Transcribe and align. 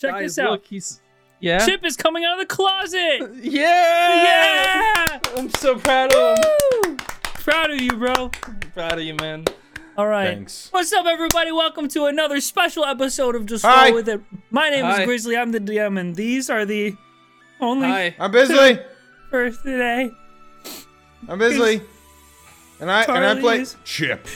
Check 0.00 0.12
Guys, 0.12 0.36
this 0.36 0.38
out. 0.38 0.52
Look, 0.52 0.66
he's 0.66 1.02
yeah. 1.40 1.66
Chip 1.66 1.84
is 1.84 1.94
coming 1.94 2.24
out 2.24 2.40
of 2.40 2.48
the 2.48 2.54
closet. 2.54 3.20
Yeah. 3.42 4.24
Yeah! 4.24 5.18
I'm 5.36 5.50
so 5.50 5.76
proud 5.76 6.10
of 6.14 6.38
him. 6.38 6.44
Woo! 6.86 6.96
Proud 7.22 7.70
of 7.70 7.78
you, 7.80 7.92
bro. 7.92 8.30
proud 8.72 8.94
of 8.94 9.02
you, 9.02 9.14
man. 9.16 9.44
All 9.98 10.06
right. 10.06 10.28
Thanks. 10.28 10.68
What's 10.70 10.90
up, 10.94 11.04
everybody? 11.04 11.52
Welcome 11.52 11.86
to 11.88 12.06
another 12.06 12.40
special 12.40 12.86
episode 12.86 13.34
of 13.34 13.44
Just 13.44 13.66
Hi. 13.66 13.88
Roll 13.88 13.96
With 13.96 14.08
It. 14.08 14.22
My 14.50 14.70
name 14.70 14.86
Hi. 14.86 15.02
is 15.02 15.06
Grizzly. 15.06 15.36
I'm 15.36 15.52
the 15.52 15.60
DM, 15.60 16.00
and 16.00 16.16
these 16.16 16.48
are 16.48 16.64
the 16.64 16.96
only 17.60 17.88
Hi. 17.88 18.14
I'm 18.18 18.30
Bisley. 18.30 18.80
for 19.30 19.50
today. 19.50 20.10
I'm 21.28 21.38
Bisley. 21.38 21.82
And 22.80 22.90
I 22.90 23.02
and 23.02 23.38
I 23.38 23.38
play 23.38 23.66
Chip. 23.84 24.26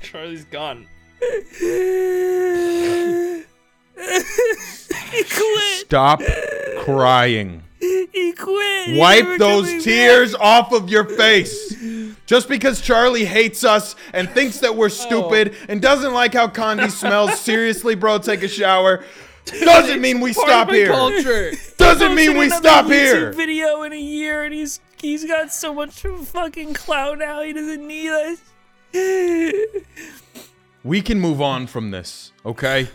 Charlie's 0.00 0.44
gone. 0.44 0.86
he 5.10 5.24
quit. 5.24 5.86
Stop 5.86 6.22
crying. 6.80 7.62
He 7.80 8.32
quit. 8.32 8.96
Wipe 8.96 9.38
those 9.38 9.70
back. 9.70 9.82
tears 9.82 10.34
off 10.34 10.72
of 10.72 10.88
your 10.88 11.04
face. 11.04 11.74
Just 12.26 12.48
because 12.48 12.80
Charlie 12.80 13.24
hates 13.24 13.64
us 13.64 13.96
and 14.12 14.28
thinks 14.30 14.60
that 14.60 14.74
we're 14.76 14.86
oh. 14.86 14.88
stupid 14.88 15.54
and 15.68 15.80
doesn't 15.80 16.12
like 16.12 16.34
how 16.34 16.48
Condi 16.48 16.90
smells, 16.90 17.40
seriously, 17.40 17.94
bro, 17.94 18.18
take 18.18 18.42
a 18.42 18.48
shower. 18.48 19.04
Doesn't 19.46 20.00
mean 20.00 20.20
we 20.20 20.32
stop 20.32 20.70
here. 20.70 20.88
Culture. 20.88 21.52
Doesn't 21.78 22.14
mean 22.14 22.36
we 22.36 22.50
stop 22.50 22.84
YouTube 22.84 22.90
here. 22.90 23.32
Video 23.32 23.82
in 23.82 23.94
a 23.94 23.98
year, 23.98 24.44
and 24.44 24.52
he's 24.52 24.78
he's 25.00 25.24
got 25.24 25.50
so 25.50 25.72
much 25.72 25.92
fucking 25.92 26.74
clout 26.74 27.18
now. 27.18 27.40
He 27.42 27.54
doesn't 27.54 27.86
need 27.86 28.10
us. 28.10 28.38
We 30.84 31.00
can 31.00 31.18
move 31.18 31.40
on 31.40 31.66
from 31.66 31.92
this, 31.92 32.32
okay? 32.44 32.88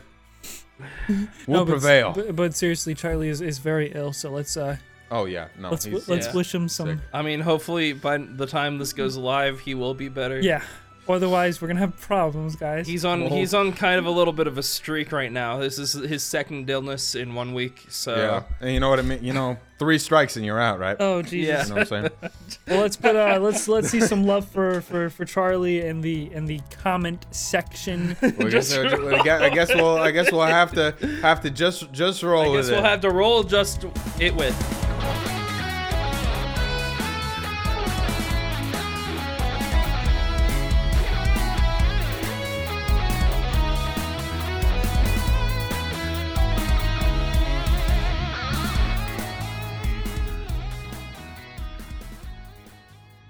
We'll 1.48 1.60
No, 1.60 1.66
but- 1.66 1.72
prevail. 1.72 2.14
But, 2.14 2.36
but 2.36 2.56
seriously, 2.56 2.96
Charlie 2.96 3.30
is, 3.30 3.42
is 3.42 3.60
very 3.60 3.92
ill, 3.94 4.14
so 4.14 4.32
let's 4.32 4.56
uh 4.58 4.78
oh 5.12 5.26
yeah, 5.26 5.48
no. 5.60 5.70
let's 5.70 5.86
let's 5.88 6.28
yeah. 6.28 6.34
wish 6.34 6.54
him 6.54 6.68
some. 6.70 6.90
Sick. 6.90 7.00
I 7.14 7.22
mean, 7.22 7.40
hopefully 7.40 7.94
by 7.94 8.18
the 8.18 8.48
time 8.48 8.78
this 8.78 8.94
goes 8.94 9.18
live, 9.18 9.60
he 9.60 9.76
will 9.76 9.94
be 9.94 10.10
better. 10.10 10.40
Yeah. 10.40 10.64
Otherwise, 11.08 11.62
we're 11.62 11.68
gonna 11.68 11.80
have 11.82 12.00
problems, 12.00 12.56
guys. 12.56 12.88
He's 12.88 13.04
on. 13.04 13.22
Well- 13.26 13.30
He's 13.32 13.54
on 13.54 13.74
kind 13.74 14.00
of 14.00 14.06
a 14.06 14.10
little 14.12 14.32
bit 14.34 14.48
of 14.48 14.58
a 14.58 14.64
streak 14.64 15.12
right 15.12 15.32
now. 15.32 15.60
This 15.60 15.78
is 15.78 15.94
his 15.94 16.24
second 16.24 16.70
illness 16.70 17.14
in 17.16 17.36
one 17.36 17.54
week. 17.54 17.84
So 17.90 18.16
yeah. 18.16 18.44
And 18.62 18.74
you 18.74 18.80
know 18.80 18.90
what 18.90 19.00
I 19.00 19.02
mean? 19.02 19.24
You 19.24 19.34
know, 19.34 19.58
three 19.80 19.98
strikes 20.00 20.38
and 20.38 20.46
you're 20.46 20.60
out, 20.62 20.80
right? 20.80 20.96
oh 21.00 21.22
Jesus. 21.22 21.48
Yeah. 21.48 21.64
You 21.64 21.70
know 21.70 21.76
what 21.76 21.92
I'm 21.94 22.10
saying? 22.22 22.32
Well, 22.68 22.80
let's 22.82 22.96
put 22.96 23.16
uh 23.18 23.40
let's 23.42 23.68
let's 23.68 23.90
see 23.90 24.00
some 24.00 24.24
love 24.26 24.48
for 24.48 24.80
for 24.80 25.10
for 25.10 25.26
Charlie 25.26 25.82
in 25.82 26.00
the 26.00 26.32
in 26.34 26.46
the 26.46 26.62
comment 26.82 27.26
section. 27.32 28.16
Well, 28.22 28.32
I, 28.40 28.50
guess, 28.50 28.74
I 28.74 28.84
guess- 29.24 29.42
I 29.42 29.50
guess 29.50 29.76
we'll 29.76 29.98
I 29.98 30.12
guess 30.12 30.32
we'll 30.32 30.46
have 30.46 30.72
to 30.74 30.92
have 31.22 31.42
to 31.42 31.50
just 31.50 31.92
just 31.92 32.24
roll 32.24 32.44
I 32.46 32.56
with 32.56 32.62
guess 32.62 32.70
it. 32.70 32.74
we'll 32.76 32.84
have 32.84 33.02
to 33.02 33.10
roll 33.10 33.44
just 33.44 33.86
it 34.20 34.34
with. 34.36 34.56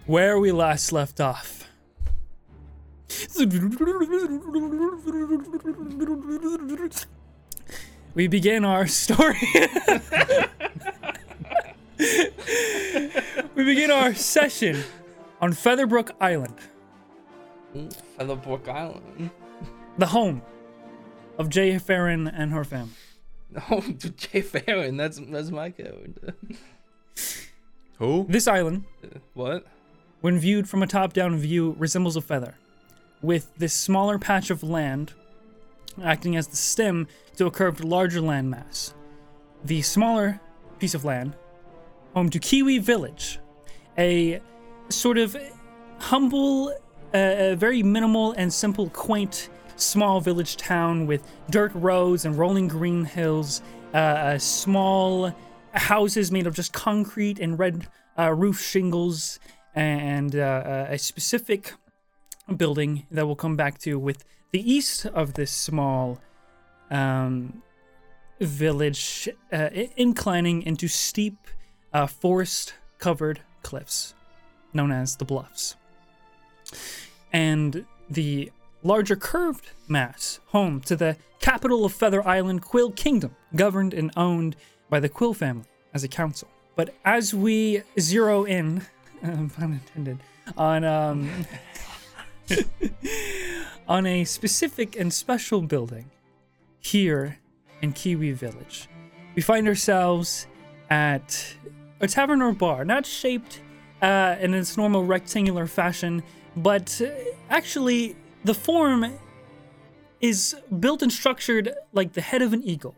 Where 0.06 0.38
we 0.40 0.52
last 0.52 0.92
left 0.92 1.22
off. 1.22 1.70
We 8.16 8.28
begin 8.28 8.64
our 8.66 8.86
story. 8.88 9.40
we 13.56 13.64
begin 13.64 13.90
our 13.92 14.14
session 14.14 14.84
on 15.42 15.54
Featherbrook 15.54 16.12
Island, 16.22 16.56
Featherbrook 18.20 18.68
Island. 18.68 19.32
the 19.98 20.08
home 20.08 20.42
of 21.38 21.50
Jay 21.50 21.78
Farron 21.80 22.28
and 22.28 22.52
her 22.52 22.64
family. 22.64 22.92
The 23.54 23.60
home 23.60 24.00
Oh, 24.04 24.10
Jay 24.18 24.42
Farron. 24.42 24.98
That's 24.98 25.20
that's 25.30 25.52
my 25.52 25.70
character. 25.70 26.34
Who? 28.00 28.26
This 28.28 28.48
island, 28.48 28.86
What? 29.36 29.68
When 30.24 30.40
viewed 30.40 30.70
from 30.70 30.82
a 30.82 30.88
top 30.88 31.12
down 31.12 31.36
view, 31.36 31.76
resembles 31.78 32.16
a 32.16 32.22
feather, 32.22 32.56
with 33.22 33.54
this 33.58 33.74
smaller 33.74 34.18
patch 34.18 34.50
of 34.50 34.64
land 34.64 35.12
acting 36.02 36.38
as 36.38 36.48
the 36.48 36.56
stem 36.56 37.10
to 37.36 37.46
a 37.46 37.52
curved 37.52 37.84
larger 37.84 38.22
landmass. 38.22 38.94
The 39.66 39.82
smaller 39.82 40.40
piece 40.80 40.94
of 40.94 41.04
land, 41.04 41.36
home 42.14 42.30
to 42.30 42.40
Kiwi 42.40 42.78
Village, 42.78 43.38
a 43.98 44.40
sort 44.88 45.18
of 45.18 45.36
humble, 46.00 46.70
uh, 47.14 47.18
uh, 47.18 47.56
very 47.56 47.84
minimal 47.84 48.32
and 48.38 48.52
simple, 48.52 48.90
quaint, 48.92 49.50
small 49.76 50.22
village 50.22 50.56
town 50.56 51.06
with 51.06 51.30
dirt 51.50 51.74
roads 51.76 52.24
and 52.24 52.38
rolling 52.38 52.70
green 52.70 53.04
hills, 53.04 53.62
uh, 53.94 53.98
uh, 53.98 54.38
small 54.40 55.36
houses 55.74 56.32
made 56.32 56.48
of 56.48 56.56
just 56.56 56.72
concrete 56.72 57.40
and 57.40 57.60
red 57.60 57.88
uh, 58.18 58.32
roof 58.32 58.62
shingles, 58.62 59.38
and 59.76 60.36
uh, 60.36 60.40
uh, 60.40 60.88
a 60.90 60.98
specific 60.98 61.74
building 62.58 63.06
that 63.12 63.26
we'll 63.26 63.36
come 63.36 63.56
back 63.56 63.80
to 63.80 63.98
with 63.98 64.24
the 64.52 64.72
east 64.72 65.06
of 65.08 65.34
this 65.34 65.52
small 65.52 66.20
um, 66.92 67.64
village 68.40 69.30
uh, 69.52 69.70
inclining 69.98 70.62
into 70.64 70.88
steep 70.88 71.48
uh, 71.94 72.06
forest 72.08 72.74
covered 73.00 73.42
cliffs 73.64 74.14
known 74.74 74.92
as 74.92 75.16
the 75.16 75.26
bluffs. 75.26 75.76
And 77.32 77.86
the 78.10 78.52
larger 78.84 79.16
curved 79.16 79.72
mass 79.88 80.40
home 80.48 80.82
to 80.82 80.96
the 80.96 81.18
capital 81.40 81.86
of 81.86 81.94
feather 81.94 82.26
island 82.28 82.62
quill 82.62 82.92
kingdom 82.92 83.36
governed 83.56 83.94
and 83.94 84.12
owned 84.18 84.56
by 84.90 85.00
the 85.00 85.10
quill 85.10 85.34
family 85.34 85.66
as 85.94 86.04
a 86.04 86.08
council. 86.08 86.48
But 86.76 86.94
as 87.06 87.34
we 87.34 87.84
zero 88.00 88.44
in 88.44 88.84
pun 89.56 89.74
intended 89.74 90.20
on 90.58 90.84
um, 90.84 91.30
on 93.88 94.06
a 94.06 94.26
specific 94.26 95.00
and 95.00 95.14
special 95.14 95.62
building 95.62 96.12
here 96.80 97.40
in 97.82 97.94
Kiwi 97.94 98.34
Village. 98.34 98.90
We 99.36 99.42
find 99.42 99.68
ourselves 99.68 100.48
at 100.90 101.56
a 102.02 102.08
tavern 102.08 102.42
or 102.42 102.52
bar, 102.52 102.84
not 102.84 103.06
shaped 103.06 103.62
uh, 104.02 104.36
in 104.42 104.54
its 104.54 104.76
normal 104.76 105.06
rectangular 105.06 105.68
fashion, 105.68 106.22
but 106.58 107.02
uh, 107.02 107.10
actually 107.50 108.18
the 108.44 108.54
form 108.54 109.06
is 110.20 110.56
built 110.80 111.02
and 111.02 111.12
structured 111.12 111.74
like 111.94 112.14
the 112.14 112.22
head 112.22 112.42
of 112.42 112.52
an 112.52 112.62
eagle, 112.64 112.96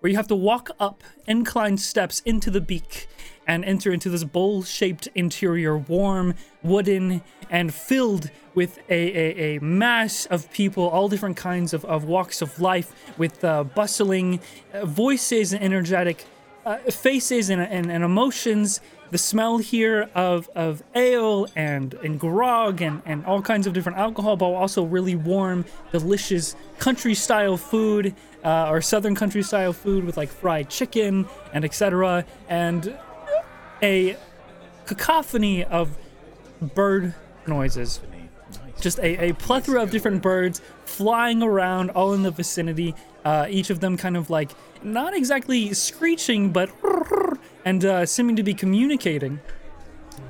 where 0.00 0.10
you 0.10 0.16
have 0.16 0.28
to 0.28 0.36
walk 0.36 0.70
up 0.78 1.02
inclined 1.26 1.80
steps 1.80 2.20
into 2.24 2.50
the 2.50 2.60
beak 2.60 3.08
and 3.46 3.64
enter 3.64 3.92
into 3.92 4.08
this 4.08 4.24
bowl 4.24 4.62
shaped 4.62 5.08
interior, 5.14 5.76
warm, 5.76 6.34
wooden, 6.62 7.22
and 7.50 7.74
filled 7.74 8.30
with 8.54 8.78
a, 8.88 8.92
a, 8.92 9.56
a 9.56 9.60
mass 9.60 10.26
of 10.26 10.50
people, 10.52 10.88
all 10.88 11.08
different 11.08 11.36
kinds 11.36 11.74
of, 11.74 11.84
of 11.84 12.04
walks 12.04 12.40
of 12.40 12.60
life, 12.60 12.94
with 13.18 13.44
uh, 13.44 13.64
bustling 13.64 14.40
uh, 14.72 14.86
voices 14.86 15.52
and 15.52 15.62
energetic 15.62 16.24
uh, 16.64 16.76
faces 16.90 17.50
and, 17.50 17.60
and, 17.60 17.90
and 17.90 18.04
emotions. 18.04 18.80
The 19.10 19.18
smell 19.18 19.58
here 19.58 20.08
of, 20.14 20.48
of 20.56 20.82
ale 20.94 21.46
and, 21.54 21.94
and 21.94 22.18
grog 22.18 22.80
and, 22.80 23.02
and 23.04 23.24
all 23.26 23.42
kinds 23.42 23.66
of 23.66 23.72
different 23.72 23.98
alcohol, 23.98 24.36
but 24.36 24.46
also 24.46 24.82
really 24.82 25.14
warm, 25.14 25.64
delicious 25.92 26.56
country 26.78 27.14
style 27.14 27.56
food 27.56 28.14
uh, 28.44 28.68
or 28.70 28.80
southern 28.80 29.14
country 29.14 29.42
style 29.42 29.72
food 29.72 30.04
with 30.04 30.16
like 30.16 30.30
fried 30.30 30.68
chicken 30.68 31.26
and 31.52 31.64
etc. 31.64 32.24
And 32.48 32.96
a 33.84 34.16
cacophony 34.86 35.62
of 35.64 35.96
bird 36.74 37.14
noises. 37.46 38.00
Just 38.80 38.98
a, 38.98 39.28
a 39.28 39.34
plethora 39.34 39.82
of 39.82 39.90
different 39.90 40.22
birds 40.22 40.62
flying 40.86 41.42
around 41.42 41.90
all 41.90 42.14
in 42.14 42.22
the 42.22 42.30
vicinity. 42.30 42.94
Uh, 43.24 43.46
each 43.48 43.70
of 43.70 43.80
them 43.80 43.96
kind 43.96 44.16
of 44.16 44.30
like 44.30 44.50
not 44.82 45.14
exactly 45.14 45.72
screeching, 45.74 46.50
but 46.50 46.70
and 47.64 47.84
uh, 47.84 48.06
seeming 48.06 48.36
to 48.36 48.42
be 48.42 48.54
communicating 48.54 49.38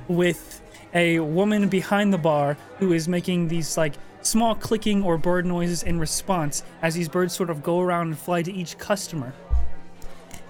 with 0.07 0.61
a 0.93 1.19
woman 1.19 1.69
behind 1.69 2.13
the 2.13 2.17
bar 2.17 2.57
who 2.79 2.91
is 2.93 3.07
making 3.07 3.47
these 3.47 3.77
like 3.77 3.93
small 4.21 4.55
clicking 4.55 5.03
or 5.03 5.17
bird 5.17 5.45
noises 5.45 5.83
in 5.83 5.99
response 5.99 6.63
as 6.81 6.95
these 6.95 7.07
birds 7.07 7.33
sort 7.33 7.49
of 7.49 7.63
go 7.63 7.79
around 7.79 8.07
and 8.07 8.17
fly 8.17 8.41
to 8.41 8.51
each 8.51 8.77
customer 8.77 9.33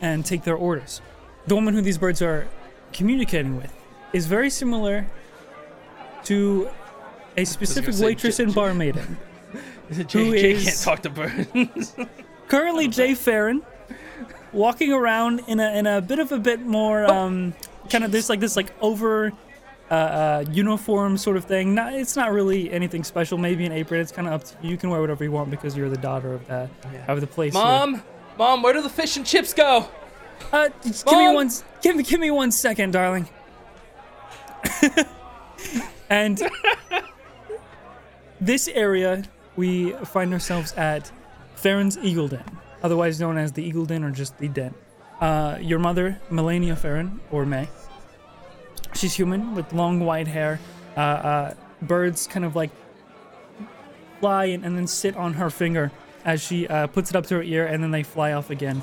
and 0.01 0.25
take 0.25 0.43
their 0.43 0.55
orders. 0.55 1.01
The 1.47 1.55
woman 1.55 1.73
who 1.73 1.81
these 1.81 1.97
birds 1.97 2.21
are 2.21 2.47
communicating 2.95 3.57
with 3.57 3.71
is 4.13 4.25
very 4.25 4.49
similar 4.49 5.05
to 6.23 6.69
a 7.37 7.45
specific 7.45 7.93
waitress 7.99 8.37
J- 8.37 8.43
and 8.43 8.53
J- 8.55 8.59
barmaiden. 8.59 9.15
Jay, 9.91 10.03
Jay 10.41 10.51
is- 10.53 10.63
can't 10.63 10.81
talk 10.81 11.01
to 11.03 11.09
birds. 11.09 11.93
currently 12.47 12.87
Jay 12.87 13.13
Farron, 13.13 13.61
walking 14.53 14.91
around 14.91 15.41
in 15.47 15.59
a 15.59 15.77
in 15.77 15.85
a 15.85 16.01
bit 16.01 16.19
of 16.19 16.31
a 16.31 16.39
bit 16.39 16.61
more 16.61 17.05
um, 17.05 17.53
kind 17.89 18.03
of 18.03 18.11
this 18.11 18.29
like 18.29 18.39
this 18.39 18.55
like 18.55 18.73
over 18.81 19.31
uh, 19.91 19.93
uh, 19.93 20.45
uniform 20.49 21.17
sort 21.17 21.37
of 21.37 21.45
thing. 21.45 21.75
Not, 21.75 21.93
it's 21.93 22.15
not 22.15 22.31
really 22.31 22.71
anything 22.71 23.03
special. 23.03 23.37
Maybe 23.37 23.65
an 23.65 23.71
apron. 23.71 24.01
It's 24.01 24.11
kind 24.11 24.27
of 24.27 24.33
up 24.33 24.43
to 24.45 24.55
you. 24.63 24.71
You 24.71 24.77
can 24.77 24.89
wear 24.89 24.99
whatever 25.01 25.23
you 25.23 25.31
want 25.31 25.51
because 25.51 25.77
you're 25.77 25.89
the 25.89 25.97
daughter 25.97 26.33
of 26.33 26.47
the 26.47 26.69
of 27.07 27.21
the 27.21 27.27
place. 27.27 27.53
here. 27.53 27.61
Mom, 27.61 28.01
mom, 28.37 28.63
where 28.63 28.73
do 28.73 28.81
the 28.81 28.89
fish 28.89 29.17
and 29.17 29.25
chips 29.25 29.53
go? 29.53 29.87
Uh, 30.51 30.69
give 30.81 31.05
me 31.17 31.33
one. 31.33 31.49
Give 31.81 31.95
me, 31.95 32.03
give 32.03 32.19
me 32.19 32.31
one 32.31 32.51
second, 32.51 32.91
darling. 32.91 33.27
and 36.09 36.41
this 38.41 38.67
area, 38.67 39.23
we 39.55 39.91
find 39.91 40.33
ourselves 40.33 40.73
at 40.73 41.11
Farron's 41.55 41.97
Eagle 41.97 42.27
Den, 42.27 42.43
otherwise 42.83 43.19
known 43.19 43.37
as 43.37 43.51
the 43.51 43.63
Eagle 43.63 43.85
Den 43.85 44.03
or 44.03 44.11
just 44.11 44.37
the 44.37 44.47
Den. 44.47 44.73
Uh, 45.21 45.57
your 45.61 45.79
mother, 45.79 46.19
Melania 46.29 46.75
Farron, 46.75 47.19
or 47.31 47.45
May, 47.45 47.69
she's 48.93 49.13
human 49.13 49.55
with 49.55 49.71
long 49.73 49.99
white 50.01 50.27
hair. 50.27 50.59
Uh, 50.97 50.99
uh, 50.99 51.53
birds 51.81 52.27
kind 52.27 52.45
of 52.45 52.55
like 52.55 52.71
fly 54.19 54.45
and, 54.45 54.65
and 54.65 54.77
then 54.77 54.87
sit 54.87 55.15
on 55.15 55.33
her 55.33 55.49
finger 55.49 55.91
as 56.23 56.41
she 56.41 56.67
uh, 56.67 56.87
puts 56.87 57.09
it 57.09 57.15
up 57.15 57.27
to 57.27 57.35
her 57.35 57.43
ear, 57.43 57.67
and 57.67 57.83
then 57.83 57.91
they 57.91 58.03
fly 58.03 58.33
off 58.33 58.49
again. 58.49 58.81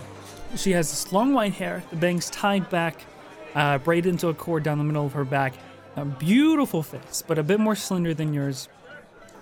She 0.56 0.72
has 0.72 0.90
this 0.90 1.12
long 1.12 1.32
white 1.32 1.54
hair, 1.54 1.82
the 1.90 1.96
bangs 1.96 2.28
tied 2.28 2.68
back, 2.68 3.04
uh, 3.54 3.78
braided 3.78 4.12
into 4.12 4.28
a 4.28 4.34
cord 4.34 4.62
down 4.62 4.78
the 4.78 4.84
middle 4.84 5.06
of 5.06 5.12
her 5.14 5.24
back. 5.24 5.54
A 5.96 6.04
beautiful 6.04 6.82
face, 6.82 7.22
but 7.26 7.38
a 7.38 7.42
bit 7.42 7.60
more 7.60 7.74
slender 7.74 8.14
than 8.14 8.32
yours. 8.32 8.68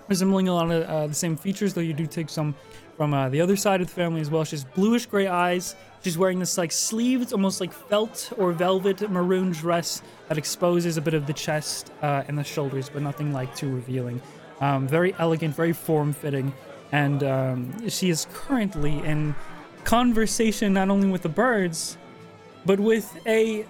Resembling 0.07 0.47
a 0.47 0.53
lot 0.53 0.71
of 0.71 0.83
uh, 0.83 1.07
the 1.07 1.13
same 1.13 1.37
features, 1.37 1.73
though 1.73 1.81
you 1.81 1.93
do 1.93 2.05
take 2.05 2.29
some 2.29 2.55
from 2.97 3.13
uh, 3.13 3.29
the 3.29 3.41
other 3.41 3.55
side 3.55 3.81
of 3.81 3.87
the 3.87 3.93
family 3.93 4.21
as 4.21 4.29
well. 4.29 4.43
She 4.43 4.55
has 4.55 4.63
bluish 4.63 5.05
gray 5.05 5.27
eyes. 5.27 5.75
She's 6.03 6.17
wearing 6.17 6.39
this 6.39 6.57
like 6.57 6.71
sleeved, 6.71 7.31
almost 7.33 7.61
like 7.61 7.71
felt 7.71 8.31
or 8.37 8.51
velvet 8.51 9.09
maroon 9.09 9.51
dress 9.51 10.01
that 10.27 10.37
exposes 10.37 10.97
a 10.97 11.01
bit 11.01 11.13
of 11.13 11.27
the 11.27 11.33
chest 11.33 11.91
uh, 12.01 12.23
and 12.27 12.37
the 12.37 12.43
shoulders, 12.43 12.89
but 12.89 13.01
nothing 13.01 13.31
like 13.33 13.55
too 13.55 13.73
revealing. 13.73 14.21
Um, 14.59 14.87
very 14.87 15.15
elegant, 15.19 15.55
very 15.55 15.73
form 15.73 16.13
fitting. 16.13 16.53
And 16.91 17.23
um, 17.23 17.89
she 17.89 18.09
is 18.09 18.27
currently 18.33 18.99
in 18.99 19.33
conversation 19.83 20.73
not 20.73 20.89
only 20.89 21.09
with 21.09 21.21
the 21.21 21.29
birds, 21.29 21.97
but 22.65 22.79
with 22.79 23.17
a 23.25 23.65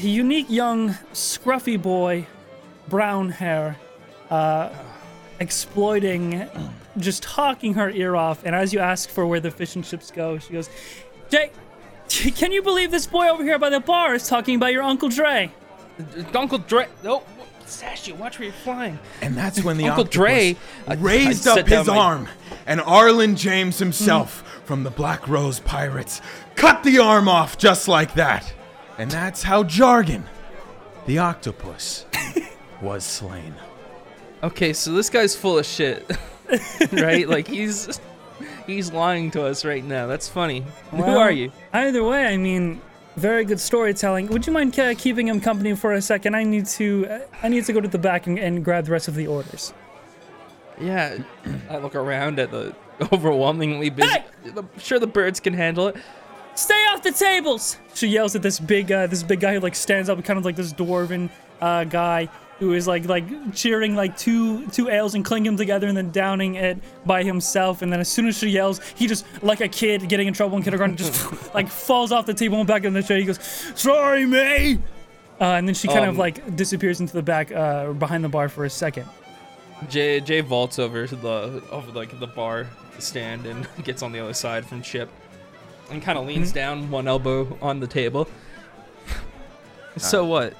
unique 0.00 0.50
young 0.50 0.90
scruffy 1.12 1.80
boy, 1.80 2.26
brown 2.88 3.30
hair, 3.30 3.76
uh, 4.30 4.70
exploiting, 5.40 6.48
just 6.96 7.22
talking 7.22 7.74
her 7.74 7.90
ear 7.90 8.16
off. 8.16 8.44
And 8.44 8.54
as 8.54 8.72
you 8.72 8.80
ask 8.80 9.08
for 9.08 9.26
where 9.26 9.40
the 9.40 9.50
fish 9.50 9.76
and 9.76 9.84
chips 9.84 10.10
go, 10.10 10.38
she 10.38 10.52
goes, 10.52 10.68
Jay, 11.30 11.50
can 12.08 12.52
you 12.52 12.62
believe 12.62 12.90
this 12.90 13.06
boy 13.06 13.28
over 13.28 13.42
here 13.42 13.58
by 13.58 13.70
the 13.70 13.80
bar 13.80 14.14
is 14.14 14.26
talking 14.28 14.56
about 14.56 14.72
your 14.72 14.82
Uncle 14.82 15.08
Dre? 15.08 15.52
Uncle 16.34 16.58
Dre. 16.58 16.88
Oh, 17.04 17.22
Sash, 17.68 18.10
watch 18.12 18.38
where 18.38 18.46
you're 18.46 18.54
flying. 18.54 18.98
And 19.22 19.36
that's 19.36 19.62
when 19.62 19.76
the 19.76 19.84
Uncle 19.88 20.04
octopus 20.04 20.14
Dre, 20.14 20.56
uh, 20.86 20.96
raised 20.98 21.46
I 21.46 21.60
up 21.60 21.66
his 21.68 21.86
my- 21.86 21.96
arm, 21.96 22.28
and 22.66 22.80
Arlen 22.80 23.36
James 23.36 23.78
himself 23.78 24.42
from 24.64 24.82
the 24.82 24.90
Black 24.90 25.28
Rose 25.28 25.60
Pirates 25.60 26.20
cut 26.56 26.82
the 26.82 26.98
arm 26.98 27.28
off 27.28 27.56
just 27.58 27.88
like 27.88 28.14
that. 28.14 28.52
And 28.98 29.10
that's 29.10 29.42
how 29.42 29.62
Jargon, 29.64 30.24
the 31.06 31.18
octopus, 31.18 32.04
was 32.82 33.04
slain. 33.04 33.54
Okay, 34.42 34.72
so 34.72 34.92
this 34.92 35.10
guy's 35.10 35.36
full 35.36 35.58
of 35.58 35.66
shit, 35.66 36.10
right? 36.92 37.28
Like 37.28 37.46
he's 37.48 38.00
he's 38.66 38.92
lying 38.92 39.30
to 39.32 39.44
us 39.44 39.64
right 39.64 39.84
now. 39.84 40.06
That's 40.06 40.28
funny. 40.28 40.64
Who 40.90 41.02
are 41.02 41.30
you? 41.30 41.52
Either 41.72 42.04
way, 42.04 42.26
I 42.26 42.36
mean, 42.36 42.80
very 43.18 43.44
good 43.44 43.60
storytelling. 43.60 44.28
Would 44.28 44.46
you 44.46 44.52
mind 44.52 44.78
uh, 44.78 44.94
keeping 44.94 45.28
him 45.28 45.40
company 45.40 45.74
for 45.74 45.92
a 45.92 46.00
second? 46.02 46.34
I 46.34 46.44
need 46.44 46.66
to, 46.66 47.06
uh, 47.06 47.18
I 47.42 47.48
need 47.48 47.64
to 47.66 47.72
go 47.72 47.80
to 47.80 47.88
the 47.88 47.98
back 47.98 48.26
and, 48.26 48.38
and 48.38 48.64
grab 48.64 48.86
the 48.86 48.92
rest 48.92 49.08
of 49.08 49.14
the 49.14 49.26
orders. 49.26 49.72
Yeah, 50.80 51.18
I 51.68 51.78
look 51.78 51.94
around 51.94 52.38
at 52.38 52.50
the 52.50 52.74
overwhelmingly 53.12 53.90
busy. 53.90 54.08
Hey! 54.08 54.24
I'm 54.56 54.68
sure 54.78 54.98
the 54.98 55.06
birds 55.06 55.40
can 55.40 55.54
handle 55.54 55.88
it. 55.88 55.96
Stay 56.54 56.86
off 56.86 57.02
the 57.02 57.12
tables! 57.12 57.76
She 57.94 58.08
yells 58.08 58.34
at 58.34 58.42
this 58.42 58.58
big, 58.58 58.90
uh, 58.90 59.06
this 59.06 59.22
big 59.22 59.40
guy 59.40 59.54
who 59.54 59.60
like 59.60 59.74
stands 59.74 60.08
up, 60.08 60.22
kind 60.24 60.38
of 60.38 60.44
like 60.44 60.56
this 60.56 60.72
dwarven 60.72 61.30
uh, 61.60 61.84
guy 61.84 62.28
who 62.58 62.72
is 62.72 62.86
like 62.86 63.06
like 63.06 63.54
cheering 63.54 63.94
like 63.94 64.16
two 64.16 64.66
two 64.68 64.88
ales 64.88 65.14
and 65.14 65.24
clinking 65.24 65.52
them 65.52 65.56
together 65.56 65.86
and 65.86 65.96
then 65.96 66.10
downing 66.10 66.56
it 66.56 66.78
by 67.06 67.22
himself. 67.22 67.82
And 67.82 67.92
then 67.92 68.00
as 68.00 68.08
soon 68.08 68.26
as 68.26 68.36
she 68.38 68.48
yells, 68.48 68.80
he 68.96 69.06
just 69.06 69.24
like 69.42 69.60
a 69.60 69.68
kid 69.68 70.08
getting 70.08 70.26
in 70.28 70.34
trouble 70.34 70.56
in 70.56 70.62
kindergarten, 70.62 70.96
just 70.96 71.54
like 71.54 71.68
falls 71.68 72.12
off 72.12 72.26
the 72.26 72.34
table 72.34 72.58
and 72.58 72.66
back 72.66 72.84
in 72.84 72.92
the 72.92 73.02
chair. 73.02 73.18
He 73.18 73.24
goes, 73.24 73.40
"Sorry, 73.74 74.26
me." 74.26 74.78
Uh, 75.40 75.44
and 75.54 75.68
then 75.68 75.74
she 75.74 75.86
kind 75.86 76.04
of 76.04 76.10
Um, 76.10 76.16
like 76.16 76.56
disappears 76.56 76.98
into 77.00 77.12
the 77.12 77.22
back 77.22 77.52
uh, 77.52 77.92
behind 77.92 78.24
the 78.24 78.28
bar 78.28 78.48
for 78.48 78.64
a 78.64 78.70
second. 78.70 79.06
Jay 79.88 80.20
Jay 80.20 80.40
vaults 80.40 80.80
over 80.80 81.06
the 81.06 81.62
over 81.70 81.92
like 81.92 82.18
the 82.18 82.26
bar 82.26 82.66
stand 82.98 83.46
and 83.46 83.68
gets 83.84 84.02
on 84.02 84.10
the 84.10 84.18
other 84.18 84.34
side 84.34 84.66
from 84.66 84.82
Chip, 84.82 85.08
and 85.92 86.02
kind 86.02 86.18
of 86.18 86.26
leans 86.26 86.50
down, 86.50 86.90
one 86.90 87.06
elbow 87.06 87.56
on 87.62 87.78
the 87.78 87.86
table. 87.86 88.26
so 89.96 90.24
what? 90.24 90.54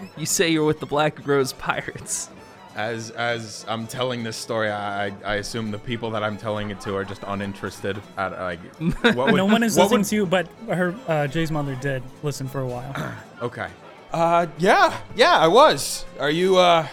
You, 0.00 0.08
you 0.18 0.26
say 0.26 0.48
you're 0.48 0.64
with 0.64 0.80
the 0.80 0.86
Black 0.86 1.26
Rose 1.26 1.52
Pirates? 1.52 2.30
As 2.74 3.10
as 3.12 3.64
I'm 3.68 3.86
telling 3.86 4.22
this 4.22 4.36
story, 4.36 4.70
I 4.70 5.06
I, 5.06 5.12
I 5.24 5.34
assume 5.36 5.70
the 5.70 5.78
people 5.78 6.10
that 6.10 6.22
I'm 6.22 6.36
telling 6.36 6.68
it 6.70 6.78
to 6.82 6.94
are 6.94 7.04
just 7.04 7.22
uninterested. 7.26 8.00
At 8.18 8.32
like, 8.32 8.58
what 9.14 9.16
would, 9.32 9.34
no 9.36 9.46
one 9.46 9.62
is 9.62 9.76
what 9.78 9.84
listening 9.84 10.00
would- 10.00 10.08
to 10.08 10.16
you, 10.16 10.26
but 10.26 10.46
her 10.68 10.94
uh, 11.08 11.26
Jay's 11.26 11.50
mother 11.50 11.74
did 11.76 12.02
listen 12.22 12.46
for 12.48 12.60
a 12.60 12.66
while. 12.66 12.94
Okay. 13.42 13.68
Uh, 14.12 14.46
yeah, 14.56 14.98
yeah, 15.14 15.36
I 15.38 15.46
was. 15.48 16.06
Are 16.18 16.30
you 16.30 16.56
uh 16.56 16.86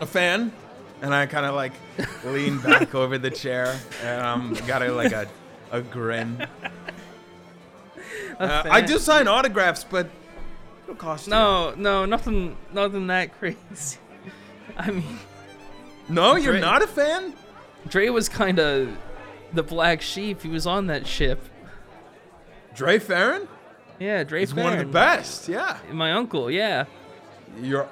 a 0.00 0.06
fan? 0.06 0.52
And 1.02 1.14
I 1.14 1.26
kind 1.26 1.46
of 1.46 1.54
like 1.54 1.72
lean 2.24 2.58
back 2.60 2.94
over 2.94 3.16
the 3.18 3.30
chair, 3.30 3.76
and 4.04 4.22
um, 4.22 4.54
got 4.66 4.82
a 4.82 4.92
like 4.92 5.12
a 5.12 5.26
a 5.72 5.80
grin. 5.82 6.46
Uh, 8.38 8.62
I 8.70 8.80
do 8.80 8.98
sign 8.98 9.28
autographs, 9.28 9.84
but 9.84 10.08
it'll 10.90 11.00
cost 11.00 11.26
you. 11.26 11.30
No, 11.30 11.74
no, 11.76 12.04
nothing, 12.04 12.56
nothing 12.72 13.06
that 13.08 13.38
crazy. 13.38 13.98
I 14.76 14.90
mean, 14.90 15.18
no, 16.08 16.36
you're 16.36 16.58
not 16.58 16.82
a 16.82 16.86
fan. 16.86 17.34
Dre 17.88 18.08
was 18.08 18.28
kind 18.28 18.58
of 18.58 18.96
the 19.52 19.62
black 19.62 20.02
sheep. 20.02 20.42
He 20.42 20.48
was 20.48 20.66
on 20.66 20.86
that 20.88 21.06
ship. 21.06 21.42
Dre 22.74 22.98
Farron 22.98 23.48
Yeah, 23.98 24.22
Dre. 24.22 24.42
is 24.42 24.54
one 24.54 24.72
of 24.72 24.78
the 24.78 24.84
best. 24.84 25.48
Yeah, 25.48 25.78
My 25.92 26.12
uncle. 26.12 26.50
Yeah. 26.50 26.84
your 27.60 27.88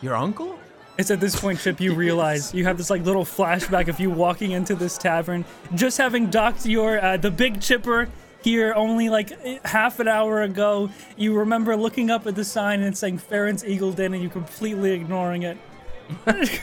your 0.00 0.14
uncle. 0.14 0.58
It's 0.96 1.10
at 1.10 1.18
this 1.18 1.34
point, 1.38 1.58
Chip, 1.58 1.80
you 1.80 1.92
realize 2.06 2.54
you 2.54 2.64
have 2.64 2.76
this 2.76 2.88
like 2.88 3.02
little 3.02 3.24
flashback 3.24 3.88
of 3.88 3.98
you 3.98 4.10
walking 4.10 4.52
into 4.52 4.76
this 4.76 4.96
tavern, 4.96 5.44
just 5.74 5.98
having 5.98 6.30
docked 6.30 6.66
your 6.66 7.02
uh, 7.04 7.16
the 7.16 7.30
big 7.32 7.60
chipper 7.60 8.08
here 8.44 8.74
only 8.76 9.08
like 9.08 9.30
half 9.64 9.98
an 10.00 10.06
hour 10.06 10.42
ago. 10.42 10.90
You 11.16 11.34
remember 11.34 11.76
looking 11.76 12.10
up 12.10 12.26
at 12.26 12.34
the 12.34 12.44
sign 12.44 12.82
and 12.82 12.96
saying 12.96 13.18
Farron's 13.18 13.64
Eagle 13.64 13.90
Den, 13.92 14.12
and 14.12 14.22
you 14.22 14.28
completely 14.28 14.92
ignoring 14.92 15.42
it. 15.44 15.56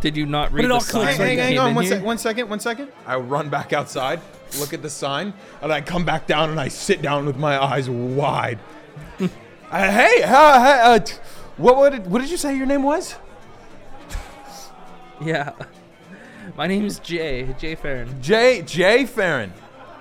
Did 0.00 0.16
you 0.16 0.26
not 0.26 0.52
read 0.52 0.64
it 0.64 0.68
the 0.68 0.78
sign? 0.78 1.02
clicks 1.02 1.18
when 1.18 1.28
right 1.28 1.38
Hang, 1.38 1.48
hang 1.48 1.58
on 1.58 1.74
one, 1.74 1.84
here? 1.84 1.96
sec- 1.96 2.04
one 2.04 2.18
second, 2.18 2.48
one 2.48 2.60
second. 2.60 2.92
I 3.04 3.16
run 3.16 3.48
back 3.48 3.72
outside, 3.72 4.20
look 4.60 4.72
at 4.72 4.80
the 4.82 4.88
sign, 4.88 5.34
and 5.60 5.72
I 5.72 5.80
come 5.80 6.04
back 6.04 6.28
down 6.28 6.50
and 6.50 6.60
I 6.60 6.68
sit 6.68 7.02
down 7.02 7.26
with 7.26 7.36
my 7.36 7.60
eyes 7.60 7.90
wide. 7.90 8.60
uh, 9.20 9.26
hey, 9.70 10.22
uh, 10.22 10.60
hey, 10.60 10.80
uh, 10.82 10.98
t- 11.00 11.16
what, 11.56 11.76
what, 11.76 11.90
did, 11.90 12.06
what 12.06 12.20
did 12.20 12.30
you 12.30 12.36
say 12.36 12.56
your 12.56 12.66
name 12.66 12.84
was? 12.84 13.16
Yeah. 15.20 15.52
My 16.56 16.66
name's 16.66 16.98
Jay. 16.98 17.54
Jay 17.58 17.74
Farron. 17.74 18.20
Jay 18.22 18.60
Jay 18.62 19.06
Farron. 19.06 19.50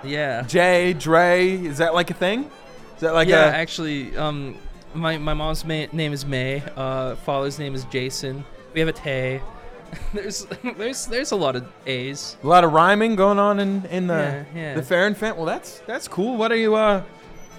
Yeah. 0.06 0.44
Jay 0.44 0.94
Dre. 0.94 1.52
Is 1.52 1.78
that 1.80 1.94
like 1.94 2.10
a 2.12 2.14
thing? 2.14 2.50
Is 2.96 3.02
that 3.02 3.14
like 3.14 3.28
a 3.28 3.32
yeah, 3.32 3.46
a? 3.50 3.54
actually, 3.54 4.16
um, 4.18 4.58
my 4.94 5.18
my 5.18 5.34
mom's 5.34 5.66
ma- 5.66 5.88
name 5.92 6.14
is 6.14 6.26
May. 6.26 6.64
Uh, 6.76 7.16
father's 7.18 7.60
name 7.60 7.76
is 7.76 7.84
Jason. 7.86 8.46
We 8.74 8.80
have 8.80 8.90
a 8.90 8.94
Tay. 8.94 9.42
there's 10.14 10.46
there's 10.78 11.06
there's 11.08 11.32
a 11.32 11.36
lot 11.36 11.56
of 11.56 11.68
A's. 11.86 12.38
A 12.44 12.48
lot 12.48 12.64
of 12.64 12.72
rhyming 12.74 13.16
going 13.16 13.40
on 13.40 13.60
in 13.60 13.86
in 13.86 14.08
the 14.08 14.14
Yeah, 14.14 14.44
yeah. 14.56 14.74
the 14.76 14.84
Farron 14.84 15.16
fan. 15.16 15.36
Well, 15.36 15.46
that's 15.46 15.80
that's 15.88 16.08
cool. 16.08 16.38
What 16.38 16.52
are 16.52 16.58
you 16.58 16.76
uh, 16.76 17.02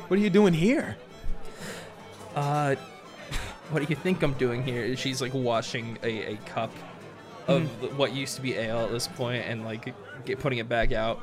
what 0.08 0.18
are 0.18 0.22
you 0.22 0.30
doing 0.30 0.54
here? 0.54 0.96
Uh, 2.34 2.74
what 3.70 3.82
do 3.82 3.86
you 3.88 3.96
think 3.96 4.22
I'm 4.22 4.34
doing 4.34 4.62
here? 4.62 4.96
She's 4.96 5.20
like 5.20 5.32
washing 5.34 5.98
a, 6.02 6.34
a 6.34 6.36
cup 6.46 6.70
of 7.46 7.68
the- 7.80 7.88
what 7.88 8.14
used 8.14 8.36
to 8.36 8.42
be 8.42 8.54
ale 8.54 8.80
at 8.80 8.90
this 8.90 9.06
point 9.08 9.44
and 9.46 9.64
like 9.64 9.94
get, 10.24 10.38
putting 10.40 10.58
it 10.58 10.68
back 10.68 10.92
out. 10.92 11.20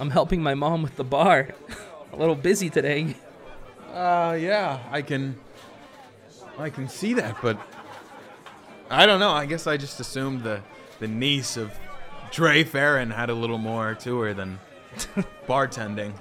I'm 0.00 0.10
helping 0.10 0.42
my 0.42 0.54
mom 0.54 0.82
with 0.82 0.96
the 0.96 1.04
bar. 1.04 1.50
a 2.12 2.16
little 2.16 2.34
busy 2.34 2.70
today. 2.70 3.14
Uh, 3.92 4.36
yeah, 4.40 4.80
I 4.90 5.02
can, 5.02 5.38
I 6.58 6.70
can 6.70 6.88
see 6.88 7.14
that, 7.14 7.36
but 7.42 7.58
I 8.88 9.04
don't 9.06 9.20
know. 9.20 9.30
I 9.30 9.46
guess 9.46 9.66
I 9.66 9.76
just 9.76 10.00
assumed 10.00 10.42
the 10.42 10.62
the 11.00 11.08
niece 11.08 11.56
of 11.56 11.72
Dre 12.30 12.62
Farron 12.62 13.10
had 13.10 13.30
a 13.30 13.34
little 13.34 13.58
more 13.58 13.94
to 13.96 14.20
her 14.20 14.34
than 14.34 14.58
bartending. 15.48 16.12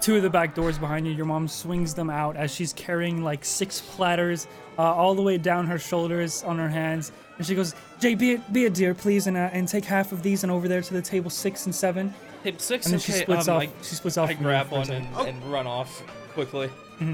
two 0.00 0.16
of 0.16 0.22
the 0.22 0.30
back 0.30 0.54
doors 0.54 0.76
behind 0.78 1.06
you. 1.06 1.12
Your 1.12 1.24
mom 1.24 1.48
swings 1.48 1.94
them 1.94 2.10
out 2.10 2.36
as 2.36 2.54
she's 2.54 2.72
carrying 2.72 3.22
like 3.22 3.44
six 3.44 3.80
platters 3.80 4.46
uh, 4.78 4.82
all 4.82 5.14
the 5.14 5.22
way 5.22 5.38
down 5.38 5.66
her 5.66 5.78
shoulders 5.78 6.42
on 6.42 6.58
her 6.58 6.68
hands. 6.68 7.12
And 7.38 7.46
she 7.46 7.54
goes, 7.54 7.74
Jay, 8.00 8.14
be 8.14 8.34
a, 8.34 8.38
be 8.52 8.66
a 8.66 8.70
dear, 8.70 8.92
please, 8.94 9.26
and, 9.26 9.36
uh, 9.36 9.50
and 9.52 9.66
take 9.66 9.84
half 9.84 10.12
of 10.12 10.22
these 10.22 10.42
and 10.42 10.52
over 10.52 10.68
there 10.68 10.82
to 10.82 10.92
the 10.94 11.02
table 11.02 11.30
six 11.30 11.66
and 11.66 11.74
seven. 11.74 12.12
Hey, 12.44 12.54
six. 12.58 12.86
And 12.86 12.92
then 12.92 13.00
okay, 13.00 13.12
she 13.12 13.18
splits 13.22 13.48
um, 13.48 13.56
off. 13.56 13.62
I, 13.62 13.66
she 13.82 13.94
splits 13.96 14.16
off. 14.18 14.28
I 14.30 14.34
grab 14.34 14.70
one 14.70 14.74
a 14.74 14.78
one 14.78 14.86
second. 14.86 15.06
and, 15.16 15.28
and 15.42 15.52
run 15.52 15.66
off 15.66 16.02
quickly. 16.34 16.70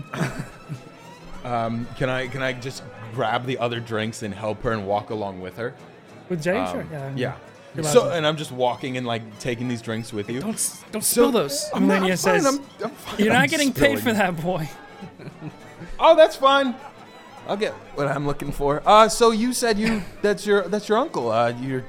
Um, 1.42 1.86
can 1.96 2.10
I 2.10 2.26
can 2.26 2.42
I 2.42 2.52
just 2.52 2.82
grab 3.14 3.46
the 3.46 3.56
other 3.56 3.80
drinks 3.80 4.22
and 4.22 4.34
help 4.34 4.62
her 4.62 4.72
and 4.72 4.86
walk 4.86 5.08
along 5.08 5.40
with 5.40 5.56
her? 5.56 5.74
With 6.28 6.42
Jay, 6.42 6.58
Um, 6.58 6.70
sure. 6.70 6.86
Yeah. 7.16 7.36
Yeah. 7.74 7.82
So 7.82 8.10
and 8.10 8.26
I'm 8.26 8.36
just 8.36 8.52
walking 8.52 8.98
and 8.98 9.06
like 9.06 9.38
taking 9.38 9.66
these 9.66 9.80
drinks 9.80 10.12
with 10.12 10.28
you. 10.28 10.40
Don't 10.40 10.52
s- 10.52 10.84
don't 10.92 11.02
So- 11.02 11.22
spill 11.22 11.32
those. 11.32 11.70
I'm 11.72 11.86
not- 11.86 11.94
I'm 11.94 12.02
Melania 12.02 12.16
fine, 12.18 12.44
I'm- 12.44 12.60
I'm 12.84 12.90
fine. 12.90 13.18
You're 13.18 13.32
not 13.32 13.42
I'm 13.44 13.48
getting 13.48 13.72
paid 13.72 14.00
for 14.00 14.12
that, 14.12 14.36
boy. 14.42 14.68
Oh, 15.98 16.14
that's 16.14 16.36
fine. 16.36 16.74
I'll 17.48 17.56
get 17.56 17.72
what 17.94 18.06
I'm 18.06 18.26
looking 18.26 18.52
for. 18.52 18.82
Uh, 18.84 19.08
so 19.08 19.30
you 19.30 19.54
said 19.54 19.78
you 19.78 20.02
that's 20.20 20.44
your 20.44 20.68
that's 20.68 20.90
your 20.90 20.98
uncle. 20.98 21.30
Uh, 21.30 21.54
you're 21.58 21.84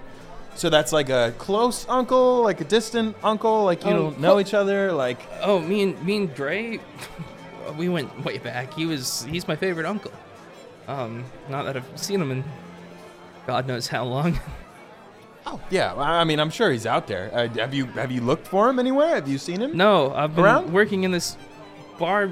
so 0.55 0.70
that's 0.70 0.91
like 0.91 1.10
a 1.10 1.34
close 1.38 1.86
uncle, 1.89 2.41
like 2.43 2.62
a 2.62 2.65
distant 2.65 3.15
uncle, 3.24 3.63
like 3.63 3.84
you 3.84 3.91
Oh, 3.91 3.98
don't 3.98 4.20
know 4.20 4.39
each 4.39 4.53
other, 4.53 4.91
like 4.91 5.20
Oh, 5.41 5.60
me 5.60 5.84
and 5.84 6.03
me 6.05 6.17
and 6.17 6.34
Dre, 6.36 6.79
we 7.77 7.89
went 7.89 8.24
way 8.25 8.38
back. 8.38 8.74
He 8.74 8.86
was 8.86 9.24
he's 9.29 9.48
my 9.48 9.55
favorite 9.55 9.86
uncle. 9.86 10.12
Um, 10.88 11.24
not 11.50 11.63
that 11.65 11.77
I've 11.77 11.89
seen 12.00 12.22
him 12.22 12.31
in 12.31 12.43
God 13.48 13.65
knows 13.67 13.88
how 13.88 14.03
long. 14.03 14.39
oh 15.46 15.60
yeah. 15.70 15.93
I 15.96 16.24
mean, 16.24 16.39
I'm 16.39 16.50
sure 16.51 16.72
he's 16.72 16.86
out 16.86 17.08
there. 17.08 17.31
Uh, 17.34 17.48
have 17.55 17.74
you 17.74 17.86
have 17.88 18.12
you 18.12 18.22
looked 18.22 18.48
for 18.48 18.70
him 18.70 18.77
anywhere? 18.79 19.15
Have 19.15 19.27
you 19.27 19.38
seen 19.38 19.62
him? 19.62 19.75
No, 19.77 20.13
I've 20.13 20.36
been 20.36 20.43
Around? 20.46 20.74
working 20.74 21.03
in 21.03 21.12
this 21.12 21.38
bar. 21.98 22.31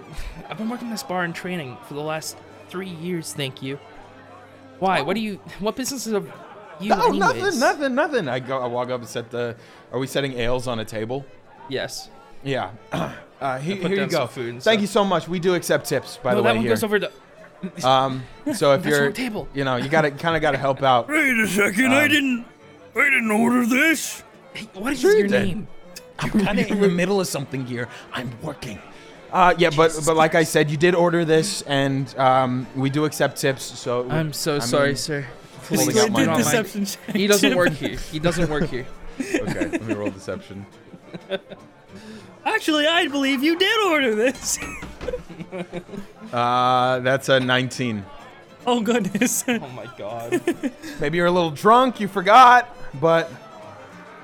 I've 0.49 0.57
been 0.57 0.69
working 0.69 0.87
in 0.87 0.91
this 0.91 1.03
bar 1.03 1.23
in 1.25 1.33
training 1.33 1.77
for 1.87 1.93
the 1.93 2.01
last 2.01 2.37
three 2.69 2.89
years. 2.89 3.33
Thank 3.33 3.61
you. 3.63 3.79
Why? 4.79 5.01
What 5.01 5.15
do 5.15 5.19
you? 5.21 5.35
What 5.59 5.75
business 5.75 6.05
is 6.07 6.13
of 6.13 6.31
you? 6.79 6.89
No, 6.89 7.07
anyways? 7.07 7.19
nothing, 7.19 7.59
nothing, 7.59 7.95
nothing. 7.95 8.27
I 8.27 8.39
go, 8.39 8.59
I 8.61 8.67
walk 8.67 8.89
up 8.89 8.99
and 9.01 9.09
set 9.09 9.29
the. 9.31 9.55
Are 9.91 9.99
we 9.99 10.07
setting 10.07 10.33
ales 10.33 10.67
on 10.67 10.79
a 10.79 10.85
table? 10.85 11.25
Yes. 11.69 12.09
Yeah. 12.43 12.71
Uh, 13.41 13.57
he, 13.57 13.75
here 13.75 13.89
you 14.03 14.05
go. 14.07 14.27
food 14.27 14.51
Thank 14.61 14.61
stuff. 14.63 14.81
you 14.81 14.87
so 14.87 15.05
much. 15.05 15.29
We 15.29 15.39
do 15.39 15.53
accept 15.55 15.85
tips, 15.87 16.17
by 16.21 16.31
no, 16.31 16.37
the 16.39 16.41
that 16.43 16.49
way. 16.49 16.55
one 16.55 16.61
here. 16.65 16.71
goes 16.71 16.83
over 16.83 16.99
to. 16.99 17.09
Um, 17.85 18.23
so 18.53 18.73
if 18.73 18.83
That's 18.83 18.93
you're, 18.97 19.05
our 19.05 19.11
table. 19.13 19.47
you 19.53 19.63
know, 19.63 19.77
you 19.77 19.87
gotta 19.87 20.11
kind 20.11 20.35
of 20.35 20.41
gotta 20.41 20.57
help 20.57 20.83
out. 20.83 21.07
Wait 21.07 21.37
a 21.39 21.47
second. 21.47 21.93
I 21.93 22.09
didn't. 22.09 22.45
I 22.97 23.03
didn't 23.05 23.31
order 23.31 23.65
this. 23.65 24.23
Hey, 24.53 24.67
what 24.73 24.91
is 24.91 24.99
Sure 24.99 25.17
your 25.17 25.27
did. 25.29 25.47
name? 25.47 25.67
I'm 26.19 26.31
kind 26.31 26.59
of 26.59 26.69
in 26.69 26.81
the 26.81 26.89
middle 26.89 27.21
of 27.21 27.27
something 27.27 27.65
here. 27.65 27.87
I'm 28.11 28.29
working. 28.41 28.77
Uh, 29.31 29.53
yeah, 29.57 29.69
but 29.69 29.97
but 30.05 30.17
like 30.17 30.35
I 30.35 30.43
said, 30.43 30.69
you 30.69 30.75
did 30.75 30.93
order 30.93 31.23
this, 31.23 31.61
and 31.61 32.13
um, 32.19 32.67
we 32.75 32.89
do 32.89 33.05
accept 33.05 33.37
tips. 33.37 33.63
So 33.63 34.05
I'm 34.09 34.33
so 34.33 34.57
I 34.57 34.59
sorry, 34.59 34.87
mean- 34.89 34.95
sir. 34.97 35.25
Holding 35.69 35.99
out 35.99 36.11
my 36.11 36.19
do 36.19 36.25
do 36.25 36.25
not 36.25 36.25
hand. 36.25 36.27
mind. 36.27 36.43
deception 36.43 36.85
check. 36.85 37.15
He 37.15 37.27
doesn't 37.27 37.55
work 37.55 37.73
here. 37.73 37.97
He 38.11 38.19
doesn't 38.19 38.49
work 38.49 38.69
here. 38.69 38.85
Okay, 39.19 39.67
let 39.67 39.81
me 39.83 39.93
roll 39.95 40.09
deception. 40.09 40.65
Actually, 42.45 42.87
I 42.87 43.07
believe 43.09 43.43
you 43.43 43.57
did 43.59 43.79
order 43.91 44.15
this. 44.15 44.57
Uh, 46.31 46.99
that's 46.99 47.27
a 47.29 47.39
19. 47.39 48.05
oh 48.65 48.81
goodness. 48.81 49.43
Oh 49.47 49.67
my 49.75 49.87
god. 49.97 50.41
Maybe 51.01 51.17
you're 51.17 51.27
a 51.27 51.31
little 51.31 51.51
drunk, 51.51 51.99
you 51.99 52.07
forgot, 52.07 52.73
but 53.01 53.29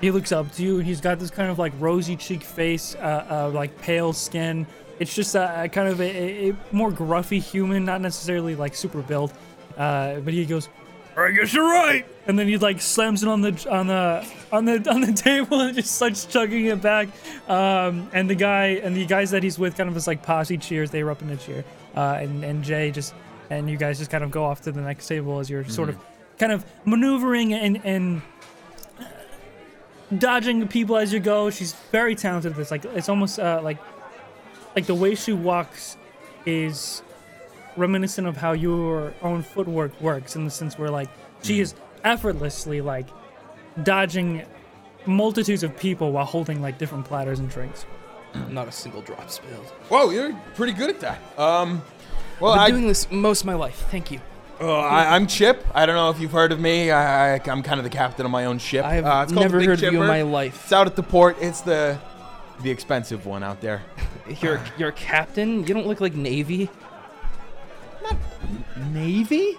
He 0.02 0.12
looks 0.12 0.32
up 0.32 0.52
to 0.54 0.64
you. 0.64 0.78
He's 0.80 1.02
got 1.02 1.20
this 1.20 1.30
kind 1.32 1.50
of 1.50 1.60
like 1.60 1.74
rosy 1.80 2.16
cheek 2.16 2.44
face, 2.44 2.96
uh, 2.96 3.26
uh, 3.30 3.50
like 3.54 3.78
pale 3.82 4.14
skin. 4.14 4.66
It's 5.00 5.14
just 5.14 5.36
a, 5.36 5.64
a 5.64 5.68
kind 5.70 5.90
of 5.90 6.00
a, 6.00 6.04
a, 6.06 6.52
a 6.52 6.56
more 6.72 6.92
gruffy 6.92 7.42
human, 7.42 7.84
not 7.84 8.00
necessarily 8.02 8.56
like 8.56 8.76
super 8.76 9.02
built. 9.02 9.34
Uh, 9.78 10.20
but 10.22 10.34
he 10.34 10.46
goes, 10.46 10.70
"I 11.18 11.32
guess 11.32 11.54
you're 11.54 11.68
right." 11.68 12.06
And 12.28 12.38
then 12.38 12.48
he 12.48 12.58
like 12.58 12.82
slams 12.82 13.24
it 13.24 13.30
on 13.30 13.42
the 13.42 13.68
on 13.70 13.88
the 13.88 14.28
on 14.52 14.66
the 14.66 14.90
on 14.90 15.02
the 15.02 15.14
table 15.30 15.62
and 15.62 15.76
just 15.76 15.96
starts 15.96 16.26
chugging 16.26 16.66
it 16.66 16.82
back. 16.82 17.10
Um, 17.48 18.10
and 18.14 18.30
the 18.30 18.36
guy 18.36 18.80
and 18.84 18.96
the 18.96 19.06
guys 19.06 19.32
that 19.32 19.44
he's 19.44 19.60
with 19.60 19.78
kind 19.78 19.88
of 19.88 19.96
just 19.96 20.08
like 20.08 20.24
posse 20.24 20.58
cheers. 20.58 20.92
They 20.92 21.00
erupt 21.00 21.22
in 21.22 21.30
a 21.30 21.38
cheer. 21.38 21.64
Uh, 21.96 22.18
and 22.20 22.44
and 22.44 22.64
Jay 22.64 22.92
just 22.92 23.14
and 23.50 23.70
you 23.70 23.78
guys 23.78 24.00
just 24.00 24.12
kind 24.12 24.24
of 24.24 24.32
go 24.32 24.44
off 24.44 24.62
to 24.62 24.72
the 24.72 24.82
next 24.82 25.08
table 25.08 25.40
as 25.40 25.50
you're 25.50 25.66
sort 25.66 25.90
of 25.90 25.98
kind 26.38 26.52
of 26.52 26.66
maneuvering 26.86 27.54
and 27.54 27.82
and 27.86 28.22
dodging 30.18 30.68
people 30.68 30.98
as 30.98 31.14
you 31.14 31.20
go. 31.20 31.50
She's 31.50 31.74
very 31.92 32.16
talented 32.16 32.52
at 32.52 32.58
this. 32.58 32.72
Like 32.72 32.86
it's 32.86 33.10
almost 33.10 33.40
uh, 33.40 33.62
like 33.64 33.78
like 34.76 34.86
the 34.86 34.96
way 34.96 35.16
she 35.16 35.34
walks 35.34 35.98
is 36.46 37.02
reminiscent 37.78 38.28
of 38.28 38.38
how 38.38 38.54
your 38.54 39.14
own 39.22 39.44
footwork 39.44 40.00
works 40.02 40.36
in 40.36 40.46
the 40.46 40.52
sense 40.52 40.78
where 40.78 40.90
like 40.90 41.10
she 41.42 41.60
is 41.60 41.76
effortlessly 42.04 42.82
like 42.82 43.08
dodging 43.84 44.46
multitudes 45.06 45.64
of 45.64 45.76
people 45.78 46.12
while 46.12 46.26
holding 46.26 46.62
like 46.62 46.78
different 46.78 47.06
platters 47.06 47.40
and 47.40 47.50
drinks. 47.50 47.86
Not 48.50 48.68
a 48.68 48.72
single 48.72 49.02
drop 49.02 49.30
spilled. 49.30 49.66
whoa, 49.90 50.10
you're 50.10 50.34
pretty 50.56 50.74
good 50.74 50.90
at 50.90 51.00
that. 51.02 51.20
Um, 51.40 51.82
well, 52.40 52.54
I've 52.54 52.60
I, 52.60 52.66
been 52.68 52.76
doing 52.76 52.88
this 52.88 53.10
most 53.12 53.42
of 53.42 53.48
my 53.48 53.54
life. 53.56 53.86
Thank 53.90 54.12
you. 54.12 54.20
uh, 54.60 54.80
I 54.80 55.16
I'm 55.16 55.28
Chip. 55.28 55.66
I 55.74 55.86
don't 55.86 55.96
know 55.96 56.10
if 56.10 56.20
you've 56.20 56.32
heard 56.32 56.52
of 56.52 56.60
me. 56.60 56.92
I, 56.92 57.36
I 57.36 57.42
I'm 57.46 57.64
kind 57.64 57.80
of 57.80 57.84
the 57.84 57.90
captain 57.90 58.26
of 58.26 58.32
my 58.32 58.46
own 58.46 58.58
ship. 58.58 58.86
I 58.86 58.96
have 58.96 59.06
uh, 59.06 59.24
it's 59.24 59.34
called 59.34 59.46
the 59.46 59.50
never 59.50 59.60
Big 59.60 59.68
heard 59.70 59.84
of 59.84 59.94
you 59.94 60.02
in 60.02 60.08
my 60.08 60.22
life. 60.22 60.64
It's 60.64 60.74
out 60.74 60.88
at 60.88 60.96
the 60.96 61.04
port. 61.04 61.38
It's 61.40 61.62
the 61.62 62.00
the 62.62 62.72
expensive 62.72 63.26
one 63.26 63.44
out 63.44 63.62
there. 63.62 63.84
You're 64.42 64.62
you're 64.78 64.90
a 64.90 64.94
captain. 64.94 65.66
You 65.68 65.74
don't 65.74 65.88
look 65.88 66.02
like 66.02 66.16
Navy. 66.16 66.70
Navy? 68.92 69.58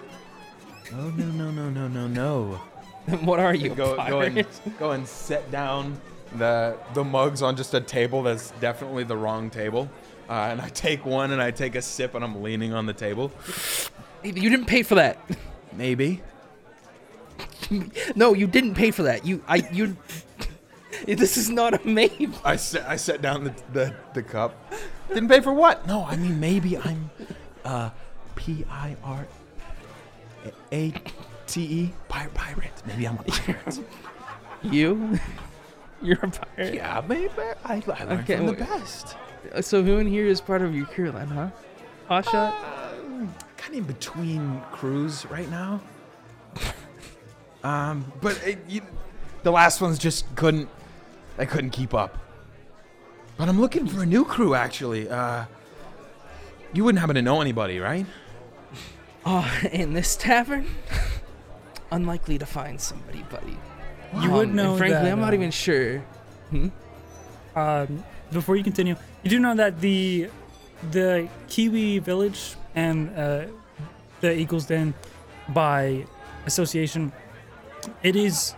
Oh 0.93 1.09
no 1.15 1.25
no 1.25 1.51
no 1.51 1.69
no 1.69 1.87
no 1.87 2.07
no. 2.07 2.61
what 3.21 3.39
are 3.39 3.53
you? 3.53 3.71
a 3.71 3.75
go 3.75 3.95
go 4.07 4.21
and 4.21 4.45
go 4.79 4.91
and 4.91 5.07
set 5.07 5.49
down 5.51 5.99
the 6.35 6.77
the 6.93 7.03
mugs 7.03 7.41
on 7.41 7.55
just 7.55 7.73
a 7.73 7.81
table 7.81 8.23
that's 8.23 8.51
definitely 8.59 9.03
the 9.03 9.17
wrong 9.17 9.49
table. 9.49 9.89
Uh, 10.29 10.49
and 10.51 10.61
I 10.61 10.69
take 10.69 11.05
one 11.05 11.31
and 11.31 11.41
I 11.41 11.51
take 11.51 11.75
a 11.75 11.81
sip 11.81 12.13
and 12.15 12.23
I'm 12.23 12.43
leaning 12.43 12.73
on 12.73 12.85
the 12.85 12.93
table. 12.93 13.31
You 14.23 14.49
didn't 14.49 14.65
pay 14.65 14.83
for 14.83 14.95
that. 14.95 15.17
Maybe. 15.73 16.21
No, 18.15 18.33
you 18.33 18.47
didn't 18.47 18.75
pay 18.75 18.91
for 18.91 19.03
that. 19.03 19.25
You 19.25 19.43
I 19.45 19.57
you. 19.73 19.97
this 21.05 21.35
is 21.35 21.49
not 21.49 21.73
a 21.73 21.85
made. 21.85 22.33
I 22.45 22.55
set 22.55 22.87
I 22.87 22.95
set 22.95 23.21
down 23.21 23.43
the, 23.43 23.53
the, 23.73 23.95
the 24.13 24.23
cup. 24.23 24.73
Didn't 25.09 25.27
pay 25.27 25.41
for 25.41 25.51
what? 25.51 25.85
No, 25.85 26.05
I 26.05 26.15
mean 26.15 26.39
maybe 26.39 26.77
I'm 26.77 27.09
uh 27.65 27.89
P 28.37 28.63
I 28.69 28.95
R 29.03 29.27
A 30.71 30.93
T 31.47 31.61
E 31.61 31.93
pirate 32.07 32.33
pirate. 32.33 32.71
Maybe 32.85 33.07
I'm 33.07 33.17
a 33.17 33.23
pirate. 33.23 33.79
You. 34.63 35.19
You're 36.01 36.17
a 36.23 36.29
pirate. 36.29 36.73
yeah, 36.73 37.01
maybe 37.07 37.29
I, 37.63 37.75
I 37.75 38.03
learned 38.03 38.21
Okay, 38.21 38.37
from 38.37 38.47
the 38.47 38.53
best. 38.53 39.15
So 39.61 39.83
who 39.83 39.97
in 39.99 40.07
here 40.07 40.25
is 40.25 40.41
part 40.41 40.63
of 40.63 40.73
your 40.75 40.87
crew 40.87 41.11
then, 41.11 41.27
huh? 41.27 41.49
Pasha. 42.07 42.53
kind 43.55 43.73
of 43.73 43.77
in 43.79 43.83
between 43.83 44.61
crews 44.71 45.27
right 45.27 45.49
now. 45.49 45.79
um, 47.63 48.11
but 48.19 48.41
it, 48.45 48.57
you, 48.67 48.81
the 49.43 49.51
last 49.51 49.79
ones 49.79 49.99
just 49.99 50.35
couldn't. 50.35 50.69
I 51.37 51.45
couldn't 51.45 51.69
keep 51.71 51.93
up. 51.93 52.17
But 53.37 53.47
I'm 53.47 53.61
looking 53.61 53.85
for 53.87 54.01
a 54.01 54.05
new 54.05 54.25
crew 54.25 54.55
actually. 54.55 55.07
Uh, 55.07 55.45
you 56.73 56.83
wouldn't 56.83 56.99
happen 56.99 57.15
to 57.15 57.21
know 57.21 57.41
anybody, 57.41 57.79
right? 57.79 58.05
Oh, 59.29 59.45
in 59.73 59.91
this 59.91 60.15
tavern? 60.15 60.65
Unlikely 61.91 62.37
to 62.37 62.45
find 62.45 62.79
somebody, 62.79 63.23
buddy. 63.29 63.57
You 64.23 64.31
would 64.31 64.49
Um, 64.49 64.55
know 64.55 64.77
frankly, 64.77 65.03
that, 65.03 65.11
I'm 65.11 65.19
not 65.19 65.33
uh, 65.33 65.35
even 65.35 65.51
sure. 65.51 65.99
Hmm? 66.49 66.67
Um, 67.53 68.03
before 68.31 68.55
you 68.55 68.63
continue, 68.63 68.95
you 69.23 69.29
do 69.29 69.39
know 69.39 69.53
that 69.55 69.81
the 69.81 70.29
the 70.91 71.27
Kiwi 71.49 71.99
village 71.99 72.55
and 72.73 73.09
uh, 73.17 73.47
the 74.21 74.31
Eagles 74.31 74.65
Den, 74.65 74.93
by 75.49 76.05
association, 76.45 77.11
it 78.03 78.15
is 78.15 78.55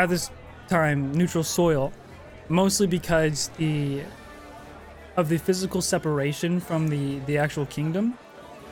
at 0.00 0.08
this 0.08 0.30
time 0.68 1.12
neutral 1.14 1.44
soil, 1.44 1.92
mostly 2.48 2.88
because 2.88 3.50
the 3.58 4.02
of 5.16 5.28
the 5.28 5.38
physical 5.38 5.80
separation 5.82 6.58
from 6.58 6.88
the 6.88 7.20
the 7.26 7.38
actual 7.38 7.66
kingdom. 7.66 8.18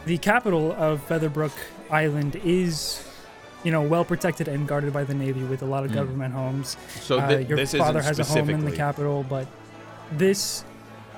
The 0.07 0.19
capital 0.19 0.73
of 0.73 1.07
Featherbrook 1.07 1.53
Island 1.91 2.37
is, 2.45 3.05
you 3.63 3.71
know, 3.73 3.83
well 3.83 4.05
protected 4.05 4.49
and 4.49 4.67
guarded 4.67 4.93
by 4.93 5.05
the 5.05 5.15
navy 5.15 5.43
with 5.43 5.63
a 5.63 5.67
lot 5.67 5.85
of 5.85 5.91
Mm. 5.91 5.95
government 5.95 6.35
homes. 6.35 6.77
So 7.01 7.19
Uh, 7.19 7.29
thi- 7.29 7.43
your 7.43 7.67
father 7.67 8.01
has 8.03 8.19
a 8.19 8.25
home 8.25 8.49
in 8.51 8.65
the 8.65 8.73
capital, 8.73 9.25
but 9.29 9.47
this 10.13 10.65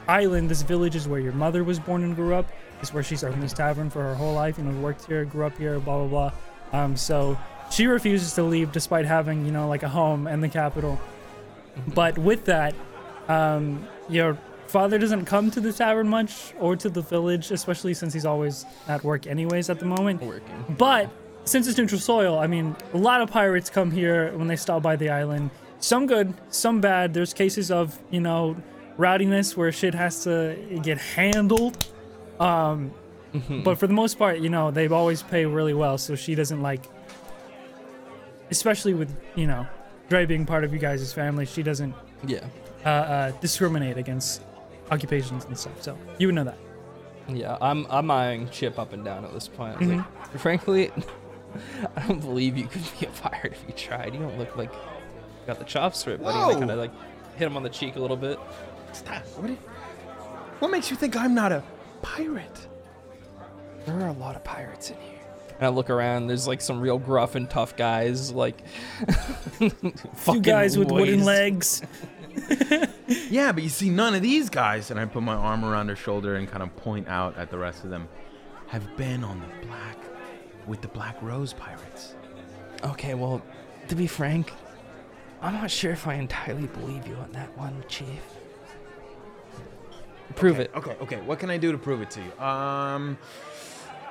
island, 0.09 0.49
this 0.49 0.63
village, 0.63 0.97
is 0.97 1.07
where 1.07 1.21
your 1.21 1.33
mother 1.33 1.63
was 1.63 1.79
born 1.79 2.03
and 2.03 2.17
grew 2.17 2.35
up. 2.35 2.47
It's 2.81 2.93
where 2.93 3.03
she's 3.03 3.23
opened 3.23 3.43
this 3.43 3.53
tavern 3.53 3.91
for 3.91 4.03
her 4.03 4.15
whole 4.15 4.35
life. 4.35 4.59
You 4.59 4.65
know, 4.65 4.81
worked 4.81 5.05
here, 5.07 5.25
grew 5.25 5.45
up 5.47 5.57
here, 5.59 5.79
blah 5.79 5.99
blah 6.05 6.31
blah. 6.73 6.81
Um, 6.85 6.97
so 6.97 7.37
she 7.71 7.87
refuses 7.87 8.33
to 8.35 8.43
leave 8.43 8.73
despite 8.73 9.05
having 9.07 9.45
you 9.45 9.53
know 9.53 9.69
like 9.69 9.83
a 9.83 9.89
home 9.89 10.27
in 10.27 10.41
the 10.41 10.49
capital. 10.49 10.99
But 11.95 12.19
with 12.19 12.47
that, 12.47 12.75
um, 13.29 13.87
your 14.09 14.37
father 14.71 14.99
doesn't 14.99 15.25
come 15.27 15.51
to 15.51 15.61
the 15.61 15.73
tavern 15.73 16.09
much 16.09 16.55
or 16.59 16.77
to 16.77 16.89
the 16.89 17.03
village, 17.03 17.51
especially 17.51 17.93
since 17.95 18.13
he's 18.15 18.25
always 18.25 18.65
at 18.89 19.03
work 19.05 19.27
anyways 19.27 19.69
at 19.71 19.79
the 19.79 19.85
moment. 19.87 20.23
Working. 20.23 20.65
But 20.79 21.11
since 21.45 21.67
it's 21.67 21.77
neutral 21.79 22.01
soil, 22.01 22.39
I 22.39 22.47
mean, 22.47 22.77
a 22.95 22.99
lot 22.99 23.21
of 23.21 23.31
pirates 23.31 23.69
come 23.71 23.91
here 23.91 24.33
when 24.37 24.47
they 24.47 24.57
stop 24.57 24.83
by 24.83 24.97
the 24.97 25.11
island. 25.11 25.51
Some 25.81 26.07
good, 26.07 26.33
some 26.51 26.81
bad. 26.81 27.15
There's 27.15 27.33
cases 27.35 27.71
of, 27.71 27.99
you 28.11 28.21
know, 28.21 28.57
rowdiness 28.97 29.57
where 29.57 29.73
shit 29.73 29.95
has 29.95 30.25
to 30.25 30.57
get 30.83 30.99
handled. 30.99 31.87
Um, 32.39 32.93
but 33.65 33.79
for 33.79 33.87
the 33.87 33.95
most 33.95 34.19
part, 34.19 34.39
you 34.41 34.51
know, 34.51 34.71
they 34.71 34.87
always 34.89 35.23
pay 35.23 35.47
really 35.47 35.75
well. 35.75 35.99
So 35.99 36.15
she 36.17 36.35
doesn't 36.35 36.61
like, 36.63 36.83
especially 38.51 38.95
with, 38.95 39.15
you 39.35 39.47
know, 39.47 39.67
Dre 40.09 40.27
being 40.27 40.45
part 40.47 40.65
of 40.65 40.73
you 40.73 40.79
guys' 40.79 41.13
family, 41.13 41.47
she 41.47 41.63
doesn't 41.63 41.95
Yeah. 42.27 42.45
uh, 42.85 42.89
uh, 42.89 43.31
discriminate 43.41 43.97
against 43.97 44.43
occupations 44.91 45.45
and 45.45 45.57
stuff. 45.59 45.83
So 45.83 45.97
you 46.19 46.29
would 46.29 46.35
know 46.35 46.45
that. 46.45 46.59
Yeah, 47.29 47.57
I'm 47.61 47.87
I'm 47.91 48.11
eyeing 48.11 48.49
Chip 48.51 48.79
up 48.79 48.93
and 48.93 49.05
down 49.05 49.25
at 49.25 49.33
this 49.33 49.49
point. 49.49 49.77
Mm-hmm. 49.79 49.97
like, 49.99 50.39
frankly, 50.39 50.91
I 51.97 52.07
don't 52.07 52.21
believe 52.21 52.57
you 52.57 52.67
could 52.67 52.83
be 52.99 53.07
a 53.07 53.11
pirate 53.11 53.53
if 53.53 53.65
you 53.67 53.75
tried. 53.75 54.15
You 54.15 54.21
don't 54.21 54.39
look 54.39 54.57
like 54.57 54.73
you 54.73 55.47
got 55.47 55.59
the 55.59 55.65
chops 55.65 56.03
for 56.03 56.11
it, 56.11 56.23
buddy. 56.23 56.37
And 56.39 56.47
Whoa. 56.47 56.57
I 56.57 56.59
kind 56.59 56.71
of 56.71 56.79
like 56.79 56.93
hit 57.37 57.47
him 57.47 57.57
on 57.57 57.63
the 57.63 57.69
cheek 57.71 57.97
a 57.97 58.01
little 58.01 58.17
bit. 58.17 58.39
Stop. 58.93 59.23
What, 59.37 59.51
you- 59.51 59.59
what 60.59 60.71
makes 60.71 60.91
you 60.91 60.97
think 60.97 61.17
I'm 61.17 61.35
not 61.35 61.53
a 61.53 61.63
pirate? 62.03 62.67
There 63.87 63.99
are 64.01 64.09
a 64.09 64.13
lot 64.13 64.37
of 64.37 64.45
pirates 64.45 64.91
in 64.91 64.97
here. 64.97 65.19
And 65.59 65.67
I 65.67 65.69
look 65.69 65.89
around. 65.91 66.27
There's 66.27 66.47
like 66.47 66.61
some 66.61 66.81
real 66.81 66.99
gruff 66.99 67.35
and 67.35 67.49
tough 67.49 67.77
guys, 67.77 68.33
like 68.33 68.63
Two 69.59 70.41
guys 70.41 70.77
with 70.77 70.91
wooden 70.91 71.25
legs. 71.25 71.83
Yeah, 73.31 73.53
but 73.53 73.63
you 73.63 73.69
see, 73.69 73.91
none 73.91 74.15
of 74.15 74.23
these 74.23 74.51
guys, 74.51 74.91
and 74.91 74.99
I 74.99 75.05
put 75.05 75.23
my 75.23 75.35
arm 75.35 75.65
around 75.65 75.89
her 75.89 75.97
shoulder 75.97 76.37
and 76.37 76.49
kind 76.49 76.63
of 76.63 76.75
point 76.77 77.09
out 77.09 77.37
at 77.37 77.51
the 77.51 77.59
rest 77.59 77.85
of 77.85 77.91
them, 77.91 78.09
have 78.69 78.97
been 78.97 79.25
on 79.25 79.41
the 79.41 79.67
black, 79.67 79.99
with 80.67 80.81
the 80.81 80.89
Black 80.89 81.21
Rose 81.21 81.53
pirates. 81.53 82.15
Okay, 82.85 83.15
well, 83.15 83.43
to 83.89 83.95
be 83.95 84.07
frank, 84.07 84.53
I'm 85.43 85.55
not 85.55 85.71
sure 85.71 85.93
if 85.93 86.07
I 86.07 86.15
entirely 86.15 86.67
believe 86.67 87.07
you 87.07 87.15
on 87.17 87.33
that 87.33 87.57
one, 87.57 87.85
Chief. 87.89 88.23
Prove 90.37 90.61
it. 90.61 90.71
Okay, 90.75 90.97
okay. 91.01 91.21
What 91.23 91.39
can 91.41 91.51
I 91.51 91.57
do 91.57 91.73
to 91.73 91.79
prove 91.79 92.03
it 92.03 92.11
to 92.13 92.21
you? 92.21 92.45
Um, 92.45 93.19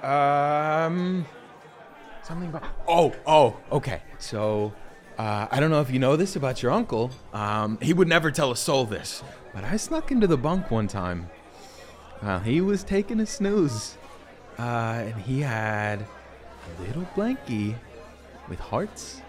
um, 0.04 1.26
something 2.24 2.50
about. 2.50 2.64
Oh, 2.88 3.14
oh, 3.26 3.58
okay. 3.72 4.02
So, 4.18 4.74
uh, 5.20 5.48
I 5.52 5.60
don't 5.60 5.70
know 5.70 5.82
if 5.82 5.92
you 5.92 6.00
know 6.00 6.16
this 6.16 6.38
about 6.38 6.64
your 6.64 6.72
uncle. 6.72 7.12
Um, 7.34 7.78
he 7.82 7.92
would 7.92 8.08
never 8.08 8.32
tell 8.32 8.52
a 8.52 8.56
soul 8.56 8.86
this, 8.86 9.22
but 9.54 9.66
I 9.66 9.76
snuck 9.76 10.12
into 10.12 10.28
the 10.28 10.38
bunk 10.38 10.72
one 10.72 10.88
time. 10.88 11.30
While 12.22 12.40
he 12.40 12.62
was 12.62 12.86
taking 12.86 13.20
a 13.20 13.26
snooze, 13.26 13.98
uh, 14.58 14.62
and 15.08 15.22
he 15.22 15.42
had 15.42 16.00
a 16.02 16.82
little 16.82 17.06
blankie 17.18 17.76
with 18.48 18.60
hearts 18.60 19.22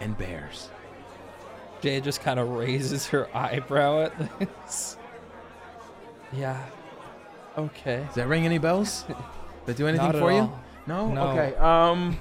and 0.00 0.18
bears. 0.18 0.68
Jay 1.80 2.00
just 2.00 2.22
kind 2.22 2.40
of 2.40 2.48
raises 2.48 3.06
her 3.06 3.28
eyebrow 3.34 4.06
at 4.06 4.38
this. 4.40 4.96
Yeah. 6.32 6.60
Okay. 7.56 8.02
Does 8.06 8.16
that 8.16 8.26
ring 8.26 8.46
any 8.46 8.58
bells? 8.58 9.04
Does 9.04 9.16
that 9.66 9.76
do 9.76 9.86
anything 9.86 10.12
for 10.12 10.32
you? 10.32 10.52
No? 10.88 11.12
No. 11.12 11.28
Okay. 11.28 11.54
Um 11.56 12.18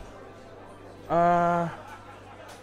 uh 1.10 1.70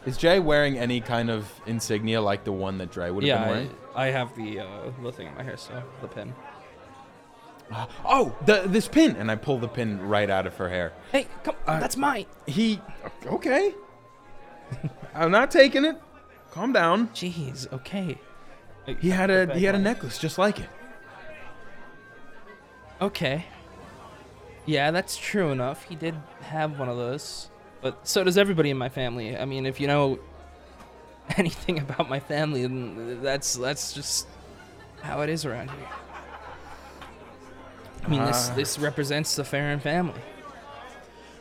is 0.07 0.17
Jay 0.17 0.39
wearing 0.39 0.79
any 0.79 1.01
kind 1.01 1.29
of 1.31 1.49
insignia 1.67 2.21
like 2.21 2.45
the 2.45 2.53
one 2.53 2.79
that 2.79 2.91
Dre 2.91 3.11
would 3.11 3.25
have 3.25 3.39
been 3.41 3.49
Yeah, 3.49 3.51
wearing? 3.55 3.75
I, 3.95 4.07
I 4.09 4.11
have 4.11 4.35
the 4.37 4.61
uh, 4.61 4.67
the 5.03 5.13
thing 5.13 5.27
in 5.27 5.35
my 5.35 5.43
hair, 5.43 5.57
so 5.57 5.83
the 6.01 6.09
pin. 6.09 6.35
Uh, 7.71 7.87
oh, 8.05 8.35
the 8.47 8.63
this 8.67 8.89
pin 8.89 9.17
and 9.17 9.31
I 9.31 9.37
pull 9.37 9.59
the 9.59 9.69
pin 9.69 10.01
right 10.01 10.31
out 10.31 10.47
of 10.47 10.57
her 10.57 10.69
hair. 10.69 10.93
Hey, 11.13 11.27
come, 11.45 11.57
Uh, 11.67 11.81
that's 11.81 11.97
mine. 11.97 12.27
He 12.47 12.81
okay. 13.27 13.75
I'm 15.15 15.31
not 15.31 15.51
taking 15.51 15.85
it. 15.85 15.97
Calm 16.53 16.73
down. 16.73 17.09
Jeez. 17.09 17.71
Okay. 17.73 18.19
He 19.01 19.11
had 19.11 19.31
a 19.31 19.53
he 19.59 19.65
had 19.65 19.75
a 19.75 19.79
necklace 19.81 20.19
just 20.19 20.39
like 20.39 20.61
it. 20.61 20.69
Okay. 23.01 23.45
Yeah, 24.65 24.91
that's 24.91 25.17
true 25.17 25.51
enough. 25.51 25.85
He 25.85 25.95
did 25.95 26.15
have 26.43 26.79
one 26.79 26.89
of 26.89 26.97
those. 26.97 27.51
But 27.83 28.07
so 28.09 28.25
does 28.25 28.39
everybody 28.39 28.71
in 28.71 28.79
my 28.79 28.89
family. 28.89 29.37
I 29.37 29.45
mean, 29.45 29.67
if 29.67 29.81
you 29.81 29.87
know 29.87 30.19
anything 31.37 31.79
about 31.79 32.09
my 32.09 32.21
family, 32.21 32.63
then 32.63 33.23
that's 33.23 33.55
that's 33.55 33.93
just 33.93 34.27
how 35.03 35.21
it 35.21 35.29
is 35.29 35.45
around 35.45 35.71
here. 35.71 35.89
I 38.05 38.09
mean, 38.09 38.25
this 38.25 38.49
Ah. 38.51 38.55
this 38.55 38.79
represents 38.79 39.35
the 39.37 39.45
Farron 39.45 39.81
family. 39.81 40.21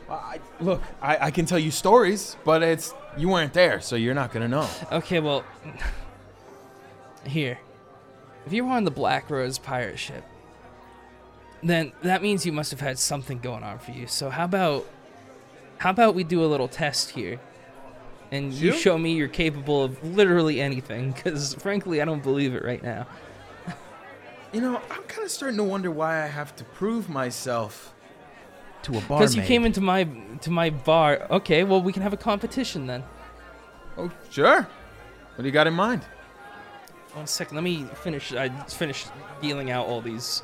I, 0.08 0.38
look, 0.60 0.82
I, 1.02 1.18
I 1.26 1.30
can 1.32 1.46
tell 1.46 1.58
you 1.58 1.72
stories, 1.72 2.36
but 2.44 2.62
it's 2.62 2.94
you 3.16 3.28
weren't 3.28 3.52
there, 3.52 3.80
so 3.80 3.96
you're 3.96 4.14
not 4.14 4.32
gonna 4.32 4.46
know. 4.48 4.68
Okay, 4.92 5.18
well, 5.20 5.44
here. 7.26 7.58
If 8.46 8.52
you 8.52 8.64
were 8.64 8.70
on 8.72 8.84
the 8.84 8.92
Black 8.92 9.28
Rose 9.30 9.58
pirate 9.58 9.98
ship, 9.98 10.22
then 11.62 11.92
that 12.02 12.22
means 12.22 12.46
you 12.46 12.52
must 12.52 12.70
have 12.70 12.78
had 12.80 12.98
something 13.00 13.38
going 13.40 13.64
on 13.64 13.80
for 13.80 13.90
you. 13.90 14.06
So 14.06 14.30
how 14.30 14.44
about 14.44 14.86
how 15.78 15.90
about 15.90 16.14
we 16.14 16.24
do 16.24 16.44
a 16.44 16.46
little 16.46 16.68
test 16.68 17.10
here? 17.10 17.38
And 18.32 18.52
you 18.52 18.72
Sure. 18.72 18.80
show 18.80 18.98
me 18.98 19.12
you're 19.14 19.28
capable 19.28 19.84
of 19.84 20.02
literally 20.04 20.60
anything 20.60 21.12
cuz 21.12 21.54
frankly, 21.54 22.02
I 22.02 22.04
don't 22.04 22.22
believe 22.22 22.54
it 22.54 22.64
right 22.64 22.82
now. 22.82 23.06
You 24.52 24.60
know, 24.60 24.80
I'm 24.90 25.02
kind 25.02 25.24
of 25.24 25.30
starting 25.30 25.58
to 25.58 25.64
wonder 25.64 25.90
why 25.90 26.22
I 26.22 26.26
have 26.26 26.54
to 26.56 26.64
prove 26.64 27.08
myself 27.08 27.92
to 28.82 28.96
a 28.96 29.00
bar. 29.02 29.20
Cuz 29.20 29.34
you 29.36 29.42
came 29.42 29.64
into 29.64 29.80
my 29.80 30.04
to 30.40 30.50
my 30.50 30.70
bar. 30.70 31.26
Okay, 31.30 31.62
well, 31.64 31.82
we 31.82 31.92
can 31.92 32.02
have 32.02 32.12
a 32.12 32.16
competition 32.16 32.86
then. 32.86 33.04
Oh, 33.98 34.10
sure. 34.30 34.62
What 35.34 35.42
do 35.42 35.44
you 35.44 35.52
got 35.52 35.66
in 35.66 35.74
mind? 35.74 36.02
One 37.14 37.26
second, 37.26 37.56
let 37.56 37.64
me 37.64 37.84
finish 38.02 38.32
I 38.34 38.48
finished 38.68 39.08
dealing 39.40 39.70
out 39.70 39.86
all 39.86 40.00
these 40.00 40.42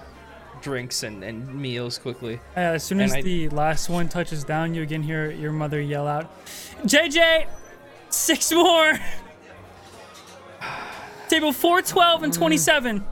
drinks 0.62 1.02
and, 1.02 1.22
and 1.22 1.52
meals 1.54 1.98
quickly. 1.98 2.40
Uh, 2.56 2.60
as 2.60 2.84
soon 2.84 3.00
And 3.00 3.10
as 3.10 3.16
I- 3.16 3.22
the 3.22 3.48
last 3.50 3.88
one 3.88 4.08
touches 4.08 4.44
down, 4.44 4.74
you 4.74 4.82
again 4.82 5.02
hear 5.02 5.30
your 5.30 5.52
mother 5.52 5.80
yell 5.80 6.06
out, 6.06 6.30
JJ, 6.86 7.46
six 8.08 8.50
more! 8.52 8.92
Table 11.28 11.52
412 11.52 12.22
and 12.24 12.32
27. 12.32 13.04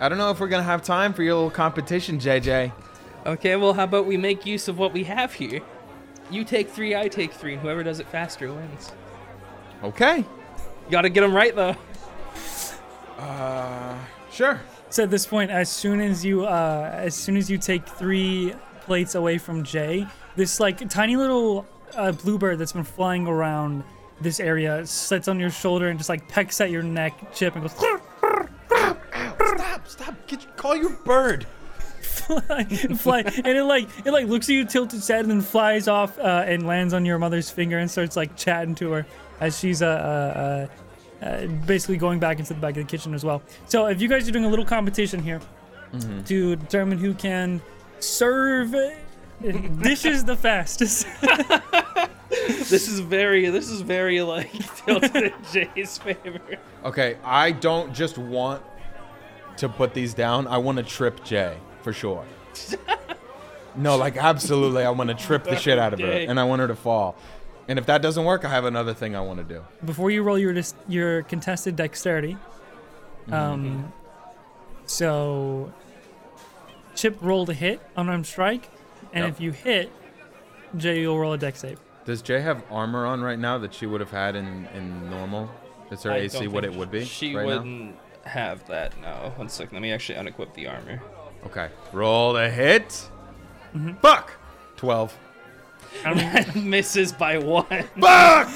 I 0.00 0.08
don't 0.08 0.18
know 0.18 0.30
if 0.30 0.38
we're 0.40 0.48
gonna 0.48 0.62
have 0.62 0.82
time 0.82 1.12
for 1.12 1.22
your 1.22 1.34
little 1.34 1.50
competition, 1.50 2.18
JJ. 2.18 2.72
Okay, 3.26 3.56
well, 3.56 3.72
how 3.72 3.84
about 3.84 4.06
we 4.06 4.16
make 4.16 4.46
use 4.46 4.68
of 4.68 4.78
what 4.78 4.92
we 4.92 5.04
have 5.04 5.34
here? 5.34 5.60
You 6.30 6.44
take 6.44 6.68
three, 6.70 6.94
I 6.94 7.08
take 7.08 7.32
three, 7.32 7.54
and 7.54 7.62
whoever 7.62 7.82
does 7.82 8.00
it 8.00 8.06
faster 8.08 8.52
wins. 8.52 8.92
Okay. 9.82 10.18
You 10.18 10.24
gotta 10.90 11.08
get 11.08 11.22
them 11.22 11.34
right, 11.34 11.54
though. 11.54 11.74
Uh, 13.18 13.96
sure. 14.30 14.60
So 14.90 15.02
at 15.02 15.10
this 15.10 15.26
point, 15.26 15.50
as 15.50 15.70
soon 15.70 16.00
as 16.00 16.24
you 16.24 16.46
uh, 16.46 16.90
as 16.94 17.14
soon 17.14 17.36
as 17.36 17.50
you 17.50 17.58
take 17.58 17.86
three 17.86 18.54
plates 18.82 19.14
away 19.14 19.38
from 19.38 19.64
Jay, 19.64 20.06
this 20.36 20.60
like 20.60 20.88
tiny 20.88 21.16
little 21.16 21.66
uh, 21.94 22.12
bluebird 22.12 22.58
that's 22.58 22.72
been 22.72 22.84
flying 22.84 23.26
around 23.26 23.84
this 24.20 24.40
area 24.40 24.84
sits 24.86 25.28
on 25.28 25.38
your 25.38 25.50
shoulder 25.50 25.88
and 25.88 25.98
just 25.98 26.08
like 26.08 26.26
pecks 26.28 26.60
at 26.60 26.70
your 26.70 26.82
neck, 26.82 27.34
Chip, 27.34 27.54
and 27.54 27.62
goes 27.62 27.72
Stop, 29.78 29.88
stop. 29.88 30.14
Get, 30.26 30.56
call 30.56 30.76
your 30.76 30.90
bird. 30.90 31.46
fly, 32.00 32.64
fly, 32.64 33.20
and 33.20 33.46
it 33.46 33.64
like 33.64 33.88
it 34.04 34.10
like 34.10 34.26
looks 34.26 34.48
at 34.48 34.54
you, 34.54 34.64
tilts 34.64 34.94
its 34.94 35.08
head, 35.08 35.20
and 35.20 35.30
then 35.30 35.40
flies 35.40 35.88
off 35.88 36.18
uh, 36.18 36.44
and 36.46 36.66
lands 36.66 36.94
on 36.94 37.04
your 37.04 37.18
mother's 37.18 37.50
finger 37.50 37.78
and 37.78 37.90
starts 37.90 38.16
like 38.16 38.36
chatting 38.36 38.74
to 38.76 38.90
her 38.92 39.06
as 39.40 39.58
she's 39.58 39.82
uh, 39.82 39.86
uh, 39.86 40.38
uh, 40.38 40.66
uh, 41.22 41.46
basically 41.46 41.96
going 41.96 42.18
back 42.18 42.38
into 42.38 42.54
the 42.54 42.60
back 42.60 42.76
of 42.76 42.76
the 42.76 42.84
kitchen 42.84 43.14
as 43.14 43.24
well. 43.24 43.42
So 43.66 43.86
if 43.86 44.00
you 44.00 44.08
guys 44.08 44.28
are 44.28 44.32
doing 44.32 44.44
a 44.44 44.48
little 44.48 44.64
competition 44.64 45.22
here 45.22 45.40
to 46.26 46.56
determine 46.56 46.98
who 46.98 47.14
can 47.14 47.60
serve 47.98 48.74
dishes 49.82 50.24
the 50.24 50.36
fastest. 50.36 51.06
This 52.30 52.88
is 52.88 53.00
very, 53.00 53.48
this 53.48 53.70
is 53.70 53.80
very, 53.80 54.20
like, 54.20 54.50
tilted 54.84 55.16
in 55.16 55.32
Jay's 55.52 55.96
favor. 55.98 56.40
Okay, 56.84 57.16
I 57.24 57.52
don't 57.52 57.94
just 57.94 58.18
want 58.18 58.62
to 59.56 59.68
put 59.68 59.94
these 59.94 60.14
down. 60.14 60.46
I 60.46 60.58
want 60.58 60.76
to 60.78 60.84
trip 60.84 61.24
Jay 61.24 61.56
for 61.82 61.92
sure. 61.92 62.24
no, 63.76 63.96
like 63.96 64.16
absolutely, 64.16 64.84
I 64.84 64.90
want 64.90 65.08
to 65.08 65.14
trip 65.14 65.44
the 65.44 65.56
shit 65.56 65.78
out 65.78 65.92
of 65.94 66.00
her, 66.00 66.10
and 66.10 66.38
I 66.38 66.44
want 66.44 66.60
her 66.60 66.68
to 66.68 66.76
fall. 66.76 67.16
And 67.68 67.78
if 67.78 67.86
that 67.86 68.00
doesn't 68.02 68.24
work, 68.24 68.44
I 68.44 68.48
have 68.48 68.64
another 68.64 68.94
thing 68.94 69.14
I 69.14 69.20
want 69.20 69.38
to 69.38 69.44
do. 69.44 69.62
Before 69.84 70.10
you 70.10 70.22
roll 70.22 70.38
your 70.38 70.52
dis- 70.54 70.74
your 70.88 71.22
contested 71.24 71.76
dexterity, 71.76 72.36
um, 73.30 73.92
so 74.86 75.72
Chip 76.94 77.18
rolled 77.20 77.50
a 77.50 77.54
hit 77.54 77.80
unarmed 77.96 78.26
strike, 78.26 78.68
and 79.12 79.24
Yep. 79.24 79.34
if 79.34 79.40
you 79.40 79.52
hit, 79.52 79.92
Jay, 80.76 81.00
you'll 81.00 81.18
roll 81.18 81.34
a 81.34 81.38
dex 81.38 81.60
save. 81.60 81.78
Does 82.04 82.22
Jay 82.22 82.40
have 82.40 82.64
armor 82.70 83.04
on 83.04 83.20
right 83.22 83.38
now 83.38 83.58
that 83.58 83.74
she 83.74 83.84
would 83.86 84.00
have 84.00 84.10
had 84.10 84.34
in, 84.34 84.66
in 84.74 85.10
normal? 85.10 85.50
Is 85.90 86.02
her 86.04 86.12
I 86.12 86.18
AC 86.18 86.48
what 86.48 86.64
it 86.64 86.74
would 86.74 86.90
be? 86.90 87.04
She 87.04 87.34
right 87.34 87.44
wouldn't 87.46 87.96
have 88.24 88.66
that. 88.68 88.98
No. 89.00 89.32
One 89.36 89.48
second. 89.48 89.74
Let 89.74 89.82
me 89.82 89.92
actually 89.92 90.18
unequip 90.18 90.54
the 90.54 90.66
armor. 90.68 91.02
Okay. 91.46 91.68
Roll 91.92 92.32
the 92.32 92.48
hit. 92.50 92.88
Mm-hmm. 93.74 93.94
Fuck. 93.96 94.32
12. 94.76 95.16
Misses 96.54 97.12
by 97.12 97.38
one. 97.38 97.64
Fuck! 98.00 98.48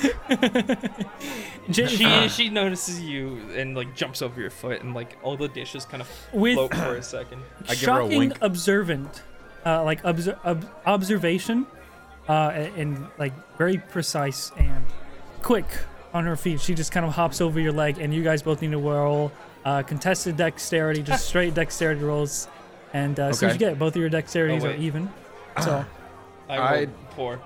J- 1.70 1.86
she 1.96 2.28
she 2.28 2.48
notices 2.48 3.00
you 3.00 3.40
and 3.56 3.76
like 3.76 3.94
jumps 3.94 4.22
over 4.22 4.40
your 4.40 4.50
foot 4.50 4.82
and 4.82 4.94
like 4.94 5.16
all 5.22 5.36
the 5.36 5.48
dishes 5.48 5.84
kind 5.84 6.00
of 6.00 6.08
With- 6.32 6.54
float 6.54 6.74
for 6.74 6.96
a 6.96 7.02
second. 7.02 7.42
I 7.68 7.74
give 7.74 7.80
her 7.88 8.00
a 8.00 8.02
shocking 8.02 8.18
wink. 8.18 8.38
observant, 8.40 9.22
uh, 9.66 9.84
like 9.84 10.02
obser- 10.04 10.38
ob- 10.44 10.68
observation, 10.86 11.66
uh, 12.28 12.50
and, 12.54 12.76
and 12.76 13.06
like 13.18 13.32
very 13.58 13.78
precise 13.78 14.52
and 14.56 14.84
quick 15.42 15.66
on 16.14 16.24
her 16.24 16.36
feet. 16.36 16.60
She 16.60 16.74
just 16.74 16.92
kind 16.92 17.06
of 17.06 17.12
hops 17.12 17.40
over 17.40 17.58
your 17.60 17.72
leg, 17.72 17.98
and 17.98 18.12
you 18.14 18.22
guys 18.22 18.42
both 18.42 18.60
need 18.62 18.72
to 18.72 18.78
roll 18.78 19.32
uh, 19.64 19.82
contested 19.82 20.36
dexterity, 20.36 21.02
just 21.02 21.26
straight 21.28 21.54
dexterity 21.54 22.02
rolls. 22.02 22.48
And 22.94 23.18
uh, 23.18 23.24
as 23.28 23.38
soon 23.38 23.48
as 23.48 23.54
Okay. 23.54 23.64
you 23.64 23.70
get 23.70 23.72
it, 23.72 23.78
both 23.78 23.94
of 23.96 24.00
your 24.02 24.10
dexterities 24.10 24.62
Oh, 24.62 24.66
are 24.66 24.70
wait. 24.70 24.80
even. 24.80 25.08
So 25.62 25.84
I 26.52 26.56
I- 26.74 26.76
rolled 26.78 26.90
four. 27.16 27.40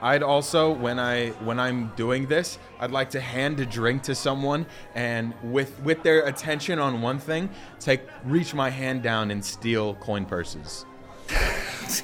I'd 0.00 0.22
also, 0.22 0.70
when 0.70 1.00
I 1.00 1.30
when 1.42 1.58
I'm 1.58 1.88
doing 1.96 2.26
this, 2.28 2.60
I'd 2.78 2.92
like 2.92 3.10
to 3.10 3.20
hand 3.20 3.58
a 3.58 3.66
drink 3.66 4.04
to 4.04 4.14
someone, 4.14 4.64
and 4.94 5.34
with 5.42 5.80
with 5.82 6.04
their 6.04 6.24
attention 6.26 6.78
on 6.78 7.02
one 7.02 7.18
thing, 7.18 7.50
take 7.80 8.02
reach 8.24 8.54
my 8.54 8.70
hand 8.70 9.02
down 9.02 9.32
and 9.32 9.44
steal 9.44 9.94
coin 9.96 10.24
purses. 10.24 10.86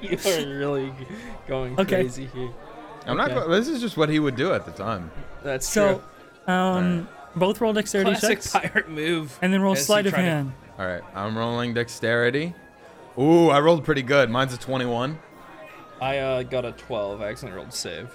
you 0.00 0.16
are 0.24 0.46
really 0.58 0.92
going 1.46 1.78
Okay. 1.78 1.96
crazy 2.02 2.26
here. 2.26 2.50
I'm 3.06 3.16
not. 3.18 3.30
Okay. 3.32 3.40
go- 3.40 3.48
This 3.50 3.68
is 3.68 3.80
just 3.82 3.96
what 3.98 4.08
he 4.08 4.18
would 4.18 4.36
do 4.36 4.54
at 4.54 4.64
the 4.64 4.72
time. 4.72 5.10
That's 5.42 5.68
so 5.68 6.02
true. 6.46 6.54
um, 6.54 7.08
both 7.36 7.60
roll 7.60 7.74
dexterity 7.74 8.12
Classic 8.12 8.38
checks, 8.40 8.50
pirate 8.52 8.88
move. 8.88 9.38
and 9.42 9.52
then 9.52 9.60
roll 9.60 9.74
as 9.74 9.84
sleight 9.84 10.06
of 10.06 10.12
try 10.14 10.22
to- 10.22 10.28
hand. 10.28 10.52
All 10.78 10.86
right, 10.86 11.02
I'm 11.14 11.36
rolling 11.36 11.74
dexterity. 11.74 12.54
Ooh, 13.18 13.50
I 13.50 13.60
rolled 13.60 13.84
pretty 13.84 14.02
good. 14.02 14.30
Mine's 14.30 14.54
a 14.54 14.58
21, 14.58 15.18
I 16.00 16.18
uh, 16.18 16.42
got 16.42 16.64
a 16.64 16.72
12. 16.72 17.20
I 17.22 17.28
accidentally 17.28 17.60
rolled 17.62 17.72
save. 17.74 18.10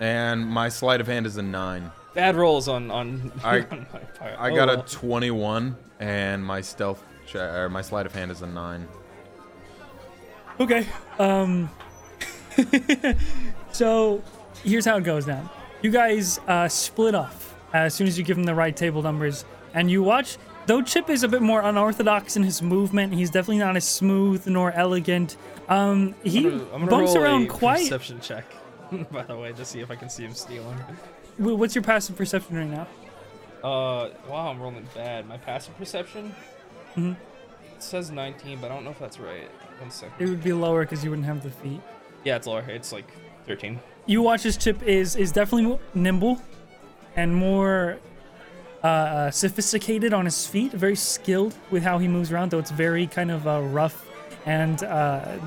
and 0.00 0.46
my 0.46 0.68
sleight 0.68 1.00
of 1.00 1.06
hand 1.06 1.26
is 1.26 1.36
a 1.36 1.42
nine. 1.42 1.90
Bad 2.14 2.34
rolls 2.36 2.66
on 2.68 2.90
on. 2.90 3.30
I- 3.44 3.60
on 3.60 3.86
my 3.92 3.98
pirate. 4.00 4.36
I 4.38 4.50
Oh, 4.50 4.54
got 4.56 4.68
well. 4.68 4.80
a 4.80 4.86
21, 4.86 5.76
and 6.00 6.44
my 6.44 6.60
stealth 6.60 7.02
che- 7.26 7.38
or 7.38 7.68
my 7.68 7.82
sleight 7.82 8.06
of 8.06 8.14
hand 8.14 8.30
is 8.30 8.42
a 8.42 8.46
nine. 8.46 8.88
Okay. 10.58 10.86
Um. 11.18 11.70
so 13.72 14.22
here's 14.64 14.84
how 14.84 14.96
it 14.96 15.04
goes 15.04 15.26
now. 15.26 15.50
You 15.82 15.90
guys 15.90 16.38
uh, 16.46 16.68
split 16.68 17.14
off 17.14 17.54
as 17.72 17.94
soon 17.94 18.06
as 18.06 18.18
you 18.18 18.24
give 18.24 18.36
them 18.36 18.44
the 18.44 18.54
right 18.54 18.76
table 18.76 19.02
numbers, 19.02 19.44
and 19.74 19.90
you 19.90 20.02
watch. 20.02 20.36
Though 20.70 20.82
Chip 20.82 21.10
is 21.10 21.24
a 21.24 21.28
bit 21.28 21.42
more 21.42 21.62
unorthodox 21.62 22.36
in 22.36 22.44
his 22.44 22.62
movement, 22.62 23.12
he's 23.12 23.28
definitely 23.28 23.58
not 23.58 23.74
as 23.74 23.84
smooth 23.84 24.46
nor 24.46 24.70
elegant. 24.70 25.36
Um, 25.68 26.14
he 26.22 26.38
I'm 26.38 26.44
gonna, 26.44 26.62
I'm 26.62 26.70
gonna 26.70 26.86
bumps 26.86 27.16
around 27.16 27.46
a 27.46 27.48
quite. 27.48 27.80
Perception 27.80 28.20
check. 28.20 28.44
By 29.10 29.24
the 29.24 29.36
way, 29.36 29.50
to 29.52 29.64
see 29.64 29.80
if 29.80 29.90
I 29.90 29.96
can 29.96 30.08
see 30.08 30.22
him 30.22 30.32
stealing. 30.32 30.76
What's 31.38 31.74
your 31.74 31.82
passive 31.82 32.16
perception 32.16 32.56
right 32.56 32.70
now? 32.70 32.86
Uh, 33.68 34.10
wow, 34.28 34.48
I'm 34.48 34.60
rolling 34.60 34.86
bad. 34.94 35.26
My 35.26 35.38
passive 35.38 35.76
perception. 35.76 36.32
Mhm. 36.94 37.16
It 37.74 37.82
says 37.82 38.12
19, 38.12 38.60
but 38.60 38.70
I 38.70 38.74
don't 38.76 38.84
know 38.84 38.92
if 38.92 38.98
that's 39.00 39.18
right. 39.18 39.50
One 39.80 39.90
It 40.20 40.28
would 40.28 40.44
be 40.44 40.52
lower 40.52 40.84
because 40.84 41.02
you 41.02 41.10
wouldn't 41.10 41.26
have 41.26 41.42
the 41.42 41.50
feet. 41.50 41.80
Yeah, 42.22 42.36
it's 42.36 42.46
lower. 42.46 42.60
It's 42.68 42.92
like 42.92 43.12
13. 43.48 43.80
You 44.06 44.22
watch 44.22 44.46
as 44.46 44.56
Chip 44.56 44.80
is 44.84 45.16
is 45.16 45.32
definitely 45.32 45.80
nimble 45.94 46.40
and 47.16 47.34
more 47.34 47.98
uh, 48.82 48.86
uh, 48.86 49.30
sophisticated 49.30 50.14
on 50.14 50.24
his 50.24 50.46
feet, 50.46 50.72
very 50.72 50.96
skilled 50.96 51.54
with 51.70 51.82
how 51.82 51.98
he 51.98 52.08
moves 52.08 52.32
around. 52.32 52.50
Though 52.50 52.58
it's 52.58 52.70
very 52.70 53.06
kind 53.06 53.30
of 53.30 53.46
uh, 53.46 53.60
rough 53.62 54.06
and 54.46 54.82
uh, 54.82 55.38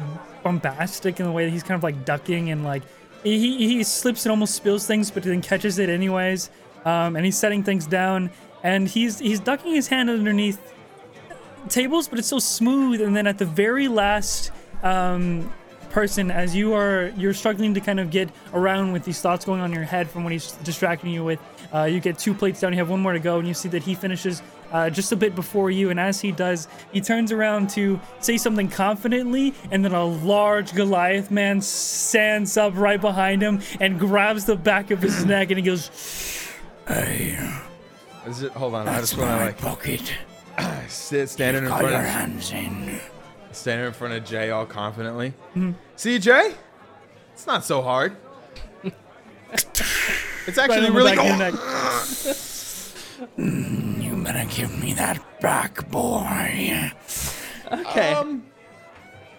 bombastic 0.43 1.19
in 1.19 1.25
the 1.25 1.31
way 1.31 1.45
that 1.45 1.51
he's 1.51 1.63
kind 1.63 1.77
of 1.77 1.83
like 1.83 2.05
ducking 2.05 2.51
and 2.51 2.63
like 2.63 2.83
he 3.23 3.57
he 3.57 3.83
slips 3.83 4.25
and 4.25 4.31
almost 4.31 4.53
spills 4.53 4.85
things, 4.85 5.09
but 5.09 5.23
then 5.23 5.41
catches 5.41 5.79
it 5.79 5.89
anyways. 5.89 6.49
Um, 6.85 7.15
and 7.15 7.25
he's 7.25 7.37
setting 7.37 7.63
things 7.63 7.87
down, 7.87 8.29
and 8.61 8.87
he's 8.87 9.19
he's 9.19 9.39
ducking 9.39 9.73
his 9.73 9.87
hand 9.87 10.09
underneath 10.09 10.59
tables, 11.69 12.07
but 12.07 12.19
it's 12.19 12.27
so 12.27 12.39
smooth. 12.39 13.01
And 13.01 13.15
then 13.15 13.25
at 13.25 13.37
the 13.37 13.45
very 13.45 13.87
last 13.87 14.51
um, 14.83 15.51
person, 15.89 16.29
as 16.31 16.55
you 16.55 16.73
are 16.73 17.13
you're 17.17 17.33
struggling 17.33 17.73
to 17.73 17.79
kind 17.79 17.99
of 17.99 18.11
get 18.11 18.29
around 18.53 18.91
with 18.91 19.05
these 19.05 19.21
thoughts 19.21 19.45
going 19.45 19.61
on 19.61 19.71
in 19.71 19.75
your 19.75 19.85
head 19.85 20.09
from 20.09 20.23
what 20.23 20.33
he's 20.33 20.51
distracting 20.63 21.11
you 21.11 21.23
with, 21.23 21.39
uh, 21.73 21.83
you 21.85 21.99
get 21.99 22.17
two 22.19 22.33
plates 22.33 22.59
down. 22.59 22.71
You 22.73 22.79
have 22.79 22.89
one 22.89 23.01
more 23.01 23.13
to 23.13 23.19
go, 23.19 23.39
and 23.39 23.47
you 23.47 23.53
see 23.53 23.69
that 23.69 23.83
he 23.83 23.95
finishes. 23.95 24.41
Uh, 24.71 24.89
just 24.89 25.11
a 25.11 25.15
bit 25.15 25.35
before 25.35 25.69
you, 25.69 25.91
and 25.91 25.99
as 25.99 26.19
he 26.19 26.31
does, 26.31 26.67
he 26.91 26.99
turns 26.99 27.31
around 27.31 27.69
to 27.69 27.99
say 28.19 28.37
something 28.37 28.67
confidently, 28.67 29.53
and 29.69 29.85
then 29.85 29.91
a 29.91 30.03
large 30.03 30.73
Goliath 30.73 31.29
man 31.29 31.61
stands 31.61 32.57
up 32.57 32.73
right 32.75 32.99
behind 32.99 33.43
him 33.43 33.61
and 33.79 33.99
grabs 33.99 34.45
the 34.45 34.55
back 34.55 34.89
of 34.89 34.99
his 34.99 35.25
neck, 35.25 35.51
and 35.51 35.59
he 35.59 35.63
goes, 35.63 35.91
"Hey, 36.87 37.37
Is 38.25 38.41
it? 38.41 38.51
Hold 38.53 38.73
on. 38.73 38.87
I 38.87 38.99
just 38.99 39.15
want 39.15 39.29
to 39.29 39.45
like 39.45 39.57
pocket. 39.59 40.11
sit 40.87 41.29
standing 41.29 41.63
in 41.65 41.69
front 41.69 41.89
your 41.89 41.99
of 41.99 42.05
hands 42.05 42.51
in. 42.51 42.99
standing 43.51 43.85
in 43.85 43.93
front 43.93 44.15
of 44.15 44.25
Jay 44.25 44.49
all 44.49 44.65
confidently. 44.65 45.33
Mm-hmm. 45.55 45.73
See, 45.97 46.17
Jay, 46.17 46.55
it's 47.33 47.45
not 47.45 47.63
so 47.63 47.83
hard. 47.83 48.15
it's 50.47 50.57
actually 50.57 50.77
on 50.77 50.83
the 50.83 50.91
really 50.91 51.11
back 51.15 51.19
cool. 51.19 51.27
your 51.27 51.37
neck. 51.37 51.53
You 53.37 54.23
better 54.23 54.45
give 54.49 54.81
me 54.81 54.93
that 54.93 55.39
back, 55.39 55.89
boy. 55.89 56.91
Okay. 57.71 58.13
Um, 58.13 58.43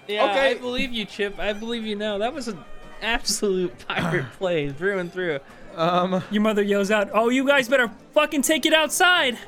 yeah, 0.09 0.25
okay. 0.25 0.51
I 0.51 0.55
believe 0.55 0.93
you, 0.93 1.05
Chip. 1.05 1.39
I 1.39 1.53
believe 1.53 1.85
you 1.85 1.97
know. 1.97 2.19
That 2.19 2.33
was 2.33 2.49
an 2.49 2.59
absolute 3.03 3.77
pirate 3.89 4.27
play 4.39 4.71
through 4.71 4.99
and 4.99 5.13
through. 5.13 5.41
um, 5.77 6.23
Your 6.31 6.43
mother 6.43 6.63
yells 6.63 6.91
out, 6.91 7.11
"Oh, 7.13 7.29
you 7.29 7.47
guys 7.47 7.69
better 7.69 7.91
fucking 8.13 8.43
take 8.43 8.65
it 8.67 8.73
outside!" 8.75 9.39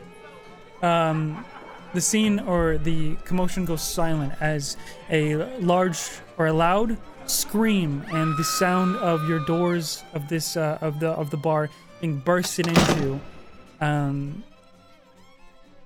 Um, 0.83 1.45
the 1.95 2.01
scene 2.01 2.41
or 2.41 2.77
the 2.79 3.17
commotion 3.25 3.65
goes 3.65 3.83
silent 3.83 4.35
as 4.41 4.77
a 5.11 5.37
large 5.61 5.99
or 6.37 6.47
a 6.49 6.53
loud 6.53 6.99
scream 7.27 8.05
and 8.13 8.37
the 8.37 8.45
sound 8.45 8.97
of 8.97 9.29
your 9.29 9.41
doors 9.41 10.05
of 10.15 10.29
this 10.29 10.57
uh, 10.57 10.79
of 10.81 11.01
the 11.01 11.09
of 11.11 11.31
the 11.31 11.37
bar 11.37 11.69
being 12.01 12.19
bursted 12.19 12.67
into 12.67 13.21
um, 13.81 14.45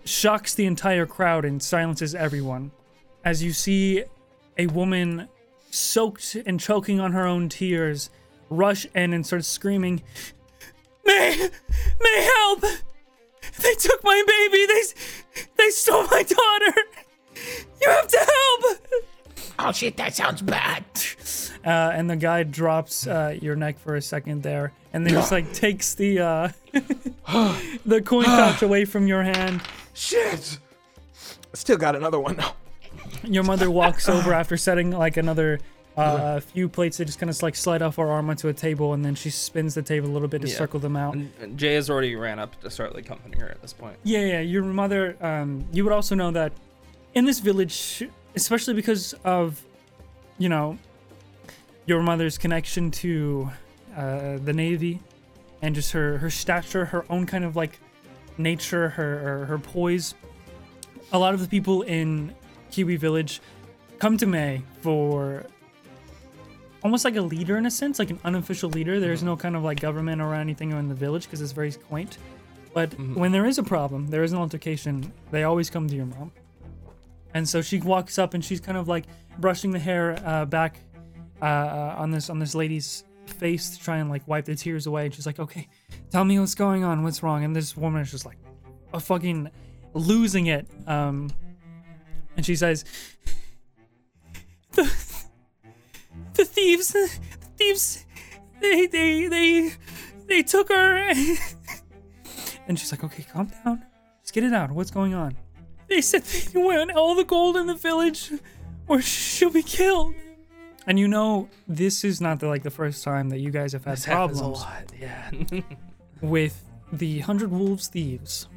shocks 0.05 0.55
the 0.55 0.67
entire 0.67 1.07
crowd 1.07 1.45
and 1.45 1.63
silences 1.63 2.15
everyone 2.15 2.71
as 3.25 3.43
you 3.43 3.53
see 3.53 4.05
a 4.59 4.67
woman 4.69 5.29
soaked 5.71 6.37
and 6.47 6.61
choking 6.61 7.01
on 7.01 7.13
her 7.13 7.27
own 7.27 7.49
tears 7.49 8.11
rush 8.49 8.87
in 8.95 9.13
and 9.13 9.27
start 9.27 9.45
screaming 9.45 10.03
May, 11.07 11.49
May 12.01 12.31
help! 12.37 12.65
They 13.59 13.75
took 13.75 14.03
my 14.05 14.23
baby. 14.27 14.67
They, 14.67 15.43
they 15.57 15.71
stole 15.71 16.05
my 16.05 16.23
daughter. 16.23 16.83
You 17.81 17.89
have 17.89 18.07
to 18.07 18.19
help. 18.19 18.79
Oh 19.63 19.73
shit, 19.73 19.97
that 19.99 20.15
sounds 20.15 20.41
bad. 20.43 20.85
Uh, 21.65 21.69
and 21.95 22.09
the 22.09 22.17
guy 22.17 22.43
drops 22.43 23.07
uh, 23.07 23.37
your 23.41 23.55
neck 23.57 23.79
for 23.79 23.95
a 23.97 24.01
second 24.03 24.43
there, 24.43 24.73
and 24.93 25.05
then 25.07 25.13
just 25.13 25.31
like 25.31 25.53
takes 25.67 25.95
the 25.95 26.19
uh, 26.21 26.49
the 27.87 28.01
coin 28.03 28.25
pouch 28.25 28.63
away 28.69 28.85
from 28.85 29.07
your 29.07 29.23
hand. 29.23 29.61
shit. 29.95 30.59
Still 31.53 31.77
got 31.77 31.97
another 31.97 32.19
one. 32.21 32.37
Though. 32.37 32.53
Your 33.25 33.43
mother 33.43 33.71
walks 33.83 34.09
over 34.09 34.33
after 34.33 34.57
setting 34.57 34.93
like 34.93 35.17
another 35.17 35.59
uh, 35.97 36.39
few 36.41 36.69
plates. 36.69 36.97
They 36.97 37.05
just 37.05 37.19
kind 37.19 37.29
of 37.29 37.43
like 37.43 37.57
slide 37.57 37.83
off 37.83 37.97
her 37.97 38.07
arm 38.09 38.31
onto 38.31 38.49
a 38.49 38.53
table, 38.53 38.95
and 38.95 39.05
then 39.05 39.15
she 39.17 39.31
spins 39.31 39.75
the 39.75 39.83
table 39.83 40.09
a 40.09 40.13
little 40.13 40.29
bit 40.29 40.43
to 40.43 40.49
Yeah. 40.49 40.55
circle 40.57 40.79
them 40.81 40.97
out. 40.97 41.15
And, 41.15 41.33
and 41.41 41.59
Jay 41.59 41.75
has 41.75 41.91
already 41.91 42.15
ran 42.15 42.39
up 42.39 42.59
to 42.63 42.71
start 42.71 42.95
like 42.95 43.05
comforting 43.07 43.41
her 43.41 43.49
at 43.49 43.61
this 43.63 43.73
point. 43.73 43.97
Yeah, 44.05 44.25
yeah. 44.25 44.41
Your 44.41 44.63
mother. 44.63 45.17
Um, 45.21 45.65
you 45.73 45.83
would 45.85 45.93
also 45.93 46.15
know 46.15 46.31
that 46.31 46.53
in 47.15 47.25
this 47.25 47.41
village, 47.41 48.05
especially 48.35 48.75
because 48.75 49.13
of, 49.25 49.63
you 50.39 50.49
know, 50.49 50.79
your 51.87 52.03
mother's 52.03 52.39
connection 52.39 52.91
to 52.91 53.51
uh, 53.97 54.39
the 54.39 54.53
navy, 54.53 55.01
and 55.63 55.75
just 55.75 55.93
her 55.93 56.19
her 56.19 56.31
stature, 56.31 56.85
her 56.87 57.05
own 57.11 57.27
kind 57.27 57.45
of 57.45 57.57
like 57.57 57.79
nature, 58.39 58.89
her 58.91 59.19
her, 59.19 59.45
her 59.47 59.59
poise. 59.59 60.15
A 61.13 61.19
lot 61.19 61.35
of 61.35 61.41
the 61.41 61.49
people 61.49 61.83
in 61.83 62.35
Kiwi 62.71 62.97
Village 62.97 63.41
come 63.99 64.17
to 64.17 64.27
May 64.27 64.63
for 64.81 65.45
almost 66.83 67.05
like 67.05 67.17
a 67.17 67.23
leader 67.23 67.57
in 67.59 67.67
a 67.67 67.71
sense, 67.71 67.99
like 67.99 68.11
an 68.11 68.21
unofficial 68.25 68.71
leader. 68.71 69.01
There's 69.01 69.23
no 69.23 69.37
kind 69.37 69.57
of 69.57 69.63
like 69.63 69.81
government 69.81 70.23
or 70.23 70.35
anything 70.35 70.71
in 70.71 70.89
the 70.89 70.95
village 70.95 71.25
because 71.25 71.41
it's 71.41 71.53
very 71.53 71.73
quaint. 71.73 72.19
But 72.73 72.95
when 73.15 73.33
there 73.33 73.47
is 73.47 73.59
a 73.59 73.63
problem, 73.63 74.07
there 74.09 74.23
is 74.23 74.33
an 74.33 74.39
altercation, 74.39 75.13
they 75.31 75.43
always 75.43 75.69
come 75.69 75.89
to 75.89 75.95
your 75.95 76.07
mom. 76.07 76.31
And 77.35 77.49
so 77.49 77.63
she 77.63 77.81
walks 77.81 78.19
up 78.19 78.35
and 78.35 78.45
she's 78.45 78.61
kind 78.61 78.77
of 78.77 78.89
like 78.89 79.07
brushing 79.39 79.71
the 79.71 79.79
hair 79.79 80.21
uh, 80.25 80.45
back 80.45 80.81
uh, 81.41 81.45
uh, 81.45 81.95
on 81.99 82.11
this 82.11 82.29
on 82.29 82.39
this 82.39 82.55
lady's 82.55 83.05
face 83.27 83.71
to 83.71 83.83
try 83.83 83.99
and 83.99 84.11
like 84.11 84.27
wipe 84.27 84.45
the 84.45 84.55
tears 84.55 84.87
away. 84.87 85.07
And 85.07 85.15
she's 85.15 85.27
like, 85.27 85.39
"Okay, 85.39 85.69
tell 86.11 86.25
me 86.25 86.39
what's 86.39 86.55
going 86.55 86.85
on. 86.85 87.03
What's 87.03 87.23
wrong?" 87.23 87.45
And 87.45 87.55
this 87.55 87.77
woman 87.77 88.03
is 88.03 88.11
just 88.11 88.27
like, 88.27 88.39
a 88.93 89.01
fucking 89.01 89.51
losing 89.95 90.47
it. 90.47 90.67
Um, 90.87 91.31
and 92.37 92.45
she 92.45 92.57
says, 92.57 92.85
"The 94.73 94.93
the 96.35 96.45
thieves, 96.45 96.89
the 96.89 97.09
thieves, 97.57 98.07
they 98.61 98.87
they 98.87 99.27
they 99.29 99.73
they 100.27 100.43
took 100.43 100.69
her." 100.69 100.97
and 102.67 102.79
she's 102.79 102.93
like, 102.93 103.05
"Okay, 103.05 103.25
calm 103.33 103.51
down. 103.65 103.85
Just 104.23 104.35
get 104.35 104.45
it 104.45 104.53
out. 104.53 104.71
What's 104.73 104.91
going 104.91 105.15
on?" 105.15 105.37
They 105.91 106.01
said 106.01 106.23
they 106.23 106.59
want 106.61 106.93
all 106.93 107.15
the 107.15 107.25
gold 107.25 107.57
in 107.57 107.67
the 107.67 107.75
village, 107.75 108.31
or 108.89 109.03
she'll 109.03 109.51
be 109.51 109.63
killed. 109.63 110.15
And 110.87 110.99
you 110.99 111.09
know, 111.09 111.49
this 111.69 112.05
is 112.05 112.21
not 112.21 112.41
the, 112.41 112.49
like 112.49 112.63
the 112.63 112.71
first 112.71 113.05
time 113.05 113.29
that 113.31 113.39
you 113.41 113.51
guys 113.51 113.73
have 113.75 113.85
had 113.85 113.97
This 113.99 114.05
happens 114.07 114.39
a 114.39 114.43
problems 114.43 114.61
lot. 114.63 114.93
Yeah. 114.99 115.61
with 116.23 116.65
the 116.93 117.19
hundred 117.21 117.51
wolves 117.51 117.89
thieves. 117.89 118.49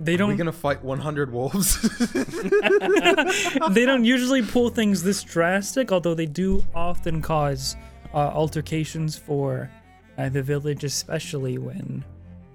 They 0.00 0.12
Are 0.14 0.26
we 0.26 0.32
don't. 0.32 0.36
gonna 0.38 0.52
fight 0.52 0.82
100 0.82 1.30
wolves? 1.32 1.80
they 3.70 3.84
don't 3.86 4.04
usually 4.04 4.42
pull 4.42 4.68
things 4.70 5.02
this 5.04 5.22
drastic, 5.22 5.92
although 5.92 6.14
they 6.14 6.26
do 6.26 6.64
often 6.74 7.22
cause 7.22 7.76
uh, 8.12 8.16
altercations 8.16 9.16
for 9.16 9.70
uh, 10.18 10.28
the 10.28 10.42
village, 10.42 10.82
especially 10.82 11.58
when 11.58 12.04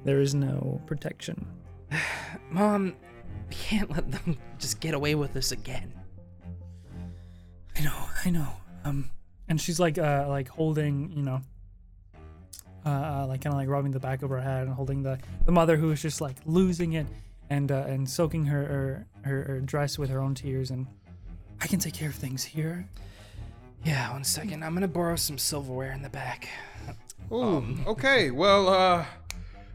there 0.04 0.20
is 0.20 0.36
no 0.36 0.82
protection. 0.88 1.48
Mom, 2.52 2.96
we 3.50 3.56
can't 3.70 3.90
let 3.90 4.12
them 4.12 4.38
just 4.58 4.80
get 4.80 4.94
away 4.94 5.16
with 5.16 5.34
this 5.34 5.52
again. 5.52 5.94
I 7.76 7.82
know, 7.82 8.10
I 8.26 8.30
know. 8.30 8.48
Um, 8.84 9.10
and 9.48 9.60
she's 9.60 9.80
like, 9.80 9.98
uh, 9.98 10.26
like 10.28 10.48
holding, 10.48 11.12
you 11.12 11.24
know, 11.24 11.42
uh, 12.86 12.90
uh 12.90 13.26
like 13.28 13.42
kind 13.42 13.54
of 13.54 13.60
like 13.60 13.68
rubbing 13.68 13.92
the 13.92 14.00
back 14.00 14.22
of 14.22 14.30
her 14.30 14.40
head 14.40 14.66
and 14.66 14.74
holding 14.74 15.04
the 15.04 15.20
the 15.46 15.52
mother 15.52 15.76
who 15.76 15.92
is 15.92 16.02
just 16.02 16.22
like 16.22 16.38
losing 16.46 16.94
it 16.94 17.06
and 17.50 17.72
uh, 17.72 17.86
and 17.88 18.10
soaking 18.10 18.46
her 18.46 18.66
her, 18.66 19.08
her 19.24 19.44
her 19.44 19.60
dress 19.60 20.00
with 20.00 20.10
her 20.10 20.20
own 20.20 20.36
tears. 20.36 20.72
And 20.72 20.88
I 21.62 21.68
can 21.68 21.80
take 21.80 21.94
care 21.94 22.10
of 22.10 22.16
things 22.16 22.44
here. 22.44 22.88
Yeah, 23.84 24.12
one 24.12 24.24
second. 24.24 24.64
I'm 24.64 24.74
gonna 24.74 24.88
borrow 24.88 25.16
some 25.16 25.38
silverware 25.38 25.92
in 25.92 26.02
the 26.02 26.10
back. 26.10 26.50
Ooh, 27.32 27.78
okay. 27.86 28.32
Well, 28.32 28.70
uh, 28.70 29.06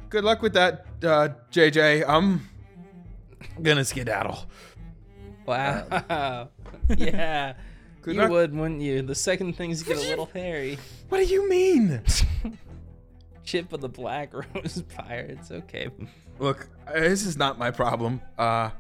good 0.08 0.24
luck 0.24 0.42
with 0.42 0.54
that, 0.54 0.86
uh, 1.02 1.28
JJ. 1.50 2.04
I'm 2.08 2.48
gonna 3.60 3.84
skedaddle. 3.84 4.46
Wow. 5.46 6.48
yeah. 6.96 7.54
Good 8.02 8.14
you 8.14 8.20
luck. 8.20 8.30
would, 8.30 8.54
wouldn't 8.54 8.80
you? 8.80 9.02
The 9.02 9.14
second 9.14 9.56
things 9.56 9.82
get 9.82 9.96
a 9.96 10.00
little 10.00 10.26
hairy. 10.26 10.78
What 11.08 11.18
do 11.18 11.24
you 11.24 11.48
mean? 11.48 12.02
Chip 13.44 13.72
of 13.72 13.80
the 13.80 13.88
Black 13.88 14.32
Rose 14.34 14.82
Pirates. 14.88 15.50
Okay. 15.50 15.88
Look, 16.38 16.68
uh, 16.86 17.00
this 17.00 17.24
is 17.24 17.36
not 17.36 17.58
my 17.58 17.70
problem. 17.70 18.20
Uh, 18.38 18.70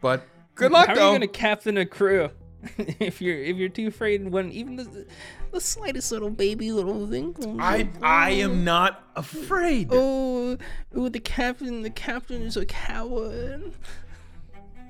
but 0.00 0.26
good 0.54 0.72
luck 0.72 0.88
How 0.88 0.94
are 0.94 0.96
you 0.96 1.14
gonna 1.14 1.28
captain 1.28 1.76
a 1.76 1.86
crew 1.86 2.30
if 3.00 3.20
you're 3.20 3.38
if 3.38 3.56
you're 3.56 3.68
too 3.68 3.86
afraid 3.88 4.28
when 4.30 4.50
even 4.52 4.76
the 4.76 5.06
the 5.52 5.60
slightest 5.60 6.12
little 6.12 6.30
baby 6.30 6.72
little 6.72 7.06
thing? 7.06 7.34
I? 7.60 7.88
I 8.02 8.30
am 8.30 8.64
not 8.64 9.02
afraid. 9.16 9.88
Oh, 9.90 10.58
oh, 10.94 11.08
the 11.08 11.20
captain! 11.20 11.82
The 11.82 11.90
captain 11.90 12.42
is 12.42 12.56
a 12.56 12.66
coward. 12.66 13.72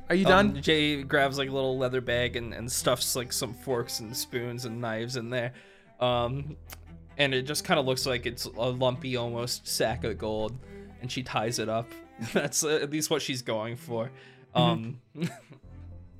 Are 0.08 0.14
you 0.14 0.24
Um, 0.26 0.52
done? 0.52 0.62
Jay 0.62 1.02
grabs 1.02 1.38
like 1.38 1.48
a 1.50 1.52
little 1.52 1.76
leather 1.78 2.00
bag 2.00 2.36
and, 2.36 2.54
and 2.54 2.70
stuffs 2.70 3.14
like 3.14 3.32
some 3.32 3.52
forks 3.54 4.00
and 4.00 4.16
spoons 4.16 4.64
and 4.64 4.80
knives 4.80 5.16
in 5.16 5.30
there. 5.30 5.52
Um, 6.00 6.56
and 7.18 7.34
it 7.34 7.42
just 7.42 7.64
kind 7.64 7.78
of 7.78 7.84
looks 7.86 8.06
like 8.06 8.24
it's 8.24 8.46
a 8.46 8.50
lumpy 8.70 9.16
almost 9.16 9.66
sack 9.68 10.04
of 10.04 10.16
gold. 10.18 10.56
And 11.02 11.12
she 11.12 11.22
ties 11.22 11.58
it 11.58 11.68
up. 11.68 11.90
That's 12.32 12.64
uh, 12.64 12.76
at 12.82 12.90
least 12.90 13.10
what 13.10 13.20
she's 13.22 13.42
going 13.42 13.76
for. 13.76 14.10
Um, 14.54 15.00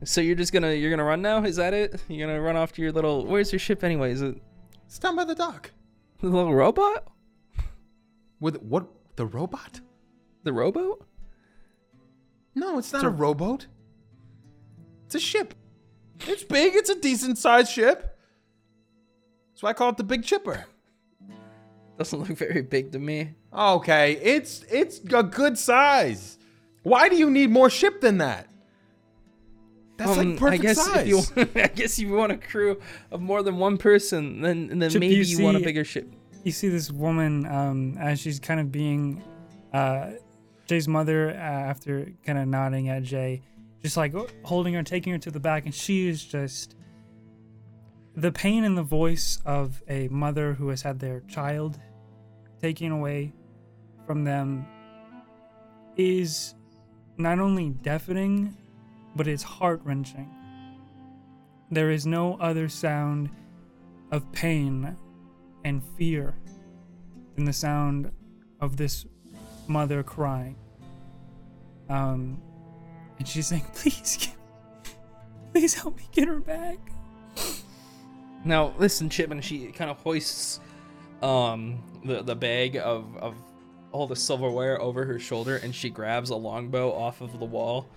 so 0.05 0.21
you're 0.21 0.37
just 0.37 0.53
gonna 0.53 0.73
you're 0.73 0.91
gonna 0.91 1.05
run 1.05 1.23
now? 1.23 1.43
Is 1.45 1.57
that 1.57 1.75
it? 1.75 2.03
You're 2.09 2.27
gonna 2.27 2.41
run 2.41 2.57
off 2.57 2.73
to 2.73 2.83
your 2.83 2.93
little? 2.93 3.27
Where's 3.27 3.53
your 3.53 3.59
ship 3.59 3.83
anyway? 3.83 4.13
Is 4.13 4.23
it 4.23 4.37
It's 4.87 4.99
down 4.99 5.17
by 5.17 5.25
the 5.25 5.35
dock. 5.35 5.71
the 6.21 6.29
little 6.29 6.55
robot? 6.55 7.09
With 8.41 8.63
what? 8.63 8.87
The 9.17 9.27
robot? 9.27 9.81
The 10.45 10.53
rowboat? 10.53 11.05
No, 12.55 12.79
it's 12.79 12.93
not 12.93 13.05
a 13.05 13.09
rowboat. 13.09 13.67
It's 15.07 15.15
a 15.15 15.21
ship. 15.21 15.55
It's 16.27 16.45
big. 16.45 16.75
It's 16.75 16.91
a 16.91 17.01
decent 17.01 17.39
sized 17.39 17.71
ship. 17.71 18.19
That's 19.51 19.63
why 19.63 19.71
I 19.71 19.73
call 19.73 19.91
it 19.91 19.97
the 19.97 20.05
Big 20.05 20.25
Chipper. 20.25 20.67
Doesn't 21.99 22.19
look 22.19 22.29
very 22.29 22.63
big 22.63 22.93
to 22.93 22.99
me. 22.99 23.31
Okay, 23.53 24.13
it's 24.23 24.65
it's 24.71 25.01
a 25.13 25.23
good 25.23 25.59
size. 25.59 26.39
Why 26.83 27.09
do 27.09 27.17
you 27.17 27.31
need 27.31 27.51
more 27.51 27.71
ship 27.71 28.01
than 28.01 28.19
that? 28.19 28.49
That's 29.99 30.17
Um, 30.17 30.31
like 30.31 30.39
perfect 30.39 30.63
I 30.63 30.67
guess 30.67 30.85
size. 30.87 30.97
if 31.03 31.07
you 31.37 31.47
I 31.63 31.67
guess 31.69 31.99
if 31.99 32.07
you 32.07 32.15
want 32.15 32.33
a 32.33 32.39
crew 32.39 32.81
of 33.11 33.21
more 33.21 33.43
than 33.43 33.59
one 33.59 33.77
person, 33.77 34.41
then 34.41 34.79
then 34.79 34.89
Chip, 34.91 35.01
maybe 35.01 35.15
you 35.17 35.23
you, 35.23 35.45
want 35.45 35.57
a 35.59 35.61
bigger 35.61 35.85
ship. 35.85 36.11
you 36.45 36.53
see 36.53 36.69
this 36.69 36.91
woman 36.91 37.45
um, 37.47 37.97
as 37.99 38.19
she's 38.21 38.41
kind 38.41 38.61
of 38.61 38.73
being 38.73 39.23
uh, 39.75 40.13
Jay's 40.67 40.89
mother 40.89 41.31
uh, 41.31 41.35
after 41.35 42.11
kind 42.25 42.39
of 42.39 42.49
nodding 42.49 42.89
at 42.89 43.03
Jay, 43.03 43.43
just 43.83 43.97
like 43.99 44.15
holding 44.45 44.73
her, 44.75 44.83
taking 44.83 45.13
her 45.13 45.19
to 45.19 45.31
the 45.31 45.41
back, 45.41 45.67
and 45.67 45.75
she 45.75 46.09
is 46.09 46.25
just 46.25 46.75
the 48.17 48.33
pain 48.33 48.65
in 48.65 48.75
the 48.75 48.83
voice 48.83 49.39
of 49.45 49.83
a 49.89 50.09
mother 50.09 50.55
who 50.55 50.69
has 50.71 50.83
had 50.83 50.99
their 51.01 51.21
child 51.29 51.79
taken 52.63 52.91
away 52.93 53.33
from 54.07 54.25
them 54.25 54.67
is 55.97 56.55
not 57.17 57.39
only 57.39 57.71
deafening, 57.71 58.57
but 59.19 59.27
it's 59.27 59.43
heart 59.43 59.81
wrenching. 59.85 60.31
There 61.73 61.91
is 61.91 62.07
no 62.07 62.37
other 62.37 62.69
sound 62.69 63.29
of 64.13 64.31
pain 64.33 64.97
and 65.65 65.83
fear 65.99 66.37
than 67.35 67.45
the 67.45 67.53
sound 67.53 68.13
of 68.61 68.77
this 68.77 69.05
mother 69.67 70.05
crying. 70.05 70.57
Um, 71.91 72.41
and 73.19 73.27
she's 73.27 73.49
saying, 73.49 73.67
"Please, 73.75 74.17
get, 74.19 74.95
please 75.53 75.75
help 75.75 75.97
me 75.97 76.05
get 76.13 76.29
her 76.29 76.39
back." 76.41 76.79
Now 78.45 78.73
listen, 78.79 79.11
Chipman. 79.11 79.41
She 79.41 79.67
kind 79.73 79.91
of 79.91 79.99
hoists 79.99 80.61
um 81.23 81.83
the 82.05 82.23
the 82.23 82.37
bag 82.37 82.77
of 82.77 83.17
of 83.17 83.35
all 83.91 84.07
the 84.07 84.15
silverware 84.15 84.81
over 84.81 85.05
her 85.05 85.19
shoulder, 85.19 85.57
and 85.57 85.75
she 85.75 85.91
grabs 85.91 86.31
a 86.31 86.37
longbow 86.37 86.93
off 86.93 87.21
of 87.21 87.37
the 87.41 87.45
wall 87.45 87.89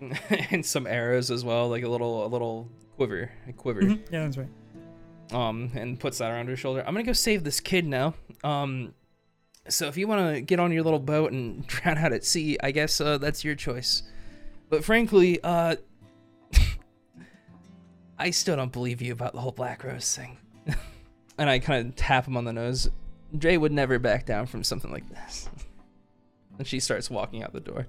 and 0.50 0.64
some 0.64 0.86
arrows 0.86 1.30
as 1.30 1.44
well, 1.44 1.68
like 1.68 1.82
a 1.82 1.88
little 1.88 2.26
a 2.26 2.28
little 2.28 2.68
quiver, 2.96 3.30
a 3.48 3.52
quiver. 3.52 3.82
Yeah, 3.82 3.96
that's 4.10 4.36
right. 4.36 4.48
um, 5.32 5.70
and 5.74 5.98
puts 5.98 6.18
that 6.18 6.30
around 6.30 6.48
her 6.48 6.56
shoulder. 6.56 6.80
I'm 6.86 6.94
gonna 6.94 7.04
go 7.04 7.12
save 7.12 7.44
this 7.44 7.60
kid 7.60 7.86
now. 7.86 8.14
Um, 8.44 8.94
so 9.68 9.86
if 9.88 9.96
you 9.96 10.06
want 10.06 10.34
to 10.34 10.40
get 10.40 10.60
on 10.60 10.70
your 10.72 10.82
little 10.84 10.98
boat 11.00 11.32
and 11.32 11.66
drown 11.68 11.98
out 11.98 12.12
at 12.12 12.24
sea, 12.24 12.56
I 12.62 12.70
guess 12.70 13.00
uh, 13.00 13.18
that's 13.18 13.44
your 13.44 13.54
choice. 13.54 14.02
But 14.68 14.84
frankly, 14.84 15.40
uh, 15.42 15.76
I 18.18 18.30
still 18.30 18.56
don't 18.56 18.72
believe 18.72 19.02
you 19.02 19.12
about 19.12 19.32
the 19.34 19.40
whole 19.40 19.52
Black 19.52 19.84
Rose 19.84 20.14
thing. 20.16 20.38
and 21.38 21.50
I 21.50 21.58
kind 21.58 21.86
of 21.86 21.96
tap 21.96 22.26
him 22.26 22.36
on 22.36 22.44
the 22.44 22.52
nose. 22.52 22.88
Dre 23.36 23.56
would 23.56 23.72
never 23.72 23.98
back 23.98 24.24
down 24.26 24.46
from 24.46 24.64
something 24.64 24.90
like 24.90 25.08
this. 25.08 25.48
and 26.58 26.66
she 26.66 26.80
starts 26.80 27.10
walking 27.10 27.42
out 27.42 27.52
the 27.52 27.60
door. 27.60 27.86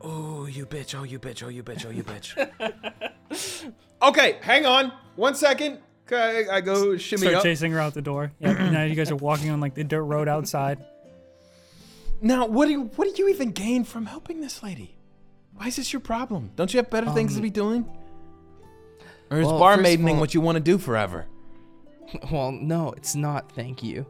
Oh, 0.00 0.46
you 0.46 0.66
bitch! 0.66 0.98
Oh, 0.98 1.02
you 1.02 1.18
bitch! 1.18 1.42
Oh, 1.42 1.48
you 1.48 1.62
bitch! 1.62 1.84
Oh, 1.86 1.90
you 1.90 2.04
bitch! 2.04 3.72
okay, 4.02 4.38
hang 4.40 4.66
on 4.66 4.92
one 5.16 5.34
second. 5.34 5.78
Okay, 6.06 6.48
I 6.48 6.60
go 6.60 6.96
shimmy 6.96 7.22
Start 7.22 7.34
up. 7.36 7.42
chasing 7.42 7.72
her 7.72 7.80
out 7.80 7.94
the 7.94 8.02
door. 8.02 8.32
Yeah, 8.38 8.52
now 8.70 8.84
you 8.84 8.94
guys 8.94 9.10
are 9.10 9.16
walking 9.16 9.50
on 9.50 9.60
like 9.60 9.74
the 9.74 9.84
dirt 9.84 10.04
road 10.04 10.28
outside. 10.28 10.78
Now, 12.20 12.46
what 12.46 12.66
do 12.66 12.72
you 12.72 12.82
what 12.96 13.14
do 13.14 13.22
you 13.22 13.28
even 13.28 13.50
gain 13.50 13.84
from 13.84 14.06
helping 14.06 14.40
this 14.40 14.62
lady? 14.62 14.96
Why 15.54 15.66
is 15.66 15.76
this 15.76 15.92
your 15.92 16.00
problem? 16.00 16.52
Don't 16.56 16.72
you 16.72 16.78
have 16.78 16.88
better 16.90 17.10
things 17.10 17.34
to 17.34 17.42
be 17.42 17.48
um, 17.48 17.52
doing? 17.52 17.98
Or 19.30 19.40
is 19.40 19.46
well, 19.46 19.58
barmaidening 19.58 20.14
all- 20.14 20.20
what 20.20 20.32
you 20.34 20.40
want 20.40 20.56
to 20.56 20.60
do 20.60 20.78
forever? 20.78 21.26
Well, 22.32 22.52
no, 22.52 22.94
it's 22.96 23.14
not. 23.14 23.52
Thank 23.52 23.82
you. 23.82 24.06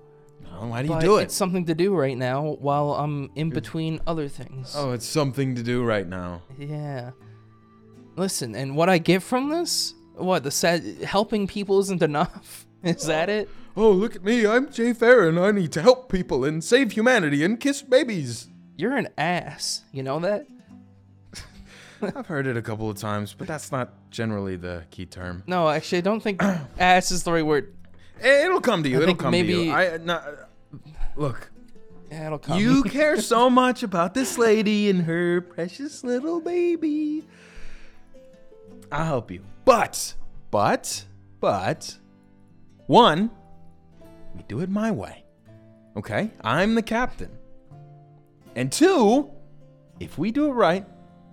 Oh, 0.60 0.66
why 0.68 0.82
do 0.82 0.88
you 0.88 0.94
But 0.94 1.00
do 1.00 1.16
it? 1.18 1.22
It's 1.24 1.34
something 1.36 1.64
to 1.66 1.74
do 1.74 1.94
right 1.94 2.16
now 2.16 2.56
while 2.60 2.92
I'm 2.94 3.30
in 3.36 3.50
between 3.50 4.00
other 4.06 4.28
things. 4.28 4.74
Oh, 4.76 4.92
it's 4.92 5.06
something 5.06 5.54
to 5.54 5.62
do 5.62 5.84
right 5.84 6.06
now. 6.06 6.42
Yeah. 6.58 7.12
Listen, 8.16 8.54
and 8.56 8.74
what 8.76 8.88
I 8.88 8.98
get 8.98 9.22
from 9.22 9.50
this? 9.50 9.94
What 10.14 10.42
the 10.42 10.50
sad 10.50 10.82
helping 11.04 11.46
people 11.46 11.78
isn't 11.80 12.02
enough? 12.02 12.66
Is 12.82 13.06
that 13.06 13.28
it? 13.28 13.48
Oh, 13.76 13.90
look 13.92 14.16
at 14.16 14.24
me! 14.24 14.44
I'm 14.44 14.70
Jay 14.72 14.92
Farron. 14.92 15.38
I 15.38 15.52
need 15.52 15.70
to 15.72 15.82
help 15.82 16.10
people 16.10 16.44
and 16.44 16.62
save 16.64 16.92
humanity 16.92 17.44
and 17.44 17.60
kiss 17.60 17.80
babies. 17.82 18.48
You're 18.76 18.96
an 18.96 19.08
ass. 19.16 19.84
You 19.92 20.02
know 20.02 20.18
that? 20.20 20.46
I've 22.02 22.26
heard 22.26 22.48
it 22.48 22.56
a 22.56 22.62
couple 22.62 22.90
of 22.90 22.96
times, 22.96 23.34
but 23.38 23.46
that's 23.46 23.70
not 23.70 23.92
generally 24.10 24.56
the 24.56 24.84
key 24.90 25.06
term. 25.06 25.44
No, 25.46 25.68
actually, 25.68 25.98
I 25.98 26.02
don't 26.02 26.20
think 26.20 26.42
ass 26.78 27.12
is 27.12 27.22
the 27.22 27.32
right 27.32 27.46
word. 27.46 27.72
Eh, 28.20 28.46
It'll 28.46 28.60
come 28.60 28.82
to 28.82 28.88
you. 28.88 28.96
It'll 28.96 29.06
think 29.06 29.20
come 29.20 29.30
to 29.32 29.38
maybe- 29.42 29.52
you. 29.66 29.72
I 29.72 29.96
not, 29.98 30.24
look. 31.18 31.50
Yeah, 32.10 32.26
it'll 32.26 32.38
come. 32.38 32.58
You 32.58 32.82
care 32.84 33.20
so 33.20 33.50
much 33.50 33.82
about 33.82 34.14
this 34.14 34.38
lady 34.38 34.88
and 34.88 35.02
her 35.02 35.40
precious 35.40 36.02
little 36.02 36.40
baby. 36.40 37.24
I'll 38.90 39.04
help 39.04 39.30
you. 39.30 39.42
But, 39.64 40.14
but, 40.50 41.04
but, 41.40 41.98
one, 42.86 43.30
we 44.34 44.42
do 44.48 44.60
it 44.60 44.70
my 44.70 44.90
way. 44.90 45.24
Okay? 45.96 46.30
I'm 46.42 46.74
the 46.74 46.82
captain. 46.82 47.30
And 48.56 48.72
two, 48.72 49.30
if 50.00 50.16
we 50.16 50.30
do 50.30 50.46
it 50.46 50.52
right, 50.52 50.86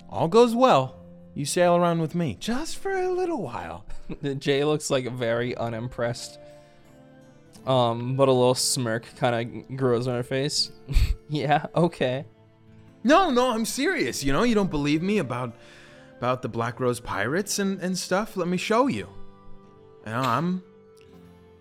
all 0.09 0.27
goes 0.27 0.53
well, 0.53 0.99
you 1.33 1.45
sail 1.45 1.75
around 1.75 2.01
with 2.01 2.15
me 2.15 2.35
just 2.39 2.77
for 2.77 2.91
a 2.91 3.11
little 3.11 3.41
while. 3.41 3.85
Jay 4.37 4.63
looks 4.63 4.89
like 4.89 5.09
very 5.11 5.55
unimpressed. 5.55 6.39
Um, 7.65 8.15
but 8.15 8.27
a 8.27 8.31
little 8.31 8.55
smirk 8.55 9.05
kind 9.15 9.67
of 9.69 9.77
grows 9.77 10.07
on 10.07 10.15
her 10.15 10.23
face. 10.23 10.71
yeah, 11.29 11.65
okay. 11.75 12.25
No, 13.03 13.29
no, 13.29 13.51
I'm 13.51 13.65
serious. 13.65 14.23
You 14.23 14.33
know, 14.33 14.43
you 14.43 14.55
don't 14.55 14.69
believe 14.69 15.01
me 15.01 15.17
about 15.17 15.55
about 16.17 16.41
the 16.41 16.49
Black 16.49 16.79
Rose 16.79 16.99
pirates 16.99 17.59
and, 17.59 17.79
and 17.81 17.97
stuff. 17.97 18.37
Let 18.37 18.47
me 18.47 18.57
show 18.57 18.87
you. 18.87 19.09
You 20.05 20.11
know, 20.11 20.21
I'm 20.21 20.63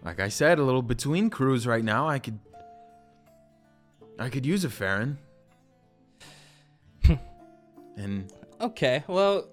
like 0.05 0.21
I 0.21 0.29
said, 0.29 0.59
a 0.59 0.63
little 0.63 0.83
between 0.83 1.31
crews 1.31 1.67
right 1.67 1.85
now. 1.85 2.09
I 2.09 2.19
could 2.19 2.39
I 4.19 4.29
could 4.29 4.45
use 4.47 4.65
a 4.65 4.71
Farron. 4.71 5.19
and 7.97 8.33
Okay, 8.61 9.03
well, 9.09 9.49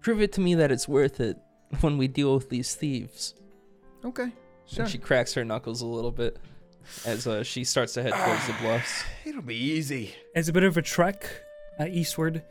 prove 0.00 0.20
it 0.20 0.32
to 0.32 0.40
me 0.40 0.54
that 0.56 0.70
it's 0.72 0.88
worth 0.88 1.20
it 1.20 1.36
when 1.80 1.96
we 1.98 2.08
deal 2.08 2.34
with 2.34 2.50
these 2.50 2.74
thieves. 2.74 3.34
okay, 4.04 4.32
sure. 4.66 4.82
And 4.82 4.90
she 4.90 4.98
cracks 4.98 5.34
her 5.34 5.44
knuckles 5.44 5.82
a 5.82 5.86
little 5.86 6.10
bit 6.10 6.38
as 7.06 7.26
uh, 7.26 7.42
she 7.42 7.64
starts 7.64 7.94
to 7.94 8.02
head 8.02 8.12
towards 8.12 8.46
the 8.46 8.52
bluffs. 8.60 9.04
It'll 9.24 9.42
be 9.42 9.56
easy. 9.56 10.14
It's 10.34 10.48
a 10.48 10.52
bit 10.52 10.64
of 10.64 10.76
a 10.76 10.82
trek 10.82 11.28
uh, 11.80 11.86
eastward, 11.86 12.42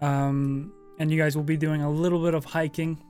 um, 0.00 0.72
and 0.98 1.10
you 1.10 1.18
guys 1.18 1.36
will 1.36 1.44
be 1.44 1.56
doing 1.56 1.82
a 1.82 1.90
little 1.90 2.22
bit 2.22 2.34
of 2.34 2.44
hiking. 2.44 3.02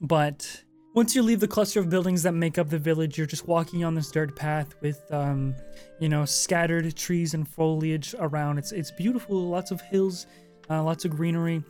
But 0.00 0.62
once 0.94 1.14
you 1.14 1.22
leave 1.22 1.40
the 1.40 1.48
cluster 1.48 1.80
of 1.80 1.90
buildings 1.90 2.22
that 2.22 2.32
make 2.32 2.56
up 2.56 2.70
the 2.70 2.78
village, 2.78 3.18
you're 3.18 3.26
just 3.26 3.48
walking 3.48 3.84
on 3.84 3.94
this 3.94 4.10
dirt 4.10 4.36
path 4.36 4.74
with, 4.80 5.02
um, 5.10 5.54
you 5.98 6.08
know, 6.08 6.24
scattered 6.24 6.94
trees 6.96 7.34
and 7.34 7.48
foliage 7.48 8.14
around. 8.18 8.58
It's 8.58 8.72
it's 8.72 8.90
beautiful. 8.90 9.48
Lots 9.48 9.70
of 9.70 9.80
hills, 9.80 10.26
uh, 10.70 10.82
lots 10.82 11.04
of 11.04 11.10
greenery. 11.10 11.62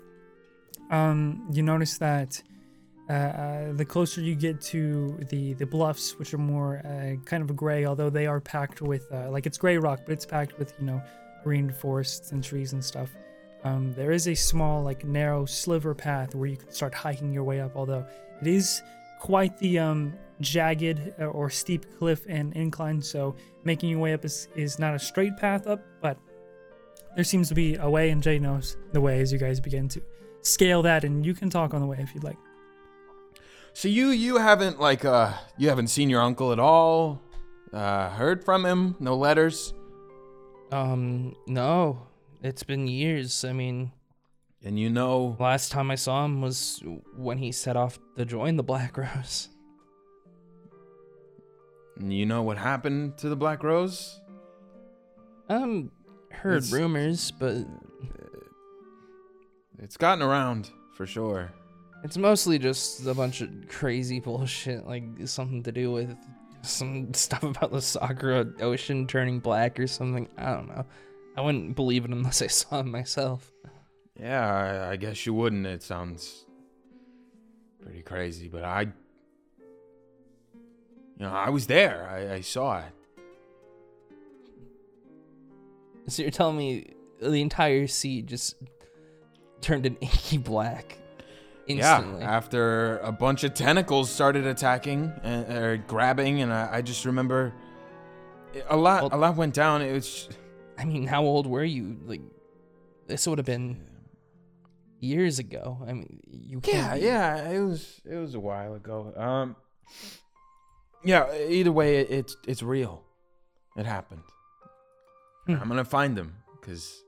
Um, 0.90 1.48
you 1.52 1.62
notice 1.62 1.96
that 1.98 2.42
uh, 3.08 3.12
uh, 3.12 3.72
the 3.74 3.84
closer 3.84 4.22
you 4.22 4.34
get 4.34 4.60
to 4.60 5.18
the 5.28 5.52
the 5.54 5.66
bluffs, 5.66 6.18
which 6.18 6.32
are 6.32 6.38
more 6.38 6.78
uh, 6.86 7.16
kind 7.26 7.42
of 7.42 7.54
gray, 7.54 7.84
although 7.84 8.08
they 8.08 8.26
are 8.26 8.40
packed 8.40 8.80
with 8.80 9.06
uh, 9.12 9.30
like 9.30 9.44
it's 9.44 9.58
gray 9.58 9.76
rock, 9.76 10.00
but 10.06 10.12
it's 10.12 10.24
packed 10.24 10.58
with 10.58 10.72
you 10.78 10.86
know 10.86 11.02
green 11.42 11.70
forests 11.70 12.32
and 12.32 12.42
trees 12.42 12.72
and 12.72 12.82
stuff. 12.82 13.10
Um, 13.62 13.92
there 13.92 14.10
is 14.10 14.26
a 14.28 14.34
small 14.34 14.82
like 14.82 15.04
narrow 15.04 15.44
sliver 15.44 15.94
path 15.94 16.34
where 16.34 16.48
you 16.48 16.56
can 16.56 16.70
start 16.70 16.94
hiking 16.94 17.32
your 17.32 17.44
way 17.44 17.60
up, 17.60 17.76
although 17.76 18.06
it 18.40 18.46
is 18.46 18.82
quite 19.20 19.56
the 19.58 19.78
um, 19.78 20.14
jagged 20.40 21.14
uh, 21.20 21.26
or 21.26 21.50
steep 21.50 21.84
cliff 21.98 22.24
and 22.26 22.54
incline. 22.54 23.02
So 23.02 23.36
making 23.64 23.90
your 23.90 23.98
way 23.98 24.14
up 24.14 24.24
is 24.24 24.48
is 24.54 24.78
not 24.78 24.94
a 24.94 24.98
straight 24.98 25.36
path 25.36 25.66
up, 25.66 25.84
but 26.00 26.16
there 27.16 27.24
seems 27.24 27.48
to 27.48 27.54
be 27.54 27.74
a 27.76 27.88
way, 27.88 28.08
and 28.10 28.22
Jay 28.22 28.38
knows 28.38 28.78
the 28.92 29.00
way 29.00 29.20
as 29.20 29.30
you 29.30 29.38
guys 29.38 29.60
begin 29.60 29.88
to 29.90 30.02
scale 30.40 30.80
that, 30.82 31.04
and 31.04 31.24
you 31.24 31.34
can 31.34 31.50
talk 31.50 31.74
on 31.74 31.82
the 31.82 31.86
way 31.86 31.98
if 32.00 32.14
you'd 32.14 32.24
like. 32.24 32.38
So 33.74 33.88
you 33.88 34.08
you 34.08 34.38
haven't 34.38 34.80
like 34.80 35.04
uh 35.04 35.32
you 35.58 35.68
haven't 35.68 35.88
seen 35.88 36.08
your 36.08 36.22
uncle 36.22 36.52
at 36.52 36.58
all? 36.58 37.20
Uh 37.72 38.08
heard 38.10 38.44
from 38.44 38.64
him? 38.64 38.94
No 39.00 39.16
letters? 39.16 39.74
Um, 40.72 41.36
no, 41.46 42.06
it's 42.42 42.62
been 42.64 42.88
years. 42.88 43.44
I 43.44 43.52
mean, 43.52 43.92
And 44.64 44.78
you 44.78 44.90
know 44.90 45.36
last 45.38 45.70
time 45.70 45.90
I 45.90 45.94
saw 45.94 46.24
him 46.24 46.40
was 46.40 46.82
when 47.16 47.38
he 47.38 47.52
set 47.52 47.76
off 47.76 47.98
to 48.16 48.24
join 48.24 48.56
the 48.56 48.62
Black 48.62 48.96
Rose. 49.04 49.48
you 52.00 52.26
know 52.26 52.42
what 52.42 52.58
happened 52.58 53.18
to 53.18 53.28
the 53.28 53.36
Black 53.36 53.62
Rose? 53.62 54.20
Um, 55.48 55.90
heard 56.30 56.56
It's- 56.64 56.72
rumors, 56.72 57.30
but 57.30 57.56
It's 59.78 59.96
gotten 59.96 60.22
around 60.22 60.70
for 60.94 61.06
sure. 61.06 61.52
It's 62.04 62.18
mostly 62.18 62.58
just 62.58 63.06
a 63.06 63.14
bunch 63.14 63.40
of 63.40 63.50
crazy 63.68 64.20
bullshit, 64.24 64.86
like 64.86 65.04
something 65.24 65.62
to 65.62 65.72
do 65.72 65.90
with 65.90 66.14
some 66.62 67.12
stuff 67.14 67.42
about 67.42 67.72
the 67.72 67.80
Sakura 67.80 68.46
Ocean 68.60 69.06
turning 69.06 69.40
black 69.40 69.80
or 69.80 69.86
something. 69.86 70.28
I 70.36 70.52
don't 70.52 70.68
know. 70.68 70.84
I 71.36 71.40
wouldn't 71.40 71.74
believe 71.74 72.04
it 72.04 72.10
unless 72.10 72.42
I 72.42 72.46
saw 72.48 72.80
it 72.80 72.86
myself. 72.86 73.50
Yeah, 74.20 74.46
I, 74.46 74.90
I 74.92 74.96
guess 74.96 75.26
you 75.26 75.34
wouldn't. 75.34 75.66
It 75.66 75.82
sounds 75.82 76.44
pretty 77.82 78.02
crazy, 78.02 78.48
but 78.48 78.62
I, 78.62 78.82
you 78.82 78.90
know, 81.18 81.32
I 81.32 81.48
was 81.50 81.66
there. 81.66 82.08
I, 82.08 82.34
I 82.34 82.40
saw 82.42 82.78
it. 82.80 82.92
So 86.06 86.22
you're 86.22 86.30
telling 86.30 86.58
me 86.58 86.92
the 87.18 87.40
entire 87.40 87.86
sea 87.86 88.20
just 88.20 88.56
turned 89.62 89.86
an 89.86 89.96
inky 89.96 90.36
black 90.36 90.98
instantly? 91.66 92.20
Yeah, 92.20 92.30
after 92.36 92.98
a 92.98 93.12
bunch 93.12 93.44
of 93.44 93.54
tentacles 93.54 94.10
started 94.10 94.46
attacking 94.46 95.12
and 95.22 95.52
or 95.52 95.76
grabbing, 95.78 96.40
and 96.42 96.52
I, 96.52 96.68
I 96.76 96.82
just 96.82 97.04
remember 97.04 97.52
a 98.68 98.76
lot. 98.76 99.02
Well- 99.02 99.14
a 99.14 99.20
lot 99.20 99.36
went 99.36 99.54
down. 99.54 99.82
It 99.82 99.92
was. 99.92 100.28
I 100.78 100.84
mean, 100.84 101.06
how 101.06 101.22
old 101.24 101.46
were 101.46 101.62
you? 101.64 101.96
Like, 102.04 102.20
this 103.06 103.26
would 103.28 103.38
have 103.38 103.46
been 103.46 103.80
years 105.00 105.38
ago. 105.38 105.78
I 105.86 105.92
mean, 105.92 106.20
you 106.30 106.60
can't. 106.60 107.00
Yeah, 107.00 107.38
be- 107.38 107.46
yeah. 107.46 107.50
It 107.50 107.60
was. 107.60 108.00
It 108.04 108.16
was 108.16 108.34
a 108.34 108.40
while 108.40 108.74
ago. 108.74 109.12
Um. 109.16 109.56
Yeah. 111.04 111.32
Either 111.36 111.70
way, 111.72 111.98
it, 111.98 112.10
it's 112.10 112.36
it's 112.46 112.62
real. 112.62 113.02
It 113.76 113.86
happened. 113.86 114.22
Hmm. 115.46 115.56
I'm 115.60 115.68
gonna 115.68 115.84
find 115.84 116.16
them 116.16 116.36
because 116.60 117.02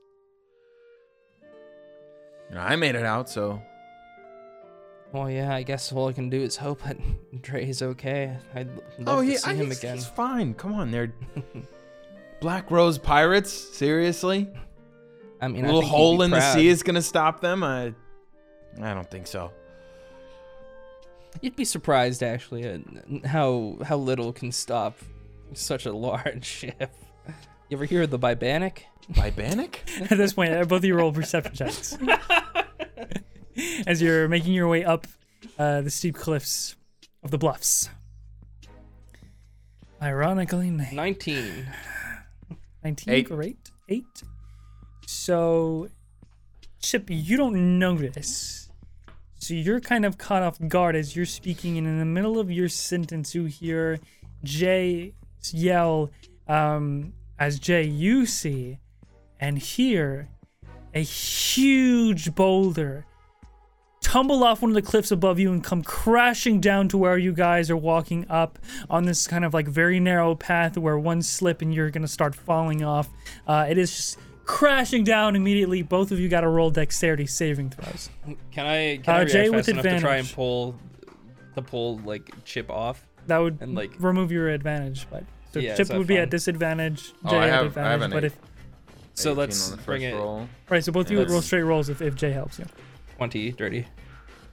you 2.49 2.55
know 2.55 2.61
I 2.61 2.75
made 2.75 2.95
it 2.95 3.05
out. 3.05 3.29
So 3.29 3.61
Well, 5.11 5.29
yeah. 5.29 5.53
I 5.53 5.63
guess 5.63 5.91
all 5.91 6.07
I 6.07 6.13
can 6.13 6.29
do 6.29 6.41
is 6.41 6.57
hope 6.57 6.83
that 6.83 6.97
Dre's 7.41 7.81
okay. 7.81 8.37
I'd 8.53 8.69
love 8.99 9.19
oh, 9.19 9.23
to 9.23 9.37
see 9.37 9.49
I, 9.49 9.53
him 9.53 9.67
he's, 9.67 9.79
again. 9.79 9.95
he's 9.95 10.07
fine. 10.07 10.53
Come 10.53 10.73
on, 10.73 10.91
they're 10.91 11.13
Black 12.41 12.69
Rose 12.69 12.97
pirates. 12.97 13.51
Seriously, 13.51 14.47
I 15.41 15.47
mean, 15.47 15.63
a 15.63 15.67
little 15.67 15.81
think 15.81 15.91
hole 15.91 16.17
be 16.19 16.25
in 16.25 16.31
the 16.31 16.53
sea 16.53 16.67
is 16.67 16.83
gonna 16.83 17.01
stop 17.01 17.41
them. 17.41 17.63
I 17.63 17.93
I 18.81 18.93
don't 18.93 19.09
think 19.09 19.27
so. 19.27 19.51
You'd 21.41 21.55
be 21.55 21.65
surprised, 21.65 22.23
actually, 22.23 22.63
at 22.63 22.81
how 23.25 23.77
how 23.83 23.97
little 23.97 24.33
can 24.33 24.51
stop 24.51 24.97
such 25.53 25.85
a 25.85 25.93
large 25.93 26.45
ship. 26.45 26.93
You 27.69 27.77
ever 27.77 27.85
hear 27.85 28.03
of 28.03 28.11
the 28.11 28.19
Bibanic? 28.19 28.83
Bibanic? 29.11 30.11
At 30.11 30.17
this 30.17 30.33
point, 30.33 30.51
both 30.67 30.79
of 30.79 30.85
you 30.85 30.95
roll 30.95 31.11
perception 31.11 31.55
checks 31.55 31.97
as 33.87 34.01
you're 34.01 34.27
making 34.27 34.53
your 34.53 34.67
way 34.67 34.83
up 34.83 35.07
uh, 35.57 35.81
the 35.81 35.89
steep 35.89 36.15
cliffs 36.15 36.75
of 37.23 37.31
the 37.31 37.37
bluffs. 37.37 37.89
Ironically, 40.01 40.69
na- 40.69 40.85
19. 40.93 41.67
19, 42.83 43.13
Eight. 43.13 43.27
great. 43.27 43.71
Eight. 43.89 44.23
So, 45.05 45.89
Chip, 46.81 47.05
you 47.09 47.37
don't 47.37 47.79
notice. 47.79 48.69
So 49.39 49.53
you're 49.53 49.79
kind 49.79 50.05
of 50.05 50.17
caught 50.17 50.43
off 50.43 50.57
guard 50.67 50.95
as 50.95 51.15
you're 51.15 51.25
speaking, 51.25 51.77
and 51.77 51.87
in 51.87 51.99
the 51.99 52.05
middle 52.05 52.39
of 52.39 52.51
your 52.51 52.69
sentence, 52.69 53.33
you 53.33 53.45
hear 53.45 53.99
Jay 54.43 55.13
yell, 55.51 56.11
um, 56.47 57.13
as 57.39 57.59
Jay, 57.59 57.83
you 57.83 58.25
see 58.25 58.79
and 59.39 59.57
hear 59.57 60.29
a 60.93 61.01
huge 61.01 62.33
boulder 62.33 63.05
tumble 64.07 64.41
off 64.41 64.61
one 64.61 64.71
of 64.71 64.75
the 64.75 64.81
cliffs 64.81 65.11
above 65.11 65.37
you 65.37 65.51
and 65.51 65.61
come 65.61 65.83
crashing 65.83 66.61
down 66.61 66.87
to 66.87 66.97
where 66.97 67.17
you 67.17 67.33
guys 67.33 67.69
are 67.69 67.75
walking 67.75 68.25
up 68.29 68.57
on 68.89 69.03
this 69.03 69.27
kind 69.27 69.43
of 69.43 69.53
like 69.53 69.67
very 69.67 69.99
narrow 69.99 70.33
path 70.33 70.77
where 70.77 70.97
one 70.97 71.21
slip 71.21 71.61
and 71.61 71.73
you're 71.75 71.89
gonna 71.89 72.07
start 72.07 72.33
falling 72.33 72.83
off. 72.85 73.09
Uh, 73.45 73.65
it 73.69 73.77
is 73.77 73.93
just 73.93 74.17
crashing 74.45 75.03
down 75.03 75.35
immediately. 75.35 75.81
Both 75.81 76.11
of 76.13 76.19
you 76.21 76.29
got 76.29 76.41
to 76.41 76.47
roll 76.47 76.69
dexterity 76.71 77.27
saving 77.27 77.71
throws. 77.71 78.09
Can 78.53 78.65
I, 78.65 78.97
can 79.03 79.13
Uh, 79.13 79.17
I 79.17 79.25
Jay 79.25 79.49
fast 79.49 79.67
with 79.67 79.67
advantage. 79.67 79.99
to 79.99 80.05
try 80.05 80.15
and 80.15 80.31
pull 80.31 80.79
the 81.55 81.61
pull 81.61 81.97
like 82.05 82.31
chip 82.45 82.69
off? 82.69 83.05
That 83.27 83.39
would 83.39 83.57
And, 83.59 83.75
like- 83.75 83.91
remove 83.99 84.31
your 84.31 84.47
advantage, 84.47 85.05
but 85.11 85.25
so 85.51 85.59
Yeah, 85.59 85.71
Chip 85.73 85.81
is 85.81 85.87
that 85.89 85.97
would 85.97 86.07
be 86.07 86.15
at 86.15 86.21
fine? 86.21 86.29
disadvantage. 86.29 87.11
Oh, 87.25 87.31
Jay 87.31 87.35
I 87.35 87.43
at 87.47 87.49
have- 87.49 87.63
I 87.63 87.65
advantage, 87.65 87.91
have 87.91 88.01
an 88.03 88.11
but 88.11 88.23
eight. 88.23 88.27
if 88.27 88.37
So 89.15 89.33
let's 89.33 89.71
bring 89.85 90.03
it 90.03 90.13
roll. 90.15 90.47
Right, 90.69 90.81
so 90.81 90.93
both 90.93 91.07
of 91.07 91.11
you 91.11 91.17
would 91.17 91.29
roll 91.29 91.41
straight 91.41 91.63
rolls 91.63 91.89
if, 91.89 92.01
if 92.01 92.15
Jay 92.15 92.31
helps 92.31 92.57
you. 92.57 92.65
20 93.17 93.51
dirty. 93.53 93.85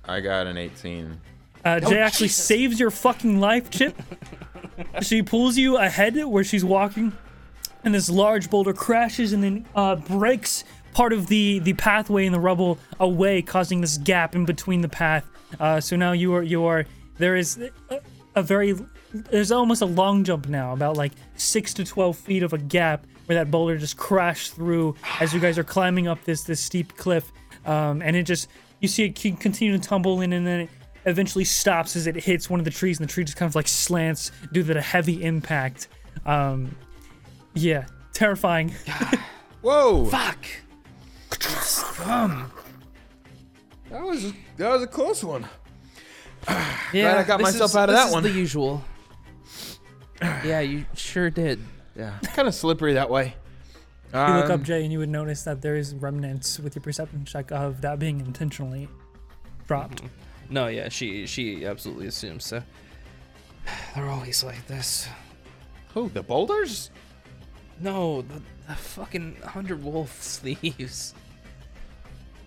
I 0.06 0.20
got 0.20 0.46
an 0.46 0.56
18. 0.56 1.20
Uh, 1.64 1.80
Jay 1.80 1.98
actually 1.98 2.28
saves 2.28 2.80
your 2.80 2.90
fucking 2.90 3.40
life, 3.40 3.70
Chip. 3.70 4.00
she 5.02 5.22
pulls 5.22 5.56
you 5.56 5.76
ahead 5.76 6.22
where 6.24 6.44
she's 6.44 6.64
walking, 6.64 7.12
and 7.84 7.94
this 7.94 8.10
large 8.10 8.50
boulder 8.50 8.72
crashes 8.72 9.32
and 9.32 9.42
then 9.42 9.66
uh, 9.74 9.96
breaks 9.96 10.64
part 10.92 11.12
of 11.12 11.26
the, 11.26 11.58
the 11.60 11.72
pathway 11.74 12.26
in 12.26 12.32
the 12.32 12.40
rubble 12.40 12.78
away, 13.00 13.42
causing 13.42 13.80
this 13.80 13.98
gap 13.98 14.34
in 14.34 14.44
between 14.44 14.80
the 14.80 14.88
path. 14.88 15.24
Uh, 15.60 15.80
so 15.80 15.96
now 15.96 16.12
you 16.12 16.34
are 16.34 16.42
you 16.42 16.64
are 16.64 16.84
there 17.18 17.36
is 17.36 17.58
a, 17.90 18.00
a 18.34 18.42
very 18.42 18.74
there's 19.12 19.52
almost 19.52 19.82
a 19.82 19.86
long 19.86 20.24
jump 20.24 20.48
now, 20.48 20.72
about 20.72 20.96
like 20.96 21.12
six 21.36 21.72
to 21.74 21.84
twelve 21.84 22.16
feet 22.16 22.42
of 22.42 22.52
a 22.52 22.58
gap 22.58 23.06
where 23.26 23.36
that 23.36 23.50
boulder 23.50 23.78
just 23.78 23.96
crashed 23.96 24.54
through 24.54 24.94
as 25.20 25.32
you 25.32 25.40
guys 25.40 25.58
are 25.58 25.64
climbing 25.64 26.08
up 26.08 26.22
this 26.24 26.42
this 26.42 26.60
steep 26.60 26.96
cliff, 26.96 27.32
um, 27.66 28.02
and 28.02 28.16
it 28.16 28.24
just 28.24 28.48
you 28.80 28.88
see 28.88 29.04
it 29.04 29.14
keep- 29.14 29.40
continue 29.40 29.76
to 29.76 29.88
tumble 29.88 30.20
in, 30.20 30.32
and 30.32 30.46
then 30.46 30.60
it 30.60 30.70
eventually 31.06 31.44
stops 31.44 31.96
as 31.96 32.06
it 32.06 32.16
hits 32.16 32.48
one 32.50 32.60
of 32.60 32.64
the 32.64 32.70
trees, 32.70 32.98
and 33.00 33.08
the 33.08 33.12
tree 33.12 33.24
just 33.24 33.36
kind 33.36 33.48
of 33.48 33.54
like 33.54 33.68
slants 33.68 34.30
due 34.52 34.62
to 34.62 34.74
the 34.74 34.80
heavy 34.82 35.22
impact. 35.24 35.88
Um, 36.26 36.76
yeah, 37.54 37.86
terrifying. 38.12 38.74
Whoa! 39.62 40.06
Fuck! 40.06 40.44
That 43.90 44.02
was 44.02 44.32
that 44.56 44.68
was 44.70 44.82
a 44.82 44.86
close 44.86 45.22
one. 45.24 45.46
Yeah, 46.92 47.18
I 47.18 47.22
got 47.24 47.40
myself 47.40 47.70
is- 47.70 47.76
out 47.76 47.88
of 47.88 47.94
this 47.96 48.02
that 48.04 48.08
is 48.08 48.14
one. 48.14 48.22
the 48.22 48.30
usual. 48.30 48.84
yeah, 50.22 50.60
you 50.60 50.84
sure 50.94 51.28
did. 51.30 51.58
Yeah, 51.96 52.18
kind 52.34 52.46
of 52.46 52.54
slippery 52.54 52.92
that 52.94 53.10
way. 53.10 53.34
You 54.14 54.20
look 54.20 54.44
up 54.44 54.50
Um, 54.60 54.62
Jay, 54.64 54.84
and 54.84 54.92
you 54.92 55.00
would 55.00 55.08
notice 55.08 55.42
that 55.42 55.60
there 55.60 55.74
is 55.74 55.92
remnants 55.92 56.60
with 56.60 56.76
your 56.76 56.82
perception 56.82 57.24
check 57.24 57.50
of 57.50 57.80
that 57.80 57.98
being 57.98 58.20
intentionally 58.20 58.88
dropped. 59.66 60.02
No, 60.48 60.68
yeah, 60.68 60.88
she 60.88 61.26
she 61.26 61.66
absolutely 61.66 62.06
assumes 62.06 62.46
so. 62.46 62.62
They're 63.94 64.08
always 64.08 64.44
like 64.44 64.64
this. 64.68 65.08
Who? 65.94 66.08
The 66.10 66.22
boulders? 66.22 66.90
No, 67.80 68.22
the, 68.22 68.40
the 68.68 68.74
fucking 68.76 69.36
hundred 69.44 69.82
wolf 69.82 70.10
thieves. 70.42 71.12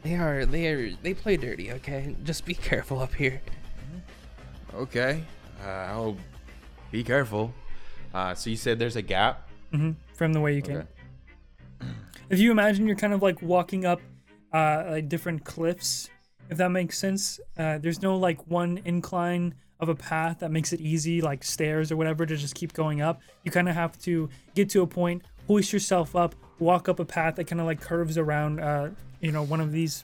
They 0.04 0.16
are 0.16 0.46
they 0.46 0.68
are 0.68 0.92
they 1.04 1.14
play 1.14 1.36
dirty. 1.36 1.74
Okay, 1.74 2.16
just 2.24 2.46
be 2.46 2.54
careful 2.54 3.00
up 3.02 3.14
here. 3.14 3.42
Okay. 4.74 5.24
Uh, 5.66 5.68
I'll 5.70 6.18
be 6.92 7.04
careful. 7.04 7.54
Uh, 8.14 8.36
so 8.36 8.50
you 8.50 8.56
said 8.56 8.80
there's 8.80 8.96
a 8.96 9.02
gap. 9.02 9.50
hmm 9.72 9.92
from 10.14 10.32
the 10.34 10.40
way 10.40 10.56
you 10.56 10.62
came. 10.62 10.84
If 12.30 12.40
you 12.40 12.52
imagine 12.52 12.88
you're 12.88 12.98
kind 12.98 13.14
of 13.14 13.22
like 13.22 13.42
walking 13.42 13.86
up 13.86 14.02
uh, 14.54 14.84
like 14.90 15.08
different 15.08 15.46
cliffs, 15.46 16.10
if 16.50 16.58
that 16.58 16.70
makes 16.72 16.98
sense, 16.98 17.40
uh, 17.58 17.78
there's 17.78 18.02
no 18.02 18.18
like 18.18 18.46
one 18.48 18.82
incline 18.84 19.56
of 19.80 19.88
a 19.88 19.96
path 19.96 20.40
that 20.40 20.52
makes 20.52 20.74
it 20.74 20.82
easy, 20.82 21.22
like 21.22 21.44
stairs 21.44 21.92
or 21.92 21.96
whatever, 21.96 22.26
to 22.26 22.36
just 22.36 22.54
keep 22.54 22.74
going 22.74 23.02
up. 23.02 23.22
You 23.44 23.52
kind 23.52 23.70
of 23.70 23.76
have 23.76 23.98
to 24.00 24.30
get 24.56 24.70
to 24.72 24.82
a 24.82 24.88
point, 24.88 25.24
hoist 25.48 25.72
yourself 25.72 26.16
up, 26.16 26.36
walk 26.60 26.90
up 26.90 27.00
a 27.00 27.06
path 27.06 27.36
that 27.36 27.46
kind 27.46 27.62
of 27.62 27.68
like 27.68 27.80
curves 27.80 28.18
around, 28.18 28.60
uh, 28.60 28.90
you 29.22 29.32
know, 29.32 29.44
one 29.44 29.62
of 29.62 29.72
these 29.72 30.04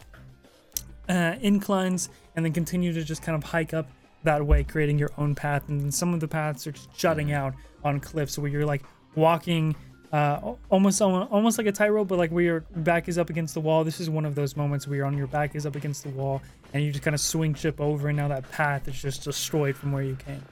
uh, 1.09 1.35
inclines, 1.41 2.09
and 2.35 2.45
then 2.45 2.53
continue 2.53 2.93
to 2.93 3.03
just 3.03 3.21
kind 3.21 3.35
of 3.35 3.43
hike 3.43 3.73
up 3.73 3.89
that 4.23 4.45
way, 4.45 4.63
creating 4.63 4.97
your 4.97 5.11
own 5.17 5.35
path. 5.35 5.67
And 5.67 5.81
then 5.81 5.91
some 5.91 6.13
of 6.13 6.21
the 6.21 6.27
paths 6.27 6.65
are 6.67 6.71
just 6.71 6.93
jutting 6.95 7.33
out 7.33 7.53
on 7.83 7.99
cliffs 7.99 8.37
where 8.37 8.49
you're 8.49 8.65
like 8.65 8.83
walking 9.15 9.75
uh, 10.13 10.53
almost 10.69 11.01
almost 11.01 11.57
like 11.57 11.65
a 11.65 11.71
tightrope, 11.71 12.07
but 12.07 12.19
like 12.19 12.29
where 12.29 12.43
your 12.43 12.59
back 12.75 13.09
is 13.09 13.17
up 13.17 13.31
against 13.31 13.55
the 13.55 13.59
wall. 13.59 13.83
This 13.83 13.99
is 13.99 14.11
one 14.11 14.25
of 14.25 14.35
those 14.35 14.55
moments 14.55 14.87
where 14.87 14.97
you're 14.97 15.07
on 15.07 15.17
your 15.17 15.25
back 15.25 15.55
is 15.55 15.65
up 15.65 15.75
against 15.75 16.03
the 16.03 16.09
wall, 16.09 16.39
and 16.71 16.83
you 16.83 16.91
just 16.91 17.03
kind 17.03 17.15
of 17.15 17.19
swing 17.19 17.55
Chip 17.55 17.81
over, 17.81 18.09
and 18.09 18.17
now 18.17 18.27
that 18.27 18.49
path 18.51 18.87
is 18.87 19.01
just 19.01 19.23
destroyed 19.23 19.75
from 19.75 19.91
where 19.91 20.03
you 20.03 20.15
came. 20.15 20.43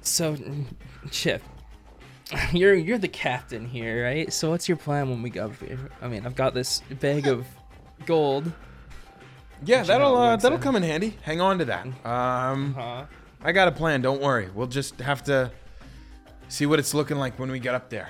So, 0.00 0.38
Chip, 1.10 1.42
you're 2.52 2.74
you're 2.74 2.96
the 2.96 3.08
captain 3.08 3.66
here, 3.66 4.04
right? 4.04 4.32
So 4.32 4.48
what's 4.48 4.68
your 4.68 4.78
plan 4.78 5.10
when 5.10 5.20
we 5.20 5.28
go 5.28 5.46
up 5.46 5.56
here? 5.60 5.90
I 6.00 6.08
mean, 6.08 6.24
I've 6.24 6.34
got 6.36 6.54
this 6.54 6.80
bag 6.98 7.26
of 7.26 7.46
gold. 8.06 8.50
Yeah, 9.66 9.82
that'll 9.82 10.16
uh, 10.16 10.36
that'll 10.36 10.56
say. 10.56 10.62
come 10.62 10.76
in 10.76 10.82
handy. 10.82 11.18
Hang 11.20 11.42
on 11.42 11.58
to 11.58 11.66
that. 11.66 11.86
Um, 12.06 12.72
Huh? 12.72 13.04
I 13.42 13.52
got 13.52 13.68
a 13.68 13.72
plan. 13.72 14.00
Don't 14.00 14.22
worry. 14.22 14.48
We'll 14.54 14.66
just 14.66 14.98
have 15.00 15.22
to 15.24 15.50
see 16.48 16.64
what 16.64 16.78
it's 16.78 16.94
looking 16.94 17.18
like 17.18 17.38
when 17.38 17.50
we 17.50 17.58
get 17.58 17.74
up 17.74 17.90
there. 17.90 18.08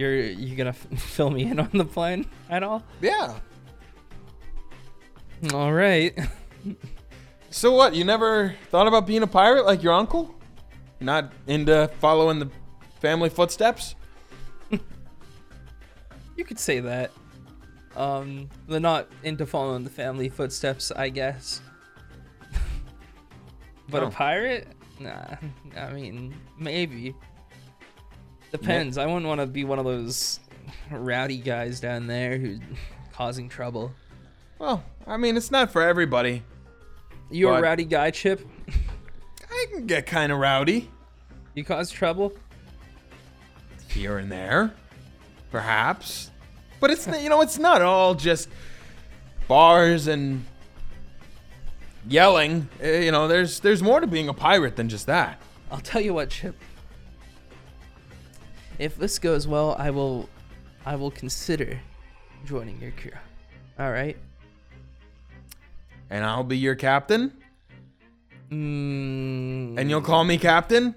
You're 0.00 0.16
you 0.16 0.56
gonna 0.56 0.70
f- 0.70 0.86
fill 0.98 1.28
me 1.28 1.42
in 1.44 1.60
on 1.60 1.68
the 1.74 1.84
plan 1.84 2.24
at 2.48 2.62
all? 2.62 2.82
Yeah. 3.02 3.34
All 5.52 5.72
right. 5.72 6.18
So 7.52 7.72
what? 7.72 7.96
You 7.96 8.04
never 8.04 8.54
thought 8.70 8.86
about 8.86 9.08
being 9.08 9.24
a 9.24 9.26
pirate 9.26 9.66
like 9.66 9.82
your 9.82 9.92
uncle? 9.92 10.32
Not 11.00 11.32
into 11.48 11.90
following 12.00 12.38
the 12.38 12.48
family 13.00 13.28
footsteps? 13.28 13.96
You 16.36 16.44
could 16.44 16.60
say 16.60 16.78
that. 16.78 17.10
Um, 17.96 18.48
they're 18.68 18.78
not 18.78 19.08
into 19.24 19.46
following 19.46 19.82
the 19.82 19.90
family 19.90 20.28
footsteps, 20.28 20.92
I 20.92 21.08
guess. 21.08 21.60
but 23.88 24.04
Oh. 24.04 24.06
a 24.06 24.10
pirate? 24.12 24.68
Nah. 25.00 25.34
I 25.76 25.92
mean, 25.92 26.32
maybe. 26.56 27.16
Depends. 28.52 28.98
I 28.98 29.06
wouldn't 29.06 29.26
want 29.26 29.40
to 29.40 29.46
be 29.46 29.64
one 29.64 29.78
of 29.78 29.84
those 29.84 30.40
rowdy 30.90 31.38
guys 31.38 31.80
down 31.80 32.06
there 32.06 32.36
who's 32.38 32.58
causing 33.12 33.48
trouble. 33.48 33.92
Well, 34.58 34.82
I 35.06 35.16
mean, 35.16 35.36
it's 35.36 35.50
not 35.50 35.70
for 35.70 35.82
everybody. 35.82 36.42
You 37.30 37.48
a 37.50 37.60
rowdy 37.62 37.84
guy, 37.84 38.10
Chip? 38.10 38.46
I 39.50 39.66
can 39.72 39.86
get 39.86 40.06
kind 40.06 40.32
of 40.32 40.38
rowdy 40.38 40.90
You 41.54 41.64
cause 41.64 41.90
trouble? 41.90 42.32
here 43.88 44.18
and 44.18 44.30
there, 44.30 44.72
perhaps. 45.50 46.30
But 46.80 46.90
it's 46.92 47.06
you 47.06 47.28
know, 47.28 47.40
it's 47.40 47.58
not 47.58 47.82
all 47.82 48.14
just 48.14 48.48
bars 49.48 50.06
and 50.06 50.44
yelling. 52.08 52.68
Uh, 52.82 52.86
You 52.86 53.10
know, 53.12 53.26
there's 53.28 53.60
there's 53.60 53.82
more 53.82 54.00
to 54.00 54.06
being 54.06 54.28
a 54.28 54.34
pirate 54.34 54.76
than 54.76 54.88
just 54.88 55.06
that. 55.06 55.40
I'll 55.70 55.80
tell 55.80 56.00
you 56.00 56.14
what, 56.14 56.30
Chip. 56.30 56.54
If 58.80 58.96
this 58.96 59.18
goes 59.18 59.46
well, 59.46 59.76
I 59.78 59.90
will 59.90 60.28
I 60.86 60.96
will 60.96 61.10
consider 61.10 61.78
joining 62.46 62.80
your 62.80 62.92
crew. 62.92 63.10
All 63.78 63.92
right? 63.92 64.16
And 66.08 66.24
I'll 66.24 66.42
be 66.44 66.56
your 66.58 66.74
captain, 66.74 67.32
Mm, 68.50 69.78
and 69.78 69.88
you'll 69.90 70.00
call 70.00 70.24
me 70.24 70.36
captain, 70.36 70.96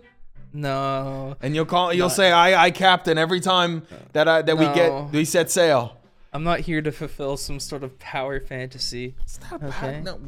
No. 0.54 1.36
and 1.42 1.54
you'll 1.54 1.66
call 1.66 1.94
you'll 1.94 2.08
Not- 2.08 2.16
say 2.16 2.32
I 2.32 2.66
I 2.66 2.72
captain 2.72 3.18
every 3.20 3.40
time 3.42 3.84
that 4.14 4.28
I 4.28 4.42
that 4.42 4.58
we 4.58 4.66
get 4.74 5.12
we 5.12 5.26
set 5.26 5.52
sail. 5.52 5.98
I'm 6.32 6.44
not 6.44 6.62
here 6.62 6.82
to 6.82 6.92
fulfill 6.92 7.38
some 7.38 7.60
sort 7.60 7.84
of 7.84 8.00
power 8.00 8.40
fantasy. 8.40 9.14
It's 9.22 9.40
not 9.52 9.62
Okay. 9.62 9.70
bad. 9.82 10.04
No, 10.06 10.20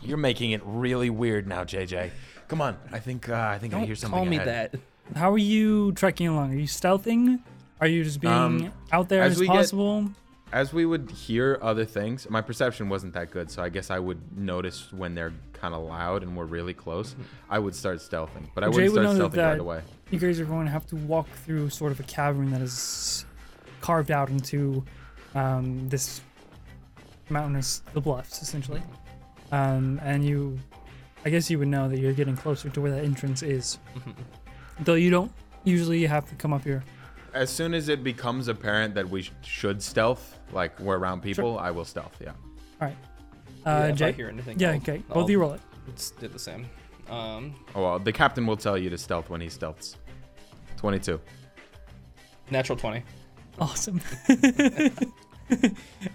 you're 0.00 0.16
making 0.16 0.50
it 0.50 0.60
really 0.64 1.08
weird 1.10 1.46
now, 1.46 1.62
JJ. 1.62 2.10
Come 2.48 2.60
on, 2.60 2.76
I 2.90 2.98
think 2.98 3.28
uh, 3.28 3.34
I 3.34 3.58
think 3.58 3.74
I 3.74 3.78
Don't 3.78 3.86
hear 3.86 3.94
something. 3.94 4.16
call 4.18 4.24
me 4.26 4.38
ahead. 4.38 4.72
that. 4.72 4.80
How 5.14 5.32
are 5.32 5.38
you 5.38 5.92
trekking 5.92 6.28
along? 6.28 6.52
Are 6.52 6.56
you 6.56 6.66
stealthing? 6.66 7.40
Are 7.80 7.86
you 7.86 8.04
just 8.04 8.20
being 8.20 8.32
Um, 8.32 8.72
out 8.92 9.08
there 9.08 9.22
as 9.22 9.32
as, 9.34 9.40
we 9.40 9.46
get- 9.46 9.54
possible? 9.56 10.10
As 10.52 10.72
we 10.72 10.86
would 10.86 11.10
hear 11.10 11.58
other 11.60 11.84
things, 11.84 12.28
my 12.30 12.40
perception 12.40 12.88
wasn't 12.88 13.12
that 13.14 13.30
good, 13.30 13.50
so 13.50 13.62
I 13.62 13.68
guess 13.68 13.90
I 13.90 13.98
would 13.98 14.38
notice 14.38 14.92
when 14.92 15.14
they're 15.14 15.32
kind 15.52 15.74
of 15.74 15.82
loud 15.82 16.22
and 16.22 16.36
we're 16.36 16.44
really 16.44 16.72
close. 16.72 17.16
I 17.50 17.58
would 17.58 17.74
start 17.74 17.98
stealthing, 17.98 18.48
but 18.54 18.62
I 18.62 18.68
Jay 18.68 18.88
wouldn't 18.88 18.92
would 18.94 19.02
start 19.02 19.16
know 19.18 19.28
stealthing 19.28 19.32
that- 19.32 19.50
right 19.50 19.60
away. 19.60 19.80
You 20.10 20.18
guys 20.20 20.38
are 20.38 20.44
going 20.44 20.66
to 20.66 20.70
have 20.72 20.86
to 20.86 20.96
walk 20.96 21.28
through 21.44 21.70
sort 21.70 21.90
of 21.92 21.98
a 21.98 22.04
cavern 22.04 22.50
that 22.52 22.60
is 22.60 23.24
carved 23.80 24.10
out 24.12 24.30
into 24.30 24.84
um, 25.34 25.88
this 25.88 26.20
mountainous, 27.28 27.82
the 27.92 28.00
bluffs, 28.00 28.40
essentially. 28.40 28.82
Um, 29.52 30.00
and 30.02 30.24
you, 30.24 30.58
I 31.24 31.30
guess 31.30 31.50
you 31.50 31.58
would 31.58 31.68
know 31.68 31.88
that 31.88 31.98
you're 31.98 32.12
getting 32.12 32.36
closer 32.36 32.70
to 32.70 32.80
where 32.80 32.92
that 32.92 33.04
entrance 33.04 33.42
is. 33.42 33.78
Though 34.80 34.94
you 34.94 35.10
don't 35.10 35.32
usually 35.64 36.04
have 36.06 36.28
to 36.28 36.34
come 36.34 36.52
up 36.52 36.62
here. 36.64 36.84
As 37.34 37.50
soon 37.50 37.74
as 37.74 37.88
it 37.88 38.02
becomes 38.04 38.48
apparent 38.48 38.94
that 38.94 39.08
we 39.08 39.22
sh- 39.22 39.32
should 39.42 39.82
stealth, 39.82 40.38
like 40.52 40.78
we're 40.80 40.96
around 40.98 41.22
people, 41.22 41.58
I 41.58 41.70
will 41.70 41.84
stealth. 41.84 42.16
Yeah. 42.20 42.30
All 42.80 42.88
right. 42.88 42.96
Yeah, 43.64 43.76
Uh, 43.78 43.82
if 43.86 43.92
I 43.92 43.96
Jay? 43.96 44.12
hear 44.12 44.28
anything, 44.28 44.58
Yeah, 44.58 44.70
I'll- 44.70 44.76
okay. 44.76 45.02
I'll 45.08 45.14
Both 45.14 45.24
of 45.24 45.30
you 45.30 45.40
roll 45.40 45.52
it. 45.54 45.60
s- 45.94 46.12
do 46.18 46.28
the 46.28 46.38
same. 46.38 46.66
Um, 47.10 47.54
Oh 47.74 47.82
well, 47.82 47.98
the 47.98 48.12
captain 48.12 48.46
will 48.46 48.56
tell 48.56 48.76
you 48.78 48.90
to 48.90 48.98
stealth 48.98 49.28
when 49.30 49.40
he 49.40 49.48
stealths. 49.48 49.96
Twenty-two. 50.76 51.20
natural 52.50 52.78
20. 52.78 53.02
Awesome. 53.60 54.00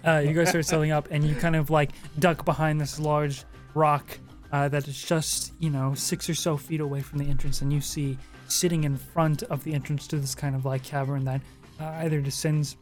uh, 0.04 0.18
you 0.24 0.32
guys 0.32 0.48
start 0.50 0.64
settling 0.64 0.92
up, 0.92 1.08
and 1.10 1.24
you 1.24 1.34
kind 1.34 1.56
of 1.56 1.70
like 1.70 1.90
duck 2.18 2.44
behind 2.44 2.80
this 2.80 2.98
large 2.98 3.44
rock 3.74 4.18
uh, 4.52 4.68
that 4.68 4.86
is 4.86 5.02
just, 5.02 5.52
you 5.58 5.70
know, 5.70 5.94
six 5.94 6.28
or 6.28 6.34
so 6.34 6.56
feet 6.56 6.80
away 6.80 7.00
from 7.00 7.18
the 7.18 7.24
entrance, 7.28 7.62
and 7.62 7.72
you 7.72 7.80
see 7.80 8.18
sitting 8.52 8.84
in 8.84 8.96
front 8.96 9.42
of 9.44 9.64
the 9.64 9.72
entrance 9.72 10.06
to 10.08 10.18
this 10.18 10.34
kind 10.34 10.54
of 10.54 10.64
like 10.64 10.82
cavern 10.82 11.24
that 11.24 11.40
uh, 11.80 11.86
either 12.02 12.20
descends 12.20 12.76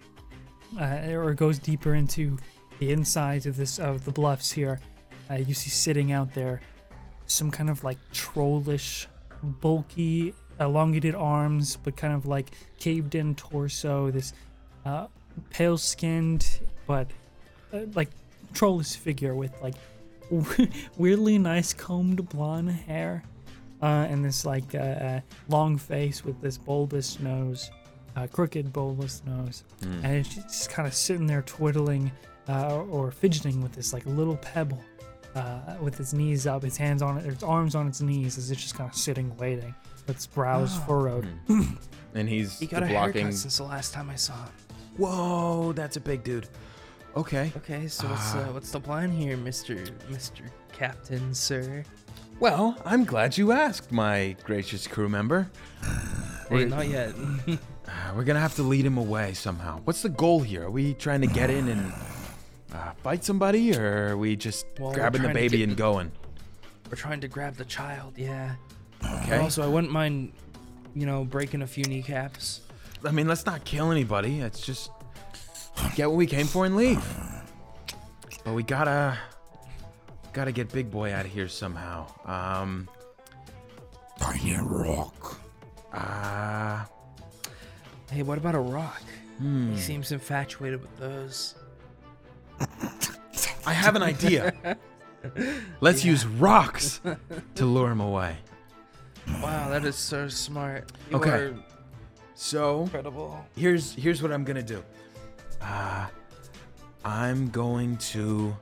uh, 0.80 1.12
or 1.12 1.32
goes 1.34 1.58
deeper 1.58 1.94
into 1.94 2.36
the 2.78 2.90
insides 2.90 3.46
of 3.46 3.56
this 3.56 3.78
of 3.78 4.04
the 4.04 4.10
bluffs 4.10 4.50
here, 4.50 4.80
uh, 5.30 5.34
you 5.34 5.54
see 5.54 5.70
sitting 5.70 6.12
out 6.12 6.32
there 6.34 6.60
some 7.26 7.50
kind 7.50 7.70
of 7.70 7.84
like 7.84 7.98
trollish, 8.12 9.06
bulky, 9.42 10.34
elongated 10.58 11.14
arms, 11.14 11.76
but 11.76 11.96
kind 11.96 12.14
of 12.14 12.26
like 12.26 12.50
caved 12.78 13.14
in 13.14 13.34
torso. 13.34 14.10
This 14.10 14.32
uh, 14.84 15.06
pale 15.50 15.78
skinned, 15.78 16.60
but 16.86 17.10
uh, 17.72 17.80
like 17.94 18.10
trollish 18.54 18.96
figure 18.96 19.34
with 19.34 19.52
like 19.62 19.74
weirdly 20.96 21.38
nice 21.38 21.72
combed 21.72 22.28
blonde 22.28 22.70
hair 22.70 23.22
uh, 23.82 24.06
and 24.08 24.24
this 24.24 24.44
like 24.44 24.74
uh, 24.74 24.78
uh, 24.78 25.20
long 25.48 25.76
face 25.78 26.24
with 26.24 26.40
this 26.40 26.58
bulbous 26.58 27.18
nose, 27.20 27.70
uh, 28.16 28.26
crooked 28.26 28.72
bulbous 28.72 29.22
nose, 29.26 29.64
Hmm. 29.82 30.04
and 30.04 30.14
it's 30.16 30.34
just 30.34 30.70
kind 30.70 30.86
of 30.88 30.94
sitting 30.94 31.26
there 31.26 31.42
twiddling 31.42 32.10
uh, 32.48 32.76
or 32.90 33.10
fidgeting 33.10 33.62
with 33.62 33.72
this 33.72 33.92
like 33.92 34.04
little 34.06 34.36
pebble, 34.36 34.82
uh, 35.36 35.76
with 35.80 36.00
its 36.00 36.12
knees 36.12 36.46
up, 36.46 36.64
its 36.64 36.76
hands 36.76 37.02
on 37.02 37.18
it, 37.18 37.26
its 37.26 37.42
arms 37.44 37.74
on 37.74 37.86
its 37.86 38.00
knees, 38.00 38.36
as 38.38 38.50
it's 38.50 38.60
just 38.60 38.74
kind 38.74 38.90
of 38.90 38.96
sitting 38.96 39.36
waiting, 39.36 39.74
with 40.06 40.16
its 40.16 40.26
brows 40.26 40.76
furrowed. 40.86 41.26
And 42.12 42.28
he's 42.28 42.58
He 42.58 42.66
got 42.66 42.82
a 42.82 42.86
blocking. 42.86 43.22
haircut 43.22 43.34
since 43.38 43.58
the 43.58 43.62
last 43.62 43.94
time 43.94 44.10
I 44.10 44.16
saw 44.16 44.34
him. 44.34 44.50
Whoa, 44.96 45.72
that's 45.72 45.96
a 45.96 46.00
big 46.00 46.24
dude. 46.24 46.48
Okay. 47.16 47.52
Okay, 47.58 47.86
so 47.86 48.08
what's 48.08 48.34
uh, 48.34 48.48
what's 48.52 48.72
the 48.72 48.80
plan 48.80 49.12
here, 49.12 49.36
Mister 49.36 49.84
Mister 50.10 50.42
Captain, 50.72 51.32
sir? 51.32 51.84
Well, 52.40 52.74
I'm 52.86 53.04
glad 53.04 53.36
you 53.36 53.52
asked, 53.52 53.92
my 53.92 54.34
gracious 54.44 54.86
crew 54.86 55.10
member. 55.10 55.50
Hey, 56.48 56.64
not 56.64 56.88
yet. 56.88 57.14
Uh, 57.46 57.56
we're 58.16 58.24
gonna 58.24 58.40
have 58.40 58.54
to 58.56 58.62
lead 58.62 58.86
him 58.86 58.96
away 58.96 59.34
somehow. 59.34 59.80
What's 59.84 60.00
the 60.02 60.08
goal 60.08 60.40
here? 60.40 60.64
Are 60.64 60.70
we 60.70 60.94
trying 60.94 61.20
to 61.20 61.26
get 61.26 61.50
in 61.50 61.68
and 61.68 61.92
uh, 62.72 62.92
fight 63.02 63.24
somebody, 63.24 63.76
or 63.76 64.08
are 64.12 64.16
we 64.16 64.36
just 64.36 64.64
Well, 64.78 64.92
grabbing 64.92 65.20
the 65.22 65.28
baby 65.28 65.62
and 65.62 65.72
the- 65.72 65.76
going? 65.76 66.10
We're 66.90 66.96
trying 66.96 67.20
to 67.20 67.28
grab 67.28 67.56
the 67.56 67.66
child. 67.66 68.14
Yeah. 68.16 68.54
Okay. 69.04 69.36
Also, 69.38 69.62
I 69.62 69.66
wouldn't 69.68 69.92
mind, 69.92 70.32
you 70.94 71.06
know, 71.06 71.24
breaking 71.24 71.62
a 71.62 71.66
few 71.66 71.84
kneecaps. 71.84 72.62
I 73.04 73.12
mean, 73.12 73.28
let's 73.28 73.46
not 73.46 73.64
kill 73.64 73.92
anybody. 73.92 74.40
Let's 74.42 74.60
just 74.60 74.90
get 75.94 76.08
what 76.08 76.16
we 76.16 76.26
came 76.26 76.46
for 76.46 76.66
and 76.66 76.74
leave. 76.74 77.04
But 78.44 78.54
we 78.54 78.62
gotta 78.62 79.18
gotta 80.32 80.52
get 80.52 80.72
Big 80.72 80.90
Boy 80.90 81.12
out 81.12 81.24
of 81.26 81.32
here 81.32 81.48
somehow. 81.48 82.06
Um. 82.24 82.88
Tiny 84.18 84.56
rock. 84.62 85.40
Uh. 85.92 86.84
Hey, 88.10 88.22
what 88.22 88.38
about 88.38 88.54
a 88.54 88.60
rock? 88.60 89.02
Hmm. 89.38 89.72
He 89.72 89.78
seems 89.80 90.12
infatuated 90.12 90.80
with 90.82 90.96
those. 90.98 91.54
I 93.66 93.72
have 93.72 93.96
an 93.96 94.02
idea. 94.02 94.52
Let's 95.80 96.04
use 96.04 96.26
rocks 96.26 97.00
to 97.54 97.64
lure 97.66 97.90
him 97.90 98.00
away. 98.00 98.36
Wow, 99.42 99.68
that 99.70 99.84
is 99.84 99.96
so 99.96 100.28
smart. 100.28 100.90
You 101.10 101.16
Okay. 101.18 101.30
are 101.30 101.54
So 102.34 102.82
incredible. 102.82 103.44
here's 103.56 103.94
here's 103.94 104.22
what 104.22 104.32
I'm 104.32 104.44
gonna 104.44 104.62
do. 104.62 104.82
Uh, 105.60 106.06
I'm 107.04 107.48
going 107.50 107.96
to 107.98 108.56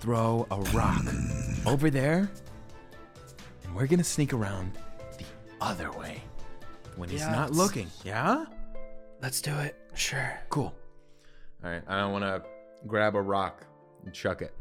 throw 0.00 0.46
a 0.50 0.60
rock 0.76 1.04
over 1.66 1.90
there, 1.90 2.30
and 3.64 3.74
we're 3.74 3.86
gonna 3.86 4.04
sneak 4.04 4.32
around 4.32 4.72
the 5.18 5.24
other 5.60 5.90
way 5.92 6.22
when 6.96 7.08
he's 7.08 7.20
Yeah, 7.20 7.30
not 7.32 7.44
it's- 7.50 7.56
looking. 7.56 7.90
Yeah. 8.04 8.44
Let's 9.22 9.40
do 9.40 9.54
it. 9.58 9.74
Sure. 9.94 10.38
Cool. 10.50 10.74
All 11.64 11.70
right. 11.70 11.82
I 11.88 11.98
don't 11.98 12.12
want 12.12 12.24
to 12.24 12.42
grab 12.86 13.14
a 13.14 13.20
rock 13.22 13.64
and 14.04 14.12
chuck 14.12 14.42
it, 14.42 14.54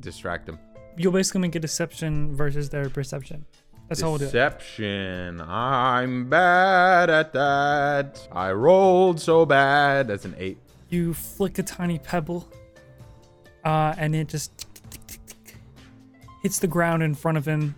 distract 0.00 0.48
him. 0.48 0.58
You'll 0.96 1.12
basically 1.12 1.40
make 1.40 1.54
a 1.54 1.60
deception 1.60 2.34
versus 2.34 2.68
their 2.70 2.90
perception. 2.90 3.46
That's 3.88 4.02
all 4.02 4.10
we'll 4.10 4.18
do. 4.18 4.24
Deception. 4.26 5.40
I'm 5.40 6.28
bad 6.28 7.08
at 7.08 7.32
that. 7.32 8.28
I 8.32 8.50
rolled 8.52 9.20
so 9.20 9.46
bad. 9.46 10.08
That's 10.08 10.24
an 10.24 10.34
eight. 10.38 10.58
You 10.90 11.14
flick 11.14 11.58
a 11.58 11.62
tiny 11.62 11.98
pebble, 11.98 12.48
uh, 13.68 13.94
and 13.98 14.16
it 14.16 14.28
just 14.28 14.66
hits 16.42 16.58
the 16.58 16.66
ground 16.66 17.02
in 17.02 17.14
front 17.14 17.36
of 17.36 17.46
him, 17.46 17.74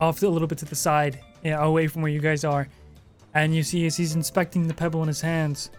off 0.00 0.22
a 0.22 0.26
little 0.26 0.48
bit 0.48 0.56
to 0.56 0.64
the 0.64 0.74
side, 0.74 1.20
yeah, 1.44 1.62
away 1.62 1.86
from 1.88 2.00
where 2.00 2.10
you 2.10 2.20
guys 2.20 2.42
are. 2.42 2.68
And 3.34 3.54
you 3.54 3.62
see 3.62 3.84
as 3.84 3.98
he's 3.98 4.14
inspecting 4.14 4.66
the 4.66 4.72
pebble 4.72 5.02
in 5.02 5.08
his 5.08 5.20
hands, 5.20 5.70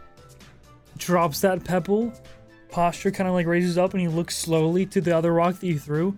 drops 0.97 1.41
that 1.41 1.63
pebble, 1.63 2.13
posture 2.69 3.09
kind 3.09 3.27
of 3.27 3.33
like 3.33 3.47
raises 3.47 3.79
up, 3.79 3.93
and 3.93 4.01
he 4.01 4.07
looks 4.07 4.37
slowly 4.37 4.85
to 4.85 5.01
the 5.01 5.17
other 5.17 5.33
rock 5.33 5.59
that 5.59 5.65
you 5.65 5.79
threw. 5.79 6.15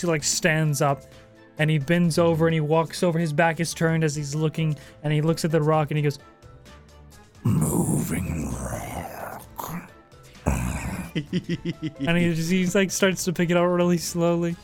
He 0.00 0.06
like 0.06 0.24
stands 0.24 0.80
up 0.80 1.02
and 1.58 1.68
he 1.68 1.78
bends 1.78 2.16
over 2.16 2.46
and 2.46 2.54
he 2.54 2.60
walks 2.60 3.02
over. 3.02 3.18
His 3.18 3.34
back 3.34 3.60
is 3.60 3.74
turned 3.74 4.04
as 4.04 4.14
he's 4.14 4.34
looking 4.34 4.74
and 5.02 5.12
he 5.12 5.20
looks 5.20 5.44
at 5.44 5.50
the 5.50 5.60
rock 5.60 5.90
and 5.90 5.98
he 5.98 6.02
goes, 6.02 6.18
Moving 7.44 8.50
rock. 8.52 9.92
and 10.46 12.18
he 12.18 12.34
just 12.34 12.50
he's 12.50 12.74
like 12.74 12.90
starts 12.90 13.24
to 13.24 13.32
pick 13.32 13.50
it 13.50 13.56
up 13.56 13.66
really 13.68 13.98
slowly. 13.98 14.56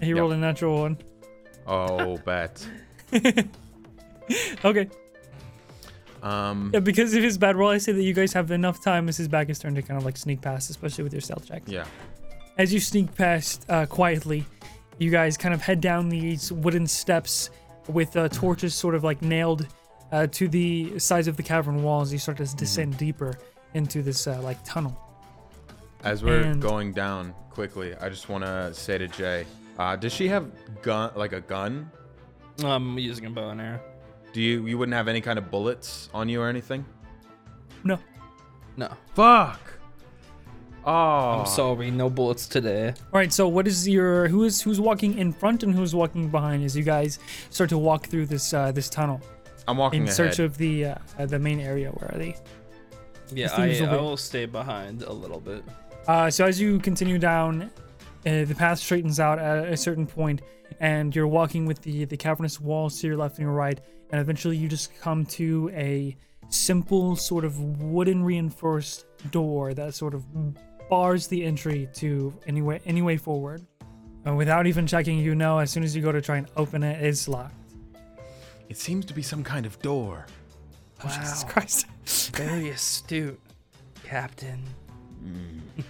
He 0.00 0.08
Yep. 0.08 0.16
rolled 0.18 0.32
a 0.32 0.36
natural 0.36 0.78
one. 0.80 0.98
Oh, 1.66 2.16
bet. 2.24 2.66
Okay. 4.64 4.88
Um. 6.22 6.70
Yeah, 6.74 6.80
because 6.80 7.14
of 7.14 7.22
his 7.22 7.38
bad 7.38 7.56
roll, 7.56 7.70
I 7.70 7.78
say 7.78 7.92
that 7.92 8.02
you 8.02 8.12
guys 8.14 8.32
have 8.32 8.50
enough 8.50 8.82
time 8.82 9.08
as 9.08 9.16
his 9.16 9.28
back 9.28 9.48
is 9.48 9.58
turned 9.58 9.76
to 9.76 9.82
kind 9.82 9.98
of 9.98 10.04
like 10.04 10.16
sneak 10.16 10.40
past, 10.40 10.70
especially 10.70 11.04
with 11.04 11.12
your 11.12 11.20
stealth 11.20 11.46
check. 11.46 11.62
Yeah. 11.66 11.84
As 12.58 12.72
you 12.72 12.80
sneak 12.80 13.14
past 13.14 13.64
uh, 13.68 13.86
quietly, 13.86 14.44
you 14.98 15.10
guys 15.10 15.36
kind 15.36 15.54
of 15.54 15.60
head 15.60 15.80
down 15.80 16.08
these 16.08 16.50
wooden 16.50 16.86
steps 16.86 17.50
with 17.88 18.16
uh, 18.16 18.28
torches 18.28 18.74
sort 18.74 18.94
of 18.94 19.04
like 19.04 19.22
nailed 19.22 19.66
uh, 20.12 20.26
to 20.28 20.48
the 20.48 20.98
sides 20.98 21.28
of 21.28 21.36
the 21.36 21.42
cavern 21.42 21.82
walls. 21.82 22.12
You 22.12 22.18
start 22.18 22.38
to 22.38 22.46
descend 22.56 22.96
deeper 22.98 23.38
into 23.74 24.02
this 24.02 24.26
uh, 24.26 24.40
like 24.42 24.58
tunnel. 24.64 24.98
As 26.04 26.22
we're 26.22 26.40
And- 26.42 26.62
going 26.62 26.92
down 26.92 27.34
quickly, 27.50 27.94
I 27.96 28.08
just 28.08 28.28
want 28.28 28.44
to 28.44 28.72
say 28.74 28.98
to 28.98 29.08
Jay, 29.08 29.46
uh, 29.78 29.96
does 29.96 30.12
she 30.12 30.28
have 30.28 30.50
gun 30.82 31.10
like 31.16 31.32
a 31.32 31.40
gun? 31.40 31.90
I'm 32.64 32.98
using 32.98 33.26
a 33.26 33.30
bow 33.30 33.50
and 33.50 33.60
arrow. 33.60 33.80
Do 34.32 34.40
you 34.40 34.66
you 34.66 34.78
wouldn't 34.78 34.94
have 34.94 35.08
any 35.08 35.20
kind 35.20 35.38
of 35.38 35.50
bullets 35.50 36.08
on 36.14 36.28
you 36.28 36.40
or 36.42 36.48
anything? 36.48 36.84
No. 37.84 37.98
No. 38.76 38.88
Fuck. 39.14 39.60
Oh. 40.84 41.40
I'm 41.40 41.46
sorry, 41.46 41.90
no 41.90 42.08
bullets 42.08 42.46
today. 42.46 42.88
All 43.12 43.18
right. 43.20 43.32
So 43.32 43.48
what 43.48 43.66
is 43.66 43.88
your 43.88 44.28
who 44.28 44.44
is 44.44 44.60
who's 44.62 44.80
walking 44.80 45.18
in 45.18 45.32
front 45.32 45.62
and 45.64 45.74
who's 45.74 45.94
walking 45.94 46.28
behind 46.28 46.62
as 46.64 46.76
you 46.76 46.84
guys 46.84 47.18
start 47.50 47.70
to 47.70 47.78
walk 47.78 48.06
through 48.06 48.26
this 48.26 48.54
uh, 48.54 48.70
this 48.72 48.88
tunnel 48.88 49.20
I'm 49.68 49.76
walking 49.76 50.02
in 50.02 50.04
ahead. 50.04 50.16
search 50.16 50.38
of 50.38 50.56
the 50.58 50.86
uh, 50.86 50.94
uh, 51.18 51.26
the 51.26 51.38
main 51.38 51.60
area? 51.60 51.90
Where 51.90 52.14
are 52.14 52.18
they? 52.18 52.36
Yeah, 53.32 53.46
This 53.48 53.54
thing's 53.56 53.80
I, 53.80 53.84
a 53.84 53.88
I 53.88 53.92
bit- 53.92 54.00
will 54.00 54.16
stay 54.16 54.46
behind 54.46 55.02
a 55.02 55.12
little 55.12 55.40
bit. 55.40 55.64
Uh, 56.06 56.30
so 56.30 56.44
as 56.44 56.60
you 56.60 56.78
continue 56.78 57.18
down, 57.18 57.62
uh, 58.24 58.44
the 58.44 58.54
path 58.56 58.78
straightens 58.78 59.18
out 59.18 59.38
at 59.40 59.66
a 59.72 59.76
certain 59.76 60.06
point, 60.06 60.42
and 60.80 61.14
you're 61.14 61.26
walking 61.26 61.66
with 61.66 61.80
the 61.82 62.04
the 62.04 62.16
cavernous 62.16 62.60
walls 62.60 63.00
to 63.00 63.06
your 63.08 63.16
left 63.16 63.38
and 63.38 63.44
your 63.46 63.52
right, 63.52 63.80
and 64.10 64.20
eventually 64.20 64.56
you 64.56 64.68
just 64.68 64.94
come 65.00 65.26
to 65.26 65.70
a 65.74 66.16
simple 66.48 67.16
sort 67.16 67.44
of 67.44 67.58
wooden 67.82 68.22
reinforced 68.22 69.06
door 69.32 69.74
that 69.74 69.94
sort 69.94 70.14
of 70.14 70.24
bars 70.88 71.26
the 71.26 71.42
entry 71.44 71.88
to 71.94 72.32
any 72.46 72.62
way 72.62 72.80
any 72.86 73.02
way 73.02 73.16
forward. 73.16 73.66
And 74.24 74.36
without 74.36 74.66
even 74.68 74.86
checking, 74.86 75.18
you 75.18 75.34
know 75.34 75.58
as 75.58 75.70
soon 75.72 75.82
as 75.82 75.94
you 75.96 76.02
go 76.02 76.12
to 76.12 76.20
try 76.20 76.36
and 76.36 76.46
open 76.56 76.82
it, 76.84 77.02
it's 77.04 77.26
locked. 77.26 77.54
It 78.68 78.76
seems 78.76 79.04
to 79.06 79.14
be 79.14 79.22
some 79.22 79.42
kind 79.44 79.66
of 79.66 79.78
door. 79.80 80.26
Oh, 81.04 81.08
Jesus 81.08 81.44
Wow. 81.44 81.50
Christ! 81.50 81.86
Very 82.34 82.70
astute, 82.70 83.40
Captain. 84.04 84.62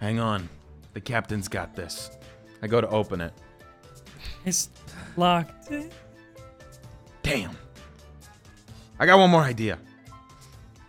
Hang 0.00 0.18
on. 0.18 0.48
The 0.94 1.00
captain's 1.00 1.48
got 1.48 1.74
this. 1.74 2.10
I 2.62 2.66
go 2.66 2.80
to 2.80 2.88
open 2.88 3.20
it. 3.20 3.32
It's 4.44 4.70
locked. 5.16 5.70
Damn. 7.22 7.56
I 8.98 9.06
got 9.06 9.18
one 9.18 9.30
more 9.30 9.42
idea. 9.42 9.78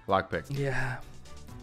Lockpick. 0.07 0.45
Yeah. 0.49 0.97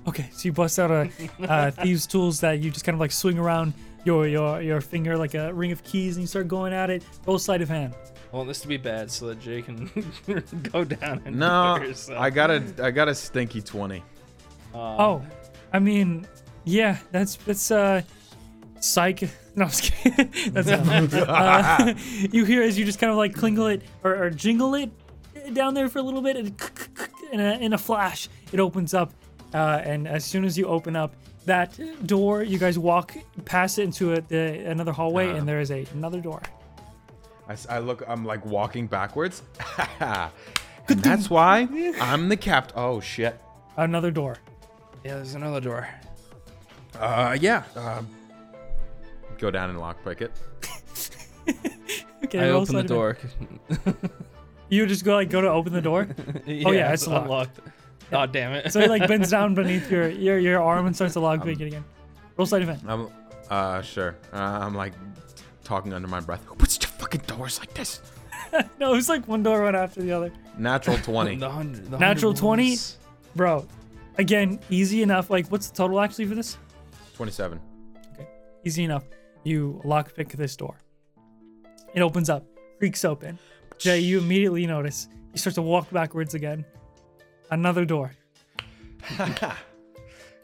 Okay, 0.07 0.29
so 0.33 0.47
you 0.47 0.53
bust 0.53 0.79
out 0.79 0.91
a 0.91 1.11
uh, 1.49 1.71
thieves' 1.73 2.07
tools 2.07 2.41
that 2.41 2.61
you 2.61 2.71
just 2.71 2.85
kind 2.85 2.95
of 2.95 3.01
like 3.01 3.11
swing 3.11 3.39
around 3.39 3.73
your 4.05 4.29
your 4.29 4.61
your 4.63 4.81
finger 4.81 5.17
like 5.17 5.35
a 5.35 5.53
ring 5.53 5.73
of 5.73 5.83
keys, 5.83 6.17
and 6.17 6.23
you 6.23 6.27
start 6.29 6.47
going 6.47 6.73
at 6.73 6.91
it. 6.91 7.03
Both 7.25 7.43
side 7.43 7.63
of 7.63 7.69
hand. 7.69 7.95
I 8.37 8.39
want 8.41 8.49
this 8.49 8.61
to 8.61 8.69
be 8.69 8.77
bad 8.77 9.11
so 9.11 9.29
that 9.29 9.41
Jay 9.41 9.63
can 9.63 9.91
go 10.71 10.85
down 10.85 11.23
and 11.25 11.37
No, 11.37 11.77
do 11.79 11.85
it 11.85 11.89
herself. 11.89 12.21
I 12.21 12.29
got 12.29 12.51
a 12.51 12.63
I 12.83 12.91
got 12.91 13.09
a 13.09 13.15
stinky 13.15 13.63
twenty. 13.63 14.05
Um, 14.75 14.81
Oh, 14.81 15.27
I 15.73 15.79
mean, 15.79 16.27
yeah, 16.65 16.99
that's 17.13 17.37
that's 17.37 17.71
uh, 17.71 18.03
psych. 18.81 19.23
No, 19.57 19.65
I'm 19.65 19.71
just 19.71 19.85
kidding. 19.85 20.53
That's 20.53 20.69
uh, 20.69 21.95
you 22.31 22.45
hear 22.45 22.63
as 22.63 22.79
you 22.79 22.85
just 22.85 22.99
kind 22.99 23.11
of 23.11 23.17
like 23.17 23.33
clingle 23.35 23.69
it 23.69 23.81
or, 24.05 24.25
or 24.25 24.29
jingle 24.29 24.75
it 24.75 24.91
down 25.55 25.73
there 25.73 25.89
for 25.89 25.99
a 25.99 26.03
little 26.03 26.21
bit, 26.21 26.37
and 26.37 26.55
in 27.33 27.41
a, 27.41 27.53
in 27.55 27.73
a 27.73 27.79
flash, 27.79 28.29
it 28.53 28.61
opens 28.61 28.93
up. 28.93 29.15
Uh, 29.55 29.81
and 29.83 30.07
as 30.07 30.27
soon 30.27 30.45
as 30.45 30.59
you 30.59 30.67
open 30.67 30.95
up 30.95 31.17
that 31.47 32.07
door, 32.07 32.43
you 32.43 32.59
guys 32.59 32.79
walk 32.79 33.17
past 33.47 33.79
it 33.79 33.85
into 33.85 34.13
a, 34.13 34.21
the, 34.21 34.69
another 34.69 34.93
hallway, 34.93 35.31
and 35.31 35.49
there 35.49 35.61
is 35.61 35.71
a, 35.71 35.87
another 35.95 36.21
door. 36.21 36.43
I, 37.49 37.53
s- 37.53 37.67
I 37.71 37.79
look. 37.79 38.03
I'm 38.09 38.25
like 38.25 38.45
walking 38.45 38.87
backwards. 38.87 39.43
and 40.01 40.31
that's 40.89 41.31
why 41.31 41.69
I'm 42.01 42.29
the 42.29 42.37
capt. 42.37 42.73
Oh 42.77 43.01
shit. 43.01 43.41
Another 43.77 44.11
door. 44.11 44.37
Yeah, 45.05 45.15
there's 45.17 45.35
another 45.35 45.61
door. 45.61 45.89
Uh, 46.99 47.37
yeah. 47.41 47.63
Um, 47.77 48.09
go 49.39 49.51
down 49.51 49.71
and 49.71 49.79
lockpick 49.79 50.21
it. 50.23 50.33
Okay, 52.25 52.41
I 52.41 52.49
roll 52.51 52.63
open 52.63 52.75
the 52.75 52.81
sleight 52.89 52.91
of 53.85 53.89
door. 53.93 54.11
You 54.69 54.85
just 54.87 55.05
go 55.05 55.15
like 55.15 55.31
go 55.31 55.41
to 55.41 55.49
open 55.49 55.73
the 55.73 55.81
door. 55.83 56.09
yeah, 56.45 56.67
Oh, 56.67 56.73
yeah, 56.73 56.93
it's 56.93 57.07
locked. 57.07 57.25
unlocked. 57.27 57.61
Oh 58.11 58.27
damn 58.27 58.53
it! 58.53 58.73
So 58.73 58.81
he 58.81 58.89
like 58.89 59.07
bends 59.07 59.31
down 59.31 59.55
beneath 59.55 59.89
your 59.91 60.09
your, 60.09 60.39
your 60.41 60.61
arm 60.61 60.87
and 60.87 60.95
starts 60.97 61.13
to 61.15 61.21
lock 61.21 61.45
pick 61.45 61.61
it 61.61 61.67
again. 61.67 61.85
Roll 62.37 62.47
sleight 62.47 62.63
of 62.63 62.69
hand. 62.71 62.81
I'm. 62.89 63.09
Uh, 63.49 63.81
sure. 63.83 64.17
Uh, 64.33 64.37
I'm 64.39 64.75
like 64.75 64.95
talking 65.63 65.93
under 65.93 66.09
my 66.09 66.19
breath. 66.19 66.45
Who 67.07 67.19
fucking 67.19 67.37
doors 67.37 67.59
like 67.61 67.73
this? 67.75 68.01
No, 68.79 68.95
it's 68.95 69.09
like 69.09 69.27
one 69.29 69.43
door 69.43 69.61
right 69.61 69.75
after 69.75 70.01
the 70.01 70.13
other. 70.13 70.33
Natural 70.57 70.97
twenty. 71.03 71.37
the 71.37 71.51
hundred, 71.51 71.91
the 71.91 71.99
Natural 71.99 72.31
100 72.33 72.41
20? 72.41 72.69
ones. 72.71 72.99
Bro, 73.35 73.67
again, 74.19 74.61
easy 74.71 75.03
enough. 75.03 75.29
Like, 75.31 75.49
what's 75.49 75.69
the 75.69 75.77
total 75.77 76.01
actually 76.01 76.27
for 76.27 76.35
this? 76.37 76.57
Twenty-seven. 77.17 77.61
Easy 78.65 78.85
enough. 78.85 79.05
You 79.45 79.81
lockpick 79.85 80.33
this 80.33 80.57
door. 80.57 80.77
It 81.93 82.01
opens 82.01 82.31
up, 82.31 82.45
creaks 82.79 83.05
open. 83.05 83.39
Jay, 83.79 83.99
you 83.99 84.19
immediately 84.19 84.67
notice. 84.67 85.09
You 85.33 85.39
start 85.39 85.55
to 85.57 85.63
walk 85.63 85.91
backwards 85.91 86.35
again. 86.35 86.65
Another 87.51 87.85
door. 87.85 88.13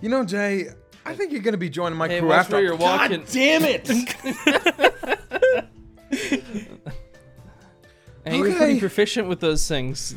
You 0.00 0.08
know, 0.08 0.24
Jay, 0.24 0.66
I 1.06 1.14
think 1.14 1.30
you're 1.30 1.42
gonna 1.42 1.56
be 1.56 1.70
joining 1.70 1.96
my 1.96 2.08
Hey, 2.08 2.18
crew 2.18 2.28
watch 2.30 2.40
after. 2.40 2.56
where 2.56 2.64
you're 2.64 2.74
walking. 2.74 3.20
God 3.20 3.28
damn 3.30 3.62
it! 3.64 3.88
And 8.24 8.36
you're 8.36 8.54
pretty 8.54 8.78
proficient 8.78 9.28
with 9.28 9.40
those 9.40 9.66
things. 9.66 10.14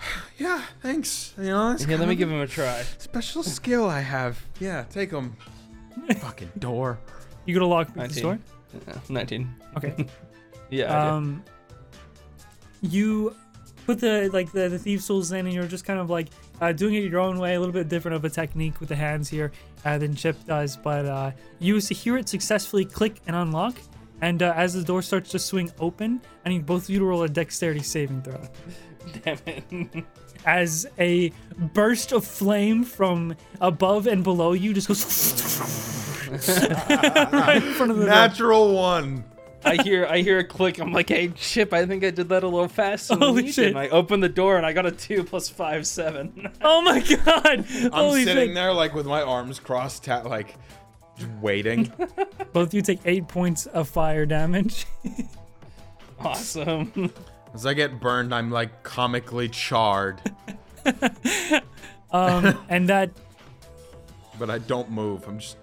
yeah, 0.38 0.62
thanks. 0.82 1.32
You 1.38 1.44
know, 1.44 1.70
that's 1.70 1.84
Here, 1.84 1.92
let 1.92 1.98
kind 2.00 2.08
me 2.08 2.14
of 2.14 2.18
give 2.18 2.30
him 2.30 2.40
a 2.40 2.46
try. 2.46 2.82
special 2.98 3.42
skill 3.42 3.86
I 3.86 4.00
have. 4.00 4.44
Yeah, 4.60 4.84
take 4.90 5.10
them. 5.10 5.36
fucking 6.18 6.50
door. 6.58 6.98
You 7.46 7.54
go 7.54 7.60
to 7.60 7.66
lock 7.66 7.88
this 7.88 7.96
19. 7.96 8.22
door. 8.22 8.38
Yeah, 8.86 8.94
Nineteen. 9.08 9.54
Okay. 9.76 10.06
Yeah. 10.70 10.84
I 10.84 11.04
did. 11.04 11.12
um, 11.14 11.44
you 12.82 13.34
put 13.86 14.00
the 14.00 14.28
like 14.34 14.52
the, 14.52 14.68
the 14.68 14.78
thieves 14.78 15.06
tools 15.06 15.32
in 15.32 15.46
and 15.46 15.54
you're 15.54 15.66
just 15.66 15.86
kind 15.86 15.98
of 15.98 16.10
like 16.10 16.28
uh, 16.60 16.72
doing 16.72 16.92
it 16.94 17.04
your 17.04 17.20
own 17.20 17.38
way 17.38 17.54
a 17.54 17.58
little 17.58 17.72
bit 17.72 17.88
different 17.88 18.14
of 18.16 18.22
a 18.26 18.28
technique 18.28 18.78
with 18.78 18.90
the 18.90 18.94
hands 18.94 19.30
here 19.30 19.50
uh, 19.86 19.96
than 19.96 20.14
chip 20.14 20.36
does 20.46 20.76
but 20.76 21.06
uh, 21.06 21.30
you 21.58 21.78
hear 21.78 22.18
it 22.18 22.28
successfully 22.28 22.84
click 22.84 23.22
and 23.26 23.34
unlock 23.34 23.76
and 24.20 24.42
uh, 24.42 24.52
as 24.56 24.74
the 24.74 24.82
door 24.82 25.02
starts 25.02 25.30
to 25.30 25.38
swing 25.38 25.70
open 25.78 26.20
i 26.44 26.48
need 26.48 26.64
both 26.66 26.84
of 26.84 26.90
you 26.90 26.98
to 26.98 27.04
roll 27.04 27.22
a 27.22 27.28
dexterity 27.28 27.82
saving 27.82 28.20
throw 28.22 28.40
Damn 29.24 29.38
it. 29.46 30.04
as 30.44 30.86
a 30.98 31.32
burst 31.74 32.12
of 32.12 32.24
flame 32.24 32.84
from 32.84 33.34
above 33.60 34.06
and 34.06 34.22
below 34.22 34.52
you 34.52 34.72
just 34.74 34.88
goes 34.88 35.58
right 37.32 37.56
in 37.62 37.72
front 37.74 37.90
of 37.90 37.96
the 37.98 38.04
door. 38.04 38.14
Natural 38.14 38.74
one. 38.74 39.24
I 39.64 39.82
hear 39.82 40.06
I 40.06 40.18
hear 40.18 40.38
a 40.38 40.44
click. 40.44 40.78
I'm 40.78 40.92
like, 40.92 41.08
hey, 41.08 41.28
Chip, 41.28 41.72
I 41.72 41.84
think 41.84 42.04
I 42.04 42.10
did 42.10 42.28
that 42.28 42.44
a 42.44 42.48
little 42.48 42.68
faster 42.68 43.14
than 43.14 43.22
Holy 43.22 43.50
shit. 43.50 43.68
And 43.68 43.78
I 43.78 43.88
open 43.88 44.20
the 44.20 44.28
door 44.28 44.56
and 44.56 44.64
I 44.64 44.72
got 44.72 44.86
a 44.86 44.92
two 44.92 45.24
plus 45.24 45.48
five, 45.48 45.86
seven. 45.86 46.50
oh 46.62 46.80
my 46.82 47.00
god 47.00 47.46
I'm 47.46 47.90
holy 47.92 48.24
sitting 48.24 48.48
shit 48.48 48.54
there 48.54 48.72
like 48.72 48.94
with 48.94 49.06
my 49.06 49.22
arms 49.22 49.58
crossed, 49.58 50.04
ta- 50.04 50.22
like 50.22 50.54
just 51.18 51.30
waiting. 51.40 51.92
both 52.52 52.68
of 52.68 52.74
you 52.74 52.82
take 52.82 53.00
eight 53.04 53.28
points 53.28 53.66
of 53.66 53.88
fire 53.88 54.24
damage 54.26 54.86
awesome. 56.20 57.12
As 57.54 57.66
I 57.66 57.74
get 57.74 58.00
burned, 58.00 58.34
I'm 58.34 58.50
like 58.50 58.82
comically 58.82 59.48
charred, 59.48 60.20
Um, 62.10 62.58
and 62.68 62.88
that 62.88 63.10
but 64.38 64.50
I 64.50 64.58
don't 64.58 64.90
move. 64.90 65.26
I'm 65.26 65.38
just. 65.38 65.56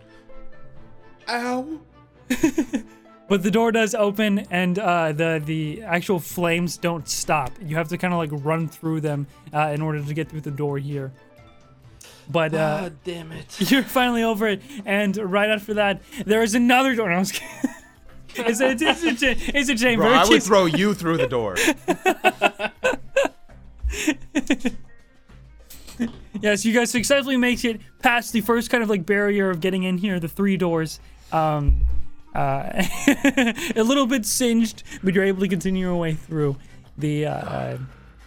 Ow. 1.29 1.79
But 3.27 3.41
the 3.41 3.49
door 3.49 3.71
does 3.71 3.95
open, 3.95 4.45
and 4.51 4.77
uh, 4.77 5.11
the 5.11 5.41
the 5.43 5.81
actual 5.81 6.19
flames 6.19 6.77
don't 6.77 7.07
stop. 7.09 7.51
You 7.59 7.75
have 7.75 7.87
to 7.87 7.97
kind 7.97 8.13
of 8.13 8.19
like 8.19 8.29
run 8.45 8.67
through 8.67 9.01
them 9.01 9.25
uh, 9.51 9.71
in 9.73 9.81
order 9.81 10.03
to 10.03 10.13
get 10.13 10.29
through 10.29 10.41
the 10.41 10.51
door 10.51 10.77
here. 10.77 11.11
But 12.29 12.53
uh, 12.53 12.81
God 12.81 12.97
damn 13.03 13.31
it. 13.31 13.59
you're 13.71 13.83
finally 13.83 14.23
over 14.23 14.47
it, 14.47 14.61
and 14.85 15.15
right 15.17 15.49
after 15.49 15.75
that, 15.75 16.01
there 16.25 16.43
is 16.43 16.55
another 16.55 16.95
door. 16.95 17.05
No, 17.15 17.15
I 17.15 17.19
was 17.19 17.31
kidding. 17.31 17.71
it's, 18.51 18.59
a, 18.59 18.71
it's, 18.71 19.23
a, 19.23 19.57
it's 19.57 19.69
a 19.69 19.75
chamber. 19.75 20.03
Bro, 20.03 20.13
I 20.13 20.27
would 20.27 20.43
throw 20.43 20.65
you 20.65 20.93
through 20.93 21.17
the 21.17 21.27
door. 21.27 21.55
yes, 26.41 26.65
you 26.65 26.73
guys 26.73 26.89
successfully 26.89 27.37
make 27.37 27.63
it 27.63 27.79
past 28.01 28.33
the 28.33 28.41
first 28.41 28.69
kind 28.69 28.83
of 28.83 28.89
like 28.89 29.05
barrier 29.05 29.49
of 29.49 29.61
getting 29.61 29.83
in 29.83 29.97
here, 29.97 30.19
the 30.19 30.27
three 30.27 30.57
doors. 30.57 30.99
Um, 31.31 31.85
uh, 32.35 32.83
a 33.75 33.83
little 33.83 34.05
bit 34.05 34.25
singed, 34.25 34.83
but 35.03 35.13
you're 35.13 35.23
able 35.23 35.39
to 35.39 35.47
continue 35.47 35.87
your 35.87 35.95
way 35.95 36.13
through 36.13 36.57
the 36.97 37.25
uh, 37.25 37.31
uh, 37.31 37.77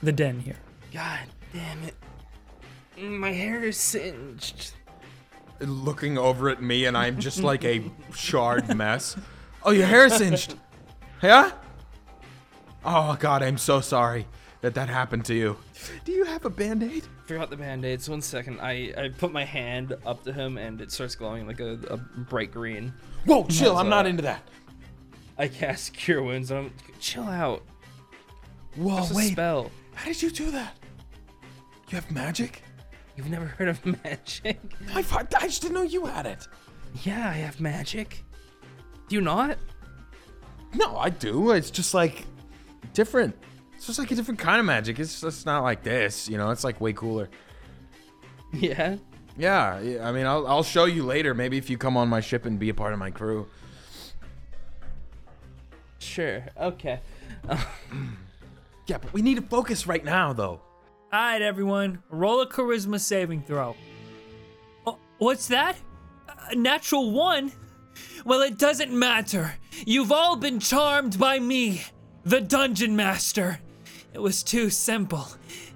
the 0.03 0.13
den 0.13 0.41
here. 0.41 0.57
God 0.93 1.21
damn 1.53 1.83
it. 1.83 1.95
My 3.01 3.33
hair 3.33 3.63
is 3.65 3.77
singed. 3.77 4.73
Looking 5.61 6.19
over 6.19 6.49
at 6.49 6.63
me, 6.63 6.85
and 6.85 6.97
I'm 6.97 7.19
just 7.19 7.41
like 7.41 7.65
a 7.65 7.83
shard 8.15 8.75
mess. 8.77 9.17
Oh, 9.65 9.71
your 9.73 9.87
hair 9.87 10.07
is 10.07 10.15
singed. 10.15 10.55
Yeah? 11.23 11.51
Oh, 12.85 13.17
God, 13.19 13.43
I'm 13.43 13.59
so 13.59 13.81
sorry 13.81 14.27
that 14.61 14.75
that 14.75 14.89
happened 14.89 15.25
to 15.27 15.35
you. 15.35 15.57
Do 16.05 16.13
you 16.13 16.25
have 16.25 16.45
a 16.45 16.51
band 16.51 16.83
aid? 16.83 17.05
Forgot 17.27 17.51
the 17.51 17.57
band-aids. 17.57 18.09
One 18.09 18.23
second. 18.23 18.61
I, 18.61 18.93
I 18.97 19.09
put 19.11 19.33
my 19.33 19.45
hand 19.45 19.97
up 20.07 20.25
to 20.25 20.33
him 20.33 20.57
and 20.59 20.81
it 20.81 20.91
starts 20.91 21.15
glowing 21.15 21.47
like 21.47 21.61
a, 21.61 21.79
a 21.91 21.97
bright 21.97 22.53
green. 22.53 22.93
Whoa, 23.27 23.45
chill. 23.47 23.77
I'm 23.77 23.89
not 23.89 24.07
into 24.07 24.23
that. 24.23 24.43
I 25.37 25.49
cast 25.49 25.93
Cure 25.93 26.23
Wounds 26.23 26.51
and 26.51 26.59
I'm 26.67 26.73
chill 27.01 27.25
out. 27.29 27.63
Whoa, 28.77 28.99
It's 28.99 29.11
a 29.11 29.15
wait. 29.15 29.33
spell. 29.33 29.71
How 29.95 30.07
did 30.07 30.23
you 30.23 30.31
do 30.31 30.51
that? 30.53 30.77
You 31.91 31.97
have 31.97 32.11
magic? 32.11 32.63
You've 33.19 33.31
never 33.31 33.47
heard 33.47 33.67
of 33.67 33.85
magic? 34.05 34.61
I, 34.95 35.01
I 35.41 35.49
just 35.49 35.63
didn't 35.63 35.75
know 35.75 35.83
you 35.83 36.07
had 36.07 36.25
it. 36.25 36.47
Yeah, 37.03 37.29
I 37.29 37.33
have 37.39 37.61
magic. 37.61 38.25
Do 39.09 39.17
you 39.17 39.21
not? 39.21 39.59
No, 40.73 40.97
I 40.97 41.11
do. 41.11 41.51
It's 41.51 41.73
just 41.73 41.95
like 41.95 42.27
different. 42.93 43.35
It's 43.75 43.89
just 43.89 43.99
like 43.99 44.13
a 44.13 44.15
different 44.15 44.39
kind 44.39 44.61
of 44.61 44.67
magic. 44.67 45.01
It's 45.01 45.21
just 45.21 45.47
not 45.47 45.65
like 45.65 45.83
this, 45.83 46.29
you 46.29 46.39
know. 46.39 46.51
It's 46.51 46.63
like 46.63 46.81
way 46.81 46.93
cooler. 46.93 47.29
Yeah. 48.53 48.97
Yeah, 49.37 49.81
yeah, 49.81 50.09
I 50.09 50.13
mean, 50.13 50.25
I'll, 50.25 50.47
I'll 50.47 50.63
show 50.63 50.85
you 50.87 51.03
later. 51.05 51.35
Maybe 51.35 51.59
if 51.59 51.69
you 51.69 51.77
come 51.77 51.97
on 51.97 52.09
my 52.09 52.21
ship 52.21 52.47
and 52.47 52.59
be 52.59 52.71
a 52.71 52.75
part 52.75 52.93
of 52.93 52.99
my 53.01 53.11
crew. 53.11 53.47
Sure. 55.99 56.45
Okay. 56.59 57.01
Yeah, 58.87 58.97
but 58.97 59.13
we 59.13 59.21
need 59.21 59.35
to 59.35 59.43
focus 59.43 59.87
right 59.87 60.03
now, 60.03 60.33
though. 60.33 60.63
All 61.11 61.19
right, 61.19 61.41
everyone, 61.41 62.03
roll 62.11 62.43
a 62.43 62.47
charisma 62.47 63.01
saving 63.01 63.41
throw. 63.41 63.75
Oh, 64.87 64.99
what's 65.17 65.49
that? 65.49 65.79
A 66.51 66.55
natural 66.55 67.11
one? 67.13 67.51
Well, 68.27 68.43
it 68.43 68.59
doesn't 68.59 68.93
matter. 68.93 69.55
You've 69.87 70.13
all 70.13 70.37
been 70.37 70.61
charmed 70.61 71.19
by 71.19 71.39
me, 71.39 71.83
the 72.25 72.43
Dungeon 72.43 72.95
Master. 72.95 73.59
It 74.13 74.19
was 74.19 74.43
too 74.43 74.69
simple. 74.69 75.29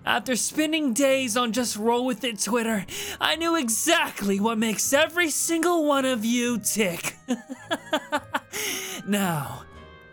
After 0.05 0.37
spending 0.37 0.93
days 0.93 1.35
on 1.35 1.53
just 1.53 1.79
roll 1.79 2.05
with 2.05 2.25
it 2.25 2.39
Twitter, 2.39 2.85
I 3.19 3.37
knew 3.37 3.57
exactly 3.57 4.39
what 4.39 4.59
makes 4.59 4.93
every 4.93 5.31
single 5.31 5.87
one 5.87 6.05
of 6.05 6.27
you 6.27 6.59
tick. 6.59 7.17
now, 9.07 9.63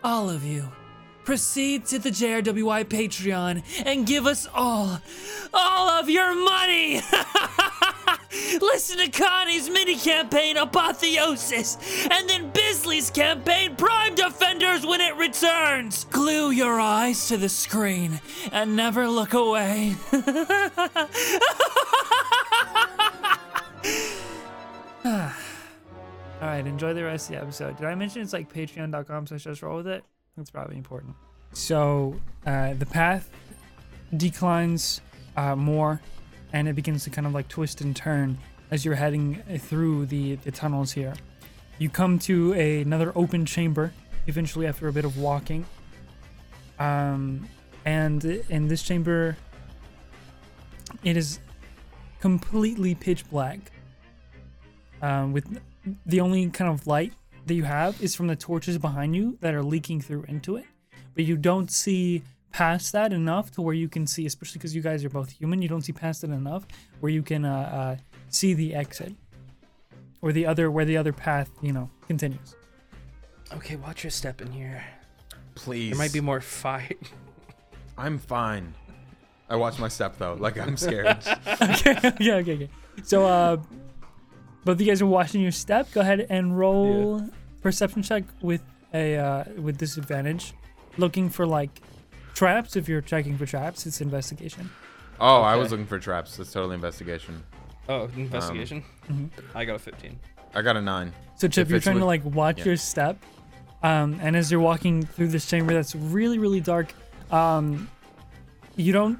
all 0.02 0.30
of 0.30 0.44
you, 0.44 0.70
proceed 1.24 1.86
to 1.86 1.98
the 1.98 2.10
JRWI 2.10 2.84
Patreon 2.84 3.62
and 3.84 4.06
give 4.06 4.26
us 4.26 4.46
all, 4.54 5.00
all 5.52 5.88
of 5.88 6.08
your 6.08 6.34
money! 6.34 7.00
Listen 8.60 8.98
to 8.98 9.10
Connie's 9.10 9.68
mini 9.68 9.96
campaign 9.96 10.56
Apotheosis, 10.56 11.76
and 12.10 12.28
then 12.28 12.50
Bizly's 12.52 13.10
campaign 13.10 13.76
Prime 13.76 14.14
Defenders 14.14 14.86
when 14.86 15.00
it 15.00 15.16
returns! 15.16 16.04
Glue 16.04 16.50
your 16.50 16.80
eyes 16.80 17.28
to 17.28 17.36
the 17.36 17.48
screen 17.48 18.20
and 18.52 18.76
never 18.76 19.08
look 19.08 19.34
away. 19.34 19.96
All 25.04 26.48
right, 26.48 26.66
enjoy 26.66 26.94
the 26.94 27.04
rest 27.04 27.28
of 27.30 27.36
the 27.36 27.42
episode. 27.42 27.76
Did 27.76 27.86
I 27.86 27.94
mention 27.94 28.22
it's 28.22 28.32
like 28.32 28.52
patreon.com 28.52 29.26
slash 29.26 29.44
just 29.44 29.62
roll 29.62 29.78
with 29.78 29.88
it? 29.88 30.04
That's 30.40 30.50
probably 30.50 30.78
important. 30.78 31.14
So 31.52 32.18
uh, 32.46 32.72
the 32.72 32.86
path 32.86 33.28
declines 34.16 35.02
uh, 35.36 35.54
more 35.54 36.00
and 36.54 36.66
it 36.66 36.72
begins 36.72 37.04
to 37.04 37.10
kind 37.10 37.26
of 37.26 37.34
like 37.34 37.46
twist 37.48 37.82
and 37.82 37.94
turn 37.94 38.38
as 38.70 38.82
you're 38.82 38.94
heading 38.94 39.42
through 39.58 40.06
the, 40.06 40.36
the 40.36 40.50
tunnels 40.50 40.92
here. 40.92 41.12
You 41.78 41.90
come 41.90 42.18
to 42.20 42.54
a, 42.54 42.80
another 42.80 43.12
open 43.14 43.44
chamber 43.44 43.92
eventually 44.28 44.66
after 44.66 44.88
a 44.88 44.92
bit 44.94 45.04
of 45.04 45.18
walking. 45.18 45.66
Um, 46.78 47.46
and 47.84 48.24
in 48.24 48.66
this 48.66 48.82
chamber, 48.82 49.36
it 51.04 51.18
is 51.18 51.38
completely 52.18 52.94
pitch 52.94 53.28
black. 53.28 53.58
Um, 55.02 55.34
with 55.34 55.60
the 56.06 56.22
only 56.22 56.48
kind 56.48 56.70
of 56.70 56.86
light 56.86 57.12
that 57.50 57.56
you 57.56 57.64
have 57.64 58.00
is 58.00 58.14
from 58.14 58.28
the 58.28 58.36
torches 58.36 58.78
behind 58.78 59.16
you 59.16 59.36
that 59.40 59.54
are 59.54 59.62
leaking 59.62 60.00
through 60.00 60.22
into 60.28 60.54
it. 60.54 60.64
But 61.16 61.24
you 61.24 61.36
don't 61.36 61.68
see 61.68 62.22
past 62.52 62.92
that 62.92 63.12
enough 63.12 63.50
to 63.52 63.60
where 63.60 63.74
you 63.74 63.88
can 63.88 64.06
see, 64.06 64.24
especially 64.24 64.58
because 64.58 64.72
you 64.72 64.82
guys 64.82 65.04
are 65.04 65.08
both 65.08 65.32
human, 65.32 65.60
you 65.60 65.66
don't 65.66 65.82
see 65.82 65.92
past 65.92 66.22
it 66.22 66.30
enough 66.30 66.64
where 67.00 67.10
you 67.10 67.24
can 67.24 67.44
uh, 67.44 67.96
uh, 67.98 68.02
see 68.28 68.54
the 68.54 68.72
exit 68.72 69.14
or 70.22 70.30
the 70.30 70.46
other 70.46 70.70
where 70.70 70.84
the 70.84 70.96
other 70.96 71.12
path, 71.12 71.50
you 71.60 71.72
know, 71.72 71.90
continues. 72.06 72.54
Okay, 73.52 73.74
watch 73.74 74.04
your 74.04 74.12
step 74.12 74.40
in 74.40 74.52
here. 74.52 74.84
Please. 75.56 75.90
There 75.90 75.98
might 75.98 76.12
be 76.12 76.20
more 76.20 76.40
fight. 76.40 77.10
I'm 77.98 78.18
fine. 78.18 78.74
I 79.48 79.56
watch 79.56 79.80
my 79.80 79.88
step 79.88 80.18
though, 80.18 80.34
like 80.34 80.56
I'm 80.56 80.76
scared. 80.76 81.08
okay, 81.62 81.96
okay, 81.96 82.32
okay, 82.32 82.54
okay. 82.54 82.68
So, 83.02 83.26
uh, 83.26 83.56
both 84.64 84.74
of 84.74 84.80
you 84.80 84.86
guys 84.86 85.02
are 85.02 85.06
watching 85.06 85.40
your 85.40 85.50
step. 85.50 85.90
Go 85.90 86.00
ahead 86.00 86.26
and 86.30 86.56
roll 86.56 87.28
perception 87.62 88.02
check 88.02 88.24
with 88.42 88.62
a 88.94 89.16
uh, 89.16 89.44
with 89.58 89.78
disadvantage, 89.78 90.54
looking 90.96 91.28
for 91.30 91.46
like 91.46 91.80
traps. 92.34 92.76
If 92.76 92.88
you're 92.88 93.00
checking 93.00 93.36
for 93.38 93.46
traps, 93.46 93.86
it's 93.86 94.00
investigation. 94.00 94.70
oh, 95.20 95.42
I 95.42 95.52
Okay. 95.52 95.62
was 95.62 95.70
looking 95.70 95.86
for 95.86 95.98
traps. 95.98 96.36
That's 96.36 96.52
totally 96.52 96.74
investigation. 96.74 97.42
Oh, 97.88 98.08
investigation. 98.16 98.82
Mhm. 99.10 99.28
I 99.54 99.64
got 99.64 99.76
a 99.76 99.78
15. 99.78 100.18
I 100.54 100.62
got 100.62 100.76
a 100.76 100.80
nine. 100.80 101.12
So, 101.36 101.48
Chip, 101.48 101.62
If 101.66 101.68
you're 101.70 101.76
it's 101.78 101.84
trying 101.84 101.96
to 101.96 102.00
with- 102.06 102.24
like 102.24 102.24
watch 102.34 102.58
yeah. 102.58 102.64
your 102.66 102.76
step, 102.76 103.16
um, 103.82 104.18
and 104.22 104.36
as 104.36 104.50
you're 104.50 104.60
walking 104.60 105.02
through 105.02 105.28
this 105.28 105.46
chamber 105.46 105.72
that's 105.74 105.94
really, 105.94 106.38
really 106.38 106.60
dark, 106.60 106.92
um, 107.30 107.88
you 108.76 108.92
don't 108.92 109.18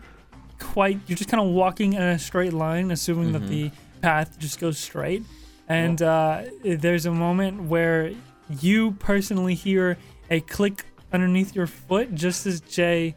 quite. 0.58 0.98
You're 1.06 1.16
just 1.18 1.30
kind 1.30 1.42
of 1.42 1.50
walking 1.50 1.92
in 1.94 2.02
a 2.02 2.18
straight 2.18 2.52
line, 2.52 2.90
assuming 2.90 3.32
that 3.32 3.42
Mhm. 3.42 3.48
the 3.48 3.70
path 4.02 4.38
just 4.38 4.58
goes 4.60 4.78
straight. 4.78 5.22
And 5.68 6.00
uh, 6.02 6.42
there's 6.64 7.06
a 7.06 7.12
moment 7.12 7.62
where 7.64 8.12
you 8.60 8.92
personally 8.92 9.54
hear 9.54 9.96
a 10.30 10.40
click 10.40 10.84
underneath 11.12 11.54
your 11.54 11.66
foot, 11.66 12.14
just 12.14 12.46
as 12.46 12.60
Jay 12.60 13.14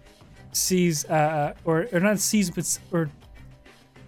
sees, 0.51 1.05
uh, 1.05 1.53
or 1.65 1.87
or 1.91 1.99
not 1.99 2.19
sees, 2.19 2.49
but 2.49 2.79
or 2.91 3.09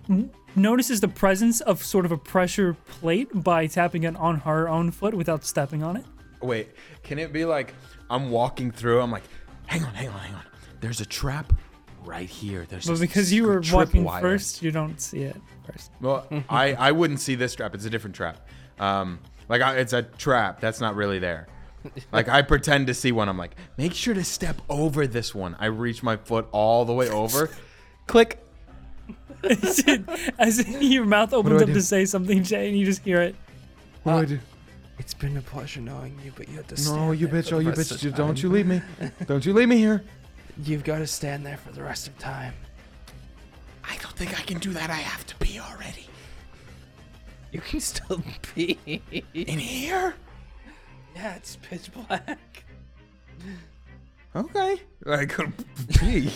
n- 0.10 0.30
notices 0.56 1.02
the 1.02 1.08
presence 1.08 1.62
of 1.62 1.84
sort 1.84 2.06
of 2.06 2.12
a 2.12 2.18
pressure 2.18 2.76
plate 2.88 3.30
by 3.44 3.68
tapping 3.68 4.04
it 4.04 4.16
on 4.16 4.40
her 4.42 4.70
own 4.70 4.92
foot 4.92 5.14
without 5.14 5.44
stepping 5.44 5.84
on 5.84 5.98
it. 5.98 6.06
Wait, 6.42 6.70
can 7.04 7.20
it 7.20 7.34
be 7.34 7.46
like 7.46 7.74
I'm 8.10 8.30
walking 8.30 8.72
through? 8.72 9.02
I'm 9.02 9.12
like, 9.12 9.24
hang 9.68 9.84
on, 9.84 9.94
hang 9.94 10.10
on, 10.10 10.20
hang 10.20 10.36
on. 10.36 10.44
There's 10.82 11.02
a 11.02 11.06
trap 11.06 11.54
right 12.04 12.30
here. 12.30 12.66
There's. 12.70 12.86
But 12.88 12.98
a 12.98 13.00
because 13.00 13.34
you 13.34 13.46
were 13.46 13.62
walking 13.72 14.04
wire. 14.04 14.22
first, 14.22 14.62
you 14.62 14.72
don't 14.72 15.00
see 15.02 15.24
it 15.24 15.38
first. 15.66 15.92
Well, 16.00 16.28
I 16.50 16.74
I 16.74 16.92
wouldn't 16.92 17.20
see 17.20 17.36
this 17.36 17.56
trap. 17.56 17.74
It's 17.74 17.86
a 17.86 17.90
different 17.90 18.16
trap. 18.16 18.48
Um, 18.80 19.20
like 19.50 19.62
I, 19.62 19.78
it's 19.78 19.94
a 19.94 20.04
trap 20.04 20.60
that's 20.60 20.80
not 20.80 20.96
really 20.96 21.20
there. 21.20 21.48
Like 22.12 22.28
I 22.30 22.42
pretend 22.42 22.88
to 22.88 22.94
see 22.94 23.12
one. 23.12 23.30
I'm 23.30 23.38
like, 23.38 23.56
make 23.78 23.94
sure 23.94 24.14
to 24.14 24.24
step 24.24 24.62
over 24.70 25.06
this 25.08 25.36
one. 25.36 25.56
I 25.60 25.68
reach 25.68 26.02
my 26.02 26.18
foot 26.18 26.48
all 26.52 26.86
the 26.86 26.94
way 26.94 27.10
over. 27.10 27.50
Click. 28.08 28.42
As 30.40 30.68
your 30.82 31.06
mouth 31.06 31.34
opens 31.34 31.62
up 31.62 31.68
do? 31.68 31.74
to 31.76 31.82
say 31.82 32.06
something, 32.06 32.44
Jay, 32.44 32.68
and 32.70 32.78
you 32.78 32.86
just 32.86 33.04
hear 33.04 33.22
it. 33.22 33.36
What 34.04 34.14
do 34.14 34.18
I 34.18 34.26
do? 34.26 34.36
Uh, 34.36 34.40
it's 34.98 35.14
been 35.14 35.38
a 35.38 35.42
pleasure 35.42 35.82
knowing 35.82 36.18
you, 36.24 36.32
but 36.36 36.48
you 36.48 36.56
have 36.56 36.68
to 36.68 36.84
No, 36.86 37.12
you 37.12 37.28
there 37.28 37.42
bitch! 37.42 37.50
for 37.50 37.56
Oh, 37.56 37.60
you 37.60 37.72
bitch! 37.72 38.16
Don't 38.16 38.36
time. 38.36 38.44
you 38.44 38.50
leave 38.50 38.66
me! 38.66 38.82
Don't 39.28 39.46
you 39.46 39.54
leave 39.54 39.68
me 39.68 39.78
here! 39.78 40.04
You've 40.64 40.84
got 40.86 41.00
to 41.00 41.08
stand 41.08 41.46
there 41.46 41.58
for 41.58 41.72
the 41.74 41.84
rest 41.84 42.08
of 42.08 42.18
time. 42.18 42.54
I 43.84 43.98
don't 43.98 44.16
think 44.16 44.40
I 44.40 44.42
can 44.44 44.58
do 44.60 44.72
that. 44.72 44.90
I 44.90 44.94
have 44.96 45.26
to 45.28 45.36
pee 45.36 45.60
already. 45.60 46.08
You 47.56 47.62
can 47.62 47.80
still 47.80 48.22
pee. 48.42 48.78
In 49.34 49.60
here? 49.60 50.16
yeah, 51.16 51.36
it's 51.36 51.56
pitch 51.56 51.90
black. 51.94 52.66
Okay. 54.36 54.82
I 55.08 55.26
could 55.26 55.54
pee. 55.98 56.30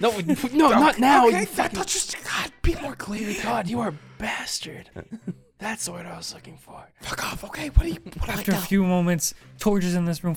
No, 0.00 0.18
no, 0.54 0.70
not 0.70 0.98
now. 0.98 1.26
Okay, 1.26 1.40
you 1.40 1.44
that, 1.44 1.48
fucking 1.50 1.78
that's 1.78 1.92
just 1.92 2.16
God. 2.24 2.50
Be 2.62 2.76
more 2.76 2.94
clear. 2.94 3.36
God, 3.42 3.68
you 3.68 3.80
are 3.80 3.88
a 3.88 3.94
bastard. 4.16 4.88
That's 5.58 5.86
the 5.86 5.92
word 5.92 6.06
I 6.06 6.16
was 6.16 6.32
looking 6.32 6.56
for. 6.56 6.88
Fuck 7.00 7.24
off. 7.24 7.42
Okay. 7.44 7.68
What 7.70 7.82
do 7.82 7.88
you? 7.88 8.00
What 8.20 8.28
After 8.28 8.52
a 8.52 8.54
like 8.54 8.64
few 8.68 8.84
moments, 8.84 9.34
torches 9.58 9.96
in 9.96 10.04
this 10.04 10.22
room 10.22 10.36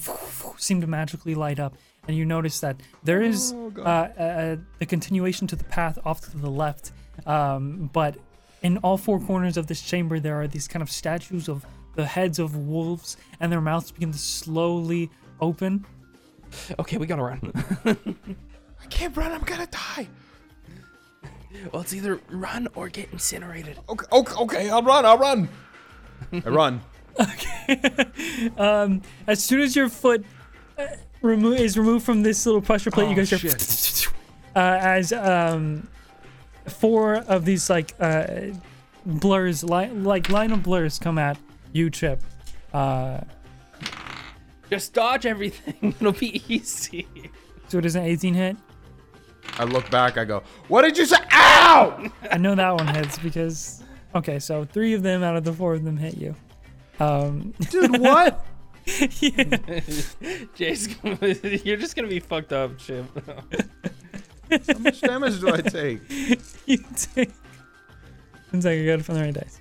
seem 0.57 0.81
to 0.81 0.87
magically 0.87 1.35
light 1.35 1.59
up, 1.59 1.75
and 2.07 2.17
you 2.17 2.25
notice 2.25 2.59
that 2.61 2.77
there 3.03 3.21
is 3.21 3.53
Oh, 3.55 3.71
uh, 3.83 4.09
a, 4.17 4.57
a 4.81 4.85
continuation 4.87 5.45
to 5.47 5.55
the 5.55 5.63
path 5.63 5.99
off 6.03 6.21
to 6.21 6.37
the 6.37 6.49
left. 6.49 6.91
Um, 7.27 7.91
but 7.93 8.17
in 8.61 8.77
all 8.79 8.97
four 8.97 9.19
corners 9.19 9.57
of 9.57 9.67
this 9.67 9.81
chamber, 9.81 10.19
there 10.19 10.39
are 10.41 10.47
these 10.47 10.67
kind 10.67 10.81
of 10.83 10.91
statues 10.91 11.47
of 11.49 11.65
the 11.95 12.05
heads 12.05 12.39
of 12.39 12.55
wolves, 12.55 13.17
and 13.39 13.51
their 13.51 13.61
mouths 13.61 13.91
begin 13.91 14.11
to 14.11 14.17
slowly 14.17 15.09
open. 15.39 15.85
Okay, 16.79 16.97
we 16.97 17.05
gotta 17.07 17.23
run. 17.23 17.51
I 17.85 18.85
can't 18.89 19.15
run. 19.15 19.31
I'm 19.31 19.41
gonna 19.41 19.67
die. 19.67 20.07
well, 21.71 21.81
it's 21.81 21.93
either 21.93 22.19
run 22.29 22.67
or 22.75 22.89
get 22.89 23.11
incinerated. 23.11 23.77
Okay. 23.89 24.05
Okay. 24.11 24.33
Okay. 24.35 24.69
I'll 24.69 24.83
run. 24.83 25.05
I'll 25.05 25.17
run. 25.17 25.49
I 26.33 26.49
run. 26.49 26.81
Okay. 27.19 28.49
um, 28.57 29.01
as 29.27 29.43
soon 29.43 29.61
as 29.61 29.75
your 29.75 29.89
foot 29.89 30.23
uh, 30.77 30.87
remo- 31.21 31.51
is 31.51 31.77
removed 31.77 32.05
from 32.05 32.23
this 32.23 32.45
little 32.45 32.61
pressure 32.61 32.91
plate, 32.91 33.05
you 33.07 33.13
Oh, 33.13 33.15
guys 33.15 33.29
hear 33.29 33.39
shit. 33.39 34.07
uh, 34.55 34.59
as 34.81 35.11
um, 35.13 35.87
four 36.71 37.15
of 37.15 37.45
these 37.45 37.69
like 37.69 37.93
uh, 37.99 38.25
blurs, 39.05 39.63
li- 39.63 39.89
like 39.89 40.29
line 40.29 40.51
of 40.51 40.63
blurs, 40.63 40.99
come 40.99 41.17
at 41.17 41.37
you, 41.73 41.89
Chip. 41.89 42.21
Uh, 42.73 43.21
Just 44.69 44.93
dodge 44.93 45.25
everything. 45.25 45.93
It'll 45.99 46.11
be 46.13 46.41
easy. 46.53 47.07
so 47.67 47.77
it 47.77 47.85
is 47.85 47.95
an 47.95 48.03
18 48.03 48.33
hit. 48.33 48.57
I 49.57 49.63
look 49.65 49.89
back. 49.89 50.17
I 50.17 50.25
go. 50.25 50.43
What 50.67 50.83
did 50.83 50.97
you 50.97 51.05
say? 51.05 51.17
Ow! 51.31 52.09
I 52.31 52.37
know 52.37 52.55
that 52.55 52.71
one 52.75 52.87
hits 52.87 53.17
because 53.19 53.83
okay, 54.15 54.39
so 54.39 54.63
three 54.65 54.93
of 54.93 55.03
them 55.03 55.23
out 55.23 55.35
of 55.35 55.43
the 55.43 55.51
four 55.53 55.73
of 55.73 55.83
them 55.83 55.97
hit 55.97 56.17
you. 56.17 56.35
Um, 56.99 57.53
Dude, 57.69 57.99
what? 57.99 58.45
yeah. 59.19 59.79
Jay's 60.55 60.87
gonna, 60.87 61.17
you're 61.63 61.77
just 61.77 61.95
gonna 61.95 62.07
be 62.07 62.19
fucked 62.19 62.53
up, 62.53 62.77
Chip. 62.77 63.05
How 64.51 64.77
much 64.79 65.01
damage 65.01 65.39
do 65.39 65.53
I 65.53 65.61
take? 65.61 65.99
you 66.65 66.77
take. 66.95 67.31
One 68.51 68.61
second, 68.61 68.83
I 68.83 68.85
got 68.85 68.99
it 68.99 69.03
from 69.05 69.15
the 69.15 69.21
right 69.21 69.33
dice. 69.33 69.59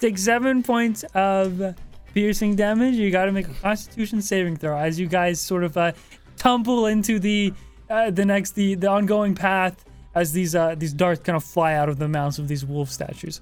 Take 0.00 0.18
seven 0.18 0.62
points 0.62 1.04
of 1.14 1.76
piercing 2.12 2.56
damage. 2.56 2.94
You 2.94 3.10
got 3.10 3.26
to 3.26 3.32
make 3.32 3.48
a 3.48 3.54
Constitution 3.54 4.20
saving 4.20 4.56
throw 4.56 4.76
as 4.76 4.98
you 5.00 5.06
guys 5.06 5.40
sort 5.40 5.64
of 5.64 5.76
uh, 5.76 5.92
tumble 6.36 6.86
into 6.86 7.18
the 7.18 7.52
uh, 7.88 8.10
the 8.10 8.24
next 8.24 8.52
the 8.52 8.74
the 8.74 8.88
ongoing 8.88 9.34
path 9.34 9.84
as 10.14 10.32
these 10.32 10.54
uh, 10.54 10.74
these 10.76 10.92
darts 10.92 11.22
kind 11.22 11.36
of 11.36 11.44
fly 11.44 11.74
out 11.74 11.88
of 11.88 11.98
the 11.98 12.08
mouths 12.08 12.38
of 12.38 12.48
these 12.48 12.64
wolf 12.64 12.90
statues. 12.90 13.40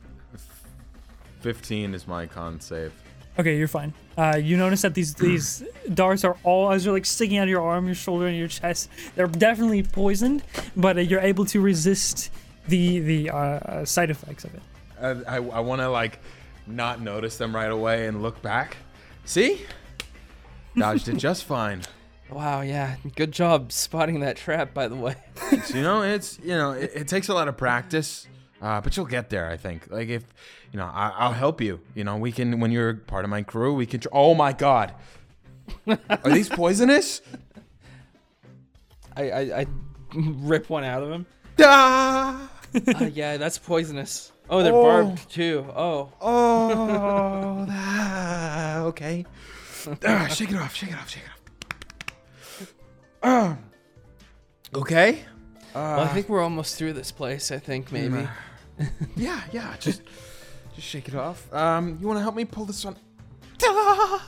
Fifteen 1.40 1.94
is 1.94 2.06
my 2.06 2.26
con 2.26 2.60
save. 2.60 2.92
Okay, 3.38 3.56
you're 3.56 3.68
fine. 3.68 3.94
Uh, 4.16 4.38
you 4.42 4.56
notice 4.56 4.82
that 4.82 4.94
these 4.94 5.14
these 5.14 5.64
darts 5.94 6.22
are 6.24 6.36
all 6.44 6.70
as 6.70 6.84
they're 6.84 6.92
like 6.92 7.06
sticking 7.06 7.38
out 7.38 7.44
of 7.44 7.48
your 7.48 7.62
arm, 7.62 7.86
your 7.86 7.94
shoulder, 7.94 8.26
and 8.26 8.36
your 8.36 8.48
chest. 8.48 8.90
They're 9.14 9.26
definitely 9.26 9.82
poisoned, 9.82 10.42
but 10.76 10.98
uh, 10.98 11.00
you're 11.00 11.20
able 11.20 11.46
to 11.46 11.60
resist 11.60 12.30
the 12.68 12.98
the 13.00 13.30
uh, 13.30 13.36
uh, 13.36 13.84
side 13.84 14.10
effects 14.10 14.44
of 14.44 14.54
it. 14.54 14.62
Uh, 15.00 15.14
I 15.26 15.36
I 15.36 15.60
want 15.60 15.80
to 15.80 15.88
like 15.88 16.18
not 16.66 17.00
notice 17.00 17.38
them 17.38 17.54
right 17.54 17.70
away 17.70 18.06
and 18.06 18.22
look 18.22 18.40
back. 18.42 18.76
See? 19.24 19.62
Dodged 20.76 21.08
it 21.08 21.16
just 21.16 21.44
fine. 21.44 21.82
wow, 22.30 22.60
yeah. 22.60 22.96
Good 23.16 23.32
job 23.32 23.72
spotting 23.72 24.20
that 24.20 24.36
trap, 24.36 24.72
by 24.74 24.88
the 24.88 24.96
way. 24.96 25.16
So, 25.64 25.76
you 25.76 25.82
know, 25.82 26.02
it's 26.02 26.38
you 26.38 26.54
know, 26.54 26.72
it, 26.72 26.92
it 26.94 27.08
takes 27.08 27.28
a 27.28 27.34
lot 27.34 27.48
of 27.48 27.56
practice, 27.56 28.26
uh, 28.62 28.80
but 28.80 28.96
you'll 28.96 29.04
get 29.06 29.28
there. 29.28 29.50
I 29.50 29.56
think. 29.58 29.90
Like 29.90 30.08
if 30.08 30.24
you 30.72 30.78
know, 30.78 30.86
I, 30.86 31.12
I'll 31.18 31.32
help 31.32 31.60
you. 31.60 31.80
You 31.94 32.04
know, 32.04 32.16
we 32.16 32.32
can 32.32 32.60
when 32.60 32.70
you're 32.72 32.94
part 32.94 33.24
of 33.24 33.30
my 33.30 33.42
crew, 33.42 33.74
we 33.74 33.84
can. 33.84 34.00
Tr- 34.00 34.08
oh 34.12 34.34
my 34.34 34.52
God, 34.54 34.94
are 35.86 36.30
these 36.30 36.48
poisonous? 36.60 37.20
I, 39.16 39.30
I, 39.30 39.40
I 39.60 39.66
rip 40.14 40.70
one 40.70 40.84
out 40.84 41.02
of 41.02 41.10
him. 41.10 41.26
Ah! 41.60 42.48
Uh, 42.74 43.10
yeah, 43.12 43.36
that's 43.36 43.58
poisonous. 43.58 44.32
Oh, 44.48 44.62
they're 44.62 44.72
Oh. 44.72 44.82
barbed 44.82 45.30
too. 45.30 45.66
Oh. 45.76 46.10
Oh, 46.20 47.64
that, 47.68 48.78
okay. 48.86 49.26
Ah, 50.06 50.28
shake 50.28 50.50
it 50.50 50.56
off, 50.56 50.74
shake 50.74 50.90
it 50.90 50.96
off, 50.96 51.10
shake 51.10 51.22
it 51.24 51.28
off. 51.28 52.74
Ah. 53.22 53.58
okay. 54.74 55.24
Well, 55.74 56.00
I 56.00 56.08
think 56.08 56.28
we're 56.28 56.42
almost 56.42 56.76
through 56.76 56.92
this 56.94 57.12
place. 57.12 57.50
I 57.50 57.58
think 57.58 57.92
maybe. 57.92 58.26
Yeah, 59.16 59.40
yeah, 59.52 59.74
just 59.80 60.02
just 60.74 60.86
shake 60.86 61.08
it 61.08 61.14
off. 61.14 61.52
Um, 61.52 61.98
you 62.00 62.06
want 62.06 62.18
to 62.18 62.22
help 62.22 62.34
me 62.34 62.44
pull 62.44 62.64
this 62.64 62.84
one? 62.84 62.96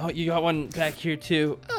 Oh, 0.00 0.08
you 0.10 0.26
got 0.26 0.44
one 0.44 0.68
back 0.68 0.94
here 0.94 1.16
too. 1.16 1.58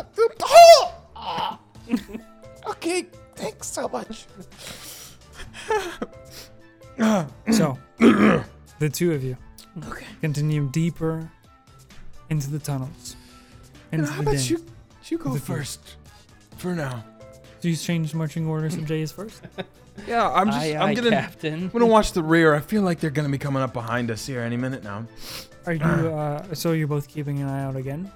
okay, 2.67 3.05
thanks 3.35 3.67
so 3.67 3.87
much. 3.87 4.25
So, 7.51 7.77
the 7.97 8.89
two 8.91 9.13
of 9.13 9.23
you 9.23 9.37
Okay. 9.87 10.05
continue 10.19 10.69
deeper 10.73 11.31
into 12.29 12.51
the 12.51 12.59
tunnels. 12.59 13.15
And 13.93 14.01
Into 14.01 14.11
how 14.11 14.21
the 14.23 14.31
about 14.31 14.49
you 14.49 14.65
you 15.05 15.17
go 15.17 15.31
The 15.33 15.39
view. 15.39 15.55
first 15.55 15.95
for 16.57 16.75
now? 16.75 17.05
Do 17.61 17.69
you 17.69 17.77
change 17.77 18.13
marching 18.13 18.45
orders 18.47 18.75
if 18.75 18.83
Jay 18.85 19.01
is 19.01 19.13
first? 19.13 19.41
Yeah, 20.07 20.29
I'm 20.29 20.47
just 20.47 20.57
aye, 20.59 20.75
I'm 20.75 20.89
aye, 20.89 20.93
gonna 20.95 21.09
Captain. 21.11 21.53
I'm 21.63 21.69
gonna 21.69 21.85
watch 21.85 22.11
the 22.13 22.23
rear. 22.23 22.53
I 22.55 22.59
feel 22.59 22.81
like 22.81 22.99
they're 22.99 23.09
gonna 23.09 23.29
be 23.29 23.37
coming 23.37 23.61
up 23.61 23.73
behind 23.73 24.09
us 24.11 24.25
here 24.25 24.41
any 24.41 24.57
minute 24.57 24.83
now. 24.83 25.05
Are 25.65 25.73
you, 25.73 25.83
uh, 25.83 26.53
so 26.53 26.71
you're 26.71 26.87
both 26.87 27.07
keeping 27.07 27.39
an 27.41 27.47
eye 27.49 27.63
out 27.63 27.75
again? 27.75 28.11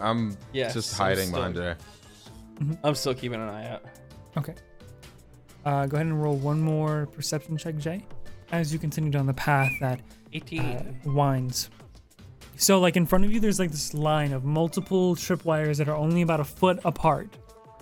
I'm 0.00 0.36
Yes, 0.52 0.74
just 0.74 0.98
I'm 1.00 1.06
hiding 1.08 1.26
still- 1.28 1.38
behind 1.38 1.54
there. 1.56 1.76
I'm 2.82 2.94
still 2.94 3.14
keeping 3.14 3.40
an 3.40 3.48
eye 3.48 3.68
out. 3.70 3.82
Okay. 4.36 4.54
Uh, 5.64 5.86
go 5.86 5.96
ahead 5.96 6.06
and 6.06 6.22
roll 6.22 6.36
one 6.36 6.60
more 6.60 7.06
perception 7.06 7.56
check, 7.56 7.76
Jay, 7.76 8.04
as 8.52 8.72
you 8.72 8.78
continue 8.78 9.10
down 9.10 9.26
the 9.26 9.34
path 9.34 9.70
that 9.80 10.00
18. 10.32 10.60
uh, 10.60 10.82
winds. 11.04 11.70
So, 12.56 12.80
like 12.80 12.96
in 12.96 13.04
front 13.04 13.24
of 13.26 13.32
you, 13.32 13.40
there's 13.40 13.58
like 13.58 13.70
this 13.70 13.92
line 13.92 14.32
of 14.32 14.44
multiple 14.44 15.14
tripwires 15.14 15.76
that 15.76 15.88
are 15.88 15.96
only 15.96 16.22
about 16.22 16.40
a 16.40 16.44
foot 16.44 16.78
apart 16.84 17.28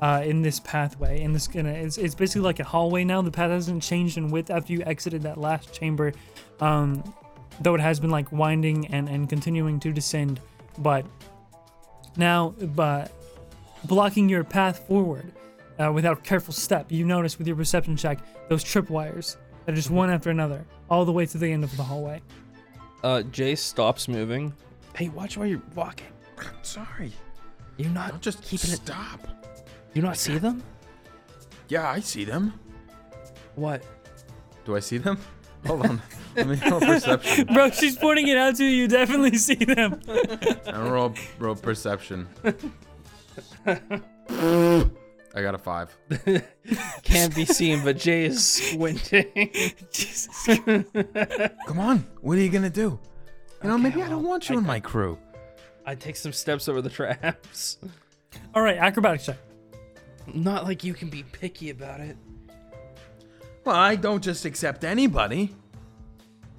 uh, 0.05 0.21
in 0.23 0.43
this 0.43 0.61
pathway. 0.61 1.23
In 1.23 1.33
this, 1.33 1.49
gonna, 1.49 1.71
it's, 1.71 1.97
it's 1.97 2.15
basically 2.15 2.43
like 2.43 2.61
a 2.61 2.65
hallway 2.65 3.05
now. 3.05 3.23
The 3.23 3.31
path 3.31 3.51
hasn't 3.51 3.83
changed 3.83 4.19
in 4.19 4.31
width 4.31 4.51
after 4.51 4.75
you 4.75 4.83
exited 4.83 5.23
that 5.23 5.39
last 5.39 5.73
chamber, 5.73 6.13
um, 6.61 7.03
though 7.63 7.75
it 7.75 7.81
has 7.81 8.01
been 8.01 8.11
like 8.11 8.31
winding 8.31 8.87
and, 8.89 9.09
and 9.09 9.31
continuing 9.31 9.81
to 9.81 9.93
descend. 9.95 10.41
But 10.77 11.07
now, 12.19 12.55
but 12.61 13.13
blocking 13.85 14.29
your 14.29 14.45
path 14.45 14.87
forward 14.87 15.33
uh, 15.79 15.91
without 15.91 16.23
careful 16.23 16.53
step, 16.53 16.93
you 16.93 17.07
notice 17.07 17.39
with 17.39 17.47
your 17.47 17.57
perception 17.57 17.97
check 17.97 18.19
those 18.51 18.63
tripwires 18.63 19.37
that 19.65 19.73
are 19.73 19.77
just 19.77 19.91
one 19.91 20.11
after 20.11 20.29
another, 20.29 20.67
all 20.91 21.07
the 21.07 21.13
way 21.13 21.25
to 21.25 21.39
the 21.39 21.51
end 21.51 21.65
of 21.65 21.75
the 21.79 21.83
hallway. 21.83 22.21
Uh, 23.03 23.23
Jay 23.23 23.55
stops 23.55 24.07
moving. 24.07 24.53
Hey, 24.95 25.09
watch 25.09 25.39
while 25.39 25.47
you're 25.47 25.63
walking. 25.75 26.09
Sorry. 26.61 27.11
You 27.79 27.89
not 27.89 28.11
Don't 28.11 28.23
just 28.23 28.43
keeping 28.43 28.71
it. 28.71 28.77
stop. 28.77 29.43
You 29.95 30.03
not 30.03 30.16
see 30.16 30.38
them? 30.38 30.62
Yeah, 31.68 31.88
I 31.88 32.01
see 32.01 32.24
them. 32.24 32.53
What? 33.55 33.82
Do 34.64 34.76
I 34.76 34.80
see 34.80 34.99
them? 34.99 35.18
Hold 35.66 35.86
on. 35.86 36.03
Let 36.36 36.47
me 36.49 36.61
roll 36.70 36.80
perception. 36.80 37.47
Bro, 37.55 37.70
she's 37.70 37.97
pointing 37.97 38.28
it 38.28 38.36
out 38.36 38.57
to 38.57 38.64
you. 38.64 38.70
You 38.82 38.88
definitely 38.88 39.38
see 39.38 39.55
them. 39.55 40.01
I 40.66 40.78
roll 40.88 41.14
roll 41.38 41.55
perception. 41.55 42.28
I 43.66 45.40
got 45.42 45.55
a 45.55 45.59
five. 45.59 45.97
Can't 47.03 47.34
be 47.34 47.45
seen, 47.45 47.82
but 47.84 47.99
Jay 47.99 48.26
is 48.26 48.47
squinting. 48.47 49.51
Jesus. 49.92 50.47
Come 51.66 51.78
on. 51.78 52.07
What 52.20 52.36
are 52.38 52.40
you 52.42 52.51
gonna 52.51 52.68
do? 52.70 52.99
You 53.62 53.68
know, 53.68 53.74
Okay, 53.74 53.82
maybe 53.84 54.03
I 54.03 54.09
don't 54.09 54.22
well, 54.22 54.30
want 54.32 54.49
you 54.51 54.57
I- 54.57 54.59
in 54.59 54.66
my 54.66 54.80
crew. 54.80 55.18
I 55.86 55.95
take 55.95 56.16
some 56.16 56.32
steps 56.32 56.68
over 56.68 56.80
the 56.82 56.88
traps. 56.90 57.78
All 58.55 58.62
right, 58.62 58.76
acrobatics 58.78 59.26
check. 59.26 59.38
Not 60.33 60.64
like 60.64 60.85
you 60.85 60.95
can 60.95 61.09
be 61.09 61.22
picky 61.22 61.70
about 61.70 62.01
it. 62.01 62.16
Well, 63.64 63.77
I 63.77 63.97
don't 63.97 64.22
just 64.22 64.45
accept 64.45 64.85
anybody. 64.85 65.55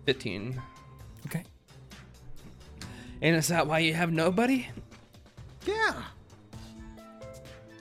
15. 0.05 0.61
Okay. 1.27 1.43
And 3.21 3.35
is 3.35 3.47
that 3.47 3.67
why 3.67 3.79
you 3.79 3.93
have 3.93 4.11
nobody? 4.11 4.67
Yeah. 5.65 6.03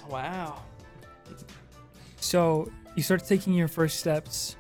Wow. 0.09 0.63
So 2.17 2.71
you 2.95 3.03
start 3.03 3.25
taking 3.27 3.55
your 3.55 3.69
first 3.69 3.99
steps, 4.01 4.57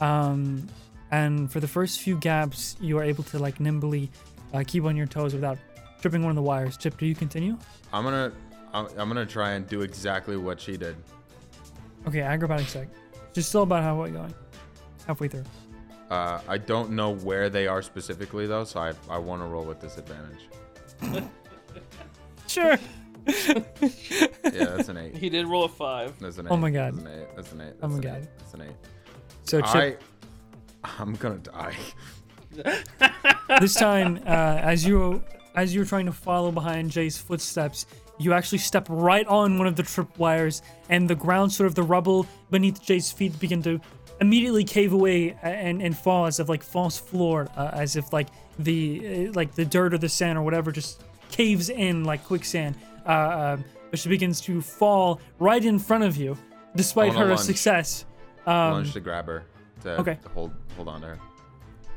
um, 0.00 0.66
and 1.10 1.50
for 1.50 1.60
the 1.60 1.68
first 1.68 2.00
few 2.00 2.16
gaps, 2.16 2.76
you 2.80 2.98
are 2.98 3.02
able 3.02 3.24
to 3.24 3.38
like 3.38 3.60
nimbly 3.60 4.10
uh, 4.52 4.64
keep 4.66 4.84
on 4.84 4.96
your 4.96 5.06
toes 5.06 5.34
without 5.34 5.58
tripping 6.00 6.22
one 6.22 6.30
of 6.30 6.36
the 6.36 6.42
wires. 6.42 6.76
Chip, 6.76 6.98
do 6.98 7.06
you 7.06 7.14
continue? 7.14 7.56
I'm 7.92 8.04
gonna 8.04 8.32
I'm, 8.72 8.86
I'm 8.96 9.08
gonna 9.08 9.26
try 9.26 9.52
and 9.52 9.66
do 9.66 9.82
exactly 9.82 10.36
what 10.36 10.60
she 10.60 10.76
did. 10.76 10.96
Okay, 12.06 12.20
acrobatics 12.20 12.72
check. 12.72 12.88
Just 13.32 13.48
still 13.48 13.62
about 13.62 13.82
halfway 13.82 14.10
going, 14.10 14.34
halfway 15.06 15.28
through. 15.28 15.44
Uh, 16.10 16.40
I 16.46 16.58
don't 16.58 16.90
know 16.90 17.14
where 17.14 17.48
they 17.48 17.66
are 17.66 17.80
specifically 17.82 18.46
though, 18.46 18.64
so 18.64 18.80
I 18.80 18.92
I 19.08 19.18
want 19.18 19.42
to 19.42 19.46
roll 19.46 19.64
with 19.64 19.80
disadvantage. 19.80 20.48
Sure. 22.48 22.76
Yeah, 24.44 24.66
that's 24.66 24.88
an 24.88 24.98
eight. 24.98 25.16
He 25.16 25.30
did 25.30 25.46
roll 25.46 25.64
a 25.64 25.68
5. 25.68 26.18
That's 26.18 26.36
an 26.38 26.46
eight. 26.46 26.50
Oh 26.50 26.56
my 26.56 26.70
God. 26.70 26.94
That's 26.94 27.06
an 27.06 27.12
eight. 27.20 27.26
That's 27.36 27.52
an 27.52 27.60
eight. 27.62 27.74
Oh 27.82 27.88
my 27.88 27.94
an 27.94 28.00
God. 28.00 28.16
eight. 28.22 28.28
That's 28.38 28.54
an 28.54 28.62
eight. 28.62 28.76
So 29.44 29.60
Chip, 29.60 30.02
I 30.84 30.92
I'm 31.00 31.14
gonna 31.14 31.38
die. 31.38 31.76
this 33.60 33.74
time, 33.74 34.20
uh, 34.26 34.58
as 34.60 34.84
you 34.84 35.22
as 35.54 35.74
you're 35.74 35.84
trying 35.84 36.06
to 36.06 36.12
follow 36.12 36.50
behind 36.50 36.90
Jay's 36.90 37.16
footsteps, 37.16 37.86
you 38.18 38.32
actually 38.32 38.58
step 38.58 38.86
right 38.88 39.26
on 39.26 39.58
one 39.58 39.66
of 39.66 39.76
the 39.76 39.82
tripwires, 39.82 40.62
and 40.88 41.08
the 41.08 41.14
ground, 41.14 41.52
sort 41.52 41.66
of 41.66 41.74
the 41.74 41.82
rubble 41.82 42.26
beneath 42.50 42.82
Jay's 42.82 43.10
feet, 43.10 43.38
begin 43.40 43.62
to 43.62 43.80
immediately 44.20 44.64
cave 44.64 44.92
away 44.92 45.36
and, 45.42 45.82
and 45.82 45.96
fall 45.96 46.26
as 46.26 46.38
if 46.38 46.48
like 46.48 46.62
false 46.62 46.98
floor, 46.98 47.48
uh, 47.56 47.70
as 47.72 47.96
if 47.96 48.12
like 48.12 48.28
the 48.58 49.28
uh, 49.28 49.32
like 49.32 49.54
the 49.54 49.64
dirt 49.64 49.94
or 49.94 49.98
the 49.98 50.08
sand 50.08 50.38
or 50.38 50.42
whatever 50.42 50.70
just 50.70 51.02
caves 51.30 51.70
in 51.70 52.04
like 52.04 52.24
quicksand. 52.24 52.76
Uh, 53.06 53.08
uh, 53.08 53.56
but 53.90 53.98
she 53.98 54.08
begins 54.08 54.40
to 54.40 54.62
fall 54.62 55.20
right 55.38 55.64
in 55.64 55.78
front 55.78 56.04
of 56.04 56.16
you, 56.16 56.36
despite 56.76 57.14
her 57.14 57.26
lunge. 57.26 57.40
success. 57.40 58.06
Um, 58.46 58.72
Lunge 58.72 58.92
to 58.92 59.00
grab 59.00 59.26
her. 59.26 59.44
To 59.82 60.00
okay. 60.00 60.18
Hold 60.34 60.52
hold 60.76 60.88
on 60.88 61.00
to 61.00 61.08
her. 61.08 61.18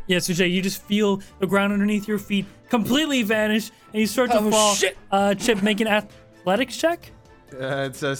Yeah, 0.07 0.19
so 0.19 0.33
Jay, 0.33 0.47
you 0.47 0.61
just 0.61 0.81
feel 0.83 1.21
the 1.39 1.47
ground 1.47 1.73
underneath 1.73 2.07
your 2.07 2.19
feet 2.19 2.45
completely 2.69 3.23
vanish, 3.23 3.71
and 3.91 4.01
you 4.01 4.07
start 4.07 4.29
to 4.31 4.37
Oh, 4.39 4.51
fall. 4.51 4.75
shit. 4.75 4.97
Uh, 5.11 5.33
Chip, 5.35 5.63
make 5.63 5.81
an 5.81 5.87
athletics 5.87 6.77
check. 6.77 7.11
Uh, 7.53 7.87
it's 7.89 8.03
a 8.03 8.15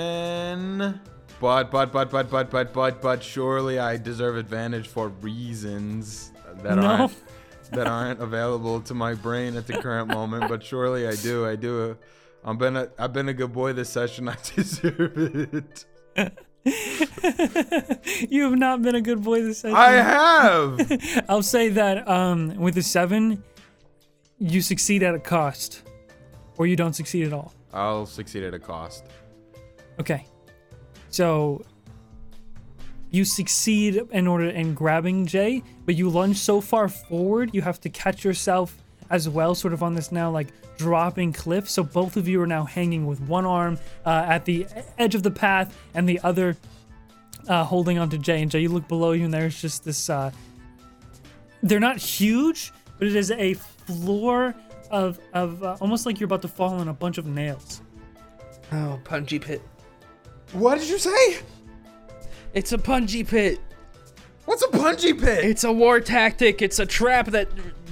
seven. 0.00 1.00
But 1.40 1.70
but 1.70 1.92
but 1.92 2.10
but 2.10 2.30
but 2.30 2.50
but 2.50 2.72
but 2.72 3.00
but 3.02 3.22
surely 3.22 3.78
I 3.78 3.96
deserve 3.96 4.36
advantage 4.36 4.88
for 4.88 5.08
reasons 5.08 6.32
that 6.62 6.76
No. 6.76 6.82
aren't 6.86 7.12
that 7.72 7.86
aren't 7.86 8.20
available 8.20 8.80
to 8.82 8.94
my 8.94 9.14
brain 9.14 9.56
at 9.56 9.66
the 9.66 9.74
current 9.74 10.08
moment. 10.08 10.48
But 10.48 10.62
surely 10.64 11.06
I 11.06 11.14
do. 11.14 11.46
I 11.46 11.56
do. 11.56 11.96
I've 12.44 12.58
been 12.58 12.76
a 12.76 12.88
I've 12.98 13.12
been 13.12 13.28
a 13.28 13.34
good 13.34 13.52
boy 13.52 13.72
this 13.72 13.88
session. 13.90 14.28
I 14.28 14.36
deserve 14.54 15.16
it. 15.54 15.84
you 16.64 18.42
have 18.42 18.58
not 18.58 18.82
been 18.82 18.94
a 18.94 19.00
good 19.00 19.22
boy 19.22 19.42
this 19.42 19.60
session. 19.60 19.76
I 19.76 19.92
have. 19.92 21.24
I'll 21.28 21.42
say 21.42 21.70
that 21.70 22.06
um, 22.06 22.54
with 22.56 22.76
a 22.76 22.82
seven, 22.82 23.42
you 24.38 24.60
succeed 24.60 25.02
at 25.02 25.14
a 25.14 25.18
cost, 25.18 25.82
or 26.58 26.66
you 26.66 26.76
don't 26.76 26.92
succeed 26.92 27.26
at 27.26 27.32
all. 27.32 27.54
I'll 27.72 28.06
succeed 28.06 28.42
at 28.42 28.52
a 28.52 28.58
cost. 28.58 29.04
Okay. 29.98 30.26
So 31.08 31.64
you 33.10 33.24
succeed 33.24 34.02
in 34.12 34.26
order 34.26 34.48
in 34.48 34.74
grabbing 34.74 35.26
Jay, 35.26 35.62
but 35.84 35.94
you 35.96 36.08
lunge 36.08 36.36
so 36.36 36.60
far 36.60 36.88
forward, 36.88 37.54
you 37.54 37.62
have 37.62 37.80
to 37.80 37.88
catch 37.88 38.24
yourself 38.24 38.76
as 39.10 39.28
well, 39.28 39.54
sort 39.54 39.74
of 39.74 39.82
on 39.82 39.94
this 39.94 40.12
now 40.12 40.30
like 40.30 40.48
dropping 40.78 41.32
cliff. 41.32 41.68
So 41.68 41.82
both 41.82 42.16
of 42.16 42.28
you 42.28 42.40
are 42.40 42.46
now 42.46 42.64
hanging 42.64 43.06
with 43.06 43.20
one 43.20 43.44
arm 43.44 43.78
uh, 44.06 44.24
at 44.28 44.44
the 44.44 44.66
edge 44.98 45.14
of 45.14 45.22
the 45.22 45.30
path 45.30 45.76
and 45.94 46.08
the 46.08 46.20
other 46.20 46.56
uh, 47.48 47.64
holding 47.64 47.98
onto 47.98 48.18
Jay. 48.18 48.40
And 48.40 48.50
Jay, 48.50 48.60
you 48.60 48.68
look 48.68 48.88
below 48.88 49.12
you, 49.12 49.24
and 49.24 49.34
there's 49.34 49.60
just 49.60 49.84
this. 49.84 50.08
Uh, 50.08 50.30
they're 51.62 51.80
not 51.80 51.98
huge, 51.98 52.72
but 52.98 53.08
it 53.08 53.16
is 53.16 53.30
a 53.32 53.54
floor 53.54 54.54
of 54.90 55.18
of 55.32 55.62
uh, 55.62 55.76
almost 55.80 56.06
like 56.06 56.20
you're 56.20 56.26
about 56.26 56.42
to 56.42 56.48
fall 56.48 56.74
on 56.74 56.88
a 56.88 56.94
bunch 56.94 57.18
of 57.18 57.26
nails. 57.26 57.82
Oh, 58.72 59.00
punji 59.04 59.40
pit. 59.40 59.60
What 60.52 60.78
did 60.78 60.88
you 60.88 60.98
say? 60.98 61.38
It's 62.54 62.72
a 62.72 62.78
punji 62.78 63.26
pit. 63.26 63.60
What's 64.44 64.62
a 64.62 64.68
punji 64.68 65.18
pit? 65.18 65.44
It's 65.44 65.64
a 65.64 65.72
war 65.72 66.00
tactic. 66.00 66.62
It's 66.62 66.78
a 66.78 66.86
trap 66.86 67.26
that 67.28 67.48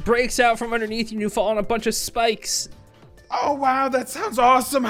breaks 0.08 0.40
out 0.40 0.58
from 0.58 0.72
underneath 0.72 1.12
you 1.12 1.16
and 1.16 1.20
you 1.20 1.28
fall 1.28 1.48
on 1.48 1.58
a 1.58 1.62
bunch 1.62 1.86
of 1.86 1.94
spikes. 1.94 2.70
Oh 3.30 3.52
wow, 3.52 3.90
that 3.90 4.08
sounds 4.08 4.38
awesome. 4.38 4.84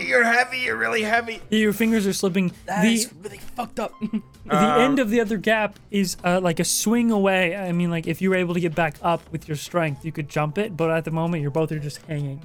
You're 0.00 0.24
heavy. 0.24 0.56
You're 0.60 0.78
really 0.78 1.02
heavy. 1.02 1.42
Your 1.50 1.74
fingers 1.74 2.06
are 2.06 2.14
slipping. 2.14 2.50
the 2.64 3.06
really 3.22 3.36
fucked 3.36 3.78
up. 3.78 3.92
the 4.46 4.56
end 4.56 4.98
of 4.98 5.10
the 5.10 5.20
other 5.20 5.36
gap 5.36 5.78
is 5.90 6.16
uh, 6.24 6.40
like 6.40 6.60
a 6.60 6.64
swing 6.64 7.10
away. 7.10 7.54
I 7.54 7.72
mean, 7.72 7.90
like 7.90 8.06
if 8.06 8.22
you 8.22 8.30
were 8.30 8.36
able 8.36 8.54
to 8.54 8.60
get 8.60 8.74
back 8.74 8.94
up 9.02 9.20
with 9.30 9.46
your 9.48 9.56
strength, 9.58 10.02
you 10.02 10.12
could 10.12 10.30
jump 10.30 10.56
it. 10.56 10.78
But 10.78 10.90
at 10.90 11.04
the 11.04 11.10
moment, 11.10 11.42
you're 11.42 11.50
both 11.50 11.70
are 11.72 11.78
just 11.78 11.98
hanging. 12.06 12.40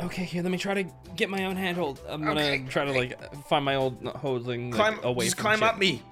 okay, 0.00 0.24
here, 0.24 0.42
let 0.42 0.50
me 0.50 0.58
try 0.58 0.74
to 0.74 0.84
get 1.14 1.30
my 1.30 1.44
own 1.44 1.54
handhold. 1.54 2.00
I'm 2.08 2.24
gonna 2.24 2.40
Okay, 2.40 2.64
try 2.68 2.84
to 2.84 2.90
like 2.90 3.16
find 3.44 3.64
my 3.64 3.76
old 3.76 4.04
holding 4.16 4.72
like, 4.72 4.96
Climb. 4.96 5.04
away 5.04 5.26
just 5.26 5.36
from 5.36 5.42
climb 5.42 5.58
shit. 5.60 5.68
up 5.68 5.78
me. 5.78 6.02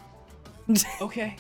Okay. 1.00 1.36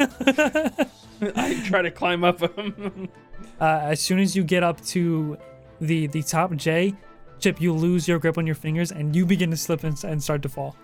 I 1.36 1.62
try 1.64 1.82
to 1.82 1.90
climb 1.90 2.24
up 2.24 2.40
him. 2.58 3.08
Uh, 3.58 3.80
as 3.82 4.00
soon 4.00 4.18
as 4.18 4.34
you 4.34 4.42
get 4.42 4.62
up 4.62 4.80
to 4.86 5.36
the 5.82 6.06
the 6.08 6.22
top 6.22 6.54
J, 6.56 6.94
Chip, 7.40 7.60
you 7.60 7.74
lose 7.74 8.08
your 8.08 8.18
grip 8.18 8.38
on 8.38 8.46
your 8.46 8.54
fingers 8.54 8.90
and 8.90 9.14
you 9.14 9.26
begin 9.26 9.50
to 9.50 9.56
slip 9.56 9.84
and, 9.84 10.02
and 10.04 10.22
start 10.22 10.40
to 10.42 10.48
fall. 10.48 10.76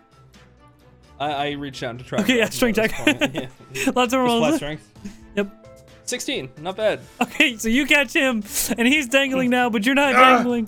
I, 1.19 1.33
I 1.33 1.51
reach 1.53 1.81
down 1.81 1.97
to 1.97 2.05
try. 2.05 2.21
Okay, 2.21 2.37
yeah, 2.39 2.51
strength 2.51 2.79
him 2.79 2.89
check. 2.91 3.31
Yeah. 3.35 3.49
Lots 3.75 3.79
of 3.87 3.93
Just 3.95 4.11
flat 4.13 4.15
rolls. 4.25 4.57
strength. 4.57 4.93
Yep. 5.37 5.67
16, 6.05 6.51
not 6.61 6.77
bad. 6.77 7.01
Okay, 7.21 7.57
so 7.57 7.69
you 7.69 7.85
catch 7.87 8.13
him, 8.13 8.45
and 8.79 8.87
he's 8.87 9.09
dangling 9.09 9.51
now, 9.51 9.69
but 9.71 9.85
you're 9.85 9.95
not 9.95 10.13
dangling. 10.13 10.67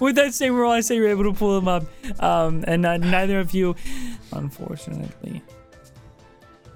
With 0.00 0.16
that 0.16 0.30
same 0.34 0.54
roll, 0.54 0.70
I 0.70 0.80
say 0.80 0.96
you're 0.96 1.08
able 1.08 1.24
to 1.24 1.32
pull 1.32 1.56
him 1.58 1.66
up, 1.66 1.84
um, 2.22 2.62
and 2.66 2.84
uh, 2.86 2.96
neither 2.98 3.40
of 3.40 3.52
you, 3.54 3.74
unfortunately, 4.32 5.42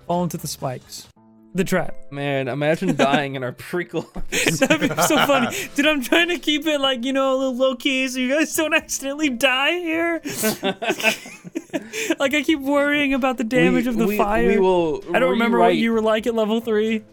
fall 0.08 0.24
into 0.24 0.36
the 0.36 0.48
spikes, 0.48 1.06
the 1.54 1.62
trap. 1.64 1.94
Man, 2.10 2.48
imagine 2.48 2.96
dying 2.96 3.34
in 3.36 3.44
our 3.44 3.52
prequel. 3.52 4.10
That'd 4.58 4.80
be 4.96 5.02
so 5.02 5.16
funny, 5.26 5.54
dude. 5.76 5.86
I'm 5.86 6.02
trying 6.02 6.28
to 6.28 6.38
keep 6.38 6.66
it 6.66 6.80
like 6.80 7.04
you 7.04 7.12
know 7.12 7.34
a 7.34 7.36
little 7.36 7.56
low 7.56 7.76
key, 7.76 8.08
so 8.08 8.18
you 8.18 8.34
guys 8.34 8.54
don't 8.56 8.74
accidentally 8.74 9.28
die 9.30 9.72
here. 9.78 10.20
like 12.18 12.34
I 12.34 12.42
keep 12.42 12.60
worrying 12.60 13.14
about 13.14 13.38
the 13.38 13.44
damage 13.44 13.84
We- 13.84 13.90
of 13.90 13.96
the 13.96 14.06
we- 14.06 14.16
fire. 14.18 14.46
We 14.48 14.58
will. 14.58 15.02
I 15.14 15.18
don't 15.18 15.30
remember 15.30 15.58
what 15.58 15.76
you 15.76 15.92
were 15.92 16.02
like 16.02 16.26
at 16.26 16.34
level 16.34 16.60
three. 16.60 17.04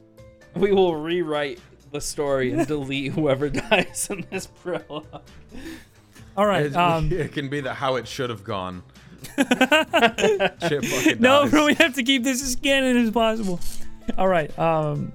We 0.56 0.72
will 0.72 0.96
rewrite 0.96 1.60
the 1.92 2.00
story 2.02 2.52
and 2.54 2.66
delete 2.66 3.12
whoever 3.14 3.50
dies 3.50 4.08
in 4.10 4.26
this 4.32 4.48
prologue. 4.48 5.06
All 6.38 6.46
right. 6.46 6.66
It, 6.68 6.76
Um, 6.76 7.12
it 7.12 7.32
can 7.34 7.50
be 7.50 7.60
the 7.62 7.74
how 7.74 7.96
it 7.96 8.08
should 8.08 8.30
have 8.30 8.44
gone. 8.44 8.84
Shit 10.68 10.86
fucking 10.86 11.22
No, 11.22 11.44
dies. 11.44 11.52
bro, 11.52 11.66
we 11.66 11.74
have 11.76 11.94
to 11.96 12.04
keep 12.04 12.24
this 12.24 12.42
as 12.44 12.56
canon 12.56 12.98
as 12.98 13.12
possible. 13.12 13.60
All 14.18 14.28
right. 14.28 14.58
Um, 14.60 15.12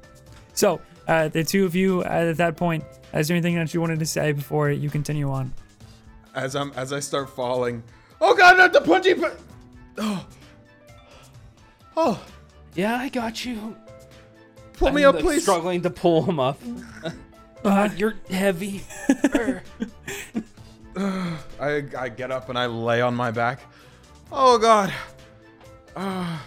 so 0.54 0.80
uh, 1.08 1.28
the 1.28 1.44
two 1.44 1.64
of 1.64 1.74
you 1.74 2.02
at 2.04 2.36
that 2.38 2.56
point, 2.56 2.84
is 3.14 3.28
there 3.28 3.36
anything 3.36 3.54
that 3.56 3.72
you 3.74 3.80
wanted 3.80 3.98
to 4.00 4.06
say 4.06 4.32
before 4.32 4.70
you 4.70 4.90
continue 4.90 5.30
on? 5.30 5.52
As 6.34 6.54
I'm 6.54 6.72
as 6.76 6.92
I 6.92 7.00
start 7.00 7.30
falling. 7.30 7.82
Oh 8.20 8.34
god, 8.34 8.56
not 8.58 8.72
the 8.72 8.80
punchy. 8.80 9.14
Pu- 9.14 9.30
oh. 9.98 10.26
Oh, 11.96 12.24
Yeah, 12.74 12.96
I 12.96 13.08
got 13.08 13.44
you. 13.44 13.74
pull 14.74 14.92
me 14.92 15.02
I'm, 15.02 15.08
up, 15.10 15.14
like, 15.16 15.24
please. 15.24 15.42
Struggling 15.42 15.82
to 15.82 15.90
pull 15.90 16.22
him 16.22 16.38
up. 16.38 16.58
God, 17.64 17.98
you're 17.98 18.14
heavy. 18.30 18.82
I 20.96 21.84
I 21.98 22.08
get 22.08 22.30
up 22.30 22.48
and 22.48 22.58
I 22.58 22.66
lay 22.66 23.00
on 23.00 23.14
my 23.14 23.30
back. 23.30 23.60
Oh 24.32 24.58
god. 24.58 24.92
Ah, 25.96 26.44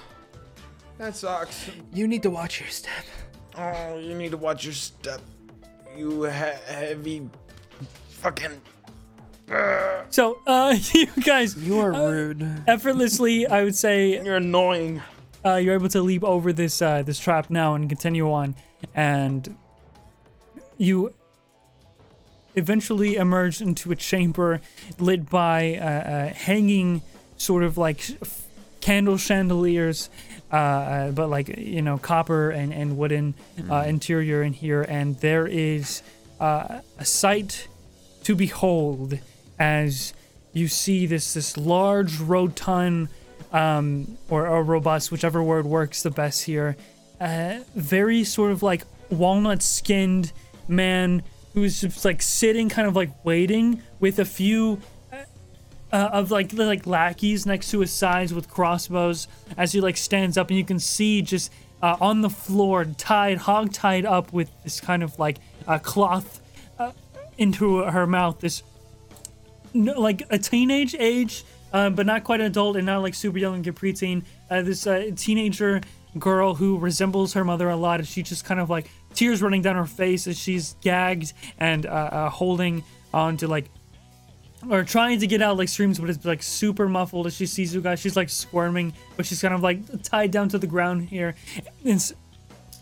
that 0.97 1.15
sucks. 1.15 1.69
you 1.93 2.07
need 2.07 2.23
to 2.23 2.29
watch 2.29 2.59
your 2.59 2.69
step. 2.69 3.03
Oh, 3.57 3.97
you 3.99 4.15
need 4.15 4.31
to 4.31 4.37
watch 4.37 4.63
your 4.65 4.73
step. 4.73 5.21
You 5.95 6.23
he- 6.23 6.29
heavy 6.31 7.29
fucking. 8.09 8.61
So, 10.09 10.39
uh, 10.47 10.75
you 10.93 11.07
guys 11.23 11.55
You 11.57 11.79
are 11.79 11.91
rude. 11.91 12.63
effortlessly, 12.67 13.45
I 13.45 13.63
would 13.63 13.75
say, 13.75 14.23
You're 14.23 14.37
annoying. 14.37 15.01
uh, 15.45 15.55
you're 15.55 15.73
able 15.75 15.89
to 15.89 16.01
leap 16.01 16.23
over 16.23 16.53
this 16.53 16.81
uh, 16.81 17.03
this 17.03 17.19
trap 17.19 17.49
now 17.49 17.75
and 17.75 17.87
continue 17.89 18.31
on, 18.31 18.55
and 18.95 19.55
you 20.77 21.13
eventually 22.55 23.15
emerge 23.17 23.61
into 23.61 23.91
a 23.91 23.95
chamber 23.95 24.61
lit 24.99 25.29
by 25.29 25.75
uh, 25.75 25.83
uh, 25.85 26.27
hanging 26.33 27.01
sort 27.37 27.63
of 27.63 27.77
like 27.77 28.01
candle 28.81 29.17
chandeliers, 29.17 30.09
uh, 30.51 30.55
uh, 30.55 31.11
but 31.11 31.29
like 31.29 31.47
you 31.57 31.81
know 31.81 31.97
copper 31.97 32.49
and 32.51 32.73
and 32.73 32.97
wooden 32.97 33.33
uh, 33.69 33.83
interior 33.87 34.43
in 34.43 34.53
here, 34.53 34.81
and 34.83 35.19
there 35.19 35.47
is 35.47 36.03
uh, 36.39 36.81
a 36.97 37.05
sight 37.05 37.67
to 38.23 38.35
behold 38.35 39.19
as 39.59 40.13
you 40.53 40.67
see 40.67 41.05
this 41.05 41.33
this 41.33 41.57
large 41.57 42.19
rotund 42.19 43.09
um, 43.51 44.17
or, 44.29 44.47
or 44.47 44.63
robust, 44.63 45.11
whichever 45.11 45.41
word 45.41 45.65
works 45.65 46.03
the 46.03 46.11
best 46.11 46.43
here. 46.43 46.75
Uh, 47.21 47.59
very 47.75 48.23
sort 48.23 48.51
of 48.51 48.63
like 48.63 48.83
walnut 49.09 49.61
skinned 49.61 50.33
man 50.67 51.23
who's 51.53 51.81
just 51.81 52.03
like 52.03 52.21
sitting, 52.21 52.67
kind 52.67 52.87
of 52.87 52.95
like 52.95 53.11
waiting 53.23 53.81
with 53.99 54.19
a 54.19 54.25
few 54.25 54.81
uh, 55.93 56.09
of 56.11 56.31
like 56.31 56.51
like 56.51 56.85
lackeys 56.85 57.45
next 57.45 57.71
to 57.71 57.79
his 57.79 57.91
sides 57.91 58.33
with 58.33 58.49
crossbows 58.49 59.29
as 59.55 59.71
he 59.71 59.79
like 59.79 59.95
stands 59.95 60.37
up 60.37 60.49
and 60.49 60.57
you 60.57 60.65
can 60.65 60.79
see 60.79 61.21
just 61.21 61.53
uh, 61.81 61.95
on 62.01 62.19
the 62.19 62.29
floor 62.29 62.83
tied 62.97 63.37
hog 63.37 63.71
tied 63.71 64.05
up 64.05 64.33
with 64.33 64.49
this 64.63 64.81
kind 64.81 65.03
of 65.03 65.17
like 65.17 65.37
uh, 65.67 65.77
cloth 65.77 66.41
into 67.37 67.77
her 67.77 68.05
mouth 68.05 68.39
this 68.41 68.63
like 69.73 70.23
a 70.29 70.37
teenage 70.37 70.95
age, 70.97 71.43
uh, 71.71 71.89
but 71.89 72.05
not 72.05 72.23
quite 72.23 72.39
an 72.39 72.47
adult 72.47 72.77
and 72.77 72.85
not 72.85 73.01
like 73.01 73.15
super 73.15 73.37
young 73.37 73.55
and 73.55 73.75
preteen. 73.75 74.23
Uh, 74.49 74.61
this 74.61 74.85
uh, 74.85 75.09
teenager 75.15 75.81
girl 76.19 76.53
who 76.55 76.77
resembles 76.77 77.33
her 77.33 77.43
mother 77.43 77.69
a 77.69 77.75
lot, 77.75 77.99
and 77.99 78.07
she 78.07 78.21
just 78.21 78.45
kind 78.45 78.59
of 78.59 78.69
like 78.69 78.89
tears 79.13 79.41
running 79.41 79.61
down 79.61 79.75
her 79.75 79.85
face 79.85 80.27
as 80.27 80.37
she's 80.37 80.75
gagged 80.81 81.33
and 81.57 81.85
uh, 81.85 82.29
holding 82.29 82.83
on 83.13 83.37
to 83.37 83.47
like 83.47 83.69
or 84.69 84.83
trying 84.83 85.19
to 85.19 85.27
get 85.27 85.41
out 85.41 85.57
like 85.57 85.69
screams, 85.69 85.99
but 85.99 86.09
it's 86.09 86.25
like 86.25 86.43
super 86.43 86.87
muffled 86.87 87.27
as 87.27 87.35
she 87.35 87.45
sees 87.45 87.73
you 87.73 87.81
guys. 87.81 87.99
She's 87.99 88.15
like 88.15 88.29
squirming, 88.29 88.93
but 89.15 89.25
she's 89.25 89.41
kind 89.41 89.53
of 89.53 89.61
like 89.61 90.03
tied 90.03 90.31
down 90.31 90.49
to 90.49 90.57
the 90.57 90.67
ground 90.67 91.09
here. 91.09 91.35
And, 91.85 92.13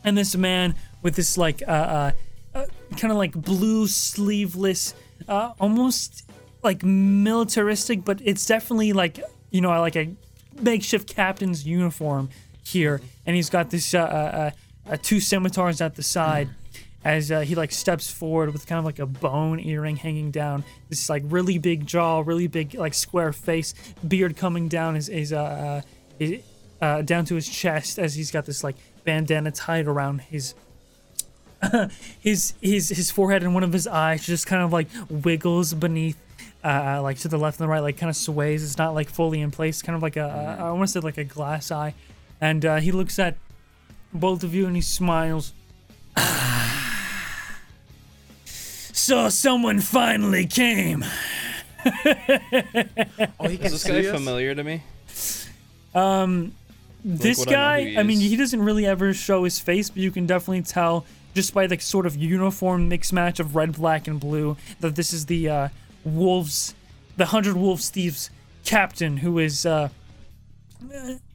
and 0.03 0.17
this 0.17 0.35
man 0.35 0.75
with 1.01 1.15
this 1.15 1.37
like 1.37 1.61
uh, 1.67 1.71
uh, 1.71 2.11
uh 2.55 2.65
kind 2.97 3.11
of 3.11 3.17
like 3.17 3.33
blue 3.33 3.87
sleeveless, 3.87 4.93
uh, 5.27 5.53
almost 5.59 6.29
like 6.63 6.83
militaristic, 6.83 8.03
but 8.05 8.19
it's 8.23 8.45
definitely 8.45 8.93
like 8.93 9.19
you 9.49 9.61
know 9.61 9.69
like 9.79 9.95
a 9.95 10.13
makeshift 10.59 11.13
captain's 11.13 11.65
uniform 11.65 12.29
here, 12.63 13.01
and 13.25 13.35
he's 13.35 13.49
got 13.49 13.69
this 13.69 13.93
uh, 13.93 13.99
uh, 13.99 14.51
uh, 14.89 14.97
two 15.01 15.19
scimitars 15.19 15.81
at 15.81 15.95
the 15.95 16.03
side. 16.03 16.49
As 17.03 17.31
uh, 17.31 17.39
he 17.41 17.55
like 17.55 17.71
steps 17.71 18.11
forward 18.11 18.53
with 18.53 18.67
kind 18.67 18.77
of 18.77 18.85
like 18.85 18.99
a 18.99 19.07
bone 19.07 19.59
earring 19.59 19.95
hanging 19.95 20.29
down, 20.29 20.63
this 20.89 21.09
like 21.09 21.23
really 21.25 21.57
big 21.57 21.87
jaw, 21.87 22.21
really 22.23 22.47
big 22.47 22.75
like 22.75 22.93
square 22.93 23.33
face, 23.33 23.73
beard 24.07 24.37
coming 24.37 24.67
down 24.67 24.93
his, 24.93 25.07
his 25.07 25.33
uh, 25.33 25.81
uh, 26.19 26.25
uh, 26.81 27.01
down 27.01 27.25
to 27.25 27.35
his 27.35 27.49
chest 27.49 27.97
as 27.97 28.13
he's 28.13 28.29
got 28.29 28.45
this 28.45 28.63
like 28.63 28.75
bandana 29.03 29.51
tied 29.51 29.87
around 29.87 30.21
his 30.21 30.53
his 32.19 32.53
his 32.61 32.89
his 32.89 33.11
forehead 33.11 33.43
and 33.43 33.53
one 33.53 33.63
of 33.63 33.73
his 33.73 33.87
eyes 33.87 34.25
just 34.25 34.47
kind 34.47 34.63
of 34.63 34.71
like 34.71 34.87
wiggles 35.09 35.73
beneath 35.73 36.17
uh 36.63 36.99
like 37.01 37.17
to 37.17 37.27
the 37.27 37.37
left 37.37 37.59
and 37.59 37.65
the 37.65 37.69
right 37.69 37.81
like 37.81 37.97
kind 37.97 38.09
of 38.09 38.15
sways. 38.15 38.63
It's 38.63 38.77
not 38.77 38.93
like 38.93 39.09
fully 39.09 39.41
in 39.41 39.51
place 39.51 39.81
kind 39.81 39.95
of 39.95 40.03
like 40.03 40.17
a 40.17 40.57
I 40.59 40.71
want 40.71 40.83
to 40.83 40.87
say 40.87 40.99
like 40.99 41.17
a 41.17 41.23
glass 41.23 41.71
eye. 41.71 41.93
And 42.39 42.65
uh, 42.65 42.77
he 42.77 42.91
looks 42.91 43.19
at 43.19 43.37
both 44.13 44.43
of 44.43 44.55
you 44.55 44.65
and 44.65 44.75
he 44.75 44.81
smiles 44.81 45.53
so 48.93 49.29
someone 49.29 49.79
finally 49.79 50.45
came 50.45 51.03
Oh, 51.83 53.47
he 53.47 53.55
Is 53.55 53.71
this 53.71 53.83
guy 53.83 54.03
familiar 54.03 54.53
to 54.53 54.63
me? 54.63 54.83
Um, 55.95 56.53
this 57.03 57.39
would 57.39 57.47
I 57.49 57.51
guy 57.51 57.93
who 57.93 57.99
I, 57.99 58.03
mean 58.03 58.19
he 58.19 58.35
doesn't 58.35 58.61
really 58.61 58.85
ever 58.85 59.13
show 59.13 59.43
his 59.43 59.59
face 59.59 59.89
but 59.89 59.97
you 59.97 60.11
can 60.11 60.25
definitely 60.27 60.61
tell 60.61 61.05
just 61.33 61.53
by 61.53 61.65
the 61.67 61.79
sort 61.79 62.05
of 62.05 62.15
uniform 62.15 62.87
mix 62.87 63.11
match 63.11 63.39
of 63.39 63.55
red 63.55 63.73
black 63.73 64.07
and 64.07 64.19
blue 64.19 64.57
that 64.81 64.95
this 64.95 65.11
is 65.11 65.25
the 65.25 65.49
uh, 65.49 65.67
wolves 66.05 66.75
the 67.17 67.25
hundred 67.27 67.55
wolves 67.57 67.89
thieves 67.89 68.29
captain 68.63 69.17
who 69.17 69.39
is 69.39 69.65
uh, 69.65 69.89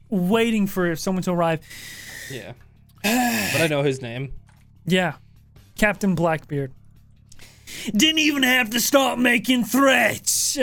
waiting 0.09 0.65
for 0.67 0.95
someone 0.95 1.23
to 1.23 1.31
arrive 1.31 1.59
Yeah. 2.31 2.53
but 3.03 3.61
I 3.61 3.67
know 3.69 3.83
his 3.83 4.01
name. 4.01 4.33
yeah 4.85 5.15
captain 5.75 6.15
blackbeard 6.15 6.71
didn't 7.95 8.19
even 8.19 8.43
have 8.43 8.69
to 8.71 8.79
start 8.79 9.19
making 9.19 9.63
threats 9.63 10.57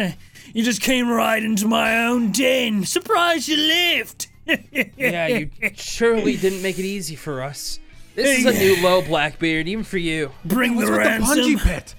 you 0.52 0.62
just 0.62 0.80
came 0.80 1.08
right 1.08 1.42
into 1.42 1.66
my 1.66 2.06
own 2.06 2.32
den 2.32 2.84
Surprise, 2.84 3.48
you 3.48 3.56
lived 3.56 4.28
Yeah, 4.96 5.26
you 5.26 5.50
surely 5.74 6.36
didn't 6.36 6.62
make 6.62 6.78
it 6.78 6.84
easy 6.84 7.16
for 7.16 7.42
us. 7.42 7.78
This 8.14 8.40
is 8.40 8.46
a 8.46 8.52
new 8.52 8.82
low 8.82 9.02
Blackbeard, 9.02 9.66
even 9.66 9.84
for 9.84 9.98
you. 9.98 10.30
bring 10.44 10.76
What's 10.76 10.88
the 10.88 10.96
with 10.96 11.02
the 11.02 11.08
ransom 11.08 11.38
bungee 11.38 11.60
pit? 11.60 11.94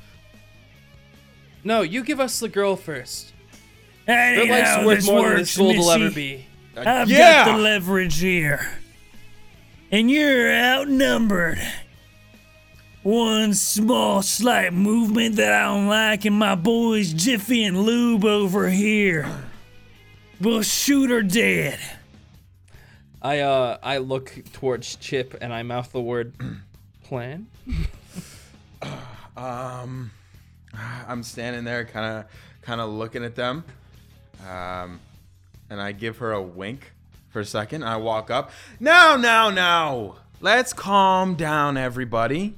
No, 1.63 1.81
you 1.81 2.03
give 2.03 2.19
us 2.19 2.39
the 2.39 2.47
girl 2.47 2.75
first. 2.75 3.33
Her 4.07 4.13
Anyhow, 4.13 4.53
life's 4.53 4.85
worth 4.85 4.97
this 4.97 5.07
more 5.07 5.29
than 5.29 5.37
this 5.39 5.57
gold 5.57 5.77
will 5.77 5.91
ever 5.91 6.11
be. 6.11 6.45
I've 6.77 7.09
yeah. 7.09 7.45
got 7.45 7.57
the 7.57 7.63
leverage 7.63 8.19
here. 8.19 8.69
And 9.91 10.11
you're 10.11 10.53
outnumbered. 10.53 11.59
One 13.05 13.53
small 13.53 14.23
slight 14.23 14.73
movement 14.73 15.35
that 15.35 15.53
I 15.53 15.65
don't 15.65 15.85
like, 15.85 16.25
and 16.25 16.39
my 16.39 16.55
boys 16.55 17.13
Jiffy 17.13 17.63
and 17.63 17.83
Lube 17.83 18.25
over 18.25 18.67
here 18.67 19.29
will 20.41 20.63
shoot 20.63 21.11
her 21.11 21.21
dead. 21.21 21.77
I 23.21 23.41
uh 23.41 23.77
I 23.83 23.99
look 23.99 24.33
towards 24.53 24.95
Chip 24.95 25.37
and 25.39 25.53
I 25.53 25.61
mouth 25.61 25.91
the 25.91 26.01
word 26.01 26.33
plan. 27.03 27.45
Um, 29.37 30.09
I'm 31.07 31.21
standing 31.21 31.63
there, 31.63 31.85
kind 31.85 32.17
of, 32.17 32.25
kind 32.63 32.81
of 32.81 32.89
looking 32.89 33.23
at 33.23 33.35
them, 33.35 33.65
um, 34.49 34.99
and 35.69 35.79
I 35.79 35.91
give 35.91 36.17
her 36.17 36.31
a 36.31 36.41
wink 36.41 36.91
for 37.29 37.41
a 37.41 37.45
second. 37.45 37.83
I 37.83 37.97
walk 37.97 38.31
up. 38.31 38.49
Now, 38.79 39.15
now, 39.15 39.51
now, 39.51 40.15
let's 40.41 40.73
calm 40.73 41.35
down, 41.35 41.77
everybody. 41.77 42.55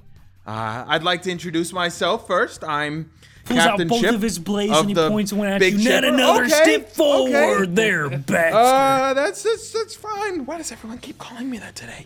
Uh, 0.47 0.85
I'd 0.87 1.03
like 1.03 1.23
to 1.23 1.31
introduce 1.31 1.73
myself 1.73 2.25
first. 2.25 2.63
I'm 2.63 3.11
Pulls 3.43 3.59
Captain 3.59 3.87
out 3.87 3.89
both 3.89 4.01
Chip 4.01 4.15
of 4.15 4.21
his 4.21 4.39
blades 4.39 4.71
of 4.73 4.79
and 4.79 4.89
he 4.89 4.93
the 4.93 5.09
points 5.09 5.33
one 5.33 5.47
at 5.49 5.59
Big 5.59 5.75
you. 5.79 5.89
Not 5.89 6.03
another 6.05 6.45
Okay, 6.45 6.49
step 6.63 6.89
forward 6.91 7.33
okay. 7.63 7.65
there, 7.73 8.09
bastard. 8.09 8.53
Uh, 8.53 9.13
that's, 9.13 9.43
that's 9.43 9.71
that's 9.71 9.95
fine. 9.95 10.45
Why 10.45 10.57
does 10.57 10.71
everyone 10.71 10.99
keep 10.99 11.17
calling 11.17 11.49
me 11.49 11.57
that 11.59 11.75
today? 11.75 12.05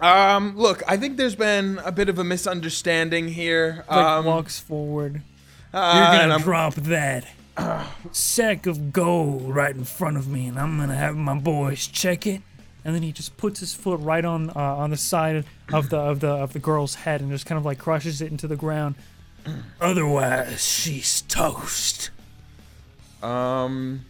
um, 0.00 0.56
look, 0.56 0.82
I 0.88 0.96
think 0.96 1.16
there's 1.16 1.34
been 1.36 1.78
a 1.84 1.92
bit 1.92 2.08
of 2.08 2.18
a 2.18 2.24
misunderstanding 2.24 3.28
here. 3.28 3.84
like 3.88 3.98
Um, 3.98 4.24
walks 4.24 4.58
forward. 4.58 5.22
uh, 5.74 6.10
You're 6.12 6.28
gonna 6.28 6.42
drop 6.42 6.74
that 6.74 7.26
sack 8.12 8.66
of 8.66 8.92
gold 8.92 9.54
right 9.54 9.74
in 9.74 9.84
front 9.84 10.16
of 10.16 10.26
me, 10.28 10.46
and 10.46 10.58
I'm 10.58 10.78
gonna 10.78 10.96
have 10.96 11.16
my 11.16 11.38
boys 11.38 11.86
check 11.86 12.26
it. 12.26 12.42
And 12.84 12.94
then 12.94 13.02
he 13.02 13.12
just 13.12 13.36
puts 13.36 13.60
his 13.60 13.74
foot 13.74 14.00
right 14.00 14.24
on 14.24 14.50
uh, 14.50 14.54
on 14.54 14.90
the 14.90 14.96
side 14.96 15.44
of 15.72 15.90
the 15.90 15.98
of 15.98 16.20
the 16.20 16.28
of 16.28 16.52
the 16.52 16.58
girl's 16.58 16.94
head, 16.94 17.20
and 17.20 17.30
just 17.30 17.46
kind 17.46 17.58
of 17.58 17.64
like 17.64 17.78
crushes 17.78 18.22
it 18.22 18.30
into 18.30 18.46
the 18.46 18.56
ground. 18.56 18.94
Otherwise, 19.80 20.64
she's 20.64 21.22
toast. 21.22 22.10
Um. 23.22 24.04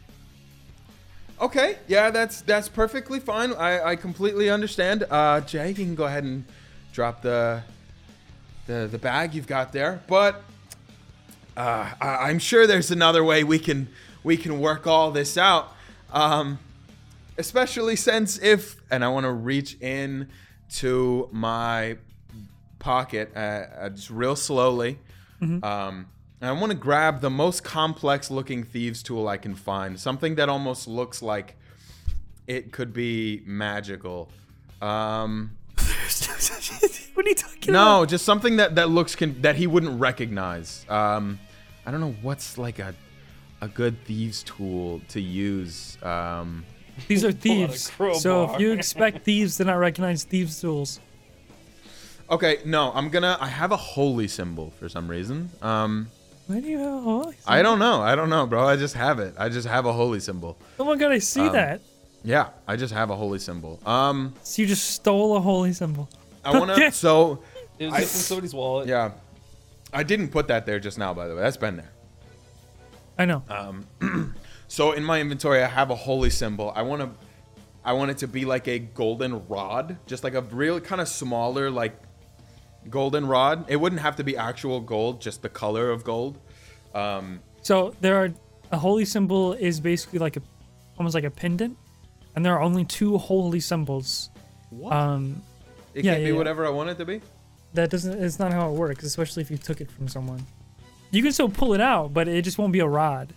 Okay, 1.40 1.78
yeah, 1.88 2.10
that's 2.10 2.42
that's 2.42 2.68
perfectly 2.68 3.18
fine. 3.18 3.52
I, 3.54 3.90
I 3.90 3.96
completely 3.96 4.50
understand. 4.50 5.04
Uh, 5.10 5.40
Jay, 5.40 5.70
you 5.70 5.74
can 5.74 5.94
go 5.94 6.04
ahead 6.04 6.22
and 6.22 6.44
drop 6.92 7.22
the 7.22 7.62
the 8.66 8.88
the 8.90 8.98
bag 8.98 9.34
you've 9.34 9.46
got 9.46 9.72
there, 9.72 10.02
but 10.06 10.42
uh, 11.56 11.90
I, 12.00 12.28
I'm 12.28 12.38
sure 12.38 12.66
there's 12.66 12.90
another 12.90 13.24
way 13.24 13.42
we 13.42 13.58
can 13.58 13.88
we 14.22 14.36
can 14.36 14.60
work 14.60 14.86
all 14.86 15.10
this 15.10 15.36
out. 15.36 15.74
Um, 16.12 16.58
especially 17.40 17.96
since 17.96 18.38
if 18.38 18.76
and 18.90 19.04
I 19.04 19.08
want 19.08 19.24
to 19.24 19.32
reach 19.32 19.76
in 19.80 20.28
to 20.74 21.28
my 21.32 21.96
pocket 22.78 23.32
uh, 23.34 23.38
uh, 23.38 23.88
just 23.88 24.10
real 24.10 24.36
slowly. 24.36 24.98
Um, 25.42 26.06
and 26.42 26.50
I 26.50 26.52
want 26.52 26.70
to 26.70 26.76
grab 26.76 27.22
the 27.22 27.30
most 27.30 27.64
complex 27.64 28.30
looking 28.30 28.62
thieves 28.62 29.02
tool 29.02 29.26
I 29.26 29.38
can 29.38 29.54
find, 29.54 29.98
something 29.98 30.34
that 30.34 30.50
almost 30.50 30.86
looks 30.86 31.22
like 31.22 31.56
it 32.46 32.72
could 32.72 32.92
be 32.92 33.42
magical. 33.46 34.30
Um, 34.82 35.56
what 35.76 37.24
are 37.24 37.28
you 37.28 37.34
talking 37.34 37.72
no, 37.72 38.04
just 38.04 38.24
something 38.26 38.56
that 38.56 38.74
that 38.74 38.90
looks 38.90 39.16
con- 39.16 39.40
that 39.40 39.56
he 39.56 39.66
wouldn't 39.66 39.98
recognize. 39.98 40.84
Um, 40.90 41.38
I 41.86 41.90
don't 41.90 42.00
know 42.00 42.14
what's 42.20 42.58
like 42.58 42.78
a 42.78 42.94
a 43.62 43.68
good 43.68 44.02
thieves 44.04 44.42
tool 44.42 45.00
to 45.08 45.20
use. 45.20 45.96
Um, 46.02 46.64
about? 46.66 46.79
These 47.08 47.24
are 47.24 47.32
Pull 47.32 47.62
out 47.64 47.70
a 47.70 47.72
thieves. 47.72 48.22
So 48.22 48.52
if 48.54 48.60
you 48.60 48.72
expect 48.72 49.24
thieves 49.24 49.56
to 49.58 49.64
not 49.64 49.74
recognize 49.74 50.24
thieves' 50.24 50.60
tools, 50.60 51.00
okay, 52.30 52.58
no, 52.64 52.92
I'm 52.94 53.08
gonna. 53.08 53.36
I 53.40 53.48
have 53.48 53.72
a 53.72 53.76
holy 53.76 54.28
symbol 54.28 54.72
for 54.78 54.88
some 54.88 55.08
reason. 55.08 55.50
Um, 55.62 56.08
why 56.46 56.60
do 56.60 56.68
you 56.68 56.78
have? 56.78 57.06
Oh, 57.06 57.32
I 57.46 57.62
don't 57.62 57.78
know. 57.78 58.00
I 58.02 58.14
don't 58.14 58.28
know, 58.30 58.46
bro. 58.46 58.66
I 58.66 58.76
just 58.76 58.94
have 58.94 59.18
it. 59.20 59.34
I 59.38 59.48
just 59.48 59.68
have 59.68 59.86
a 59.86 59.92
holy 59.92 60.20
symbol. 60.20 60.56
oh 60.78 60.84
my 60.84 60.96
god, 60.96 61.12
I 61.12 61.18
see 61.18 61.46
Um, 61.46 61.52
that. 61.52 61.80
Yeah, 62.22 62.48
I 62.68 62.76
just 62.76 62.92
have 62.92 63.08
a 63.10 63.16
holy 63.16 63.38
symbol. 63.38 63.80
Um, 63.86 64.34
So 64.42 64.60
you 64.62 64.68
just 64.68 64.90
stole 64.90 65.36
a 65.36 65.40
holy 65.40 65.72
symbol. 65.72 66.08
I 66.44 66.58
wanna. 66.58 66.74
Okay. 66.74 66.90
So 66.90 67.42
It 67.78 67.86
was 67.86 67.94
I- 67.94 68.00
just 68.00 68.14
in 68.14 68.20
somebody's 68.22 68.54
wallet. 68.54 68.88
yeah, 68.88 69.12
I 69.92 70.02
didn't 70.02 70.28
put 70.28 70.48
that 70.48 70.66
there 70.66 70.78
just 70.78 70.98
now. 70.98 71.14
By 71.14 71.28
the 71.28 71.34
way, 71.34 71.40
that's 71.42 71.56
been 71.56 71.76
there. 71.76 71.90
I 73.18 73.24
know. 73.26 73.42
So 74.70 74.92
in 74.92 75.02
my 75.02 75.20
inventory, 75.20 75.64
I 75.64 75.66
have 75.66 75.90
a 75.90 75.96
holy 75.96 76.30
symbol. 76.30 76.72
I 76.76 76.82
want 76.82 77.02
to, 77.02 77.10
I 77.84 77.92
want 77.92 78.12
it 78.12 78.18
to 78.18 78.28
be 78.28 78.44
like 78.44 78.68
a 78.68 78.78
golden 78.78 79.44
rod, 79.48 79.98
just 80.06 80.22
like 80.22 80.34
a 80.34 80.42
real 80.42 80.78
kind 80.78 81.00
of 81.00 81.08
smaller 81.08 81.72
like 81.72 82.00
golden 82.88 83.26
rod. 83.26 83.64
It 83.68 83.74
wouldn't 83.74 84.00
have 84.00 84.14
to 84.16 84.24
be 84.24 84.36
actual 84.36 84.78
gold, 84.78 85.20
just 85.20 85.42
the 85.42 85.48
color 85.48 85.90
of 85.90 86.04
gold. 86.04 86.38
Um, 86.94 87.40
So 87.62 87.96
there 88.00 88.22
are 88.22 88.32
a 88.70 88.78
holy 88.78 89.04
symbol 89.04 89.54
is 89.54 89.80
basically 89.80 90.20
like 90.20 90.36
a 90.36 90.42
almost 90.98 91.16
like 91.16 91.24
a 91.24 91.30
pendant, 91.32 91.76
and 92.36 92.46
there 92.46 92.54
are 92.54 92.62
only 92.62 92.84
two 92.84 93.18
holy 93.18 93.58
symbols. 93.58 94.30
what? 94.70 94.92
Um, 94.92 95.42
it 95.94 96.04
yeah, 96.04 96.12
can't 96.12 96.20
yeah, 96.20 96.26
be 96.28 96.32
yeah. 96.32 96.38
whatever 96.38 96.64
I 96.64 96.70
want 96.70 96.90
it 96.90 96.98
to 96.98 97.04
be. 97.04 97.20
that 97.74 97.90
doesn't. 97.90 98.22
It's 98.22 98.38
not 98.38 98.52
how 98.52 98.70
it 98.70 98.74
works, 98.74 99.02
especially 99.02 99.42
if 99.42 99.50
you 99.50 99.56
took 99.58 99.80
it 99.80 99.90
from 99.90 100.06
someone. 100.06 100.46
You 101.10 101.24
can 101.24 101.32
still 101.32 101.48
pull 101.48 101.74
it 101.74 101.80
out, 101.80 102.14
but 102.14 102.28
it 102.28 102.42
just 102.42 102.56
won't 102.56 102.72
be 102.72 102.78
a 102.78 102.86
rod. 102.86 103.34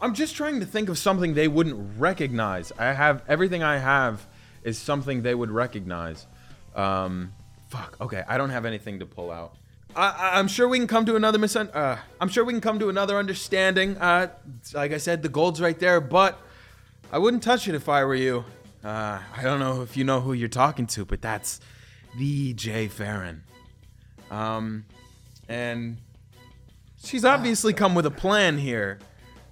I'm 0.00 0.14
just 0.14 0.36
trying 0.36 0.60
to 0.60 0.66
think 0.66 0.88
of 0.88 0.98
something 0.98 1.34
they 1.34 1.48
wouldn't 1.48 1.98
recognize. 1.98 2.72
I 2.78 2.92
have 2.92 3.22
everything 3.28 3.62
I 3.62 3.78
have 3.78 4.26
is 4.62 4.78
something 4.78 5.22
they 5.22 5.34
would 5.34 5.50
recognize. 5.50 6.26
Um, 6.74 7.32
fuck. 7.68 7.96
Okay, 8.00 8.22
I 8.28 8.38
don't 8.38 8.50
have 8.50 8.64
anything 8.64 8.98
to 9.00 9.06
pull 9.06 9.30
out. 9.30 9.54
I, 9.96 10.32
I'm 10.34 10.48
sure 10.48 10.68
we 10.68 10.78
can 10.78 10.88
come 10.88 11.06
to 11.06 11.16
another 11.16 11.38
mis. 11.38 11.54
Uh, 11.54 11.98
I'm 12.20 12.28
sure 12.28 12.44
we 12.44 12.52
can 12.52 12.60
come 12.60 12.78
to 12.80 12.88
another 12.88 13.16
understanding. 13.16 13.96
Uh, 13.96 14.28
like 14.72 14.92
I 14.92 14.98
said, 14.98 15.22
the 15.22 15.28
gold's 15.28 15.60
right 15.60 15.78
there, 15.78 16.00
but 16.00 16.40
I 17.12 17.18
wouldn't 17.18 17.42
touch 17.42 17.68
it 17.68 17.74
if 17.74 17.88
I 17.88 18.04
were 18.04 18.14
you. 18.14 18.44
Uh, 18.82 19.20
I 19.34 19.42
don't 19.42 19.60
know 19.60 19.82
if 19.82 19.96
you 19.96 20.04
know 20.04 20.20
who 20.20 20.32
you're 20.32 20.48
talking 20.48 20.86
to, 20.88 21.04
but 21.04 21.22
that's 21.22 21.60
the 22.18 22.52
Jay 22.54 22.88
Farron. 22.88 23.44
Um, 24.30 24.84
and 25.48 25.98
she's 27.02 27.24
obviously 27.24 27.72
come 27.72 27.94
with 27.94 28.06
a 28.06 28.10
plan 28.10 28.58
here. 28.58 28.98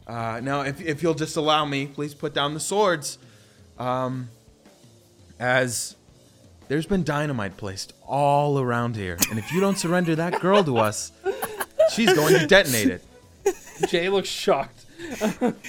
Uh, 0.06 0.40
now, 0.42 0.62
if, 0.62 0.80
if 0.80 1.02
you'll 1.02 1.14
just 1.14 1.36
allow 1.36 1.64
me, 1.64 1.86
please 1.86 2.14
put 2.14 2.34
down 2.34 2.54
the 2.54 2.60
swords. 2.60 3.18
Um, 3.78 4.28
as 5.38 5.96
there's 6.68 6.86
been 6.86 7.04
dynamite 7.04 7.56
placed 7.56 7.92
all 8.06 8.58
around 8.58 8.96
here, 8.96 9.18
and 9.30 9.38
if 9.38 9.52
you 9.52 9.60
don't 9.60 9.78
surrender 9.78 10.14
that 10.16 10.40
girl 10.40 10.62
to 10.64 10.78
us, 10.78 11.12
she's 11.92 12.12
going 12.12 12.38
to 12.38 12.46
detonate 12.46 12.88
it. 12.88 13.04
Jay 13.88 14.08
looks 14.08 14.28
shocked. 14.28 14.86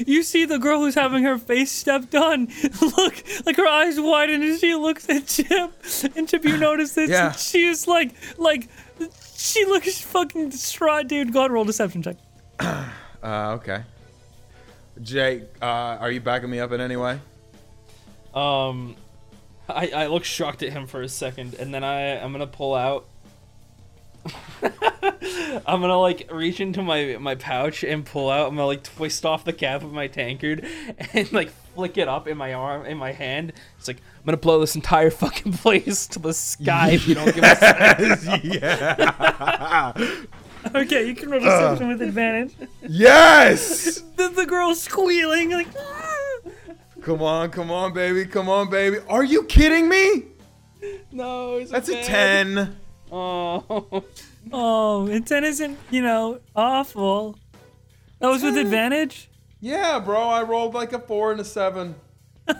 You 0.05 0.21
see 0.23 0.45
the 0.45 0.59
girl 0.59 0.79
who's 0.79 0.95
having 0.95 1.23
her 1.23 1.37
face 1.37 1.71
stepped 1.71 2.13
on. 2.13 2.47
Look, 2.81 3.23
like 3.45 3.57
her 3.57 3.67
eyes 3.67 3.99
widen 3.99 4.43
as 4.43 4.59
she 4.59 4.75
looks 4.75 5.09
at 5.09 5.25
Chip. 5.25 5.71
And 6.15 6.29
Chip, 6.29 6.45
you 6.45 6.57
notice 6.57 6.93
this? 6.93 7.09
Yeah. 7.09 7.31
She 7.31 7.65
is 7.65 7.87
like, 7.87 8.13
like, 8.37 8.69
she 9.35 9.65
looks 9.65 9.99
fucking 10.01 10.49
distraught, 10.49 11.07
dude. 11.07 11.33
God, 11.33 11.51
roll 11.51 11.65
deception 11.65 12.03
check. 12.03 12.17
Uh, 12.59 13.57
okay. 13.59 13.83
Jay, 15.01 15.43
uh, 15.61 15.65
are 15.65 16.11
you 16.11 16.21
backing 16.21 16.49
me 16.49 16.59
up 16.59 16.71
in 16.71 16.81
any 16.81 16.95
way? 16.95 17.19
Um, 18.33 18.95
I 19.69 19.87
I 19.89 20.07
look 20.07 20.23
shocked 20.23 20.63
at 20.63 20.71
him 20.71 20.87
for 20.87 21.01
a 21.01 21.09
second, 21.09 21.55
and 21.55 21.73
then 21.73 21.83
I 21.83 22.19
I'm 22.19 22.31
gonna 22.31 22.47
pull 22.47 22.75
out. 22.75 23.05
I'm 25.65 25.81
gonna 25.81 25.99
like 25.99 26.29
reach 26.31 26.59
into 26.59 26.81
my 26.81 27.17
my 27.19 27.35
pouch 27.35 27.83
and 27.83 28.05
pull 28.05 28.29
out. 28.29 28.47
I'm 28.47 28.55
gonna 28.55 28.67
like 28.67 28.83
twist 28.83 29.25
off 29.25 29.43
the 29.45 29.53
cap 29.53 29.83
of 29.83 29.91
my 29.91 30.07
tankard 30.07 30.65
and 31.13 31.31
like 31.33 31.49
flick 31.75 31.97
it 31.97 32.07
up 32.07 32.27
in 32.27 32.37
my 32.37 32.53
arm 32.53 32.85
in 32.85 32.97
my 32.97 33.11
hand. 33.11 33.53
It's 33.77 33.87
like 33.87 33.97
I'm 33.97 34.25
gonna 34.25 34.37
blow 34.37 34.59
this 34.59 34.75
entire 34.75 35.09
fucking 35.11 35.53
place 35.53 36.07
to 36.07 36.19
the 36.19 36.33
sky 36.33 36.91
if 36.91 37.07
you 37.07 37.15
don't 37.15 37.33
give 37.33 37.43
us. 37.43 38.43
yeah. 38.43 39.93
Okay, 40.75 41.07
you 41.07 41.15
can 41.15 41.29
roll 41.29 41.39
deception 41.39 41.87
with 41.89 42.01
advantage. 42.01 42.53
yes. 42.87 44.01
The, 44.15 44.29
the 44.29 44.45
girl's 44.45 44.81
squealing, 44.81 45.51
like, 45.51 45.67
"Ah." 45.77 46.09
Come 47.01 47.21
on, 47.21 47.49
come 47.49 47.69
on, 47.71 47.93
baby, 47.93 48.25
come 48.25 48.47
on, 48.47 48.69
baby. 48.69 48.97
Are 49.09 49.23
you 49.23 49.43
kidding 49.43 49.89
me? 49.89 50.25
no, 51.11 51.57
is 51.57 51.69
That's 51.69 51.89
a 51.89 51.93
bad? 51.93 52.05
ten. 52.05 52.77
Oh, 53.11 54.03
oh, 54.51 55.07
and 55.07 55.25
10 55.27 55.43
isn't, 55.43 55.77
you 55.91 56.01
know, 56.01 56.39
awful. 56.55 57.37
That 58.19 58.29
was 58.29 58.41
with 58.43 58.57
advantage? 58.57 59.29
Yeah, 59.59 59.99
bro, 59.99 60.21
I 60.21 60.43
rolled 60.43 60.73
like 60.73 60.93
a 60.93 60.99
four 60.99 61.31
and 61.31 61.39
a 61.41 61.45
seven. 61.45 61.95
Can 62.47 62.55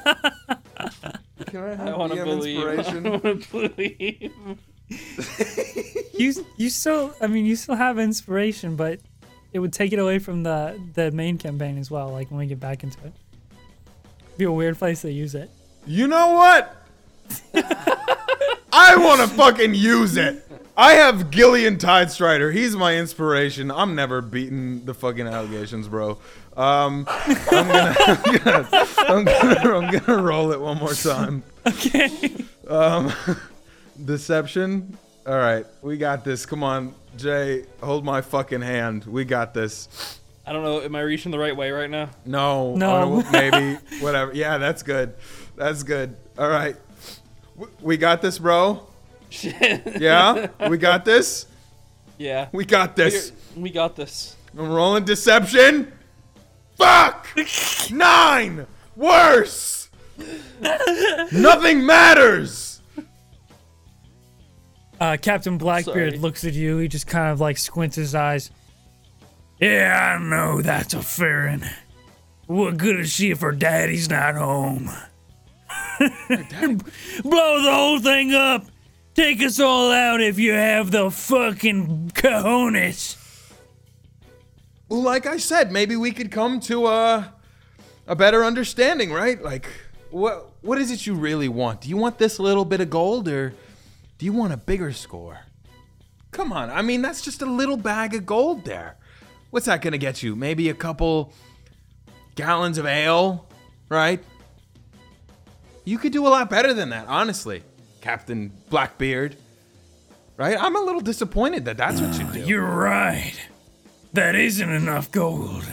I 1.63 1.71
I 1.71 1.75
have 1.75 1.97
want 1.97 2.13
to 2.13 2.19
DM 2.19 2.25
believe. 2.25 2.59
I 2.59 2.73
inspiration? 2.75 3.03
want 3.11 3.43
to 3.43 3.49
believe. 3.75 4.57
You, 6.15 6.45
you 6.57 6.69
still, 6.69 7.13
I 7.19 7.25
mean, 7.27 7.45
you 7.45 7.55
still 7.55 7.73
have 7.75 7.97
inspiration, 7.97 8.75
but 8.75 8.99
it 9.51 9.57
would 9.59 9.73
take 9.73 9.93
it 9.93 9.99
away 9.99 10.19
from 10.19 10.43
the 10.43 10.79
the 10.93 11.11
main 11.11 11.39
campaign 11.39 11.77
as 11.79 11.89
well. 11.89 12.11
Like 12.11 12.29
when 12.29 12.37
we 12.37 12.45
get 12.45 12.59
back 12.59 12.83
into 12.83 12.99
it, 12.99 13.13
It'd 14.27 14.37
be 14.37 14.45
a 14.45 14.51
weird 14.51 14.77
place 14.77 15.01
to 15.01 15.11
use 15.11 15.33
it. 15.35 15.49
You 15.85 16.07
know 16.07 16.33
what? 16.33 16.75
I 18.71 18.95
want 18.95 19.21
to 19.21 19.27
fucking 19.35 19.73
use 19.73 20.17
it. 20.17 20.47
I 20.77 20.93
have 20.93 21.29
Gillian 21.29 21.77
Tidestrider. 21.77 22.53
He's 22.53 22.75
my 22.75 22.95
inspiration. 22.95 23.69
I'm 23.69 23.93
never 23.95 24.21
beating 24.21 24.85
the 24.85 24.93
fucking 24.93 25.27
allegations, 25.27 25.87
bro. 25.87 26.17
Um, 26.57 27.05
I'm 27.07 27.67
gonna, 27.67 27.95
I'm 28.07 28.23
gonna, 28.37 28.67
I'm 28.97 29.23
gonna, 29.25 29.77
I'm 29.77 29.99
gonna 29.99 30.21
roll 30.21 30.51
it 30.51 30.61
one 30.61 30.77
more 30.77 30.93
time. 30.93 31.43
Okay. 31.67 32.35
Um, 32.67 33.13
deception. 34.03 34.97
All 35.25 35.37
right, 35.37 35.65
we 35.81 35.97
got 35.97 36.23
this. 36.25 36.45
Come 36.45 36.63
on, 36.63 36.93
Jay, 37.17 37.65
hold 37.81 38.03
my 38.03 38.21
fucking 38.21 38.61
hand. 38.61 39.05
We 39.05 39.23
got 39.25 39.53
this. 39.53 40.19
I 40.45 40.51
don't 40.51 40.63
know. 40.63 40.81
Am 40.81 40.93
I 40.95 41.01
reaching 41.01 41.31
the 41.31 41.39
right 41.39 41.55
way 41.55 41.71
right 41.71 41.89
now? 41.89 42.09
No, 42.25 42.75
No. 42.75 43.23
maybe 43.31 43.75
whatever. 44.01 44.33
Yeah, 44.33 44.57
that's 44.57 44.83
good. 44.83 45.13
That's 45.55 45.83
good. 45.83 46.15
All 46.37 46.49
right, 46.49 46.75
we 47.81 47.95
got 47.97 48.21
this, 48.21 48.37
bro. 48.39 48.85
Shit. 49.29 49.81
Yeah, 50.01 50.47
we 50.69 50.77
got 50.77 51.05
this. 51.05 51.45
Yeah. 52.17 52.49
We 52.51 52.65
got 52.65 52.95
this. 52.95 53.31
We 53.55 53.69
got 53.69 53.95
this. 53.95 54.35
I'm 54.57 54.69
rolling 54.69 55.05
deception. 55.05 55.91
Fuck! 56.75 57.27
Nine! 57.91 58.67
Worse! 58.95 59.89
Nothing 61.31 61.85
matters! 61.85 62.72
Uh, 64.99 65.17
Captain 65.21 65.57
Blackbeard 65.57 66.13
Sorry. 66.13 66.19
looks 66.19 66.45
at 66.45 66.53
you. 66.53 66.77
He 66.77 66.87
just 66.87 67.07
kind 67.07 67.31
of 67.31 67.39
like 67.41 67.57
squints 67.57 67.95
his 67.95 68.15
eyes. 68.15 68.51
Yeah, 69.59 70.17
I 70.17 70.23
know 70.23 70.61
that's 70.61 70.93
a 70.93 71.01
Farron. 71.01 71.65
What 72.47 72.77
good 72.77 72.99
is 72.99 73.11
she 73.11 73.31
if 73.31 73.41
her 73.41 73.51
daddy's 73.51 74.09
not 74.09 74.35
home? 74.35 74.89
Blow 75.99 77.61
the 77.61 77.71
whole 77.73 77.99
thing 77.99 78.33
up. 78.33 78.65
Take 79.15 79.41
us 79.41 79.59
all 79.59 79.91
out 79.91 80.21
if 80.21 80.39
you 80.39 80.53
have 80.53 80.91
the 80.91 81.11
fucking 81.11 82.11
cojones. 82.15 83.17
Well, 84.89 85.01
like 85.01 85.25
I 85.25 85.37
said, 85.37 85.71
maybe 85.71 85.95
we 85.95 86.11
could 86.11 86.31
come 86.31 86.59
to 86.61 86.87
a 86.87 87.33
a 88.07 88.15
better 88.15 88.43
understanding, 88.43 89.11
right? 89.11 89.41
Like, 89.41 89.67
what 90.09 90.51
what 90.61 90.77
is 90.79 90.91
it 90.91 91.05
you 91.05 91.13
really 91.13 91.47
want? 91.47 91.81
Do 91.81 91.89
you 91.89 91.97
want 91.97 92.17
this 92.17 92.39
little 92.39 92.65
bit 92.65 92.81
of 92.81 92.89
gold, 92.89 93.27
or 93.27 93.53
do 94.23 94.27
you 94.27 94.31
want 94.31 94.53
a 94.53 94.57
bigger 94.57 94.93
score? 94.93 95.37
Come 96.31 96.53
on, 96.53 96.69
I 96.69 96.81
mean 96.81 97.01
that's 97.01 97.21
just 97.21 97.41
a 97.41 97.45
little 97.45 97.75
bag 97.75 98.15
of 98.15 98.25
gold 98.25 98.63
there. 98.63 98.95
What's 99.49 99.65
that 99.65 99.81
gonna 99.81 99.97
get 99.97 100.23
you? 100.23 100.33
Maybe 100.33 100.69
a 100.69 100.73
couple 100.73 101.33
gallons 102.35 102.77
of 102.77 102.85
ale, 102.85 103.45
right? 103.89 104.23
You 105.83 105.97
could 105.97 106.13
do 106.13 106.25
a 106.25 106.29
lot 106.29 106.49
better 106.49 106.73
than 106.73 106.91
that, 106.91 107.07
honestly, 107.07 107.63
Captain 107.99 108.53
Blackbeard. 108.69 109.35
Right? 110.37 110.55
I'm 110.57 110.77
a 110.77 110.81
little 110.81 111.01
disappointed 111.01 111.65
that 111.65 111.75
that's 111.75 111.99
what 111.99 112.17
you 112.17 112.25
do. 112.31 112.47
You're 112.47 112.63
right. 112.63 113.35
That 114.13 114.35
isn't 114.35 114.69
enough 114.69 115.11
gold. 115.11 115.67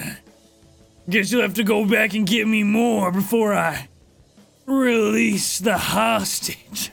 Guess 1.09 1.31
you'll 1.31 1.43
have 1.43 1.55
to 1.55 1.63
go 1.63 1.87
back 1.87 2.15
and 2.15 2.27
get 2.27 2.49
me 2.49 2.65
more 2.65 3.13
before 3.13 3.55
I 3.55 3.89
release 4.67 5.61
the 5.61 5.79
hostage. 5.79 6.91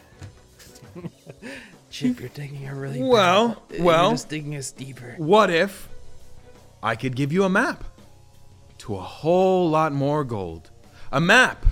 Chip, 1.97 2.19
you're 2.19 2.29
digging 2.29 2.61
her 2.61 2.75
really 2.75 3.01
Well, 3.01 3.63
bad. 3.69 3.81
well. 3.81 4.03
You're 4.03 4.13
just 4.13 4.29
digging 4.29 4.55
us 4.55 4.71
deeper. 4.71 5.15
What 5.17 5.49
if 5.49 5.89
I 6.83 6.95
could 6.95 7.15
give 7.15 7.31
you 7.33 7.43
a 7.43 7.49
map 7.49 7.83
to 8.79 8.95
a 8.95 9.01
whole 9.01 9.67
lot 9.67 9.91
more 9.93 10.23
gold? 10.23 10.69
A 11.11 11.19
map 11.19 11.65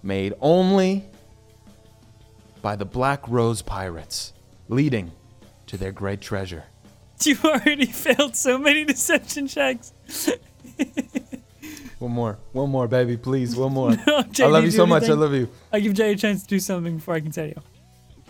made 0.00 0.32
only 0.40 1.06
by 2.62 2.76
the 2.76 2.84
Black 2.84 3.26
Rose 3.26 3.62
Pirates, 3.62 4.32
leading 4.68 5.10
to 5.66 5.76
their 5.76 5.92
great 5.92 6.20
treasure. 6.20 6.64
You 7.24 7.36
already 7.44 7.86
failed 7.86 8.36
so 8.36 8.58
many 8.58 8.84
deception 8.84 9.48
checks. 9.48 9.92
One 11.98 12.12
more, 12.12 12.38
one 12.52 12.70
more, 12.70 12.86
baby, 12.86 13.16
please, 13.16 13.56
one 13.56 13.72
more. 13.78 13.90
No, 14.06 14.22
Jay, 14.30 14.44
I 14.44 14.46
love 14.46 14.62
you 14.64 14.70
do 14.70 14.76
so 14.76 14.86
much. 14.86 15.08
I 15.08 15.14
love 15.14 15.32
you. 15.34 15.48
I'll 15.72 15.80
give 15.80 15.94
Jay 15.94 16.12
a 16.12 16.16
chance 16.16 16.42
to 16.42 16.48
do 16.48 16.60
something 16.60 16.98
before 16.98 17.14
I 17.14 17.20
continue. 17.20 17.56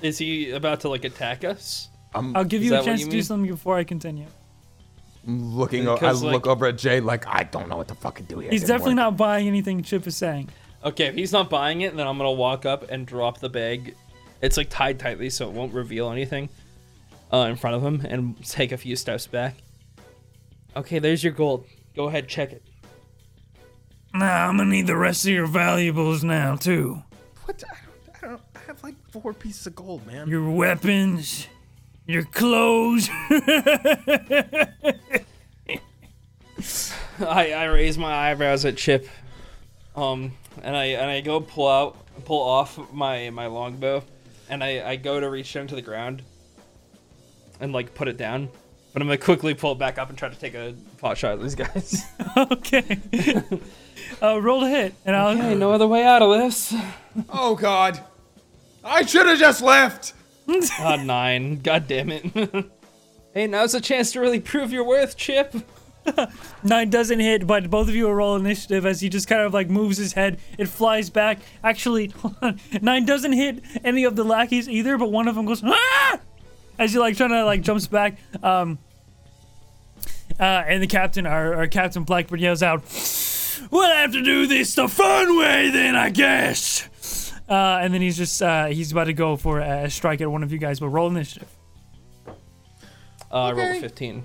Is 0.02 0.18
he 0.18 0.50
about 0.52 0.80
to 0.80 0.88
like 0.88 1.04
attack 1.04 1.44
us? 1.44 1.88
I'm 2.14 2.36
I'll 2.36 2.44
give 2.44 2.62
you 2.62 2.74
a 2.74 2.82
chance 2.82 3.00
you 3.00 3.06
to 3.06 3.10
do 3.10 3.16
mean? 3.18 3.24
something 3.24 3.50
before 3.50 3.76
I 3.76 3.84
continue. 3.84 4.26
looking. 5.26 5.86
o- 5.86 5.92
I 5.92 5.94
Because, 5.96 6.22
look 6.22 6.46
over 6.46 6.66
at 6.66 6.78
Jay 6.78 7.00
like 7.00 7.26
I 7.26 7.44
don't 7.44 7.68
know 7.68 7.76
what 7.76 7.88
to 7.88 7.94
fucking 7.94 8.26
do 8.26 8.38
here. 8.38 8.50
He's 8.50 8.62
definitely 8.62 8.92
work. 8.94 8.96
not 8.96 9.16
buying 9.16 9.46
anything 9.46 9.82
Chip 9.82 10.06
is 10.06 10.16
saying. 10.16 10.48
Okay, 10.84 11.06
if 11.06 11.14
he's 11.16 11.32
not 11.32 11.50
buying 11.50 11.80
it, 11.82 11.96
then 11.96 12.06
I'm 12.06 12.16
gonna 12.16 12.32
walk 12.32 12.64
up 12.64 12.90
and 12.90 13.06
drop 13.06 13.40
the 13.40 13.48
bag. 13.48 13.94
It's 14.40 14.56
like 14.56 14.70
tied 14.70 14.98
tightly, 15.00 15.28
so 15.30 15.48
it 15.48 15.52
won't 15.52 15.74
reveal 15.74 16.10
anything 16.12 16.48
uh, 17.32 17.38
in 17.50 17.56
front 17.56 17.74
of 17.76 17.82
him, 17.82 18.06
and 18.08 18.42
take 18.46 18.70
a 18.72 18.76
few 18.76 18.94
steps 18.94 19.26
back. 19.26 19.56
Okay, 20.76 21.00
there's 21.00 21.24
your 21.24 21.32
gold. 21.32 21.66
Go 21.96 22.04
ahead, 22.06 22.28
check 22.28 22.52
it. 22.52 22.62
Nah, 24.14 24.46
I'm 24.48 24.56
gonna 24.56 24.70
need 24.70 24.86
the 24.86 24.96
rest 24.96 25.24
of 25.26 25.32
your 25.32 25.46
valuables 25.48 26.22
now, 26.24 26.54
too. 26.56 27.02
What? 27.44 27.62
I 27.70 27.74
four 29.10 29.32
pieces 29.32 29.66
of 29.66 29.74
gold, 29.74 30.06
man. 30.06 30.28
Your 30.28 30.50
weapons, 30.50 31.46
your 32.06 32.24
clothes. 32.24 33.08
I, 37.20 37.52
I 37.52 37.64
raise 37.64 37.98
my 37.98 38.30
eyebrows 38.30 38.64
at 38.64 38.76
Chip, 38.76 39.08
um, 39.96 40.32
and 40.62 40.76
I 40.76 40.84
and 40.86 41.10
I 41.10 41.20
go 41.20 41.40
pull 41.40 41.68
out 41.68 41.96
pull 42.24 42.42
off 42.42 42.78
my 42.92 43.30
my 43.30 43.46
longbow, 43.46 44.04
and 44.48 44.62
I 44.62 44.90
I 44.90 44.96
go 44.96 45.18
to 45.20 45.28
reach 45.28 45.52
down 45.52 45.66
to 45.68 45.74
the 45.74 45.82
ground, 45.82 46.22
and 47.60 47.72
like 47.72 47.94
put 47.94 48.08
it 48.08 48.16
down, 48.16 48.48
but 48.92 49.02
I'm 49.02 49.08
gonna 49.08 49.18
quickly 49.18 49.54
pull 49.54 49.72
it 49.72 49.78
back 49.78 49.98
up 49.98 50.08
and 50.10 50.18
try 50.18 50.28
to 50.28 50.38
take 50.38 50.54
a 50.54 50.74
pot 50.98 51.18
shot 51.18 51.32
at 51.32 51.42
these 51.42 51.54
guys. 51.54 52.04
okay. 52.36 53.00
uh, 54.22 54.40
roll 54.40 54.60
to 54.60 54.68
hit, 54.68 54.94
and 55.04 55.16
I'll. 55.16 55.36
okay, 55.36 55.54
no 55.54 55.72
other 55.72 55.86
way 55.86 56.04
out 56.04 56.22
of 56.22 56.38
this. 56.38 56.74
Oh 57.30 57.54
God! 57.54 58.00
I 58.84 59.04
should 59.04 59.26
have 59.26 59.38
just 59.38 59.62
left. 59.62 60.14
Ah, 60.78 60.96
nine. 60.96 61.60
God 61.60 61.86
damn 61.86 62.10
it. 62.10 62.24
hey, 63.34 63.46
now's 63.46 63.74
a 63.74 63.82
chance 63.82 64.12
to 64.12 64.20
really 64.20 64.40
prove 64.40 64.72
your 64.72 64.82
worth, 64.82 65.14
Chip. 65.14 65.54
Nine 66.62 66.90
doesn't 66.90 67.20
hit, 67.20 67.46
but 67.46 67.68
both 67.70 67.88
of 67.88 67.94
you 67.94 68.08
are 68.08 68.14
roll 68.14 68.36
initiative 68.36 68.86
as 68.86 69.00
he 69.00 69.08
just 69.08 69.28
kind 69.28 69.42
of 69.42 69.52
like 69.52 69.68
moves 69.68 69.98
his 69.98 70.14
head. 70.14 70.38
It 70.56 70.68
flies 70.68 71.10
back. 71.10 71.38
Actually. 71.62 72.12
Nine 72.80 73.04
doesn't 73.04 73.32
hit 73.32 73.62
any 73.84 74.04
of 74.04 74.16
the 74.16 74.24
lackeys 74.24 74.68
either, 74.68 74.96
but 74.96 75.10
one 75.10 75.28
of 75.28 75.34
them 75.34 75.44
goes 75.44 75.62
ah! 75.62 76.20
as 76.78 76.92
he 76.92 76.98
like 76.98 77.16
trying 77.16 77.30
to 77.30 77.44
like 77.44 77.62
jumps 77.62 77.86
back. 77.86 78.18
Um, 78.42 78.78
uh, 80.38 80.64
and 80.66 80.82
the 80.82 80.86
captain, 80.86 81.26
our, 81.26 81.54
our 81.54 81.66
Captain 81.66 82.04
Blackbeard, 82.04 82.40
yells 82.40 82.62
out, 82.62 82.82
"We'll 83.70 83.90
have 83.90 84.12
to 84.12 84.22
do 84.22 84.46
this 84.46 84.74
the 84.74 84.88
fun 84.88 85.36
way, 85.36 85.70
then, 85.70 85.96
I 85.96 86.10
guess." 86.10 86.88
Uh, 87.48 87.78
and 87.80 87.94
then 87.94 88.02
he's 88.02 88.16
just 88.16 88.42
uh, 88.42 88.66
he's 88.66 88.92
about 88.92 89.04
to 89.04 89.12
go 89.14 89.36
for 89.36 89.60
a 89.60 89.88
strike 89.90 90.20
at 90.20 90.30
one 90.30 90.42
of 90.42 90.52
you 90.52 90.58
guys, 90.58 90.80
but 90.80 90.88
roll 90.88 91.08
initiative. 91.08 91.48
Uh, 92.26 92.32
I 93.32 93.52
rolled 93.52 93.76
a 93.76 93.80
15. 93.80 94.24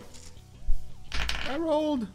I 1.50 1.58
rolled. 1.58 2.08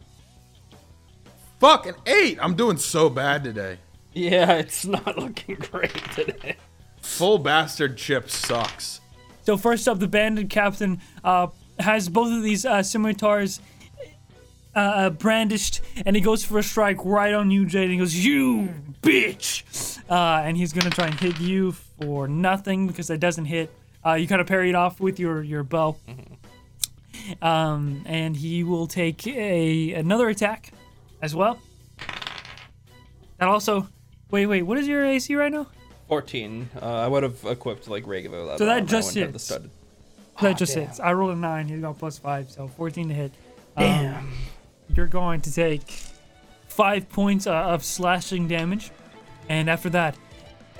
Fuck 1.59 1.87
an 1.87 1.95
eight. 2.05 2.37
I'm 2.41 2.55
doing 2.55 2.77
so 2.77 3.09
bad 3.09 3.43
today. 3.43 3.79
Yeah, 4.13 4.53
it's 4.53 4.85
not 4.85 5.17
looking 5.19 5.55
great 5.55 5.93
today. 6.13 6.55
Full 7.01 7.37
bastard 7.39 7.97
chip 7.97 8.29
sucks. 8.29 9.01
So 9.43 9.57
first 9.57 9.87
up, 9.87 9.99
the 9.99 10.07
bandit 10.07 10.49
captain 10.49 11.01
uh, 11.23 11.47
has 11.79 12.07
both 12.09 12.31
of 12.31 12.43
these 12.43 12.65
uh, 12.65 12.83
scimitars 12.83 13.59
uh, 14.75 14.79
uh, 14.79 15.09
brandished, 15.09 15.81
and 16.05 16.15
he 16.15 16.21
goes 16.21 16.43
for 16.43 16.59
a 16.59 16.63
strike 16.63 16.97
right 17.03 17.33
on 17.33 17.51
you, 17.51 17.65
Jade. 17.65 17.83
And 17.83 17.91
he 17.93 17.97
goes, 17.97 18.15
"You 18.15 18.69
bitch!" 19.01 19.99
Uh, 20.09 20.41
and 20.43 20.55
he's 20.57 20.73
gonna 20.73 20.89
try 20.89 21.07
and 21.07 21.19
hit 21.19 21.39
you 21.39 21.71
for 21.71 22.27
nothing 22.27 22.87
because 22.87 23.07
that 23.07 23.19
doesn't 23.19 23.45
hit. 23.45 23.71
Uh, 24.05 24.13
you 24.13 24.27
kind 24.27 24.41
of 24.41 24.47
parry 24.47 24.69
it 24.69 24.75
off 24.75 24.99
with 24.99 25.19
your 25.19 25.43
your 25.43 25.63
bow, 25.63 25.97
um, 27.41 28.03
and 28.05 28.37
he 28.37 28.63
will 28.63 28.87
take 28.87 29.25
a 29.27 29.93
another 29.93 30.29
attack 30.29 30.71
as 31.21 31.35
well. 31.35 31.59
That 33.39 33.47
also, 33.47 33.87
wait, 34.31 34.45
wait, 34.47 34.63
what 34.63 34.77
is 34.77 34.87
your 34.87 35.05
AC 35.05 35.33
right 35.35 35.51
now? 35.51 35.67
14. 36.09 36.69
Uh, 36.81 36.85
I 36.85 37.07
would 37.07 37.23
have 37.23 37.45
equipped 37.45 37.87
like 37.87 38.03
Regavo. 38.03 38.57
So 38.57 38.65
that 38.65 38.73
armor. 38.73 38.87
Just 38.87 39.15
wouldn't 39.15 39.33
hits. 39.33 39.43
studded. 39.45 39.69
That 40.41 40.57
just 40.57 40.73
damn. 40.73 40.87
hits. 40.87 40.99
I 40.99 41.13
rolled 41.13 41.31
a 41.31 41.35
nine. 41.35 41.67
He 41.67 41.77
got 41.77 41.99
plus 41.99 42.17
five, 42.17 42.49
so 42.49 42.67
14 42.67 43.09
to 43.09 43.13
hit. 43.13 43.31
Um, 43.77 43.83
Damn. 43.85 44.31
You're 44.95 45.07
going 45.07 45.41
to 45.41 45.53
take 45.53 46.01
five 46.67 47.09
points 47.09 47.47
uh, 47.47 47.53
of 47.53 47.83
slashing 47.83 48.47
damage, 48.47 48.91
and 49.49 49.69
after 49.69 49.89
that, 49.91 50.17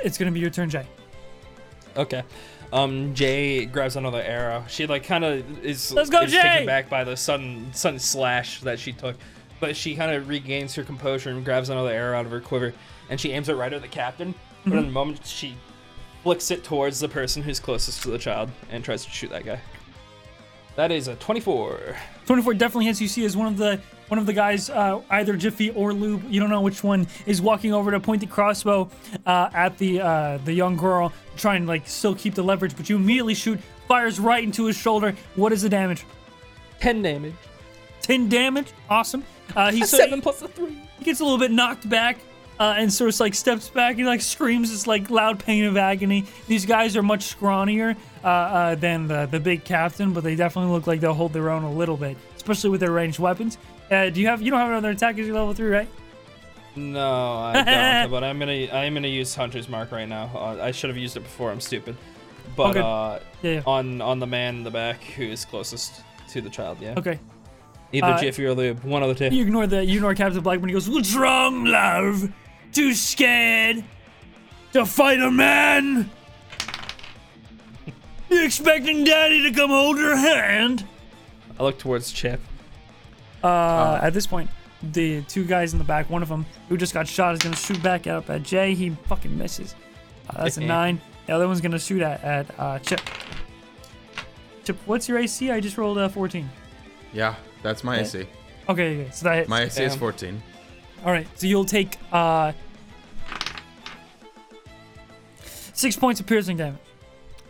it's 0.03 0.17
going 0.17 0.31
to 0.31 0.33
be 0.33 0.39
your 0.39 0.49
turn, 0.49 0.69
Jay. 0.69 0.85
Okay. 1.97 2.23
Um, 2.71 3.13
Jay 3.15 3.65
grabs 3.65 3.95
another 3.95 4.21
arrow. 4.21 4.63
She 4.67 4.85
like 4.85 5.03
kind 5.03 5.23
of 5.23 5.65
is, 5.65 5.91
Let's 5.91 6.09
go, 6.09 6.21
is 6.21 6.31
taken 6.31 6.65
back 6.67 6.87
by 6.89 7.03
the 7.03 7.17
sudden 7.17 7.73
sudden 7.73 7.99
slash 7.99 8.61
that 8.61 8.79
she 8.79 8.93
took, 8.93 9.15
but 9.59 9.75
she 9.75 9.95
kind 9.95 10.11
of 10.11 10.27
regains 10.29 10.75
her 10.75 10.83
composure 10.83 11.31
and 11.31 11.43
grabs 11.43 11.69
another 11.69 11.89
arrow 11.91 12.17
out 12.19 12.25
of 12.25 12.31
her 12.31 12.39
quiver, 12.39 12.73
and 13.09 13.19
she 13.19 13.31
aims 13.31 13.49
it 13.49 13.55
right 13.55 13.73
at 13.73 13.81
the 13.81 13.87
captain. 13.87 14.33
But 14.63 14.69
Mm-hmm. 14.71 14.77
in 14.77 14.85
the 14.85 14.91
moment, 14.91 15.25
she 15.25 15.55
flicks 16.21 16.51
it 16.51 16.63
towards 16.65 16.99
the 16.99 17.07
person 17.07 17.41
who's 17.41 17.59
closest 17.61 18.03
to 18.03 18.11
the 18.11 18.17
child 18.17 18.51
and 18.69 18.83
tries 18.83 19.05
to 19.05 19.09
shoot 19.11 19.29
that 19.31 19.45
guy. 19.45 19.59
That 20.75 20.91
is 20.91 21.07
a 21.07 21.15
24. 21.15 21.95
24 22.25 22.53
definitely 22.55 22.85
hits. 22.85 22.99
You 23.01 23.07
see 23.07 23.23
as 23.25 23.35
one 23.37 23.47
of 23.47 23.57
the 23.57 23.79
one 24.09 24.19
of 24.19 24.25
the 24.25 24.33
guys, 24.33 24.69
uh, 24.69 25.01
either 25.09 25.35
Jiffy 25.35 25.69
or 25.71 25.93
Lube, 25.93 26.23
you 26.29 26.39
don't 26.39 26.49
know 26.49 26.61
which 26.61 26.83
one, 26.83 27.07
is 27.25 27.41
walking 27.41 27.73
over 27.73 27.91
to 27.91 27.99
point 27.99 28.21
the 28.21 28.27
crossbow 28.27 28.89
uh, 29.25 29.49
at 29.53 29.77
the 29.77 30.01
uh, 30.01 30.37
the 30.45 30.53
young 30.53 30.75
girl, 30.75 31.13
trying 31.37 31.61
to 31.61 31.67
like 31.67 31.87
still 31.87 32.15
keep 32.15 32.35
the 32.35 32.43
leverage. 32.43 32.75
But 32.75 32.89
you 32.89 32.95
immediately 32.95 33.35
shoot, 33.35 33.59
fires 33.87 34.19
right 34.19 34.43
into 34.43 34.65
his 34.65 34.75
shoulder. 34.75 35.15
What 35.35 35.53
is 35.53 35.61
the 35.61 35.69
damage? 35.69 36.05
10 36.79 37.01
damage. 37.01 37.35
10 38.01 38.29
damage. 38.29 38.67
Awesome. 38.89 39.23
Uh, 39.55 39.71
he's 39.71 39.89
so, 39.91 39.97
Seven 39.97 40.21
plus 40.21 40.41
a 40.41 40.47
three. 40.47 40.77
he 40.97 41.05
gets 41.05 41.19
a 41.19 41.23
little 41.23 41.39
bit 41.39 41.51
knocked 41.51 41.87
back 41.87 42.17
uh, 42.59 42.75
and 42.77 42.91
sort 42.91 43.13
of 43.13 43.19
like 43.19 43.33
steps 43.33 43.69
back 43.69 43.97
and 43.97 44.05
like 44.05 44.21
screams 44.21 44.71
this 44.71 44.85
like 44.85 45.09
loud 45.09 45.39
pain 45.39 45.65
of 45.65 45.77
agony. 45.77 46.25
These 46.47 46.65
guys 46.65 46.97
are 46.97 47.03
much 47.03 47.35
scrawnier 47.35 47.95
uh, 48.23 48.27
uh, 48.27 48.75
than 48.75 49.07
the, 49.07 49.27
the 49.27 49.39
big 49.39 49.63
captain, 49.63 50.13
but 50.13 50.23
they 50.23 50.35
definitely 50.35 50.71
look 50.71 50.85
like 50.87 50.99
they'll 50.99 51.13
hold 51.13 51.33
their 51.33 51.49
own 51.49 51.63
a 51.63 51.71
little 51.71 51.97
bit, 51.97 52.17
especially 52.35 52.69
with 52.69 52.81
their 52.81 52.91
ranged 52.91 53.19
weapons. 53.19 53.57
Uh, 53.91 54.09
do 54.09 54.21
you 54.21 54.27
have 54.27 54.41
you 54.41 54.51
don't 54.51 54.59
have 54.59 54.69
another 54.69 54.91
attack 54.91 55.17
as 55.17 55.25
your 55.25 55.35
level 55.35 55.53
three, 55.53 55.69
right? 55.69 55.87
No, 56.75 57.37
I 57.37 57.53
don't. 57.63 58.11
but 58.11 58.23
I'm 58.23 58.37
gonna 58.39 58.67
I'm 58.71 58.93
gonna 58.93 59.07
use 59.07 59.33
Hunter's 59.35 59.67
Mark 59.67 59.91
right 59.91 60.07
now. 60.07 60.29
Uh, 60.33 60.57
I 60.61 60.71
should 60.71 60.89
have 60.89 60.97
used 60.97 61.17
it 61.17 61.21
before. 61.21 61.51
I'm 61.51 61.59
stupid. 61.61 61.95
But 62.55 62.71
Okay. 62.77 62.79
uh, 62.81 63.19
Yeah. 63.41 63.51
yeah. 63.55 63.61
on 63.65 64.01
on 64.01 64.19
the 64.19 64.27
man 64.27 64.57
in 64.57 64.63
the 64.63 64.71
back 64.71 65.01
who 65.03 65.23
is 65.23 65.45
closest 65.45 66.01
to 66.29 66.41
the 66.41 66.49
child. 66.49 66.77
Yeah. 66.79 66.93
Okay. 66.97 67.19
Either 67.91 68.05
Uh, 68.07 68.19
Jiffy 68.19 68.45
or 68.45 68.53
Lube. 68.53 68.83
One 68.83 69.01
of 69.01 69.09
the 69.09 69.29
two. 69.29 69.35
You 69.35 69.41
ignore 69.41 69.65
the 69.65 69.83
you 69.83 69.95
ignore 69.95 70.13
Captain 70.13 70.41
Black 70.41 70.59
when 70.59 70.69
He 70.69 70.73
goes, 70.73 70.87
"What's 70.89 71.15
wrong, 71.15 71.65
love? 71.65 72.31
Too 72.71 72.93
scared 72.93 73.83
to 74.73 74.85
fight 74.85 75.19
a 75.19 75.31
man? 75.31 76.09
You 78.29 78.45
expecting 78.45 79.03
Daddy 79.05 79.41
to 79.41 79.51
come 79.51 79.71
hold 79.71 79.97
your 79.97 80.15
hand?" 80.15 80.85
I 81.59 81.63
look 81.63 81.79
towards 81.79 82.11
Chip. 82.11 82.39
Uh, 83.43 83.99
at 84.01 84.13
this 84.13 84.27
point, 84.27 84.49
the 84.81 85.21
two 85.23 85.45
guys 85.45 85.73
in 85.73 85.79
the 85.79 85.85
back, 85.85 86.09
one 86.09 86.21
of 86.21 86.29
them 86.29 86.45
who 86.67 86.77
just 86.77 86.93
got 86.93 87.07
shot, 87.07 87.33
is 87.33 87.39
gonna 87.39 87.55
shoot 87.55 87.81
back 87.81 88.07
up 88.07 88.29
at 88.29 88.43
Jay. 88.43 88.73
He 88.73 88.91
fucking 89.07 89.37
misses. 89.37 89.75
Uh, 90.29 90.43
that's 90.43 90.57
a 90.57 90.61
nine. 90.65 91.01
The 91.25 91.33
other 91.33 91.47
one's 91.47 91.61
gonna 91.61 91.79
shoot 91.79 92.01
at 92.01 92.23
at 92.23 92.59
uh, 92.59 92.79
Chip. 92.79 93.01
Chip, 94.63 94.77
what's 94.85 95.07
your 95.07 95.17
AC? 95.19 95.51
I 95.51 95.59
just 95.59 95.77
rolled 95.77 95.97
a 95.97 96.09
14. 96.09 96.49
Yeah, 97.13 97.35
that's 97.63 97.83
my 97.83 97.99
AC. 97.99 98.27
Okay, 98.67 99.01
okay, 99.01 99.11
so 99.11 99.23
that 99.25 99.35
hits. 99.37 99.49
My 99.49 99.63
AC 99.63 99.83
is 99.83 99.95
14. 99.95 100.41
All 101.05 101.11
right, 101.11 101.27
so 101.39 101.47
you'll 101.47 101.65
take 101.65 101.97
uh 102.11 102.51
six 105.73 105.95
points 105.95 106.19
of 106.19 106.25
piercing 106.27 106.57
damage. 106.57 106.79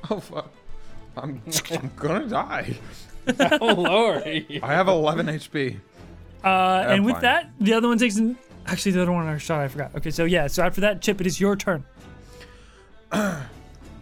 Oh 0.09 0.19
fuck. 0.19 0.51
I'm, 1.17 1.41
I'm 1.71 1.91
gonna 1.95 2.27
die. 2.27 2.77
oh 3.61 3.73
lord. 3.73 4.23
I 4.25 4.73
have 4.73 4.87
11 4.87 5.27
HP. 5.27 5.79
Uh, 6.43 6.47
and 6.87 7.05
with 7.05 7.15
fine. 7.15 7.21
that, 7.23 7.51
the 7.59 7.73
other 7.73 7.87
one 7.87 7.97
takes 7.97 8.15
an. 8.15 8.37
Actually, 8.65 8.93
the 8.93 9.01
other 9.01 9.11
one 9.11 9.27
I 9.27 9.37
shot. 9.37 9.61
I 9.61 9.67
forgot. 9.67 9.95
Okay, 9.95 10.11
so 10.11 10.25
yeah. 10.25 10.47
So 10.47 10.63
after 10.63 10.81
that, 10.81 11.01
Chip, 11.01 11.19
it 11.21 11.27
is 11.27 11.39
your 11.39 11.55
turn. 11.55 11.83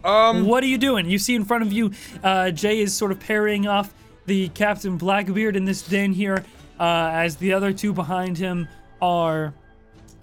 Um, 0.03 0.45
What 0.45 0.63
are 0.63 0.67
you 0.67 0.77
doing? 0.77 1.09
You 1.09 1.19
see 1.19 1.35
in 1.35 1.43
front 1.43 1.63
of 1.63 1.73
you, 1.73 1.91
uh, 2.23 2.51
Jay 2.51 2.79
is 2.79 2.93
sort 2.93 3.11
of 3.11 3.19
parrying 3.19 3.67
off 3.67 3.93
the 4.25 4.47
Captain 4.49 4.97
Blackbeard 4.97 5.57
in 5.57 5.65
this 5.65 5.81
den 5.81 6.13
here, 6.13 6.45
uh, 6.79 7.09
as 7.11 7.35
the 7.37 7.51
other 7.51 7.73
two 7.73 7.91
behind 7.91 8.37
him 8.37 8.69
are 9.01 9.53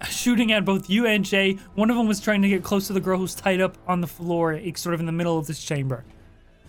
shooting 0.09 0.51
at 0.51 0.65
both 0.65 0.89
you 0.89 1.05
and 1.05 1.23
Jay. 1.23 1.59
One 1.75 1.91
of 1.91 1.97
them 1.97 2.07
was 2.07 2.19
trying 2.19 2.41
to 2.41 2.49
get 2.49 2.63
close 2.63 2.87
to 2.87 2.93
the 2.93 2.99
girl 2.99 3.19
who's 3.19 3.35
tied 3.35 3.61
up 3.61 3.77
on 3.87 4.01
the 4.01 4.07
floor, 4.07 4.53
eh, 4.53 4.71
sort 4.75 4.95
of 4.95 4.99
in 5.01 5.05
the 5.05 5.11
middle 5.11 5.37
of 5.37 5.45
this 5.45 5.63
chamber, 5.63 6.03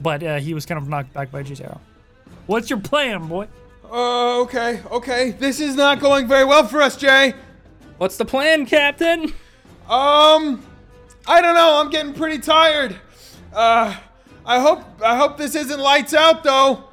but 0.00 0.22
uh, 0.22 0.38
he 0.38 0.52
was 0.52 0.66
kind 0.66 0.78
of 0.78 0.88
knocked 0.88 1.14
back 1.14 1.30
by 1.30 1.42
Jay's 1.42 1.60
arrow. 1.60 1.80
What's 2.46 2.70
your 2.70 2.80
plan, 2.80 3.26
boy? 3.28 3.48
uh, 3.90 4.40
okay, 4.42 4.80
okay. 4.90 5.30
This 5.30 5.60
is 5.60 5.76
not 5.76 6.00
going 6.00 6.26
very 6.26 6.44
well 6.44 6.66
for 6.66 6.82
us, 6.82 6.96
Jay. 6.96 7.34
What's 7.98 8.16
the 8.16 8.24
plan, 8.24 8.66
Captain? 8.66 9.32
Um, 9.88 10.64
I 11.26 11.40
don't 11.40 11.54
know. 11.54 11.80
I'm 11.80 11.90
getting 11.90 12.12
pretty 12.12 12.38
tired. 12.38 12.96
Uh, 13.52 13.96
I 14.44 14.60
hope 14.60 14.82
I 15.02 15.16
hope 15.16 15.36
this 15.38 15.54
isn't 15.54 15.80
lights 15.80 16.14
out 16.14 16.44
though. 16.44 16.84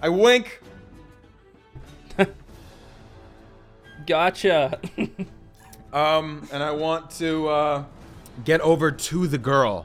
I 0.00 0.08
wink. 0.08 0.60
Gotcha. 4.06 4.78
Um, 5.92 6.48
and 6.50 6.62
I 6.62 6.70
want 6.70 7.10
to 7.18 7.48
uh, 7.48 7.84
get 8.46 8.62
over 8.62 8.90
to 8.90 9.26
the 9.26 9.36
girl, 9.36 9.84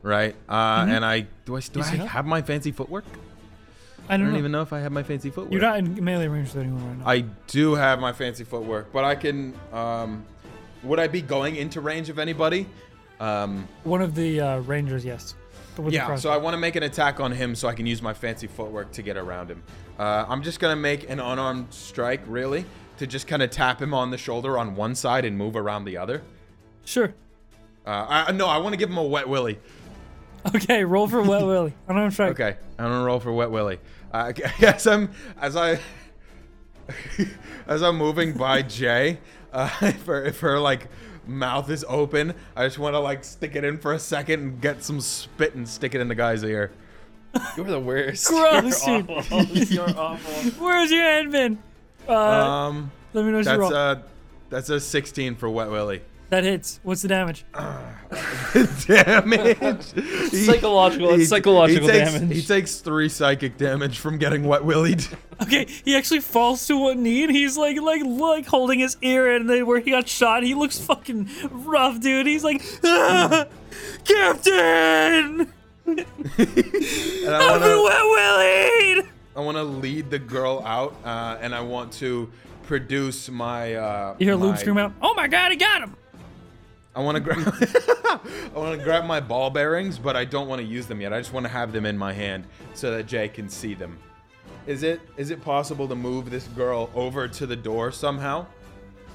right? 0.00 0.34
Uh, 0.48 0.86
and 0.88 1.04
I 1.04 1.26
do 1.44 1.54
I 1.56 1.60
do 1.60 1.82
I 1.82 1.84
have 1.84 2.24
my 2.24 2.40
fancy 2.40 2.72
footwork? 2.72 3.04
I 4.08 4.14
I 4.14 4.16
don't, 4.16 4.26
don't 4.26 4.32
know. 4.34 4.38
even 4.38 4.52
know 4.52 4.62
if 4.62 4.72
I 4.72 4.80
have 4.80 4.92
my 4.92 5.02
fancy 5.02 5.30
footwork. 5.30 5.52
You're 5.52 5.62
not 5.62 5.78
in 5.78 6.02
melee 6.04 6.26
range 6.28 6.52
with 6.54 6.62
anyone 6.62 6.86
right 6.88 6.98
now. 6.98 7.06
I 7.08 7.20
do 7.46 7.74
have 7.74 8.00
my 8.00 8.12
fancy 8.12 8.44
footwork, 8.44 8.92
but 8.92 9.04
I 9.04 9.14
can. 9.14 9.54
Um, 9.72 10.24
would 10.82 10.98
I 11.00 11.06
be 11.08 11.22
going 11.22 11.56
into 11.56 11.80
range 11.80 12.10
of 12.10 12.18
anybody? 12.18 12.66
Um, 13.20 13.66
One 13.84 14.02
of 14.02 14.14
the 14.14 14.40
uh, 14.40 14.58
rangers, 14.60 15.04
yes. 15.04 15.34
But 15.76 15.82
with 15.82 15.92
the 15.92 15.96
yeah. 15.98 16.14
So. 16.16 16.30
I 16.30 16.36
want 16.36 16.54
to 16.54 16.58
make 16.58 16.76
an 16.76 16.82
attack 16.82 17.18
on 17.20 17.32
him, 17.32 17.54
so 17.54 17.66
I 17.68 17.74
can 17.74 17.86
use 17.86 18.02
my 18.02 18.12
fancy 18.12 18.46
footwork 18.46 18.92
to 18.92 19.02
get 19.02 19.16
around 19.16 19.50
him. 19.50 19.62
Uh, 19.98 20.26
I'm 20.28 20.42
just 20.42 20.60
gonna 20.60 20.76
make 20.76 21.08
an 21.08 21.20
unarmed 21.20 21.72
strike, 21.72 22.20
really, 22.26 22.64
to 22.98 23.06
just 23.06 23.26
kind 23.26 23.42
of 23.42 23.50
tap 23.50 23.80
him 23.80 23.94
on 23.94 24.10
the 24.10 24.18
shoulder 24.18 24.58
on 24.58 24.76
one 24.76 24.94
side 24.94 25.24
and 25.24 25.38
move 25.38 25.56
around 25.56 25.84
the 25.84 25.96
other. 25.96 26.22
sure. 26.84 27.14
Uh, 27.86 28.24
I, 28.28 28.32
no, 28.32 28.46
I 28.46 28.58
want 28.58 28.72
to 28.72 28.78
give 28.78 28.88
him 28.88 28.96
a 28.96 29.02
wet 29.02 29.28
willy. 29.28 29.58
Okay, 30.54 30.84
roll 30.84 31.06
for 31.08 31.22
Wet 31.22 31.44
Willy. 31.46 31.72
I'm 31.88 32.10
trying. 32.10 32.32
Okay, 32.32 32.56
I'm 32.78 32.84
gonna 32.90 33.04
roll 33.04 33.18
for 33.20 33.32
wet 33.32 33.50
willy. 33.50 33.78
Uh, 34.14 34.32
as 34.62 34.86
I'm 34.86 35.10
as 35.40 35.56
I 35.56 35.80
as 37.66 37.82
I'm 37.82 37.96
moving 37.98 38.32
by 38.36 38.62
Jay, 38.62 39.18
uh, 39.52 39.68
if 39.82 40.06
her 40.06 40.24
if 40.24 40.38
her 40.40 40.60
like 40.60 40.86
mouth 41.26 41.68
is 41.68 41.84
open, 41.88 42.32
I 42.54 42.64
just 42.64 42.78
want 42.78 42.94
to 42.94 43.00
like 43.00 43.24
stick 43.24 43.56
it 43.56 43.64
in 43.64 43.76
for 43.78 43.92
a 43.92 43.98
second 43.98 44.40
and 44.40 44.60
get 44.60 44.84
some 44.84 45.00
spit 45.00 45.54
and 45.56 45.68
stick 45.68 45.94
it 45.96 46.00
in 46.00 46.06
the 46.06 46.14
guy's 46.14 46.44
ear. 46.44 46.70
You're 47.56 47.66
the 47.66 47.80
worst. 47.80 48.28
Gross, 48.28 48.86
You're 48.86 49.02
dude. 49.02 49.10
awful. 49.10 49.42
You're 49.44 49.98
awful. 49.98 50.64
Where's 50.64 50.92
your 50.92 51.02
admin? 51.02 51.58
Uh, 52.08 52.12
Um, 52.14 52.92
let 53.14 53.24
me 53.24 53.32
know 53.32 53.38
what 53.38 53.46
you 53.46 53.50
that's 53.50 53.58
roll. 53.58 53.74
a 53.74 54.02
that's 54.48 54.68
a 54.68 54.78
16 54.78 55.34
for 55.34 55.50
wet 55.50 55.70
willy. 55.70 56.02
That 56.34 56.44
hits. 56.44 56.80
What's 56.82 57.02
the 57.02 57.08
damage? 57.08 57.44
damage. 58.86 59.84
He- 59.94 60.44
Psychological- 60.46 61.10
it's 61.14 61.28
psychological 61.28 61.88
he 61.88 61.92
takes, 61.98 62.12
damage. 62.12 62.36
He 62.36 62.42
takes 62.42 62.76
three 62.76 63.08
psychic 63.08 63.56
damage 63.56 63.98
from 63.98 64.18
getting 64.18 64.44
wet 64.44 64.64
willied. 64.64 65.04
Okay, 65.42 65.66
he 65.84 65.96
actually 65.96 66.20
falls 66.20 66.64
to 66.68 66.78
one 66.78 67.02
knee 67.02 67.24
and 67.24 67.32
he's 67.32 67.58
like, 67.58 67.76
like, 67.80 68.02
like 68.04 68.46
holding 68.46 68.78
his 68.78 68.96
ear, 69.02 69.34
and 69.34 69.50
then 69.50 69.66
where 69.66 69.80
he 69.80 69.90
got 69.90 70.08
shot, 70.08 70.44
he 70.44 70.54
looks 70.54 70.78
fucking 70.78 71.28
rough, 71.50 71.98
dude. 72.00 72.28
He's 72.28 72.44
like, 72.44 72.62
ah, 72.84 73.44
Captain, 74.04 75.52
And 75.86 75.98
I 75.98 77.36
I've 77.36 77.50
want 77.50 77.62
been 77.62 77.76
to 77.76 77.82
wet 77.84 78.04
willied. 78.04 79.08
I 79.36 79.40
want 79.40 79.56
to 79.56 79.64
lead 79.64 80.08
the 80.10 80.20
girl 80.20 80.62
out, 80.64 80.94
uh, 81.04 81.36
and 81.40 81.52
I 81.52 81.62
want 81.62 81.92
to 81.94 82.30
produce 82.62 83.28
my. 83.28 83.74
Uh, 83.74 84.14
You 84.20 84.26
hear 84.26 84.36
Lube 84.36 84.52
my- 84.52 84.56
scream 84.56 84.78
out, 84.78 84.92
"Oh 85.02 85.14
my 85.14 85.26
God, 85.26 85.50
he 85.50 85.56
got 85.56 85.82
him!" 85.82 85.96
I 86.96 87.00
want 87.00 87.16
to 87.16 87.20
grab. 87.20 87.38
I 88.54 88.58
want 88.58 88.78
to 88.78 88.84
grab 88.84 89.04
my 89.04 89.20
ball 89.20 89.50
bearings, 89.50 89.98
but 89.98 90.16
I 90.16 90.24
don't 90.24 90.46
want 90.48 90.60
to 90.60 90.66
use 90.66 90.86
them 90.86 91.00
yet. 91.00 91.12
I 91.12 91.18
just 91.18 91.32
want 91.32 91.44
to 91.44 91.50
have 91.52 91.72
them 91.72 91.86
in 91.86 91.98
my 91.98 92.12
hand 92.12 92.46
so 92.74 92.90
that 92.92 93.06
Jay 93.06 93.28
can 93.28 93.48
see 93.48 93.74
them. 93.74 93.98
Is 94.66 94.82
it 94.82 95.00
is 95.16 95.30
it 95.30 95.42
possible 95.42 95.88
to 95.88 95.94
move 95.94 96.30
this 96.30 96.46
girl 96.48 96.90
over 96.94 97.26
to 97.28 97.46
the 97.46 97.56
door 97.56 97.90
somehow? 97.92 98.46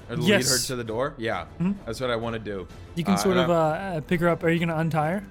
Or 0.08 0.16
lead 0.16 0.28
her 0.32 0.38
Yes. 0.38 0.48
Mm-hmm. 0.52 0.66
to 0.66 0.76
the 0.76 0.84
door? 0.84 1.14
Yeah, 1.18 1.46
that's 1.86 2.00
what 2.00 2.10
I 2.10 2.16
want 2.16 2.34
to 2.34 2.38
do. 2.40 2.66
You 2.96 3.04
can 3.04 3.14
Uh, 3.14 3.18
sort 3.18 3.36
of 3.36 3.48
uh, 3.50 3.54
uh, 3.54 4.00
pick 4.02 4.20
her 4.20 4.28
up. 4.28 4.42
Are 4.44 4.50
you 4.50 4.58
gonna 4.60 4.76
untie 4.76 5.10
her? 5.12 5.24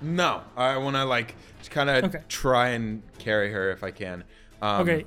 No, 0.00 0.42
I 0.56 0.76
want 0.78 0.96
to 0.96 1.04
like 1.04 1.34
just 1.58 1.70
kind 1.70 1.90
of 1.90 2.04
Okay. 2.04 2.22
try 2.28 2.68
and 2.70 3.02
carry 3.18 3.52
her 3.52 3.70
if 3.70 3.82
I 3.84 3.90
can. 3.90 4.24
Um, 4.62 4.82
Okay. 4.82 5.04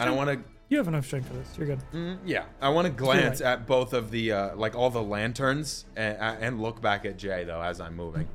I 0.00 0.04
don't 0.04 0.16
want 0.16 0.30
to. 0.30 0.40
You 0.68 0.76
have 0.76 0.88
enough 0.88 1.06
strength 1.06 1.28
for 1.28 1.34
this. 1.34 1.48
You're 1.56 1.66
good. 1.66 2.18
Yeah, 2.26 2.44
I 2.60 2.68
want 2.68 2.86
to 2.86 2.92
glance 2.92 3.40
at 3.40 3.66
both 3.66 3.94
of 3.94 4.10
the 4.10 4.32
uh, 4.32 4.56
like 4.56 4.74
all 4.74 4.90
the 4.90 5.02
lanterns 5.02 5.86
and, 5.96 6.18
and 6.18 6.60
look 6.60 6.82
back 6.82 7.06
at 7.06 7.16
Jay 7.16 7.44
though 7.44 7.62
as 7.62 7.80
I'm 7.80 7.96
moving. 7.96 8.28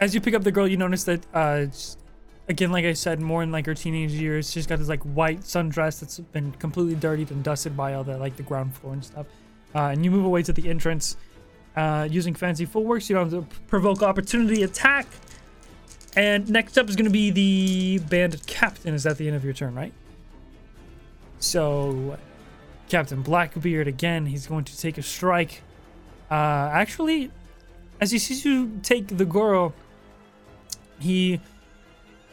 As 0.00 0.14
you 0.14 0.20
pick 0.22 0.32
up 0.32 0.42
the 0.42 0.52
girl, 0.52 0.66
you 0.66 0.78
notice 0.78 1.04
that, 1.04 1.26
uh, 1.34 1.66
again, 2.48 2.72
like 2.72 2.86
I 2.86 2.94
said, 2.94 3.20
more 3.20 3.42
in 3.42 3.52
like 3.52 3.66
her 3.66 3.74
teenage 3.74 4.12
years, 4.12 4.50
she's 4.50 4.66
got 4.66 4.78
this 4.78 4.88
like 4.88 5.02
white 5.02 5.40
sundress 5.40 6.00
that's 6.00 6.18
been 6.18 6.52
completely 6.52 6.94
dirtied 6.94 7.30
and 7.30 7.44
dusted 7.44 7.76
by 7.76 7.92
all 7.92 8.04
the 8.04 8.16
like 8.16 8.36
the 8.36 8.42
ground 8.42 8.74
floor 8.74 8.94
and 8.94 9.04
stuff. 9.04 9.26
Uh, 9.74 9.88
and 9.88 10.02
you 10.02 10.10
move 10.10 10.24
away 10.24 10.42
to 10.42 10.54
the 10.54 10.68
entrance, 10.70 11.18
uh, 11.76 12.08
using 12.10 12.34
fancy 12.34 12.64
footwork, 12.64 13.02
so 13.02 13.12
you 13.12 13.14
don't 13.16 13.30
have 13.30 13.48
to 13.50 13.60
provoke 13.66 14.02
opportunity 14.02 14.62
attack. 14.62 15.06
And 16.16 16.48
next 16.48 16.78
up 16.78 16.88
is 16.88 16.96
going 16.96 17.04
to 17.04 17.10
be 17.10 17.30
the 17.30 18.04
bandit 18.08 18.46
captain. 18.46 18.94
Is 18.94 19.02
that 19.02 19.18
the 19.18 19.26
end 19.26 19.36
of 19.36 19.44
your 19.44 19.52
turn, 19.52 19.74
right? 19.74 19.92
So, 21.40 22.16
Captain 22.88 23.22
Blackbeard 23.22 23.88
again. 23.88 24.26
He's 24.26 24.46
going 24.46 24.64
to 24.64 24.78
take 24.78 24.98
a 24.98 25.02
strike. 25.02 25.62
Uh, 26.30 26.70
actually, 26.72 27.30
as 28.00 28.10
he 28.10 28.18
sees 28.18 28.44
you 28.44 28.78
take 28.82 29.08
the 29.16 29.24
Goro, 29.24 29.72
he 30.98 31.40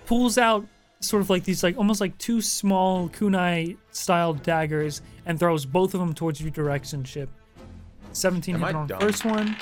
pulls 0.05 0.37
out 0.37 0.65
sort 0.99 1.21
of 1.21 1.29
like 1.29 1.43
these, 1.43 1.63
like 1.63 1.77
almost 1.77 2.01
like 2.01 2.17
two 2.17 2.41
small 2.41 3.07
kunai 3.09 3.77
style 3.91 4.33
daggers 4.33 5.01
and 5.25 5.39
throws 5.39 5.65
both 5.65 5.93
of 5.93 5.99
them 5.99 6.13
towards 6.13 6.41
your 6.41 6.51
direction, 6.51 7.03
Chip. 7.03 7.29
17 8.13 8.55
Am 8.55 8.61
hit 8.61 8.75
I 8.75 8.79
on 8.79 8.87
dumb? 8.87 8.99
first 8.99 9.25
one, 9.25 9.55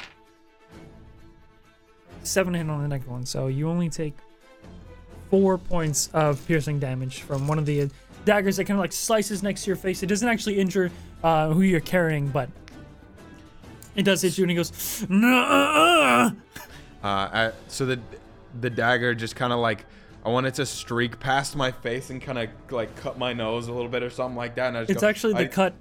seven 2.23 2.53
hit 2.53 2.69
on 2.69 2.81
the 2.81 2.88
next 2.88 3.07
one. 3.07 3.26
So 3.26 3.47
you 3.47 3.69
only 3.69 3.89
take 3.89 4.13
four 5.30 5.57
points 5.57 6.09
of 6.13 6.45
piercing 6.47 6.80
damage 6.80 7.22
from 7.22 7.47
one 7.47 7.57
of 7.59 7.65
the 7.65 7.89
daggers 8.26 8.57
that 8.57 8.65
kind 8.65 8.77
of 8.77 8.81
like 8.84 8.91
slices 8.93 9.41
next 9.43 9.64
to 9.64 9.68
your 9.69 9.76
face. 9.77 10.03
It 10.03 10.07
doesn't 10.07 10.27
actually 10.27 10.60
injure 10.60 10.91
uh, 11.23 11.49
who 11.49 11.61
you're 11.61 11.80
carrying, 11.80 12.27
but 12.27 12.49
it 13.95 14.03
does 14.03 14.22
hit 14.22 14.38
you, 14.38 14.43
and 14.43 14.52
he 14.52 14.56
goes, 14.57 15.06
no. 15.10 16.31
Uh, 17.03 17.07
I, 17.07 17.52
so 17.68 17.85
the 17.85 17.99
the 18.61 18.69
dagger 18.69 19.14
just 19.14 19.35
kind 19.35 19.53
of 19.53 19.60
like 19.60 19.85
I 20.26 20.30
want 20.30 20.47
it 20.47 20.56
to 20.56 20.65
streak 20.65 21.19
past 21.19 21.56
my 21.56 21.72
face 21.72 22.10
and 22.10 22.22
kind 22.22 22.39
of 22.39 22.49
like 22.72 22.95
cut 22.95 23.18
my 23.19 23.31
nose 23.34 23.68
a 23.68 23.72
little 23.73 23.89
bit 23.89 24.02
or 24.02 24.10
something 24.10 24.35
like 24.35 24.56
that. 24.56 24.69
And 24.69 24.77
I 24.77 24.81
just 24.81 24.91
It's 24.91 25.02
go, 25.02 25.07
actually 25.07 25.34
the 25.34 25.39
I- 25.41 25.47
cut 25.47 25.73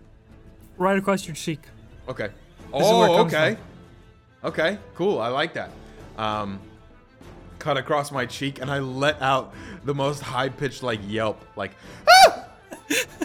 right 0.77 0.99
across 0.99 1.27
your 1.27 1.35
cheek. 1.35 1.61
Okay. 2.09 2.25
is 2.27 2.31
where 2.73 2.81
it 2.81 2.85
Oh, 2.85 3.25
okay. 3.27 3.57
Okay, 4.45 4.79
cool. 4.95 5.19
I 5.21 5.29
like 5.29 5.55
that. 5.55 5.71
Um, 6.19 6.61
cut 7.59 7.79
across 7.79 8.13
my 8.13 8.27
cheek, 8.27 8.61
and 8.61 8.71
I 8.71 8.81
let 8.81 9.23
out 9.23 9.55
the 9.85 9.95
most 9.95 10.21
high 10.21 10.51
pitched 10.51 10.83
like 10.83 11.01
yelp, 11.07 11.43
like 11.57 11.71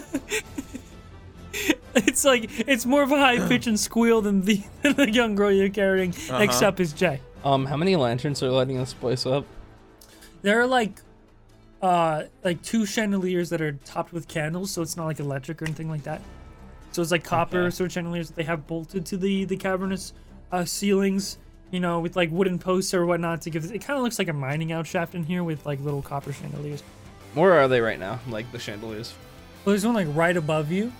It's 1.92 2.24
like 2.24 2.48
it's 2.68 2.86
more 2.86 3.02
of 3.02 3.10
a 3.10 3.18
high 3.18 3.46
pitch 3.48 3.66
and 3.66 3.78
squeal 3.78 4.22
than 4.22 4.42
the, 4.42 4.62
than 4.82 4.94
the 4.94 5.10
young 5.10 5.34
girl 5.34 5.50
you're 5.50 5.68
carrying, 5.68 6.10
Uh-huh. 6.12 6.36
except 6.40 6.78
is 6.78 6.92
Jay. 6.92 7.20
Um, 7.44 7.66
how 7.66 7.76
many 7.76 7.96
lanterns 7.96 8.42
are 8.44 8.50
lighting 8.50 8.78
this 8.78 8.94
place 8.94 9.26
up? 9.26 9.44
There 10.42 10.60
are 10.60 10.66
like 10.68 11.00
uh 11.82 12.24
like 12.44 12.62
two 12.62 12.86
chandeliers 12.86 13.50
that 13.50 13.60
are 13.60 13.72
topped 13.84 14.12
with 14.12 14.28
candles, 14.28 14.70
so 14.70 14.82
it's 14.82 14.96
not 14.96 15.06
like 15.06 15.18
electric 15.18 15.60
or 15.60 15.64
anything 15.64 15.90
like 15.90 16.04
that. 16.04 16.20
So 16.92 17.02
it's 17.02 17.10
like 17.10 17.24
copper 17.24 17.62
Okay. 17.62 17.70
sort 17.70 17.86
of 17.88 17.92
chandeliers 17.92 18.28
that 18.28 18.36
they 18.36 18.44
have 18.44 18.66
bolted 18.68 19.04
to 19.06 19.16
the 19.16 19.44
the 19.46 19.56
cavernous 19.56 20.12
uh, 20.52 20.64
ceilings, 20.64 21.38
you 21.72 21.80
know, 21.80 21.98
with 21.98 22.14
like 22.14 22.30
wooden 22.30 22.60
posts 22.60 22.94
or 22.94 23.04
whatnot 23.04 23.42
to 23.42 23.50
give 23.50 23.64
it 23.64 23.78
kind 23.80 23.96
of 23.98 24.04
looks 24.04 24.18
like 24.20 24.28
a 24.28 24.32
mining 24.32 24.70
out 24.70 24.86
shaft 24.86 25.16
in 25.16 25.24
here 25.24 25.42
with 25.42 25.66
like 25.66 25.80
little 25.80 26.02
copper 26.02 26.32
chandeliers. 26.32 26.82
Where 27.34 27.52
are 27.54 27.66
they 27.66 27.80
right 27.80 27.98
now? 27.98 28.20
Like 28.28 28.50
the 28.52 28.58
chandeliers. 28.60 29.12
Well, 29.64 29.72
there's 29.72 29.84
one 29.84 29.94
like 29.94 30.08
right 30.10 30.36
above 30.36 30.70
you, 30.72 30.92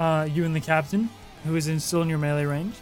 uh, 0.00 0.28
you 0.30 0.44
and 0.44 0.54
the 0.54 0.60
captain, 0.60 1.10
who 1.44 1.56
is 1.56 1.68
in 1.68 1.78
still 1.80 2.02
in 2.02 2.08
your 2.08 2.18
melee 2.18 2.44
range. 2.44 2.74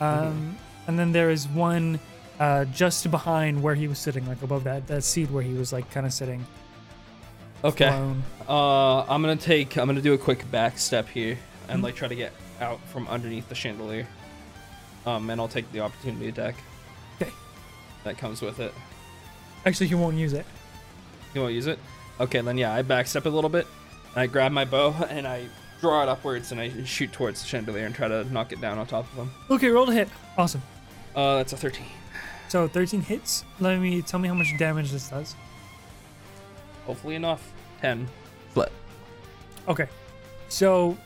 Um, 0.00 0.56
and 0.86 0.98
then 0.98 1.12
there 1.12 1.30
is 1.30 1.46
one 1.48 1.98
uh, 2.40 2.64
just 2.66 3.08
behind 3.10 3.62
where 3.62 3.74
he 3.74 3.88
was 3.88 3.98
sitting, 3.98 4.26
like 4.26 4.42
above 4.42 4.64
that 4.64 4.86
that 4.88 5.02
seat 5.04 5.30
where 5.30 5.42
he 5.42 5.54
was 5.54 5.72
like 5.72 5.90
kind 5.90 6.06
of 6.06 6.12
sitting. 6.12 6.44
Okay. 7.64 7.86
Uh, 8.48 9.02
I'm 9.02 9.22
gonna 9.22 9.36
take. 9.36 9.76
I'm 9.76 9.86
gonna 9.86 10.00
do 10.00 10.14
a 10.14 10.18
quick 10.18 10.48
back 10.50 10.78
step 10.78 11.08
here 11.08 11.38
and 11.68 11.80
Mhm. 11.80 11.84
like 11.84 11.94
try 11.94 12.08
to 12.08 12.14
get 12.16 12.32
out 12.60 12.80
from 12.88 13.06
underneath 13.08 13.48
the 13.48 13.54
chandelier. 13.54 14.06
Um, 15.06 15.28
and 15.30 15.40
I'll 15.40 15.48
take 15.48 15.70
the 15.72 15.80
opportunity 15.80 16.28
attack. 16.28 16.56
'Kay. 17.18 17.28
That 18.04 18.18
comes 18.18 18.40
with 18.42 18.58
it. 18.60 18.72
Actually, 19.66 19.88
he 19.88 19.94
won't 19.94 20.16
use 20.16 20.32
it. 20.32 20.46
He 21.32 21.38
won't 21.38 21.52
use 21.54 21.66
it? 21.68 21.78
Okay, 22.20 22.40
then 22.40 22.58
yeah, 22.58 22.74
I 22.74 22.82
backstep 22.82 23.24
a 23.26 23.28
little 23.28 23.50
bit. 23.50 23.66
And 24.14 24.22
I 24.22 24.26
grab 24.26 24.52
my 24.52 24.64
bow 24.64 24.94
and 25.10 25.26
I 25.26 25.46
draw 25.80 26.02
it 26.02 26.08
upwards 26.08 26.52
and 26.52 26.60
I 26.60 26.84
shoot 26.84 27.12
towards 27.12 27.42
the 27.42 27.48
chandelier 27.48 27.86
and 27.86 27.94
try 27.94 28.08
to 28.08 28.24
knock 28.32 28.52
it 28.52 28.60
down 28.60 28.78
on 28.78 28.86
top 28.86 29.10
of 29.12 29.18
him. 29.18 29.30
Okay, 29.50 29.68
roll 29.68 29.86
to 29.86 29.92
hit. 29.92 30.08
Awesome. 30.38 30.62
Uh, 31.14 31.36
that's 31.36 31.52
a 31.52 31.56
13. 31.56 31.84
So 32.48 32.68
13 32.68 33.00
hits. 33.00 33.44
Let 33.60 33.78
me 33.78 34.02
tell 34.02 34.20
me 34.20 34.28
how 34.28 34.34
much 34.34 34.56
damage 34.58 34.92
this 34.92 35.08
does. 35.08 35.34
Hopefully 36.86 37.14
enough. 37.14 37.52
10. 37.80 38.06
Flip. 38.50 38.72
Okay. 39.68 39.88
So 40.48 40.96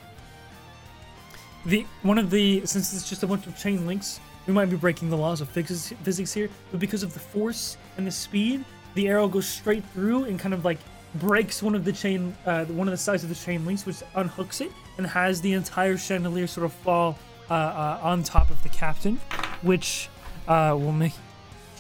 the 1.65 1.87
one 2.03 2.19
of 2.19 2.31
the 2.31 2.65
since 2.66 2.93
it's 2.93 3.09
just 3.09 3.23
a 3.23 3.27
bunch 3.27 3.47
of 3.47 3.57
chain 3.57 3.87
links, 3.87 4.20
we 4.47 4.53
might 4.53 4.70
be 4.70 4.77
breaking 4.77 5.11
the 5.11 5.16
laws 5.16 5.41
of 5.41 5.49
physics, 5.49 5.93
physics 6.03 6.33
here, 6.33 6.49
but 6.70 6.81
because 6.81 7.03
of 7.03 7.12
the 7.15 7.20
force 7.20 7.77
and 7.97 8.07
the 8.07 8.11
speed, 8.11 8.65
the 8.95 9.09
arrow 9.09 9.28
goes 9.28 9.47
straight 9.47 9.85
through 9.93 10.24
and 10.24 10.39
kind 10.39 10.55
of 10.55 10.65
like 10.65 10.78
breaks 11.18 11.62
one 11.62 11.74
of 11.74 11.84
the 11.84 11.93
chain, 11.93 12.36
uh, 12.47 12.64
one 12.66 12.88
of 12.88 12.93
the 12.93 12.98
sides 12.98 13.22
of 13.22 13.28
the 13.28 13.34
chain 13.34 13.64
links, 13.64 13.86
which 13.86 13.97
unhooks 14.14 14.60
it 14.60 14.72
and 14.98 15.06
has 15.06 15.40
the 15.40 15.52
entire 15.52 15.97
chandelier 15.97 16.47
sort 16.47 16.64
of 16.64 16.72
fall 16.72 17.18
uh, 17.51 17.55
uh, 17.55 18.01
on 18.02 18.22
top 18.22 18.51
of 18.51 18.62
the 18.62 18.68
captain, 18.68 19.20
which 19.62 20.09
uh, 20.48 20.76
will 20.78 20.93
make 20.93 21.12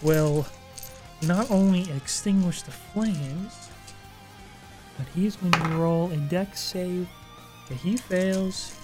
will 0.02 0.46
not 1.22 1.50
only 1.50 1.90
extinguish 1.92 2.62
the 2.62 2.70
flames, 2.70 3.70
but 4.98 5.06
he's 5.14 5.36
going 5.36 5.52
to 5.52 5.68
roll 5.70 6.10
a 6.10 6.16
dex 6.16 6.60
save 6.60 7.08
that 7.68 7.76
he 7.76 7.96
fails 7.96 8.78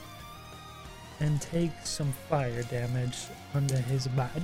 and 1.21 1.41
take 1.41 1.73
some 1.85 2.13
fire 2.29 2.63
damage 2.65 3.27
under 3.55 3.77
his 3.77 4.09
body. 4.09 4.43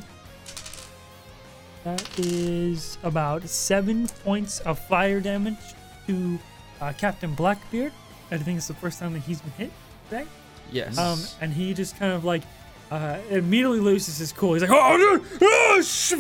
That 1.84 2.18
is 2.18 2.98
about 3.02 3.48
seven 3.48 4.08
points 4.24 4.60
of 4.60 4.78
fire 4.78 5.20
damage 5.20 5.74
to 6.08 6.38
uh, 6.80 6.92
Captain 6.98 7.32
Blackbeard. 7.34 7.92
I 8.30 8.36
think 8.38 8.58
it's 8.58 8.68
the 8.68 8.74
first 8.74 8.98
time 8.98 9.12
that 9.14 9.20
he's 9.20 9.40
been 9.40 9.52
hit 9.52 9.72
today. 10.10 10.26
Yes. 10.72 10.98
Um, 10.98 11.20
and 11.40 11.52
he 11.52 11.72
just 11.72 11.96
kind 11.98 12.12
of 12.12 12.24
like 12.24 12.42
uh, 12.90 13.18
immediately 13.30 13.80
loses 13.80 14.18
his 14.18 14.32
cool. 14.32 14.54
He's 14.54 14.62
like, 14.62 14.70
"Oh, 14.72 15.24
oh 15.40 15.82
sh- 15.82 16.12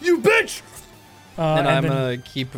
you 0.00 0.18
bitch!" 0.18 0.62
Uh, 1.36 1.42
and, 1.58 1.68
I'm 1.68 1.82
then- 1.82 1.92
gonna 1.92 2.18
keep. 2.18 2.48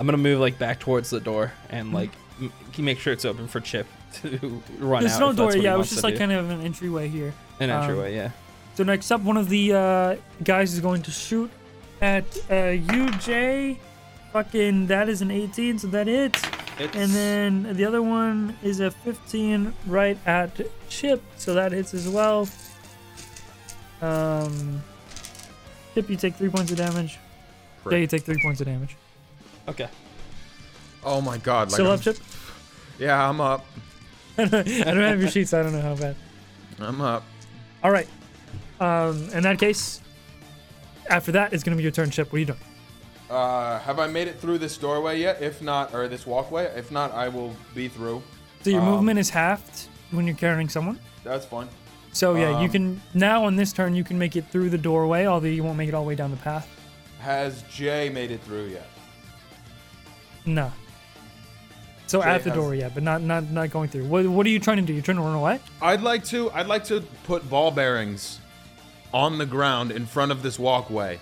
I'm 0.00 0.06
gonna 0.06 0.18
move 0.18 0.40
like 0.40 0.58
back 0.58 0.80
towards 0.80 1.10
the 1.10 1.20
door 1.20 1.52
and 1.70 1.92
like 1.92 2.10
m- 2.40 2.52
make 2.78 2.98
sure 2.98 3.12
it's 3.12 3.24
open 3.24 3.46
for 3.46 3.60
Chip 3.60 3.86
to 4.22 4.60
run 4.80 5.02
There's 5.04 5.14
out. 5.14 5.20
no 5.20 5.30
if 5.30 5.36
door. 5.36 5.46
that's 5.46 5.54
what 5.54 5.54
he 5.56 5.62
Yeah, 5.62 5.74
it 5.74 5.78
was 5.78 5.90
just 5.90 6.02
like 6.02 6.14
do. 6.14 6.18
kind 6.18 6.32
of 6.32 6.50
an 6.50 6.60
entryway 6.62 7.06
here. 7.08 7.32
an 7.60 7.70
um, 7.70 7.82
entryway. 7.82 8.14
yeah. 8.16 8.30
So 8.74 8.82
next 8.82 9.12
up, 9.12 9.20
one 9.20 9.36
of 9.36 9.48
the 9.48 9.72
uh, 9.72 10.16
guys 10.42 10.74
is 10.74 10.80
going 10.80 11.02
to 11.02 11.12
shoot 11.12 11.48
at 12.02 12.24
uh, 12.50 12.74
Jay. 13.20 13.78
Fucking, 14.34 14.88
that 14.88 15.08
is 15.08 15.22
an 15.22 15.30
18, 15.30 15.78
so 15.78 15.86
that 15.86 16.08
hits. 16.08 16.42
It's, 16.80 16.96
And 16.96 17.12
then 17.12 17.76
the 17.76 17.84
other 17.84 18.02
one 18.02 18.56
is 18.64 18.80
a 18.80 18.90
15 18.90 19.72
right 19.86 20.18
at 20.26 20.60
Chip, 20.88 21.22
so 21.36 21.54
that 21.54 21.70
hits 21.70 21.94
as 21.94 22.08
well. 22.08 22.48
Um, 24.02 24.82
Chip, 25.94 26.10
you 26.10 26.16
take 26.16 26.34
three 26.34 26.48
points 26.48 26.72
of 26.72 26.78
damage. 26.78 27.20
Yeah, 27.88 27.98
you 27.98 28.08
take 28.08 28.24
three 28.24 28.42
points 28.42 28.60
of 28.60 28.66
damage. 28.66 28.96
okay. 29.68 29.86
oh 31.04 31.20
my 31.20 31.38
god, 31.38 31.68
like 31.68 31.74
Still 31.74 31.86
I'm- 31.86 31.94
up, 31.94 32.00
Chip? 32.02 32.16
Yeah, 32.98 33.28
I'm 33.28 33.40
up. 33.40 33.64
I 34.38 34.46
don't 34.46 34.66
have 34.66 35.20
your 35.20 35.30
sheets, 35.30 35.50
so 35.50 35.60
I 35.60 35.62
don't 35.62 35.72
know 35.72 35.80
how 35.80 35.94
bad. 35.94 36.16
I'm 36.80 37.00
up. 37.00 37.22
All 37.84 37.92
right. 37.92 38.08
Um, 38.80 39.30
in 39.30 39.44
that 39.44 39.60
case, 39.60 40.00
after 41.08 41.30
that, 41.32 41.52
it's 41.52 41.62
going 41.62 41.72
to 41.72 41.76
be 41.76 41.84
your 41.84 41.92
turn, 41.92 42.10
Chip. 42.10 42.32
What 42.32 42.36
are 42.36 42.40
you 42.40 42.46
doing? 42.46 42.58
Uh, 43.30 43.78
have 43.80 43.98
I 43.98 44.06
made 44.06 44.28
it 44.28 44.38
through 44.38 44.58
this 44.58 44.76
doorway 44.76 45.18
yet? 45.20 45.40
If 45.40 45.62
not, 45.62 45.94
or 45.94 46.08
this 46.08 46.26
walkway? 46.26 46.64
If 46.76 46.90
not, 46.90 47.12
I 47.12 47.28
will 47.28 47.54
be 47.74 47.88
through. 47.88 48.22
So 48.62 48.70
your 48.70 48.80
Um, 48.82 48.90
movement 48.90 49.18
is 49.18 49.30
halved 49.30 49.88
when 50.10 50.26
you're 50.26 50.36
carrying 50.36 50.68
someone. 50.68 50.98
That's 51.24 51.46
fine. 51.46 51.68
So 52.12 52.34
yeah, 52.36 52.60
you 52.60 52.66
Um, 52.66 52.70
can 52.70 53.02
now 53.14 53.44
on 53.44 53.56
this 53.56 53.72
turn 53.72 53.94
you 53.94 54.04
can 54.04 54.18
make 54.18 54.36
it 54.36 54.44
through 54.50 54.70
the 54.70 54.78
doorway, 54.78 55.26
although 55.26 55.48
you 55.48 55.64
won't 55.64 55.76
make 55.76 55.88
it 55.88 55.94
all 55.94 56.02
the 56.02 56.08
way 56.08 56.14
down 56.14 56.30
the 56.30 56.36
path. 56.36 56.68
Has 57.20 57.62
Jay 57.74 58.08
made 58.10 58.30
it 58.30 58.42
through 58.44 58.66
yet? 58.66 58.86
No. 60.46 60.70
So 62.06 62.22
Jay 62.22 62.28
at 62.28 62.44
the 62.44 62.50
has- 62.50 62.56
door, 62.56 62.74
yeah, 62.74 62.90
but 62.92 63.02
not 63.02 63.22
not 63.22 63.50
not 63.50 63.70
going 63.70 63.88
through. 63.88 64.04
What 64.04 64.26
what 64.26 64.44
are 64.46 64.50
you 64.50 64.60
trying 64.60 64.76
to 64.76 64.82
do? 64.82 64.92
You're 64.92 65.02
trying 65.02 65.16
to 65.16 65.22
run 65.22 65.34
away? 65.34 65.58
I'd 65.80 66.02
like 66.02 66.24
to. 66.26 66.50
I'd 66.52 66.66
like 66.66 66.84
to 66.84 67.00
put 67.26 67.48
ball 67.48 67.70
bearings 67.70 68.38
on 69.12 69.38
the 69.38 69.46
ground 69.46 69.90
in 69.90 70.04
front 70.06 70.30
of 70.30 70.42
this 70.42 70.58
walkway. 70.58 71.18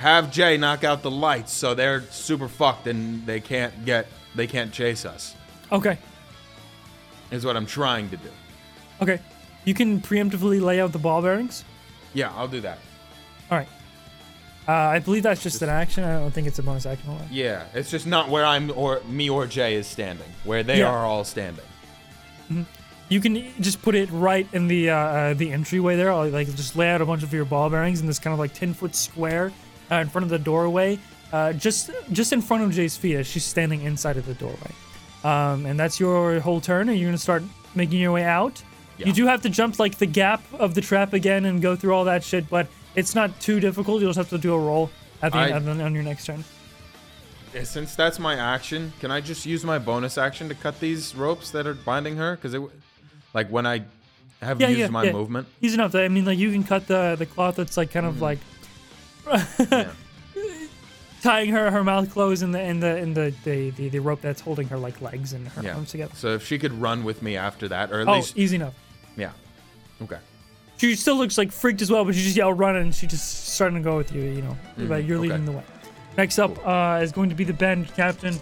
Have 0.00 0.30
Jay 0.32 0.56
knock 0.56 0.82
out 0.82 1.02
the 1.02 1.10
lights 1.10 1.52
so 1.52 1.74
they're 1.74 2.00
super 2.10 2.48
fucked 2.48 2.86
and 2.86 3.26
they 3.26 3.38
can't 3.38 3.84
get. 3.84 4.06
They 4.34 4.46
can't 4.46 4.72
chase 4.72 5.04
us. 5.04 5.34
Okay. 5.70 5.98
Is 7.30 7.44
what 7.44 7.54
I'm 7.54 7.66
trying 7.66 8.08
to 8.08 8.16
do. 8.16 8.30
Okay. 9.02 9.20
You 9.66 9.74
can 9.74 10.00
preemptively 10.00 10.58
lay 10.58 10.80
out 10.80 10.92
the 10.92 10.98
ball 10.98 11.20
bearings. 11.20 11.64
Yeah, 12.14 12.32
I'll 12.34 12.48
do 12.48 12.62
that. 12.62 12.78
All 13.50 13.58
right. 13.58 13.68
Uh, 14.66 14.72
I 14.72 15.00
believe 15.00 15.22
that's 15.22 15.42
just 15.42 15.60
an 15.60 15.68
action. 15.68 16.02
I 16.02 16.18
don't 16.18 16.30
think 16.30 16.46
it's 16.46 16.58
a 16.58 16.62
bonus 16.62 16.86
action. 16.86 17.14
Yeah, 17.30 17.64
it's 17.74 17.90
just 17.90 18.06
not 18.06 18.30
where 18.30 18.46
I'm 18.46 18.70
or 18.74 19.02
me 19.06 19.28
or 19.28 19.46
Jay 19.46 19.74
is 19.74 19.86
standing. 19.86 20.28
Where 20.44 20.62
they 20.62 20.78
Yeah. 20.78 20.86
are 20.88 21.04
all 21.04 21.24
standing. 21.24 21.64
You 23.10 23.20
can 23.20 23.52
just 23.60 23.82
put 23.82 23.94
it 23.94 24.08
right 24.10 24.46
in 24.54 24.66
the 24.66 24.88
uh, 24.90 24.96
uh, 24.96 25.34
the 25.34 25.50
entryway 25.52 25.96
there. 25.96 26.14
Like 26.14 26.46
just 26.54 26.74
lay 26.74 26.88
out 26.88 27.02
a 27.02 27.04
bunch 27.04 27.22
of 27.22 27.34
your 27.34 27.44
ball 27.44 27.68
bearings 27.68 28.00
in 28.00 28.06
this 28.06 28.18
kind 28.18 28.32
of 28.32 28.38
like 28.38 28.54
ten 28.54 28.72
foot 28.72 28.94
square 28.94 29.52
uh, 29.90 29.96
in 29.96 30.08
front 30.08 30.24
of 30.24 30.30
the 30.30 30.38
doorway. 30.38 30.98
uh, 31.32 31.52
just 31.52 31.90
just 32.12 32.32
in 32.32 32.42
front 32.42 32.62
of 32.64 32.72
Jay's 32.72 32.96
feet 32.96 33.16
as 33.16 33.26
she's 33.26 33.44
standing 33.44 33.82
inside 33.82 34.16
of 34.16 34.26
the 34.26 34.34
doorway. 34.34 34.72
Um, 35.22 35.64
and 35.66 35.78
that's 35.78 36.00
your 36.00 36.40
whole 36.40 36.60
turn. 36.60 36.88
Are 36.90 36.92
you're 36.92 37.08
gonna 37.08 37.18
start 37.18 37.42
making 37.74 38.00
your 38.00 38.12
way 38.12 38.24
out? 38.24 38.62
You 38.98 39.12
do 39.14 39.26
have 39.26 39.40
to 39.42 39.48
jump 39.48 39.78
like 39.78 39.96
the 39.98 40.06
gap 40.06 40.42
of 40.58 40.74
the 40.74 40.80
trap 40.82 41.12
again 41.14 41.44
and 41.46 41.62
go 41.62 41.74
through 41.76 41.94
all 41.94 42.04
that 42.04 42.22
shit, 42.22 42.50
but 42.50 42.66
it's 42.94 43.14
not 43.14 43.38
too 43.40 43.58
difficult. 43.60 44.00
You'll 44.02 44.10
just 44.12 44.18
have 44.18 44.28
to 44.30 44.38
do 44.38 44.52
a 44.52 44.58
roll 44.58 44.90
at 45.22 45.32
the 45.32 45.38
I- 45.38 45.50
end 45.52 45.68
on, 45.68 45.80
on 45.80 45.94
your 45.94 46.02
next 46.02 46.26
turn. 46.26 46.44
Since 47.64 47.96
that's 47.96 48.18
my 48.18 48.34
action, 48.36 48.92
can 49.00 49.10
I 49.10 49.20
just 49.20 49.44
use 49.46 49.64
my 49.64 49.78
bonus 49.78 50.16
action 50.18 50.48
to 50.50 50.54
cut 50.54 50.78
these 50.80 51.14
ropes 51.16 51.50
that 51.50 51.66
are 51.66 51.74
binding 51.74 52.16
her? 52.16 52.36
Because 52.36 52.54
it, 52.54 52.62
like 53.34 53.48
when 53.48 53.66
I 53.66 53.82
have 54.40 54.60
Yeah, 54.60 54.68
used 54.68 54.80
yeah, 54.80 54.88
my 54.88 55.04
yeah. 55.04 55.12
movement. 55.12 55.48
Easy 55.60 55.74
enough. 55.74 55.94
I 55.94 56.06
mean, 56.08 56.24
like 56.24 56.38
you 56.38 56.52
can 56.52 56.62
cut 56.62 56.86
the 56.86 57.16
the 57.18 57.26
cloth 57.26 57.56
that's 57.56 57.76
like 57.76 57.90
kind 57.90 58.06
of 58.06 58.20
like 58.20 58.38
Yeah. 59.30 59.90
tying 61.22 61.50
her 61.50 61.70
her 61.70 61.84
mouth 61.84 62.10
closed 62.10 62.42
and 62.42 62.54
the 62.54 62.60
and 62.60 62.82
the 62.82 62.96
and 62.96 63.14
the, 63.14 63.34
the, 63.44 63.70
the, 63.70 63.88
the 63.90 63.98
rope 63.98 64.20
that's 64.22 64.40
holding 64.40 64.66
her 64.68 64.78
like 64.78 65.00
legs 65.02 65.32
and 65.32 65.46
her 65.48 65.62
Yeah. 65.62 65.74
arms 65.74 65.90
together. 65.90 66.12
So 66.14 66.28
if 66.34 66.46
she 66.46 66.58
could 66.58 66.72
run 66.80 67.04
with 67.04 67.22
me 67.22 67.36
after 67.36 67.68
that, 67.68 67.92
or 67.92 68.00
at 68.00 68.08
Oh, 68.08 68.14
least 68.14 68.36
easy 68.38 68.56
enough. 68.56 68.74
yeah. 69.16 69.32
Okay. 70.02 70.16
She 70.78 70.94
still 70.96 71.16
looks 71.16 71.36
like 71.36 71.52
freaked 71.52 71.82
as 71.82 71.90
well, 71.90 72.06
but 72.06 72.14
she 72.14 72.22
just 72.22 72.36
yelled 72.36 72.58
run 72.58 72.76
and 72.76 72.94
she 72.94 73.06
just 73.06 73.48
starting 73.54 73.76
to 73.76 73.82
go 73.84 73.98
with 73.98 74.12
you. 74.14 74.22
You 74.22 74.40
know, 74.42 74.56
but 74.88 75.04
you're 75.04 75.18
okay. 75.18 75.28
leading 75.28 75.44
the 75.44 75.52
way. 75.52 75.62
Next 76.16 76.38
up 76.38 76.56
uh, 76.66 77.00
is 77.02 77.12
going 77.12 77.28
to 77.28 77.34
be 77.34 77.44
the 77.44 77.52
band 77.52 77.88
captain. 77.94 78.34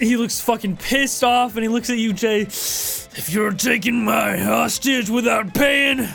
He 0.00 0.16
looks 0.16 0.40
fucking 0.40 0.78
pissed 0.78 1.22
off 1.22 1.54
and 1.54 1.62
he 1.62 1.68
looks 1.68 1.90
at 1.90 1.98
you, 1.98 2.12
Jay. 2.14 2.40
If 2.40 3.28
you're 3.30 3.52
taking 3.52 4.04
my 4.06 4.38
hostage 4.38 5.10
without 5.10 5.52
paying, 5.54 6.08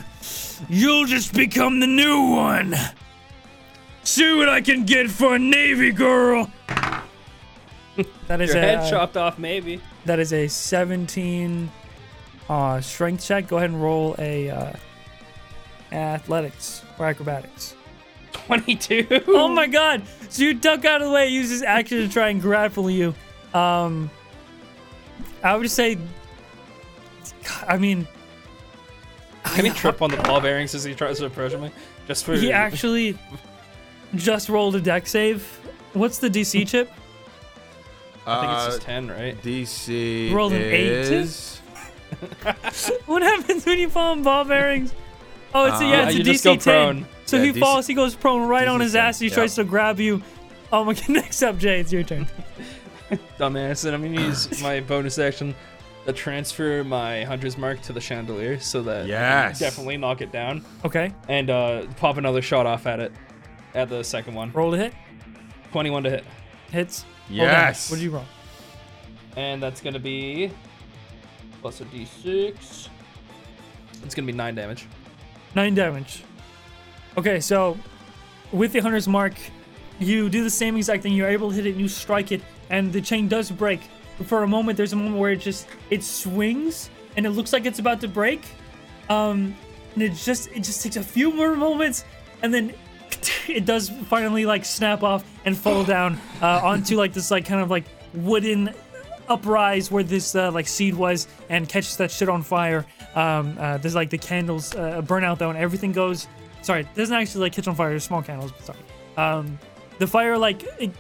you'll 0.67 1.05
just 1.05 1.33
become 1.35 1.79
the 1.79 1.85
new 1.87 2.31
one. 2.31 2.73
See 4.07 4.34
what 4.35 4.47
I 4.47 4.61
can 4.61 4.85
get 4.85 5.09
for 5.09 5.35
a 5.35 5.39
Navy 5.39 5.91
girl. 5.91 6.49
That 8.27 8.41
is 8.41 8.53
Your 8.53 8.61
a 8.63 8.65
head 8.65 8.89
chopped 8.89 9.17
off, 9.17 9.39
maybe. 9.39 9.81
that 10.05 10.19
is 10.19 10.31
a 10.31 10.47
17 10.47 11.71
uh, 12.47 12.79
strength 12.79 13.25
check. 13.25 13.47
Go 13.47 13.57
ahead 13.57 13.71
and 13.71 13.81
roll 13.81 14.15
a 14.19 14.49
uh, 14.49 14.73
athletics 15.91 16.84
or 16.99 17.07
acrobatics. 17.07 17.75
22. 18.34 19.23
Oh 19.29 19.47
my 19.47 19.65
god! 19.65 20.03
So 20.29 20.43
you 20.43 20.53
duck 20.53 20.85
out 20.85 21.01
of 21.01 21.07
the 21.07 21.13
way, 21.13 21.27
use 21.29 21.49
his 21.49 21.63
action 21.63 21.97
to 21.97 22.07
try 22.07 22.29
and 22.29 22.39
grapple 22.39 22.89
you. 22.89 23.15
Um, 23.53 24.11
I 25.43 25.55
would 25.55 25.71
say, 25.71 25.97
I 27.67 27.77
mean, 27.77 28.07
Can 29.43 29.65
he 29.65 29.71
trip 29.71 30.01
on 30.03 30.11
the 30.11 30.17
ball 30.17 30.39
bearings 30.39 30.75
as 30.75 30.84
he 30.84 30.93
tries 30.93 31.17
to 31.17 31.25
approach 31.25 31.53
me? 31.55 31.71
Just 32.07 32.25
for. 32.25 32.35
he 32.35 32.51
actually 32.51 33.17
just 34.15 34.49
rolled 34.49 34.75
a 34.75 34.81
dex 34.81 35.11
save. 35.11 35.43
What's 35.93 36.17
the 36.19 36.29
DC 36.29 36.67
chip? 36.67 36.91
I 38.25 38.39
think 38.41 38.51
it's 38.53 38.61
Uh, 38.63 38.67
just 38.71 38.81
10, 38.81 39.07
right? 39.09 39.41
DC 39.41 40.34
Rolled 40.34 40.53
an 40.53 40.61
eight, 40.61 40.88
is 40.91 41.61
What 43.05 43.21
happens 43.21 43.65
when 43.65 43.79
you 43.79 43.89
fall 43.89 44.11
on 44.11 44.23
ball 44.23 44.43
bearings? 44.43 44.93
Oh, 45.53 45.65
it's 45.65 45.79
a, 45.81 45.85
Uh, 45.85 45.89
yeah, 45.89 46.03
it's 46.07 46.13
a 46.15 46.17
you 46.17 46.23
DC 46.23 46.31
just 46.34 46.43
go 46.43 46.55
10. 46.55 46.59
prone. 46.61 47.07
So 47.25 47.38
Yeah, 47.38 47.43
he 47.43 47.51
DC 47.53 47.59
falls, 47.59 47.88
he 47.88 47.93
goes 47.93 48.15
prone 48.15 48.47
right 48.47 48.67
on 48.67 48.79
DC 48.79 48.84
his 48.84 48.95
ass. 48.95 49.19
And 49.21 49.23
he 49.25 49.29
10, 49.29 49.35
tries 49.35 49.55
to 49.55 49.63
grab 49.63 49.99
you. 49.99 50.21
Oh 50.71 50.84
my 50.84 50.93
god! 50.95 51.09
Next 51.09 51.41
up, 51.43 51.57
Jay, 51.57 51.79
it's 51.79 51.91
your 51.93 52.03
turn. 52.03 52.27
Dumbass. 53.39 53.85
And 53.85 53.95
I'm 53.95 54.01
going 54.01 54.15
to 54.15 54.21
use 54.21 54.61
my 54.61 54.81
bonus 54.81 55.17
action 55.19 55.55
to 56.05 56.11
transfer 56.13 56.84
my 56.84 57.23
Hunter's 57.23 57.57
Mark 57.57 57.81
to 57.84 57.93
the 57.93 58.01
chandelier 58.01 58.59
so 58.59 58.81
that 58.84 58.97
I 58.97 58.99
can 59.01 59.09
Yes. 59.09 59.59
definitely 59.59 59.97
knock 59.97 60.21
it 60.21 60.31
down 60.31 60.63
Okay, 60.85 61.11
and 61.29 61.49
uh, 61.49 61.85
pop 61.97 62.17
another 62.17 62.41
shot 62.41 62.65
off 62.65 62.85
at 62.88 62.99
it 62.99 63.11
at 63.76 63.89
the 63.89 64.03
second 64.03 64.34
one. 64.34 64.52
roll 64.53 64.72
to 64.72 64.77
hit. 64.77 64.94
21 65.72 66.03
to 66.03 66.10
hit. 66.10 66.26
Hits. 66.72 67.06
Roll 67.30 67.39
damage. 67.39 67.52
yes. 67.52 67.91
What 67.91 67.98
did 67.98 68.03
you 68.03 68.11
roll? 68.11 68.26
And 69.35 69.61
that's 69.61 69.81
going 69.81 69.94
to 69.94 69.99
be 69.99 70.52
plus 71.61 71.81
a 71.81 71.85
d6. 71.85 72.56
It's 74.03 74.15
going 74.15 74.26
to 74.26 74.31
be 74.31 74.31
9 74.31 74.56
damage. 74.56 74.88
Nine 75.56 75.76
damage. 75.76 76.23
Okay, 77.18 77.39
so 77.39 77.77
with 78.52 78.72
the 78.72 78.80
hunter's 78.80 79.07
mark, 79.07 79.34
you 79.99 80.30
do 80.30 80.44
the 80.44 80.49
same 80.49 80.77
exact 80.77 81.03
thing. 81.03 81.14
You're 81.14 81.30
able 81.30 81.49
to 81.49 81.56
hit 81.56 81.65
it 81.65 81.72
and 81.72 81.81
you 81.81 81.88
strike 81.88 82.31
it, 82.31 82.41
and 82.69 82.94
the 82.94 83.02
chain 83.02 83.27
does 83.27 83.49
break. 83.49 83.81
But 84.18 84.27
for 84.27 84.44
a 84.44 84.48
moment, 84.48 84.77
there's 84.77 84.94
a 84.94 84.95
moment 84.95 85.18
where 85.18 85.31
it 85.31 85.38
just 85.38 85.68
it 85.89 86.03
swings 86.03 86.89
and 87.15 87.26
it 87.26 87.31
looks 87.31 87.53
like 87.53 87.65
it's 87.65 87.80
about 87.80 87.99
to 88.02 88.07
break. 88.07 88.45
Um, 89.10 89.56
and 89.95 90.03
it 90.03 90.14
just 90.14 90.49
it 90.49 90.64
just 90.64 90.84
takes 90.84 90.95
a 90.95 91.03
few 91.03 91.34
more 91.34 91.56
moments, 91.56 92.06
and 92.44 92.53
then 92.53 92.73
it 93.47 93.65
does 93.65 93.89
finally 93.89 94.45
like 94.45 94.65
snap 94.65 95.03
off 95.03 95.23
and 95.45 95.57
fall 95.57 95.84
down 95.95 96.19
uh, 96.41 96.61
onto 96.63 96.97
like 96.97 97.13
this 97.13 97.31
like 97.31 97.45
kind 97.45 97.61
of 97.61 97.69
like 97.69 97.85
wooden 98.13 98.73
uprise 99.29 99.91
where 99.91 100.03
this 100.03 100.35
uh, 100.35 100.51
like 100.51 100.67
seed 100.67 100.95
was 100.95 101.27
and 101.49 101.67
catches 101.67 101.97
that 101.97 102.11
shit 102.11 102.29
on 102.29 102.43
fire. 102.43 102.85
Um, 103.15 103.57
uh, 103.59 103.77
there's 103.77 103.95
like 103.95 104.09
the 104.09 104.17
candles 104.17 104.75
uh, 104.75 105.01
burn 105.01 105.23
out 105.23 105.39
though, 105.39 105.49
and 105.49 105.57
everything 105.57 105.91
goes. 105.91 106.27
Sorry, 106.61 106.81
it 106.81 106.95
doesn't 106.95 107.15
actually 107.15 107.41
like 107.41 107.53
catch 107.53 107.67
on 107.67 107.75
fire. 107.75 107.89
There's 107.89 108.03
small 108.03 108.21
candles, 108.21 108.51
but 108.51 108.65
sorry. 108.65 108.79
Um, 109.17 109.59
the 109.99 110.07
fire 110.07 110.38
like 110.38 110.63
it 110.79 110.91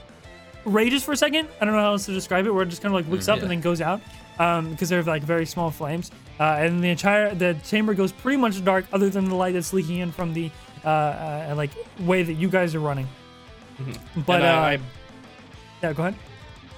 rages 0.65 1.03
for 1.03 1.11
a 1.11 1.17
second. 1.17 1.47
I 1.61 1.65
don't 1.65 1.73
know 1.73 1.81
how 1.81 1.91
else 1.91 2.05
to 2.05 2.13
describe 2.13 2.45
it. 2.45 2.51
Where 2.51 2.63
it 2.63 2.69
just 2.69 2.81
kind 2.81 2.93
of 2.93 3.01
like 3.01 3.11
wicks 3.11 3.27
up 3.27 3.41
and 3.41 3.49
then 3.49 3.61
goes 3.61 3.81
out 3.81 4.01
um, 4.39 4.71
because 4.71 4.89
they're 4.89 5.03
like 5.03 5.23
very 5.23 5.45
small 5.45 5.71
flames. 5.71 6.11
Uh, 6.39 6.57
and 6.59 6.83
the 6.83 6.89
entire 6.89 7.33
the 7.33 7.55
chamber 7.63 7.93
goes 7.93 8.11
pretty 8.11 8.37
much 8.37 8.63
dark, 8.63 8.85
other 8.93 9.09
than 9.09 9.25
the 9.25 9.35
light 9.35 9.53
that's 9.53 9.73
leaking 9.73 9.97
in 9.97 10.11
from 10.11 10.33
the 10.33 10.51
uh, 10.83 10.87
uh, 10.89 11.53
like 11.55 11.71
way 11.99 12.23
that 12.23 12.33
you 12.33 12.49
guys 12.49 12.75
are 12.75 12.79
running. 12.79 13.07
But 14.25 14.41
and 14.41 14.43
uh, 14.43 14.47
I, 14.47 14.71
I, 14.73 14.79
yeah, 15.83 15.93
go 15.93 16.03
ahead. 16.03 16.15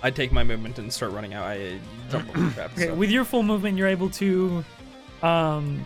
I 0.01 0.11
take 0.11 0.31
my 0.31 0.43
movement 0.43 0.79
and 0.79 0.91
start 0.91 1.11
running 1.11 1.33
out. 1.33 1.45
I 1.45 1.79
jump 2.09 2.29
over. 2.29 2.61
Okay, 2.73 2.87
so. 2.87 2.93
with 2.95 3.09
your 3.09 3.25
full 3.25 3.43
movement, 3.43 3.77
you're 3.77 3.87
able 3.87 4.09
to 4.11 4.63
um, 5.21 5.83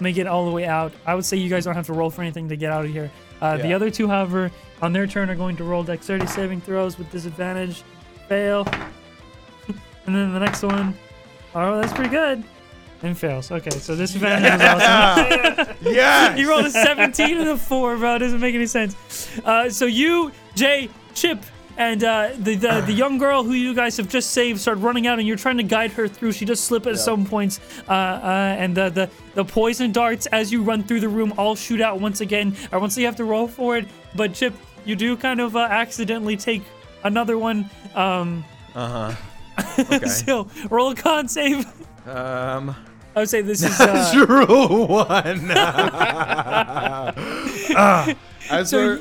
make 0.00 0.16
it 0.16 0.26
all 0.26 0.44
the 0.44 0.50
way 0.50 0.64
out. 0.66 0.92
I 1.06 1.14
would 1.14 1.24
say 1.24 1.36
you 1.36 1.48
guys 1.48 1.64
don't 1.64 1.74
have 1.74 1.86
to 1.86 1.92
roll 1.92 2.10
for 2.10 2.22
anything 2.22 2.48
to 2.48 2.56
get 2.56 2.72
out 2.72 2.84
of 2.84 2.90
here. 2.90 3.10
Uh, 3.40 3.56
The 3.56 3.72
other 3.72 3.90
two, 3.90 4.08
however, 4.08 4.50
on 4.80 4.92
their 4.92 5.06
turn 5.06 5.30
are 5.30 5.34
going 5.34 5.56
to 5.56 5.64
roll 5.64 5.82
dexterity 5.82 6.26
saving 6.26 6.60
throws 6.60 6.98
with 6.98 7.10
disadvantage. 7.10 7.82
Fail. 8.28 8.66
and 10.06 10.14
then 10.14 10.32
the 10.32 10.40
next 10.40 10.62
one, 10.62 10.96
oh, 11.54 11.80
that's 11.80 11.92
pretty 11.92 12.10
good. 12.10 12.42
And 13.02 13.18
fails. 13.18 13.50
Okay, 13.50 13.70
so 13.70 13.96
this 13.96 14.12
disadvantage 14.12 14.54
is 14.54 14.62
awesome. 15.66 15.76
yeah. 15.92 16.36
You 16.36 16.48
rolled 16.48 16.66
a 16.66 16.70
17 16.70 17.36
and 17.38 17.48
a 17.48 17.56
4, 17.56 17.96
bro. 17.96 18.14
It 18.14 18.18
doesn't 18.20 18.38
make 18.40 18.54
any 18.54 18.66
sense. 18.66 18.94
Uh, 19.44 19.68
so 19.68 19.86
you, 19.86 20.30
Jay, 20.54 20.88
Chip, 21.12 21.42
and 21.78 22.04
uh, 22.04 22.30
the, 22.38 22.54
the 22.54 22.82
the 22.86 22.92
young 22.92 23.16
girl 23.18 23.42
who 23.42 23.54
you 23.54 23.74
guys 23.74 23.96
have 23.96 24.06
just 24.08 24.30
saved 24.32 24.60
start 24.60 24.78
running 24.78 25.06
out, 25.06 25.18
and 25.18 25.26
you're 25.26 25.38
trying 25.38 25.56
to 25.56 25.62
guide 25.62 25.90
her 25.92 26.06
through. 26.06 26.32
She 26.32 26.44
does 26.44 26.60
slip 26.60 26.86
at 26.86 26.98
some 26.98 27.24
points, 27.24 27.60
uh, 27.88 27.92
uh, 27.92 28.56
and 28.58 28.76
the, 28.76 28.90
the 28.90 29.10
the 29.34 29.44
poison 29.44 29.90
darts 29.90 30.26
as 30.26 30.52
you 30.52 30.62
run 30.62 30.84
through 30.84 31.00
the 31.00 31.08
room 31.08 31.32
all 31.38 31.56
shoot 31.56 31.80
out 31.80 31.98
once 31.98 32.20
again. 32.20 32.54
Or 32.70 32.78
once 32.78 32.96
you 32.98 33.06
have 33.06 33.16
to 33.16 33.24
roll 33.24 33.48
for 33.48 33.78
it, 33.78 33.88
but 34.14 34.34
Chip, 34.34 34.54
you 34.84 34.94
do 34.96 35.16
kind 35.16 35.40
of 35.40 35.56
uh, 35.56 35.60
accidentally 35.60 36.36
take 36.36 36.62
another 37.04 37.36
one. 37.38 37.68
Um, 37.94 38.44
Uh 38.74 39.10
huh. 39.56 39.84
Okay. 39.92 40.06
so 40.06 40.46
roll 40.70 40.90
a 40.90 40.94
con 40.94 41.26
save. 41.26 41.66
um. 42.06 42.76
I 43.14 43.20
would 43.20 43.28
say 43.28 43.42
this 43.42 43.62
is 43.62 43.78
uh, 43.80 43.86
Natural 43.86 44.86
one. 44.86 45.50
Ah, 47.74 48.14
as 48.50 48.70
So 48.70 48.76
we're 48.78 49.00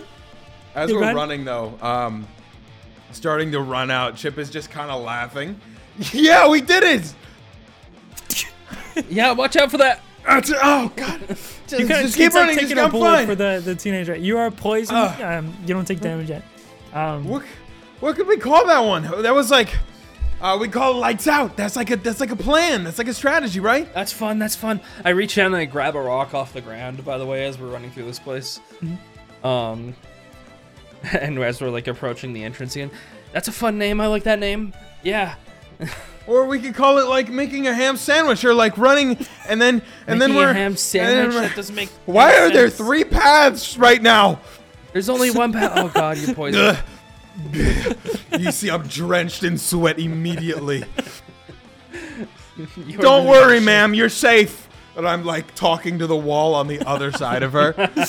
as 0.75 0.91
we're 0.91 1.01
ahead. 1.01 1.15
running 1.15 1.43
though, 1.45 1.77
um, 1.81 2.27
starting 3.11 3.51
to 3.51 3.61
run 3.61 3.89
out. 3.91 4.15
Chip 4.15 4.37
is 4.37 4.49
just 4.49 4.69
kind 4.71 4.91
of 4.91 5.01
laughing. 5.03 5.59
Yeah, 6.13 6.47
we 6.47 6.61
did 6.61 6.83
it. 6.83 7.13
yeah, 9.09 9.33
watch 9.33 9.55
out 9.57 9.69
for 9.71 9.77
that. 9.77 10.01
That's- 10.25 10.51
Oh 10.63 10.91
God! 10.95 11.21
Just, 11.67 11.79
you 11.81 11.87
kind 11.87 11.99
of 12.01 12.05
just 12.07 12.17
keep 12.17 12.33
running. 12.33 12.55
taking 12.55 12.69
Just 12.71 12.79
a 12.81 12.83
I'm 12.85 12.91
bullet 12.91 13.15
fine. 13.17 13.27
for 13.27 13.35
the 13.35 13.61
the 13.63 13.75
teenager. 13.75 14.15
You 14.15 14.37
are 14.37 14.51
poisoned. 14.51 14.97
Ugh. 14.97 15.21
um, 15.21 15.53
you 15.65 15.73
don't 15.73 15.85
take 15.87 15.99
damage 16.01 16.29
yet. 16.29 16.43
Um, 16.93 17.23
What, 17.25 17.43
what 18.01 18.15
could 18.17 18.27
we 18.27 18.35
call 18.37 18.65
that 18.67 18.79
one? 18.81 19.03
That 19.23 19.33
was 19.33 19.49
like, 19.51 19.73
uh, 20.41 20.57
we 20.59 20.67
call 20.67 20.95
lights 20.95 21.27
out. 21.27 21.55
That's 21.55 21.75
like 21.75 21.91
a 21.91 21.95
that's 21.97 22.19
like 22.19 22.31
a 22.31 22.35
plan. 22.35 22.83
That's 22.83 22.97
like 22.97 23.07
a 23.07 23.13
strategy, 23.13 23.59
right? 23.59 23.91
That's 23.93 24.11
fun. 24.11 24.39
That's 24.39 24.55
fun. 24.55 24.81
I 25.05 25.09
reach 25.09 25.35
down 25.35 25.47
and 25.47 25.57
I 25.57 25.65
grab 25.65 25.95
a 25.95 26.01
rock 26.01 26.33
off 26.33 26.53
the 26.53 26.61
ground. 26.61 27.05
By 27.05 27.17
the 27.17 27.25
way, 27.25 27.45
as 27.45 27.59
we're 27.59 27.67
running 27.67 27.91
through 27.91 28.05
this 28.05 28.19
place, 28.19 28.59
um, 29.43 29.95
and 31.13 31.37
as 31.39 31.61
we're 31.61 31.69
like 31.69 31.87
approaching 31.87 32.33
the 32.33 32.43
entrance 32.43 32.75
again, 32.75 32.91
that's 33.31 33.47
a 33.47 33.51
fun 33.51 33.77
name. 33.77 34.01
I 34.01 34.07
like 34.07 34.23
that 34.23 34.39
name. 34.39 34.73
Yeah. 35.03 35.35
Or 36.27 36.45
we 36.45 36.59
could 36.59 36.75
call 36.75 36.99
it 36.99 37.07
like 37.07 37.29
making 37.29 37.65
a 37.65 37.73
ham 37.73 37.97
sandwich, 37.97 38.45
or 38.45 38.53
like 38.53 38.77
running, 38.77 39.17
and 39.49 39.59
then 39.59 39.81
and 40.05 40.21
then 40.21 40.29
Making 40.29 40.35
a 40.35 40.45
we're 40.45 40.53
ham 40.53 40.77
sandwich. 40.77 41.35
That 41.35 41.55
doesn't 41.55 41.73
make. 41.73 41.89
Why 42.05 42.37
are 42.37 42.51
there 42.51 42.69
three 42.69 43.03
paths 43.03 43.75
right 43.75 43.99
now? 44.01 44.39
There's 44.93 45.09
only 45.09 45.31
one 45.31 45.51
path. 45.51 45.71
Oh 45.75 45.89
God, 45.89 46.19
you're 46.19 46.35
poisoned. 46.35 46.77
you 48.39 48.51
see, 48.51 48.69
I'm 48.69 48.87
drenched 48.87 49.43
in 49.43 49.57
sweat 49.57 49.99
immediately. 49.99 50.83
You 52.85 52.99
are 52.99 53.01
Don't 53.01 53.27
worry, 53.27 53.55
shit. 53.57 53.63
ma'am, 53.63 53.93
you're 53.95 54.09
safe. 54.09 54.67
And 54.95 55.07
I'm 55.07 55.25
like 55.25 55.55
talking 55.55 55.99
to 55.99 56.05
the 56.05 56.15
wall 56.17 56.53
on 56.53 56.67
the 56.67 56.85
other 56.85 57.11
side 57.11 57.43
of 57.43 57.53
her. 57.53 57.73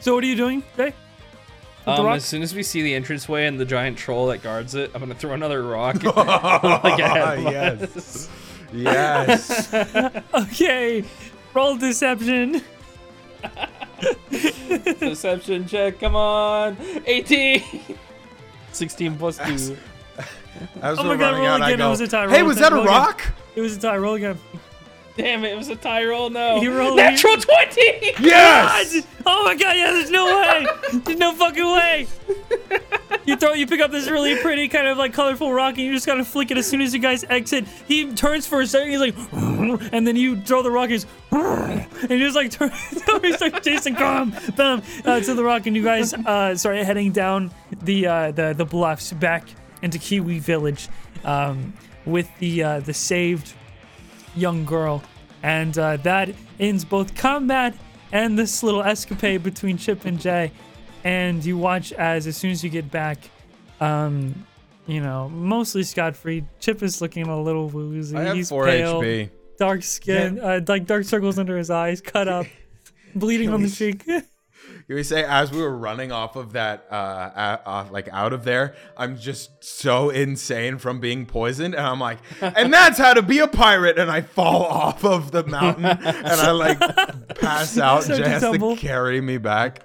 so 0.00 0.14
what 0.14 0.24
are 0.24 0.26
you 0.26 0.36
doing, 0.36 0.62
Jay? 0.76 0.84
with 0.84 0.94
the 1.84 1.90
Um, 2.02 2.06
as 2.08 2.24
soon 2.24 2.42
as 2.42 2.54
we 2.54 2.62
see 2.62 2.82
the 2.82 2.94
entranceway 2.94 3.46
and 3.46 3.58
the 3.58 3.64
giant 3.64 3.98
troll 3.98 4.28
that 4.28 4.42
guards 4.42 4.74
it, 4.74 4.92
I'm 4.94 5.00
gonna 5.00 5.14
throw 5.16 5.32
another 5.34 5.62
rock. 5.64 6.02
like 6.04 6.98
yes. 6.98 8.28
Yes. 8.72 9.74
Okay, 10.34 11.04
roll 11.52 11.76
deception. 11.76 12.62
Deception 15.00 15.66
check, 15.66 15.98
come 16.00 16.16
on. 16.16 16.76
18. 17.06 17.62
16 18.72 19.16
plus 19.18 19.38
2. 19.38 19.76
As 20.82 20.98
Oh 20.98 21.04
we're 21.04 21.10
my 21.10 21.16
God, 21.16 21.20
running 21.20 21.40
roll 21.40 21.46
out, 21.50 21.62
I 21.62 21.70
again. 21.70 21.80
It 21.80 21.82
go, 21.84 21.90
was 21.90 22.00
a 22.00 22.08
tie. 22.08 22.28
Hey, 22.28 22.40
Roll 22.40 22.48
was 22.48 22.58
that 22.58 22.72
a 22.72 22.76
roll 22.76 22.84
again." 22.84 22.94
rock? 22.96 23.22
It 23.54 23.60
was 23.60 23.76
a 23.76 23.80
tie. 23.80 23.96
Roll 23.96 24.14
again. 24.14 24.38
Damn 25.18 25.44
it, 25.44 25.52
it 25.52 25.56
was 25.58 25.68
a 25.68 25.74
tie 25.76 26.04
roll. 26.04 26.30
No. 26.30 26.62
You 26.62 26.72
roll- 26.76 26.94
Natural 26.94 27.36
20. 27.36 27.82
Yes. 28.20 29.04
Oh 29.30 29.44
my 29.44 29.54
god, 29.56 29.76
yeah, 29.76 29.90
there's 29.90 30.10
no 30.10 30.24
way. 30.24 30.66
There's 31.04 31.18
no 31.18 31.32
fucking 31.34 31.62
way. 31.62 32.06
You 33.26 33.36
throw 33.36 33.52
you 33.52 33.66
pick 33.66 33.78
up 33.78 33.90
this 33.90 34.08
really 34.08 34.34
pretty 34.36 34.68
kind 34.68 34.86
of 34.86 34.96
like 34.96 35.12
colorful 35.12 35.52
rock 35.52 35.74
and 35.74 35.82
you 35.84 35.92
just 35.92 36.06
gotta 36.06 36.24
flick 36.24 36.50
it 36.50 36.56
as 36.56 36.66
soon 36.66 36.80
as 36.80 36.94
you 36.94 36.98
guys 36.98 37.24
exit. 37.24 37.66
He 37.86 38.10
turns 38.14 38.46
for 38.46 38.62
a 38.62 38.66
second, 38.66 38.88
he's 38.90 39.00
like 39.00 39.14
and 39.92 40.06
then 40.06 40.16
you 40.16 40.40
throw 40.40 40.62
the 40.62 40.70
rock, 40.70 40.88
he's 40.88 41.04
and 41.30 42.10
you 42.10 42.20
just 42.20 42.36
like 42.36 42.50
turn 42.50 42.70
he's 43.20 43.38
like 43.42 43.62
Jason 43.62 43.94
come 43.96 44.34
bam 44.56 44.80
uh, 45.04 45.20
to 45.20 45.34
the 45.34 45.44
rock 45.44 45.66
and 45.66 45.76
you 45.76 45.84
guys 45.84 46.14
uh 46.14 46.54
start 46.56 46.78
heading 46.78 47.12
down 47.12 47.50
the 47.82 48.06
uh 48.06 48.30
the, 48.30 48.54
the 48.54 48.64
bluffs 48.64 49.12
back 49.12 49.44
into 49.82 49.98
Kiwi 49.98 50.38
Village 50.38 50.88
um 51.24 51.74
with 52.06 52.30
the 52.38 52.62
uh 52.62 52.80
the 52.80 52.94
saved 52.94 53.52
young 54.38 54.64
girl. 54.64 55.02
And 55.42 55.76
uh, 55.78 55.98
that 55.98 56.30
ends 56.58 56.84
both 56.84 57.14
combat 57.14 57.74
and 58.12 58.38
this 58.38 58.62
little 58.62 58.82
escapade 58.82 59.42
between 59.42 59.76
Chip 59.76 60.04
and 60.04 60.18
Jay. 60.20 60.52
And 61.04 61.44
you 61.44 61.56
watch 61.56 61.92
as, 61.92 62.26
as 62.26 62.36
soon 62.36 62.50
as 62.50 62.64
you 62.64 62.70
get 62.70 62.90
back, 62.90 63.18
um, 63.80 64.46
you 64.86 65.00
know, 65.00 65.28
mostly 65.28 65.82
scot 65.82 66.16
free. 66.16 66.44
Chip 66.60 66.82
is 66.82 67.00
looking 67.00 67.26
a 67.26 67.40
little 67.40 67.68
woozy. 67.68 68.16
I 68.16 68.22
have 68.22 68.36
He's 68.36 68.48
four 68.48 68.64
pale, 68.66 69.00
HP. 69.00 69.30
dark 69.58 69.82
skin, 69.82 70.40
uh, 70.40 70.60
like 70.66 70.86
dark 70.86 71.04
circles 71.04 71.38
under 71.38 71.56
his 71.56 71.70
eyes, 71.70 72.00
cut 72.00 72.26
up, 72.26 72.46
bleeding 73.14 73.50
on 73.50 73.62
the 73.62 73.70
cheek. 73.80 74.04
You 74.88 74.94
would 74.94 75.04
say 75.04 75.22
as 75.22 75.52
we 75.52 75.60
were 75.60 75.76
running 75.76 76.12
off 76.12 76.34
of 76.34 76.54
that, 76.54 76.86
uh, 76.90 76.94
uh, 76.94 77.58
uh, 77.66 77.86
like 77.90 78.08
out 78.10 78.32
of 78.32 78.44
there, 78.44 78.74
I'm 78.96 79.18
just 79.18 79.62
so 79.62 80.08
insane 80.08 80.78
from 80.78 80.98
being 80.98 81.26
poisoned, 81.26 81.74
and 81.74 81.86
I'm 81.86 82.00
like, 82.00 82.18
and 82.40 82.72
that's 82.72 82.96
how 82.96 83.12
to 83.12 83.20
be 83.20 83.40
a 83.40 83.48
pirate, 83.48 83.98
and 83.98 84.10
I 84.10 84.22
fall 84.22 84.64
off 84.64 85.04
of 85.04 85.30
the 85.30 85.44
mountain, 85.44 85.84
and 85.84 86.00
I 86.06 86.52
like 86.52 86.80
pass 87.36 87.76
out. 87.76 88.04
So 88.04 88.16
Jay 88.16 88.30
has 88.30 88.40
to 88.40 88.76
carry 88.76 89.20
me 89.20 89.36
back. 89.36 89.84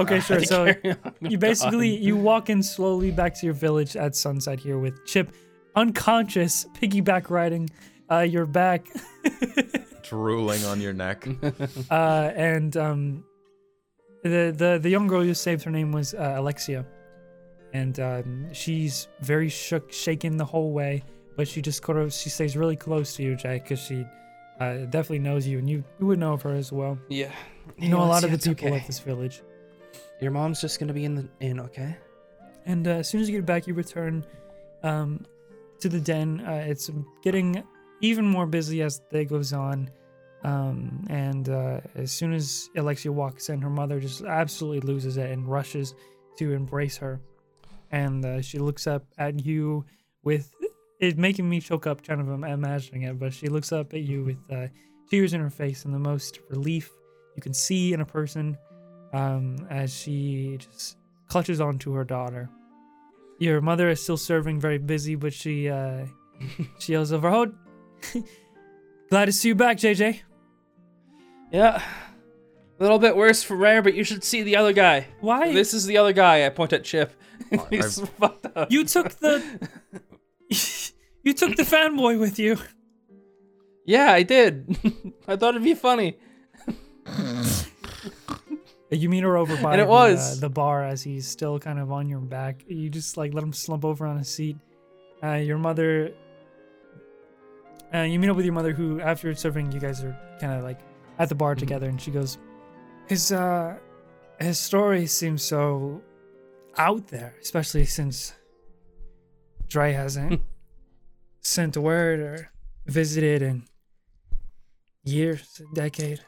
Okay, 0.00 0.18
sure. 0.18 0.40
So 0.44 0.74
you 1.20 1.38
basically 1.38 1.94
you 1.94 2.16
walk 2.16 2.50
in 2.50 2.60
slowly 2.64 3.12
back 3.12 3.34
to 3.38 3.46
your 3.46 3.54
village 3.54 3.94
at 3.94 4.16
sunset 4.16 4.58
here 4.58 4.80
with 4.80 5.06
Chip 5.06 5.32
unconscious, 5.76 6.66
piggyback 6.74 7.30
riding 7.30 7.70
uh, 8.10 8.18
your 8.20 8.46
back, 8.46 8.88
Drooling 10.02 10.64
on 10.64 10.80
your 10.80 10.92
neck. 10.92 11.28
uh, 11.88 12.32
and 12.34 12.76
um, 12.76 13.24
the 14.22 14.54
the 14.56 14.78
the 14.80 14.88
young 14.88 15.06
girl 15.06 15.24
you 15.24 15.34
saved. 15.34 15.62
Her 15.64 15.70
name 15.70 15.92
was 15.92 16.14
uh, 16.14 16.34
Alexia, 16.36 16.84
and 17.72 17.98
um, 18.00 18.52
she's 18.52 19.08
very 19.20 19.48
shook, 19.48 19.92
shaken 19.92 20.36
the 20.36 20.44
whole 20.44 20.72
way. 20.72 21.02
But 21.36 21.48
she 21.48 21.62
just 21.62 21.82
kind 21.82 21.98
of 21.98 22.12
she 22.12 22.28
stays 22.28 22.56
really 22.56 22.76
close 22.76 23.16
to 23.16 23.22
you, 23.22 23.36
Jack, 23.36 23.64
because 23.64 23.80
she 23.80 24.04
uh, 24.58 24.78
definitely 24.90 25.20
knows 25.20 25.46
you, 25.46 25.58
and 25.58 25.68
you 25.68 25.84
you 25.98 26.06
would 26.06 26.18
know 26.18 26.34
of 26.34 26.42
her 26.42 26.54
as 26.54 26.72
well. 26.72 26.98
Yeah. 27.08 27.32
You 27.78 27.88
know 27.88 28.02
a 28.02 28.04
lot 28.04 28.24
of 28.24 28.30
the 28.30 28.38
people 28.38 28.68
okay. 28.68 28.76
of 28.76 28.86
this 28.86 28.98
village. 28.98 29.42
Your 30.20 30.32
mom's 30.32 30.60
just 30.60 30.78
gonna 30.78 30.92
be 30.92 31.04
in 31.04 31.14
the 31.14 31.28
inn, 31.40 31.60
okay? 31.60 31.96
And 32.66 32.86
uh, 32.86 32.90
as 32.90 33.08
soon 33.08 33.22
as 33.22 33.30
you 33.30 33.38
get 33.38 33.46
back, 33.46 33.66
you 33.66 33.74
return 33.74 34.24
um, 34.82 35.24
to 35.80 35.88
the 35.88 36.00
den. 36.00 36.44
Uh, 36.46 36.64
it's 36.66 36.90
getting 37.22 37.62
even 38.02 38.26
more 38.26 38.46
busy 38.46 38.82
as 38.82 39.00
the 39.10 39.18
day 39.18 39.24
goes 39.24 39.52
on. 39.52 39.90
Um, 40.42 41.04
and 41.10 41.48
uh, 41.48 41.80
as 41.94 42.12
soon 42.12 42.32
as 42.32 42.70
Alexia 42.76 43.12
walks 43.12 43.48
in, 43.48 43.60
her 43.60 43.70
mother 43.70 44.00
just 44.00 44.22
absolutely 44.22 44.80
loses 44.80 45.16
it 45.16 45.30
and 45.30 45.46
rushes 45.46 45.94
to 46.38 46.52
embrace 46.52 46.96
her. 46.96 47.20
And 47.90 48.24
uh, 48.24 48.40
she 48.40 48.58
looks 48.58 48.86
up 48.86 49.04
at 49.18 49.44
you 49.44 49.84
with 50.22 50.54
it 51.00 51.18
making 51.18 51.48
me 51.48 51.60
choke 51.60 51.86
up, 51.86 52.02
kind 52.02 52.20
of 52.20 52.28
im- 52.28 52.44
imagining 52.44 53.02
it. 53.02 53.18
But 53.18 53.34
she 53.34 53.48
looks 53.48 53.72
up 53.72 53.92
at 53.92 54.02
you 54.02 54.24
with 54.24 54.38
uh, 54.50 54.68
tears 55.10 55.34
in 55.34 55.40
her 55.40 55.50
face 55.50 55.84
and 55.84 55.92
the 55.92 55.98
most 55.98 56.40
relief 56.48 56.90
you 57.36 57.42
can 57.42 57.54
see 57.54 57.92
in 57.92 58.00
a 58.00 58.06
person 58.06 58.56
um, 59.12 59.66
as 59.70 59.94
she 59.94 60.58
just 60.58 60.96
clutches 61.26 61.60
onto 61.60 61.92
her 61.92 62.04
daughter. 62.04 62.48
Your 63.38 63.60
mother 63.60 63.88
is 63.88 64.02
still 64.02 64.16
serving, 64.18 64.60
very 64.60 64.78
busy, 64.78 65.14
but 65.14 65.32
she 65.32 65.68
uh, 65.68 66.06
she 66.78 66.92
yells 66.92 67.12
over, 67.12 67.28
"Oh, 67.28 67.52
glad 69.08 69.26
to 69.26 69.32
see 69.32 69.48
you 69.48 69.54
back, 69.54 69.78
JJ. 69.78 70.20
Yeah. 71.52 71.82
A 72.78 72.82
little 72.82 72.98
bit 72.98 73.16
worse 73.16 73.42
for 73.42 73.56
Rare, 73.56 73.82
but 73.82 73.94
you 73.94 74.04
should 74.04 74.24
see 74.24 74.42
the 74.42 74.56
other 74.56 74.72
guy. 74.72 75.06
Why 75.20 75.52
This 75.52 75.74
is 75.74 75.86
the 75.86 75.98
other 75.98 76.12
guy. 76.12 76.46
I 76.46 76.48
point 76.48 76.72
at 76.72 76.84
Chip. 76.84 77.12
He's 77.70 77.98
I've- 78.00 78.10
fucked 78.18 78.46
up. 78.56 78.70
you 78.70 78.84
took 78.84 79.10
the 79.18 79.42
you 81.22 81.32
took 81.34 81.56
the 81.56 81.62
fanboy 81.64 82.18
with 82.18 82.38
you? 82.38 82.56
Yeah, 83.84 84.12
I 84.12 84.22
did. 84.22 84.76
I 85.28 85.36
thought 85.36 85.50
it'd 85.54 85.62
be 85.64 85.74
funny. 85.74 86.16
You 88.92 89.08
meet 89.08 89.22
her 89.22 89.36
over 89.36 89.56
by 89.62 89.72
And 89.72 89.80
it 89.80 89.84
the, 89.84 89.90
was. 89.90 90.38
uh, 90.38 90.40
the 90.40 90.48
bar 90.50 90.84
as 90.84 91.02
he's 91.02 91.26
still 91.28 91.58
kind 91.60 91.78
of 91.78 91.92
on 91.92 92.08
your 92.08 92.18
back. 92.20 92.64
You 92.66 92.90
just 92.90 93.16
like 93.16 93.32
let 93.32 93.44
him 93.44 93.52
slump 93.52 93.84
over 93.84 94.04
on 94.06 94.16
a 94.16 94.24
seat. 94.24 94.56
Uh, 95.22 95.34
your 95.34 95.58
mother. 95.58 96.12
Uh, 97.94 97.98
you 98.02 98.18
meet 98.18 98.28
up 98.30 98.36
with 98.36 98.44
your 98.44 98.54
mother, 98.54 98.72
who 98.72 99.00
after 99.00 99.32
serving, 99.34 99.70
you 99.72 99.78
guys 99.80 100.02
are 100.02 100.16
kind 100.40 100.52
of 100.52 100.64
like 100.64 100.80
at 101.20 101.28
the 101.28 101.34
bar 101.34 101.54
together, 101.54 101.86
and 101.88 102.00
she 102.00 102.10
goes, 102.10 102.38
"His 103.06 103.30
uh, 103.30 103.76
his 104.40 104.58
story 104.58 105.06
seems 105.06 105.42
so 105.44 106.00
out 106.78 107.08
there, 107.08 107.34
especially 107.42 107.84
since 107.84 108.32
Dre 109.68 109.92
hasn't 109.92 110.40
sent 111.42 111.76
a 111.76 111.80
word 111.80 112.20
or 112.20 112.50
visited 112.86 113.42
in 113.42 113.64
years, 115.04 115.60
a 115.60 115.74
decade." 115.74 116.20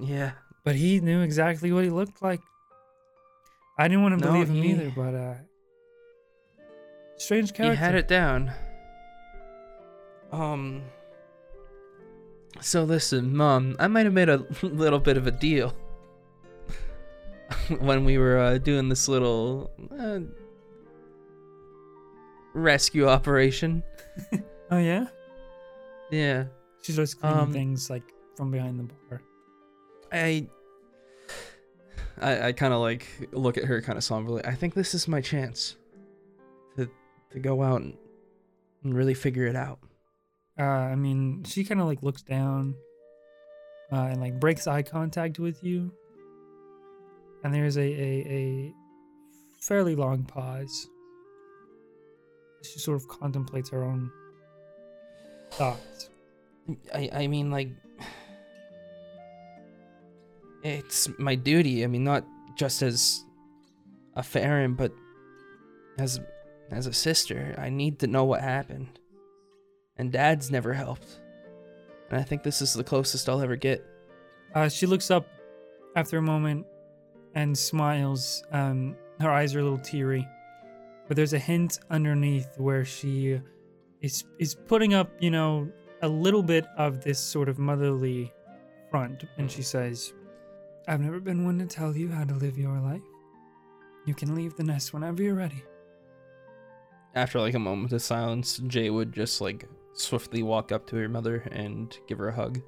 Yeah. 0.00 0.32
but 0.64 0.76
he 0.76 1.00
knew 1.00 1.20
exactly 1.20 1.72
what 1.72 1.84
he 1.84 1.90
looked 1.90 2.22
like. 2.22 2.40
I 3.76 3.86
didn't 3.88 4.02
want 4.02 4.18
to 4.18 4.24
No, 4.24 4.32
believe 4.32 4.48
him 4.48 4.62
he- 4.62 4.70
either, 4.70 4.92
but 4.96 5.14
uh, 5.14 5.34
strange 7.18 7.50
You 7.50 7.54
character. 7.56 7.76
had 7.84 7.94
it 7.96 8.08
down. 8.08 8.50
Um. 10.32 10.82
So 12.60 12.84
listen, 12.84 13.36
Mom, 13.36 13.74
I 13.78 13.88
might 13.88 14.04
have 14.04 14.12
made 14.14 14.28
a 14.28 14.36
little 14.62 14.98
bit 14.98 15.16
of 15.16 15.26
a 15.26 15.30
deal 15.30 15.74
when 17.80 18.04
we 18.04 18.18
were 18.18 18.38
uh, 18.38 18.58
doing 18.58 18.88
this 18.88 19.08
little 19.08 19.70
uh, 19.98 20.20
rescue 22.54 23.08
operation. 23.08 23.82
Oh 24.72 24.78
yeah, 24.78 25.08
Yeah, 26.12 26.44
She's 26.80 26.96
always 26.96 27.12
cleaning 27.14 27.38
Um, 27.40 27.52
things 27.52 27.90
like 27.90 28.04
from 28.36 28.52
behind 28.52 28.78
the 28.78 28.84
bar. 29.08 29.20
I. 30.12 30.46
I, 32.20 32.48
I 32.48 32.52
kind 32.52 32.72
of 32.72 32.80
like 32.80 33.04
look 33.32 33.58
at 33.58 33.64
her 33.64 33.82
kind 33.82 33.98
of 33.98 34.04
somberly. 34.04 34.44
I 34.44 34.54
think 34.54 34.74
this 34.74 34.94
is 34.94 35.08
my 35.08 35.20
chance 35.20 35.74
to 36.76 36.88
to 37.32 37.40
go 37.40 37.64
out 37.64 37.80
and, 37.80 37.96
and 38.84 38.94
really 38.94 39.14
figure 39.14 39.46
it 39.46 39.56
out. 39.56 39.80
Uh, 40.60 40.64
I 40.64 40.94
mean, 40.94 41.42
she 41.44 41.64
kind 41.64 41.80
of 41.80 41.86
like 41.86 42.02
looks 42.02 42.20
down, 42.20 42.74
uh, 43.90 44.08
and 44.10 44.20
like 44.20 44.38
breaks 44.38 44.66
eye 44.66 44.82
contact 44.82 45.38
with 45.38 45.64
you. 45.64 45.90
And 47.42 47.54
there's 47.54 47.78
a 47.78 47.80
a, 47.80 48.26
a 48.28 48.74
fairly 49.62 49.94
long 49.94 50.24
pause. 50.24 50.86
She 52.62 52.78
sort 52.78 53.00
of 53.00 53.08
contemplates 53.08 53.70
her 53.70 53.82
own 53.82 54.10
thoughts. 55.52 56.10
I 56.94 57.08
I 57.10 57.26
mean 57.26 57.50
like 57.50 57.70
it's 60.62 61.08
my 61.18 61.36
duty. 61.36 61.84
I 61.84 61.86
mean 61.86 62.04
not 62.04 62.26
just 62.56 62.82
as 62.82 63.24
a 64.14 64.22
Farron, 64.22 64.74
but 64.74 64.92
as 65.98 66.20
as 66.70 66.86
a 66.86 66.92
sister. 66.92 67.54
I 67.56 67.70
need 67.70 67.98
to 68.00 68.06
know 68.06 68.24
what 68.24 68.42
happened. 68.42 68.98
And 70.00 70.10
dad's 70.10 70.50
never 70.50 70.72
helped. 70.72 71.20
And 72.08 72.18
I 72.18 72.22
think 72.22 72.42
this 72.42 72.62
is 72.62 72.72
the 72.72 72.82
closest 72.82 73.28
I'll 73.28 73.42
ever 73.42 73.54
get. 73.54 73.84
Uh, 74.54 74.66
she 74.66 74.86
looks 74.86 75.10
up 75.10 75.28
after 75.94 76.16
a 76.16 76.22
moment 76.22 76.64
and 77.34 77.56
smiles. 77.56 78.42
Um, 78.50 78.96
her 79.20 79.30
eyes 79.30 79.54
are 79.54 79.60
a 79.60 79.62
little 79.62 79.78
teary, 79.78 80.26
but 81.06 81.18
there's 81.18 81.34
a 81.34 81.38
hint 81.38 81.80
underneath 81.90 82.48
where 82.56 82.82
she 82.82 83.42
is 84.00 84.24
is 84.38 84.54
putting 84.54 84.94
up, 84.94 85.10
you 85.20 85.30
know, 85.30 85.70
a 86.00 86.08
little 86.08 86.42
bit 86.42 86.64
of 86.78 87.04
this 87.04 87.18
sort 87.18 87.50
of 87.50 87.58
motherly 87.58 88.32
front, 88.90 89.24
and 89.36 89.50
she 89.50 89.60
says, 89.60 90.14
"I've 90.88 91.02
never 91.02 91.20
been 91.20 91.44
one 91.44 91.58
to 91.58 91.66
tell 91.66 91.94
you 91.94 92.08
how 92.08 92.24
to 92.24 92.34
live 92.36 92.56
your 92.56 92.80
life. 92.80 93.02
You 94.06 94.14
can 94.14 94.34
leave 94.34 94.56
the 94.56 94.64
nest 94.64 94.94
whenever 94.94 95.22
you're 95.22 95.34
ready. 95.34 95.62
After 97.14 97.38
like 97.38 97.52
a 97.52 97.58
moment 97.58 97.92
of 97.92 98.00
silence, 98.00 98.56
Jay 98.66 98.88
would 98.88 99.12
just 99.12 99.42
like 99.42 99.68
swiftly 99.92 100.42
walk 100.42 100.72
up 100.72 100.86
to 100.88 100.96
her 100.96 101.08
mother 101.08 101.38
and 101.52 101.96
give 102.08 102.18
her 102.18 102.28
a 102.28 102.34
hug. 102.34 102.60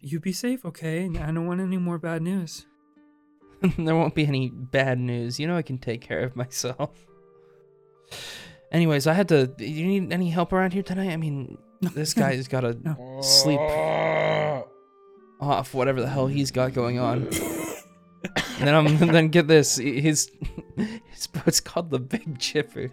You 0.00 0.18
be 0.20 0.32
safe, 0.32 0.64
okay? 0.64 1.04
I 1.06 1.26
don't 1.30 1.46
want 1.46 1.60
any 1.60 1.76
more 1.76 1.98
bad 1.98 2.22
news. 2.22 2.66
there 3.78 3.94
won't 3.94 4.14
be 4.14 4.26
any 4.26 4.48
bad 4.50 4.98
news. 4.98 5.38
You 5.38 5.46
know 5.46 5.56
I 5.56 5.62
can 5.62 5.76
take 5.78 6.00
care 6.00 6.20
of 6.22 6.34
myself. 6.36 7.06
Anyways, 8.72 9.06
I 9.06 9.12
had 9.12 9.28
to. 9.28 9.52
You 9.58 9.86
need 9.86 10.12
any 10.12 10.30
help 10.30 10.52
around 10.52 10.72
here 10.72 10.82
tonight? 10.82 11.10
I 11.10 11.16
mean, 11.16 11.58
this 11.80 12.14
guy's 12.22 12.48
got 12.48 12.60
to 12.60 12.78
No. 12.82 13.20
sleep 13.20 13.60
off 15.40 15.74
whatever 15.74 16.00
the 16.00 16.08
hell 16.08 16.26
he's 16.26 16.50
got 16.50 16.72
going 16.72 16.98
on. 16.98 17.24
and 17.24 17.32
then 18.60 18.74
I'm 18.74 18.96
then 18.98 19.28
get 19.28 19.48
this. 19.48 19.76
His 19.76 20.30
his 21.10 21.26
boat's 21.26 21.60
called 21.60 21.90
the 21.90 21.98
Big 21.98 22.38
Chipper. 22.38 22.90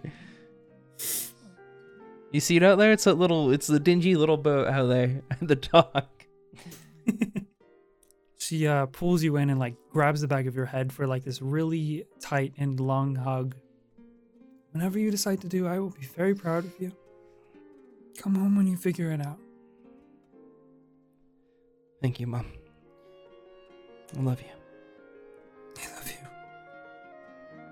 You 2.30 2.40
see 2.40 2.56
it 2.56 2.62
out 2.62 2.78
there? 2.78 2.92
It's 2.92 3.06
a 3.06 3.14
little. 3.14 3.50
It's 3.50 3.66
the 3.66 3.80
dingy 3.80 4.14
little 4.14 4.36
boat 4.36 4.68
out 4.68 4.86
there 4.86 5.22
at 5.30 5.46
the 5.46 5.56
dock. 5.56 6.26
She 8.48 8.66
uh, 8.66 8.86
pulls 8.86 9.22
you 9.22 9.36
in 9.36 9.50
and 9.50 9.60
like 9.60 9.74
grabs 9.92 10.22
the 10.22 10.26
back 10.26 10.46
of 10.46 10.56
your 10.56 10.64
head 10.64 10.90
for 10.90 11.06
like 11.06 11.22
this 11.22 11.42
really 11.42 12.06
tight 12.18 12.54
and 12.56 12.80
long 12.80 13.14
hug. 13.14 13.54
Whenever 14.72 14.98
you 14.98 15.10
decide 15.10 15.42
to 15.42 15.48
do, 15.48 15.66
I 15.66 15.78
will 15.78 15.90
be 15.90 16.06
very 16.06 16.34
proud 16.34 16.64
of 16.64 16.72
you. 16.78 16.90
Come 18.16 18.36
home 18.36 18.56
when 18.56 18.66
you 18.66 18.78
figure 18.78 19.10
it 19.10 19.20
out. 19.20 19.38
Thank 22.00 22.20
you, 22.20 22.26
mom. 22.26 22.46
I 24.16 24.22
love 24.22 24.40
you. 24.40 24.48
I 25.82 25.94
love 25.94 26.10
you. 26.10 26.28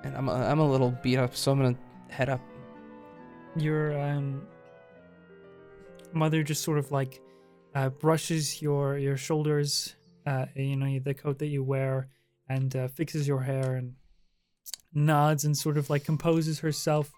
And 0.05 0.15
I'm 0.15 0.29
a, 0.29 0.35
I'm 0.35 0.59
a 0.59 0.71
little 0.71 0.91
beat 1.03 1.17
up, 1.17 1.35
so 1.35 1.53
I'm 1.53 1.59
gonna 1.59 1.79
head 2.11 2.29
up. 2.29 2.43
Your 3.57 3.99
um, 3.99 4.47
mother 6.13 6.43
just 6.43 6.63
sort 6.63 6.79
of 6.79 6.91
like 6.91 7.21
uh, 7.75 7.91
brushes 7.91 8.61
your 8.63 8.99
your 8.99 9.17
shoulders, 9.17 9.97
uh, 10.27 10.47
you 10.55 10.77
know, 10.77 10.99
the 10.99 11.15
coat 11.15 11.39
that 11.39 11.47
you 11.47 11.63
wear, 11.63 12.09
and 12.49 12.75
uh, 12.77 12.89
fixes 12.89 13.27
your 13.27 13.41
hair 13.41 13.77
and 13.77 13.95
nods 14.95 15.45
and 15.45 15.57
sort 15.57 15.77
of 15.77 15.91
like 15.91 16.05
composes 16.05 16.61
herself, 16.61 17.11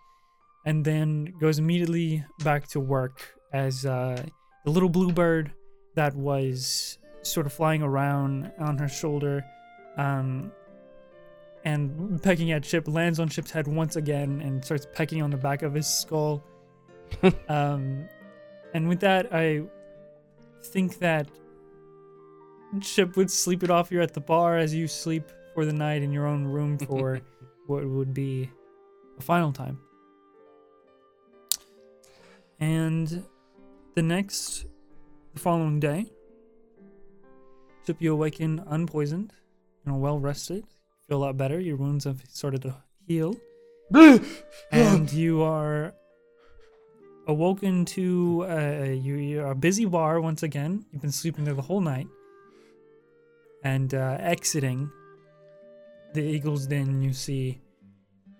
and 0.66 0.84
then 0.84 1.32
goes 1.40 1.58
immediately 1.58 2.24
back 2.44 2.66
to 2.68 2.80
work 2.80 3.34
as 3.52 3.86
uh, 3.86 4.22
the 4.64 4.70
little 4.70 4.88
bluebird 4.88 5.52
that 5.94 6.14
was 6.14 6.98
sort 7.22 7.46
of 7.46 7.52
flying 7.52 7.82
around 7.82 8.50
on 8.58 8.78
her 8.78 8.88
shoulder. 8.88 9.44
Um, 9.96 10.52
and 11.68 12.22
pecking 12.22 12.50
at 12.52 12.62
Chip 12.62 12.88
lands 12.88 13.20
on 13.20 13.28
Chip's 13.28 13.50
head 13.50 13.68
once 13.68 13.96
again 13.96 14.40
and 14.40 14.64
starts 14.64 14.86
pecking 14.94 15.20
on 15.20 15.28
the 15.28 15.36
back 15.36 15.62
of 15.62 15.74
his 15.74 15.86
skull. 15.86 16.42
um, 17.48 18.08
and 18.72 18.88
with 18.88 19.00
that, 19.00 19.34
I 19.34 19.64
think 20.64 20.98
that 21.00 21.28
Chip 22.80 23.18
would 23.18 23.30
sleep 23.30 23.62
it 23.62 23.70
off 23.70 23.90
here 23.90 24.00
at 24.00 24.14
the 24.14 24.20
bar 24.20 24.56
as 24.56 24.74
you 24.74 24.88
sleep 24.88 25.30
for 25.52 25.66
the 25.66 25.72
night 25.72 26.02
in 26.02 26.10
your 26.10 26.26
own 26.26 26.44
room 26.44 26.78
for 26.86 27.20
what 27.66 27.86
would 27.86 28.14
be 28.14 28.50
a 29.18 29.22
final 29.22 29.52
time. 29.52 29.78
And 32.60 33.24
the 33.94 34.02
next, 34.02 34.64
the 35.34 35.40
following 35.40 35.80
day, 35.80 36.06
Chip, 37.84 38.00
you 38.00 38.14
awaken 38.14 38.64
unpoisoned, 38.66 39.34
and 39.84 40.00
well 40.00 40.18
rested, 40.18 40.64
feel 41.08 41.18
a 41.18 41.24
lot 41.24 41.36
better. 41.36 41.58
Your 41.58 41.76
wounds 41.76 42.04
have 42.04 42.22
started 42.28 42.62
to 42.62 42.74
heal, 43.06 43.34
and 44.70 45.12
you 45.12 45.42
are 45.42 45.94
awoken 47.26 47.84
to 47.84 48.46
uh, 48.48 48.84
you, 48.84 49.16
you're 49.16 49.50
a 49.50 49.54
busy 49.54 49.86
bar 49.86 50.20
once 50.20 50.42
again. 50.42 50.84
You've 50.92 51.02
been 51.02 51.12
sleeping 51.12 51.44
there 51.44 51.54
the 51.54 51.62
whole 51.62 51.80
night, 51.80 52.06
and 53.64 53.92
uh, 53.94 54.18
exiting 54.20 54.90
the 56.12 56.22
Eagles 56.22 56.66
Den, 56.66 57.02
you 57.02 57.12
see 57.12 57.60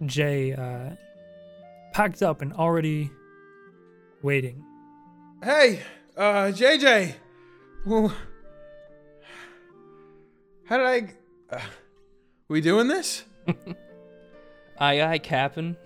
Jay 0.04 0.52
uh, 0.52 0.90
packed 1.92 2.22
up 2.22 2.42
and 2.42 2.52
already 2.52 3.10
waiting. 4.22 4.62
Hey, 5.42 5.80
uh, 6.16 6.52
JJ. 6.52 7.14
Well, 7.86 8.12
how 10.66 10.76
did 10.78 10.86
I? 10.86 11.56
Uh, 11.56 11.60
we 12.48 12.60
doing 12.60 12.88
this? 12.88 13.24
Aye, 14.80 15.02
aye, 15.02 15.18
Captain. 15.18 15.76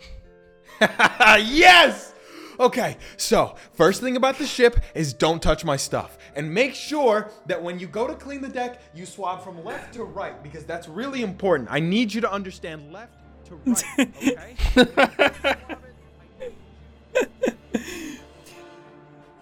yes! 0.80 2.12
Okay, 2.60 2.98
so 3.16 3.56
first 3.72 4.02
thing 4.02 4.16
about 4.16 4.36
the 4.36 4.46
ship 4.46 4.78
is 4.94 5.14
don't 5.14 5.42
touch 5.42 5.64
my 5.64 5.76
stuff. 5.76 6.18
And 6.36 6.52
make 6.52 6.74
sure 6.74 7.30
that 7.46 7.62
when 7.62 7.78
you 7.78 7.86
go 7.86 8.06
to 8.06 8.14
clean 8.14 8.42
the 8.42 8.48
deck, 8.48 8.82
you 8.94 9.06
swab 9.06 9.42
from 9.42 9.64
left 9.64 9.94
to 9.94 10.04
right 10.04 10.42
because 10.42 10.64
that's 10.64 10.88
really 10.88 11.22
important. 11.22 11.68
I 11.72 11.80
need 11.80 12.12
you 12.12 12.20
to 12.20 12.30
understand 12.30 12.92
left 12.92 13.14
to 13.46 13.56
right, 13.56 14.56
okay? 14.76 15.56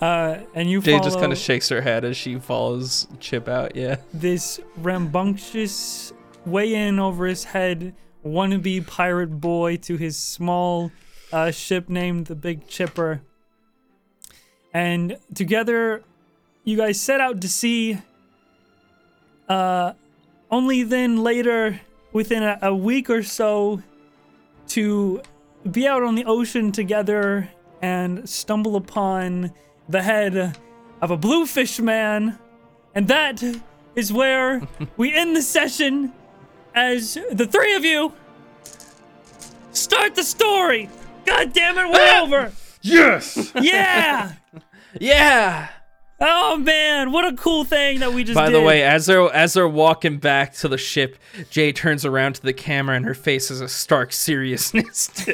Uh, 0.00 0.40
and 0.54 0.70
you 0.70 0.80
Jay 0.80 0.98
just 1.00 1.18
kind 1.18 1.30
of 1.30 1.36
shakes 1.38 1.68
her 1.68 1.80
head 1.82 2.04
as 2.04 2.16
she 2.16 2.38
follows 2.38 3.06
Chip 3.18 3.48
out. 3.48 3.76
Yeah. 3.76 3.96
this 4.14 4.60
rambunctious 4.76 6.12
way 6.46 6.74
in 6.74 6.98
over 6.98 7.26
his 7.26 7.44
head 7.44 7.94
wannabe 8.24 8.86
pirate 8.86 9.40
boy 9.40 9.76
to 9.76 9.96
his 9.96 10.16
small 10.16 10.90
uh, 11.32 11.50
ship 11.50 11.88
named 11.88 12.26
the 12.26 12.34
Big 12.34 12.66
Chipper. 12.68 13.22
And 14.72 15.16
together, 15.34 16.02
you 16.64 16.76
guys 16.76 17.00
set 17.00 17.20
out 17.20 17.40
to 17.40 17.48
sea. 17.48 17.98
Uh, 19.48 19.94
only 20.50 20.82
then 20.82 21.22
later, 21.22 21.80
within 22.12 22.42
a, 22.42 22.58
a 22.62 22.74
week 22.74 23.10
or 23.10 23.22
so, 23.22 23.82
to 24.68 25.22
be 25.70 25.86
out 25.86 26.02
on 26.02 26.14
the 26.14 26.24
ocean 26.24 26.72
together 26.72 27.50
and 27.82 28.28
stumble 28.28 28.76
upon 28.76 29.52
the 29.88 30.02
head 30.02 30.56
of 31.00 31.10
a 31.10 31.16
bluefish 31.16 31.80
man. 31.80 32.38
And 32.94 33.08
that 33.08 33.42
is 33.96 34.12
where 34.12 34.62
we 34.96 35.12
end 35.12 35.36
the 35.36 35.42
session 35.42 36.12
as 36.74 37.14
the 37.32 37.46
three 37.46 37.74
of 37.74 37.84
you 37.84 38.12
start 39.72 40.14
the 40.14 40.22
story. 40.22 40.88
God 41.26 41.52
damn 41.52 41.76
it, 41.78 41.90
we're 41.92 42.22
over. 42.22 42.52
yes! 42.82 43.52
Yeah. 43.60 44.32
Yeah. 44.98 45.68
Oh 46.22 46.56
man, 46.58 47.12
what 47.12 47.24
a 47.24 47.32
cool 47.34 47.64
thing 47.64 48.00
that 48.00 48.12
we 48.12 48.24
just 48.24 48.34
By 48.34 48.46
did. 48.50 48.54
the 48.56 48.60
way, 48.60 48.82
as 48.82 49.06
they're 49.06 49.32
as 49.32 49.54
they're 49.54 49.68
walking 49.68 50.18
back 50.18 50.52
to 50.56 50.68
the 50.68 50.76
ship, 50.76 51.16
Jay 51.48 51.72
turns 51.72 52.04
around 52.04 52.34
to 52.34 52.42
the 52.42 52.52
camera 52.52 52.94
and 52.96 53.06
her 53.06 53.14
face 53.14 53.50
is 53.50 53.60
a 53.62 53.68
stark 53.68 54.12
seriousness. 54.12 55.10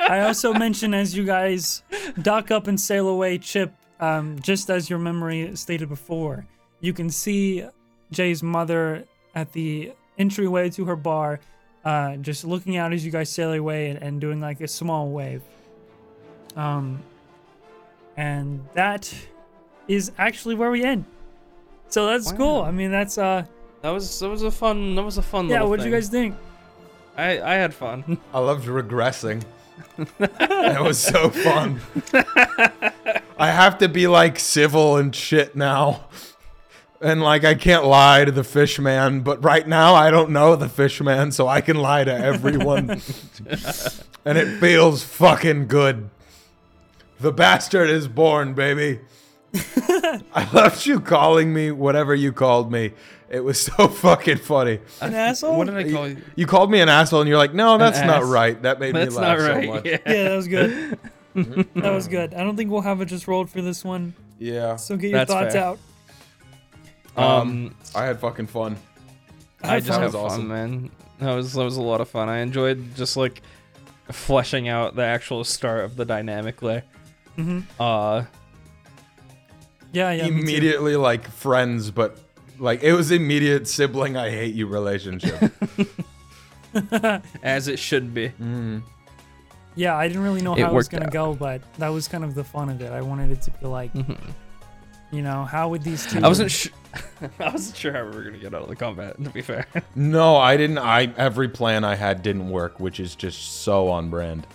I 0.00 0.20
also 0.26 0.52
mentioned 0.52 0.94
as 0.94 1.16
you 1.16 1.24
guys 1.24 1.82
dock 2.22 2.50
up 2.50 2.66
and 2.66 2.80
sail 2.80 3.08
away, 3.08 3.38
Chip, 3.38 3.72
um, 4.00 4.38
just 4.40 4.70
as 4.70 4.88
your 4.90 4.98
memory 4.98 5.54
stated 5.56 5.88
before, 5.88 6.46
you 6.80 6.92
can 6.92 7.10
see 7.10 7.64
Jay's 8.10 8.42
mother 8.42 9.04
at 9.34 9.52
the 9.52 9.92
entryway 10.18 10.70
to 10.70 10.84
her 10.86 10.96
bar, 10.96 11.40
uh, 11.84 12.16
just 12.16 12.44
looking 12.44 12.76
out 12.76 12.92
as 12.92 13.04
you 13.04 13.10
guys 13.10 13.30
sail 13.30 13.52
away 13.52 13.90
and, 13.90 14.02
and 14.02 14.20
doing 14.20 14.40
like 14.40 14.60
a 14.60 14.68
small 14.68 15.08
wave. 15.10 15.42
Um, 16.56 17.02
and 18.16 18.64
that 18.74 19.12
is 19.86 20.12
actually 20.18 20.56
where 20.56 20.70
we 20.70 20.84
end. 20.84 21.04
So 21.88 22.06
that's 22.06 22.32
cool. 22.32 22.62
I 22.62 22.70
mean, 22.70 22.90
that's 22.90 23.16
uh, 23.16 23.44
that 23.80 23.90
was 23.90 24.18
that 24.20 24.28
was 24.28 24.42
a 24.42 24.50
fun 24.50 24.94
that 24.96 25.02
was 25.02 25.18
a 25.18 25.22
fun 25.22 25.48
yeah. 25.48 25.62
What 25.62 25.78
did 25.78 25.86
you 25.86 25.92
guys 25.92 26.08
think? 26.08 26.36
I 27.16 27.40
I 27.40 27.54
had 27.54 27.72
fun. 27.72 28.18
I 28.34 28.40
loved 28.40 28.66
regressing. 28.66 29.44
that 30.18 30.82
was 30.82 30.98
so 30.98 31.30
fun. 31.30 31.80
I 33.38 33.50
have 33.50 33.78
to 33.78 33.88
be 33.88 34.08
like 34.08 34.38
civil 34.38 34.96
and 34.96 35.14
shit 35.14 35.54
now. 35.56 36.08
And 37.00 37.22
like 37.22 37.44
I 37.44 37.54
can't 37.54 37.84
lie 37.84 38.24
to 38.24 38.32
the 38.32 38.42
fish 38.42 38.78
man, 38.80 39.20
but 39.20 39.42
right 39.44 39.66
now 39.66 39.94
I 39.94 40.10
don't 40.10 40.30
know 40.30 40.56
the 40.56 40.68
fish 40.68 41.00
man, 41.00 41.30
so 41.30 41.46
I 41.46 41.60
can 41.60 41.76
lie 41.76 42.02
to 42.04 42.12
everyone. 42.12 42.90
and 44.24 44.38
it 44.38 44.58
feels 44.58 45.04
fucking 45.04 45.68
good. 45.68 46.10
The 47.20 47.32
bastard 47.32 47.88
is 47.88 48.08
born, 48.08 48.54
baby. 48.54 49.00
I 49.54 50.48
loved 50.52 50.86
you 50.86 51.00
calling 51.00 51.52
me 51.54 51.70
whatever 51.70 52.14
you 52.14 52.32
called 52.32 52.70
me. 52.70 52.92
It 53.30 53.40
was 53.44 53.60
so 53.60 53.88
fucking 53.88 54.38
funny. 54.38 54.80
An 55.00 55.14
asshole? 55.14 55.56
What 55.56 55.66
did 55.66 55.76
I 55.76 55.90
call 55.90 56.08
you? 56.08 56.16
You 56.36 56.46
called 56.46 56.70
me 56.70 56.80
an 56.80 56.88
asshole, 56.88 57.20
and 57.20 57.28
you're 57.28 57.38
like, 57.38 57.54
"No, 57.54 57.78
that's 57.78 58.00
not 58.00 58.24
right." 58.24 58.60
That 58.62 58.80
made 58.80 58.94
That's 58.94 59.14
me 59.14 59.20
laugh 59.20 59.38
not 59.38 59.48
right. 59.48 59.64
so 59.64 59.74
much. 59.74 59.84
yeah. 59.84 59.98
yeah, 60.06 60.22
that 60.24 60.36
was 60.36 60.48
good. 60.48 60.98
that 61.74 61.92
was 61.92 62.08
good. 62.08 62.34
I 62.34 62.42
don't 62.42 62.56
think 62.56 62.70
we'll 62.70 62.80
have 62.80 63.00
it 63.00 63.06
just 63.06 63.28
rolled 63.28 63.50
for 63.50 63.60
this 63.62 63.84
one. 63.84 64.14
Yeah. 64.38 64.76
So 64.76 64.96
get 64.96 65.10
your 65.10 65.18
That's 65.18 65.30
thoughts 65.32 65.54
fair. 65.54 65.64
out. 65.64 65.78
Um, 67.18 67.74
I 67.94 68.04
had 68.04 68.20
fucking 68.20 68.46
fun. 68.46 68.76
I 69.62 69.74
Have 69.74 69.84
just 69.86 69.98
had 69.98 70.00
That 70.00 70.04
was 70.06 70.14
fun, 70.14 70.24
awesome. 70.24 70.48
man. 70.48 70.90
That 71.18 71.34
was 71.34 71.52
that 71.54 71.64
was 71.64 71.76
a 71.76 71.82
lot 71.82 72.00
of 72.00 72.08
fun. 72.08 72.28
I 72.28 72.38
enjoyed 72.38 72.94
just 72.94 73.16
like 73.16 73.42
fleshing 74.12 74.68
out 74.68 74.94
the 74.96 75.02
actual 75.02 75.42
start 75.44 75.84
of 75.84 75.96
the 75.96 76.04
dynamic 76.04 76.60
there. 76.60 76.84
Mhm. 77.36 77.64
Uh, 77.78 78.24
Yeah, 79.92 80.12
yeah. 80.12 80.26
Immediately 80.26 80.96
like 80.96 81.28
friends, 81.28 81.90
but 81.90 82.18
like 82.58 82.82
it 82.82 82.92
was 82.92 83.10
immediate 83.10 83.66
sibling 83.66 84.16
I 84.16 84.30
hate 84.30 84.54
you 84.54 84.66
relationship. 84.66 85.52
as 87.42 87.68
it 87.68 87.78
should 87.78 88.12
be. 88.14 88.28
mm. 88.40 88.82
Yeah, 89.74 89.96
I 89.96 90.08
didn't 90.08 90.22
really 90.24 90.42
know 90.42 90.54
It 90.54 90.60
how 90.62 90.70
it 90.70 90.74
was 90.74 90.88
gonna 90.88 91.06
out. 91.06 91.12
go, 91.12 91.34
but 91.34 91.62
that 91.78 91.88
was 91.88 92.08
kind 92.08 92.24
of 92.24 92.34
the 92.34 92.44
fun 92.44 92.68
of 92.68 92.80
it. 92.82 92.92
I 92.92 93.00
wanted 93.00 93.30
it 93.30 93.42
to 93.42 93.50
be 93.52 93.66
like, 93.66 93.92
Mhm. 93.94 94.18
You 95.10 95.22
know, 95.22 95.44
how 95.44 95.68
would 95.70 95.82
these 95.82 96.06
two? 96.06 96.20
I 96.22 96.28
wasn't 96.28 96.50
sure. 96.50 96.72
I 97.40 97.50
wasn't 97.50 97.76
sure 97.76 97.92
how 97.92 98.04
we 98.04 98.16
were 98.16 98.22
gonna 98.24 98.38
get 98.38 98.54
out 98.54 98.62
of 98.62 98.68
the 98.68 98.76
combat. 98.76 99.22
To 99.22 99.30
be 99.30 99.42
fair, 99.42 99.66
No, 99.94 100.36
I 100.36 100.56
didn't. 100.56 100.78
I 100.78 101.12
every 101.16 101.48
plan 101.48 101.84
I 101.84 101.94
had 101.96 102.22
didn't 102.22 102.50
work, 102.50 102.78
which 102.80 103.00
is 103.00 103.14
just 103.14 103.62
so 103.62 103.88
on 103.88 104.10
brand. 104.10 104.46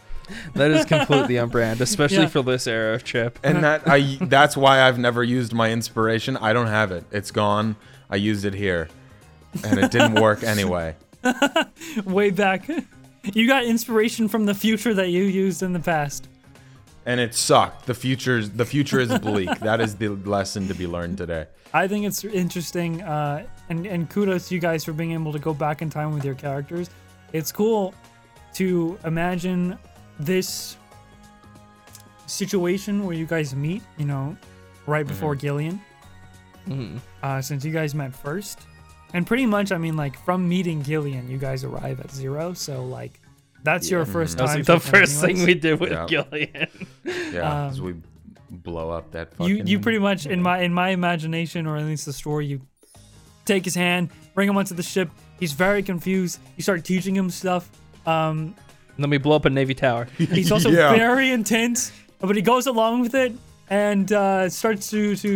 that 0.56 0.72
is 0.72 0.86
completely 0.86 1.38
on 1.38 1.50
brand, 1.50 1.82
especially 1.82 2.18
Yeah. 2.24 2.28
for 2.28 2.42
this 2.44 2.66
era 2.68 2.96
of 2.96 3.04
Chip. 3.04 3.40
And 3.44 3.64
that 3.64 3.84
I 3.88 4.18
that's 4.22 4.56
why 4.56 4.82
I've 4.82 4.98
never 5.00 5.24
used 5.24 5.54
my 5.54 5.72
inspiration. 5.72 6.38
I 6.38 6.54
don't 6.54 6.68
have 6.68 6.92
it. 6.92 7.04
It's 7.12 7.32
gone. 7.32 7.76
I 8.10 8.16
used 8.18 8.46
it 8.46 8.54
here, 8.54 8.90
and 9.64 9.80
it 9.80 9.92
didn't 9.92 10.16
work 10.22 10.44
anyway. 10.44 10.96
way 12.06 12.30
back. 12.32 12.70
You 13.34 13.48
got 13.48 13.64
inspiration 13.64 14.28
from 14.28 14.46
the 14.46 14.54
future 14.54 14.94
that 14.94 15.10
you 15.10 15.24
used 15.24 15.64
in 15.64 15.74
the 15.74 15.80
past. 15.80 16.28
And 17.06 17.20
it 17.20 17.36
sucked. 17.36 17.86
The 17.86 17.94
future's 17.94 18.50
the 18.52 18.66
future 18.66 19.00
is 19.00 19.18
bleak. 19.20 19.50
that 19.60 19.82
is 19.82 19.96
the 19.98 20.10
lesson 20.10 20.68
to 20.70 20.74
be 20.74 20.88
learned 20.88 21.18
today. 21.18 21.48
I 21.74 21.88
think 21.88 22.06
it's 22.06 22.24
interesting, 22.24 23.02
uh, 23.02 23.46
and 23.70 23.86
and 23.86 24.10
kudos 24.10 24.48
to 24.50 24.56
you 24.56 24.62
guys 24.62 24.86
for 24.86 24.94
being 24.94 25.12
able 25.12 25.34
to 25.34 25.40
go 25.40 25.54
back 25.54 25.82
in 25.82 25.90
time 25.90 26.14
with 26.14 26.24
your 26.24 26.36
characters. 26.36 26.90
It's 27.34 27.52
cool 27.52 27.94
to 28.54 28.98
imagine 29.04 29.78
this 30.20 30.78
situation 32.28 33.06
where 33.06 33.16
you 33.16 33.26
guys 33.26 33.56
meet. 33.56 33.82
You 33.98 34.06
know, 34.06 34.38
right 34.88 35.06
before 35.06 35.36
Gillian, 35.36 35.82
Mhm. 36.68 37.00
uh, 37.22 37.42
since 37.42 37.66
you 37.66 37.72
guys 37.72 37.94
met 37.94 38.16
first, 38.16 38.60
and 39.14 39.26
pretty 39.28 39.46
much, 39.46 39.72
I 39.72 39.78
mean, 39.78 39.96
like 39.98 40.18
from 40.24 40.48
meeting 40.48 40.82
Gillian, 40.84 41.30
you 41.30 41.38
guys 41.38 41.64
arrive 41.64 42.00
at 42.00 42.12
zero. 42.12 42.54
So 42.54 42.86
like, 42.86 43.20
that's 43.64 43.90
your 43.90 44.06
first 44.06 44.38
That 44.38 44.44
was 44.44 44.52
time. 44.52 44.60
like 44.60 44.66
the 44.68 44.80
first 44.80 45.22
thing 45.22 45.30
anyways. 45.32 45.48
we 45.48 45.54
did 45.56 45.80
with 45.80 45.92
Yeah. 45.92 46.06
Gillian. 46.08 46.68
Yeah, 47.34 47.68
as 47.68 47.80
Um, 47.80 47.86
we 47.86 47.94
blow 48.50 48.90
up 48.92 49.12
that 49.12 49.30
you 49.40 49.56
fucking. 49.58 49.68
you 49.68 49.80
pretty 49.80 50.00
much 50.00 50.26
in 50.26 50.42
my 50.42 50.60
in 50.62 50.74
my 50.74 50.90
imagination 50.90 51.66
or 51.68 51.76
at 51.78 51.86
least 51.86 52.06
the 52.06 52.14
story 52.14 52.46
you 52.46 52.62
take 53.46 53.66
his 53.66 53.74
hand 53.76 54.10
bring 54.36 54.48
him 54.48 54.56
onto 54.58 54.76
the 54.76 54.84
ship 54.84 55.10
he's 55.40 55.54
very 55.54 55.82
confused 55.82 56.40
you 56.56 56.62
start 56.64 56.84
teaching 56.86 57.16
him 57.16 57.30
stuff 57.32 57.68
um 58.06 58.54
And 58.96 59.04
then 59.04 59.10
we 59.10 59.18
blow 59.18 59.36
up 59.36 59.46
a 59.46 59.50
navy 59.50 59.74
tower. 59.74 60.06
he's 60.18 60.52
also 60.52 60.70
Yeah. 60.70 60.94
very 60.96 61.32
intense 61.32 61.92
but 62.20 62.36
he 62.36 62.42
goes 62.44 62.68
along 62.68 63.02
with 63.02 63.16
it 63.16 63.34
and 63.70 64.12
uh 64.14 64.48
starts 64.50 64.90
to 64.92 65.16
to 65.18 65.30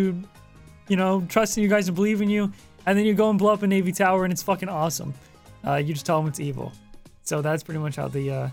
you 0.88 0.96
know 0.96 1.26
trust 1.28 1.58
in 1.58 1.64
you 1.64 1.70
guys 1.70 1.88
and 1.88 1.96
believe 1.96 2.22
in 2.22 2.30
you 2.30 2.52
and 2.86 2.98
then 2.98 3.06
you 3.06 3.14
go 3.16 3.30
and 3.32 3.40
blow 3.40 3.52
up 3.52 3.64
a 3.64 3.68
navy 3.68 3.92
tower 3.92 4.24
and 4.26 4.32
it's 4.32 4.44
fucking 4.44 4.70
awesome 4.70 5.12
uh 5.66 5.76
you 5.76 5.92
just 5.94 6.06
tell 6.06 6.20
him 6.22 6.28
it's 6.28 6.40
evil 6.40 6.72
so 7.28 7.42
that's 7.42 7.62
pretty 7.62 7.80
much 7.80 7.98
how 7.98 8.08
the 8.08 8.32
uh 8.32 8.50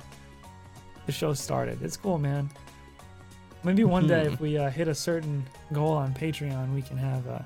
the 1.07 1.13
show 1.13 1.33
started 1.33 1.81
it's 1.83 1.97
cool 1.97 2.19
man 2.19 2.51
maybe 3.63 3.85
one 3.85 4.07
day 4.07 4.27
if 4.27 4.41
we 4.41 4.59
uh, 4.59 4.69
hit 4.69 4.89
a 4.89 4.95
certain 4.95 5.45
goal 5.73 5.93
on 5.93 6.13
patreon 6.13 6.75
we 6.75 6.83
can 6.83 6.97
have 6.97 7.27
uh 7.29 7.39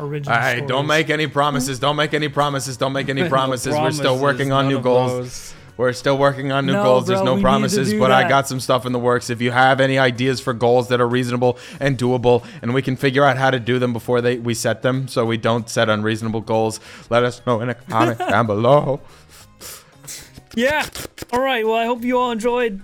original 0.00 0.34
All 0.34 0.40
right, 0.40 0.66
don't 0.66 0.86
make 0.86 1.10
any 1.10 1.26
promises. 1.26 1.80
Don't 1.80 1.96
make 1.96 2.14
any 2.14 2.28
promises. 2.28 2.76
Don't 2.76 2.92
make 2.92 3.08
any 3.08 3.28
promises. 3.36 3.74
We're 3.74 3.90
still 3.90 4.16
working 4.16 4.52
on 4.52 4.68
new 4.68 4.80
goals. 4.80 5.10
those. 5.10 5.54
We're 5.76 5.92
still 5.92 6.18
working 6.18 6.50
on 6.50 6.66
new 6.66 6.72
No, 6.72 6.82
goals. 6.82 7.06
There's 7.06 7.20
no 7.22 7.32
we 7.32 7.36
need 7.36 7.42
to 7.42 7.42
promises, 7.42 7.94
but 7.94 8.10
I 8.10 8.28
got 8.28 8.48
some 8.48 8.58
stuff 8.58 8.84
in 8.84 8.92
the 8.92 8.98
works. 8.98 9.30
If 9.30 9.40
you 9.40 9.52
have 9.52 9.80
any 9.80 9.96
ideas 9.96 10.40
for 10.40 10.52
goals 10.52 10.88
that 10.88 11.00
are 11.00 11.08
reasonable 11.08 11.56
and 11.78 11.96
doable, 11.96 12.44
and 12.62 12.74
we 12.74 12.82
can 12.82 12.96
figure 12.96 13.24
out 13.24 13.36
how 13.36 13.50
to 13.50 13.60
do 13.60 13.78
them 13.78 13.92
before 13.92 14.20
they 14.20 14.38
we 14.38 14.54
set 14.54 14.82
them, 14.82 15.06
so 15.06 15.24
we 15.24 15.36
don't 15.36 15.68
set 15.68 15.88
unreasonable 15.88 16.40
goals, 16.40 16.80
let 17.10 17.22
us 17.22 17.40
know 17.46 17.60
in 17.60 17.68
a 17.68 17.74
comment 17.74 18.18
down 18.18 18.46
below. 18.46 19.00
Yeah. 20.58 20.84
All 21.32 21.40
right. 21.40 21.64
Well, 21.64 21.76
I 21.76 21.84
hope 21.84 22.02
you 22.02 22.18
all 22.18 22.32
enjoyed 22.32 22.80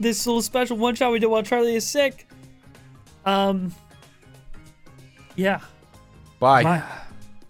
this 0.00 0.26
little 0.26 0.42
special 0.42 0.76
one 0.76 0.96
shot 0.96 1.12
we 1.12 1.20
did 1.20 1.28
while 1.28 1.44
Charlie 1.44 1.76
is 1.76 1.88
sick. 1.88 2.26
Um. 3.24 3.72
Yeah. 5.36 5.60
Bye. 6.40 6.64
Bye. 6.64 6.82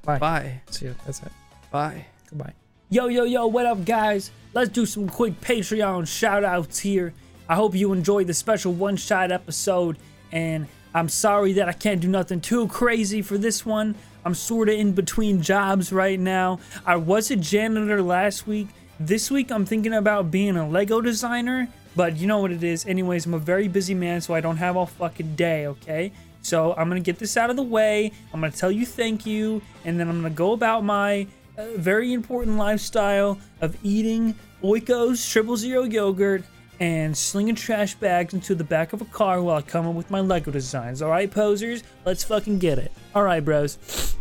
Bye. 0.03 0.19
Bye. 0.19 0.61
See 0.69 0.85
you. 0.85 0.95
That's 1.07 1.23
it. 1.23 1.33
Bye. 1.71 2.05
Goodbye. 2.29 2.53
Yo, 2.91 3.07
yo, 3.07 3.25
yo, 3.25 3.47
what 3.47 3.65
up, 3.65 3.83
guys? 3.87 4.31
Let's 4.53 4.69
do 4.69 4.85
some 4.85 5.09
quick 5.09 5.41
Patreon 5.41 6.07
shout 6.07 6.45
outs 6.45 6.79
here. 6.79 7.15
I 7.49 7.55
hope 7.55 7.75
you 7.75 7.95
enjoyed 7.95 8.27
the 8.27 8.35
special 8.35 8.75
one 8.75 8.99
shot 8.99 9.33
episode, 9.33 9.97
and 10.33 10.67
I'm 10.93 11.09
sorry 11.09 11.55
that 11.55 11.67
I 11.67 11.73
can't 11.73 12.03
do 12.03 12.09
nothing 12.09 12.43
too 12.43 12.69
crazy 12.69 13.23
for 13.23 13.39
this 13.39 13.65
one. 13.65 13.95
I'm 14.23 14.35
sort 14.35 14.69
of 14.69 14.75
in 14.75 14.93
between 14.93 15.41
jobs 15.41 15.95
right 15.95 16.21
now. 16.21 16.61
I 16.85 16.97
was 16.97 17.31
a 17.31 17.37
janitor 17.37 18.03
last 18.03 18.47
week. 18.47 18.69
This 19.03 19.31
week, 19.31 19.51
I'm 19.51 19.65
thinking 19.65 19.95
about 19.95 20.31
being 20.31 20.59
a 20.59 20.69
Lego 20.69 21.01
designer, 21.01 21.69
but 21.97 22.19
you 22.19 22.27
know 22.27 22.37
what 22.41 22.53
it 22.53 22.63
is. 22.63 22.85
Anyways, 22.85 23.25
I'm 23.25 23.33
a 23.33 23.39
very 23.39 23.67
busy 23.67 23.95
man, 23.95 24.21
so 24.21 24.35
I 24.35 24.43
don't 24.43 24.59
have 24.59 24.77
all 24.77 24.85
fucking 24.85 25.37
day, 25.37 25.69
okay? 25.69 26.13
So 26.43 26.75
I'm 26.75 26.91
gonna 26.91 27.01
get 27.01 27.19
this 27.19 27.39
out 27.39 27.49
of 27.49 27.57
the 27.57 27.63
way. 27.63 28.13
I'm 28.35 28.43
gonna 28.43 28.53
tell 28.53 28.71
you 28.71 28.85
thank 28.85 29.25
you, 29.25 29.63
and 29.87 29.99
then 29.99 30.11
I'm 30.11 30.21
gonna 30.21 30.29
go 30.29 30.53
about 30.53 30.85
my 30.85 31.27
uh, 31.57 31.65
very 31.77 32.13
important 32.13 32.59
lifestyle 32.59 33.39
of 33.63 33.75
eating 33.83 34.35
Oikos 34.63 35.33
triple 35.33 35.57
zero 35.57 35.85
yogurt 35.85 36.45
and 36.79 37.17
slinging 37.17 37.55
trash 37.55 37.95
bags 37.95 38.35
into 38.35 38.55
the 38.55 38.65
back 38.65 38.93
of 38.93 39.01
a 39.01 39.07
car 39.07 39.41
while 39.41 39.57
I 39.57 39.63
come 39.63 39.87
up 39.87 39.95
with 39.95 40.11
my 40.11 40.21
Lego 40.21 40.51
designs. 40.51 41.01
All 41.01 41.09
right, 41.09 41.31
posers, 41.31 41.85
let's 42.05 42.23
fucking 42.23 42.59
get 42.59 42.79
it. 42.79 42.93
All 43.15 43.23
right, 43.23 43.43
bros. 43.43 44.15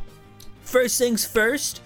First 0.62 0.98
things 0.98 1.26
first. 1.26 1.82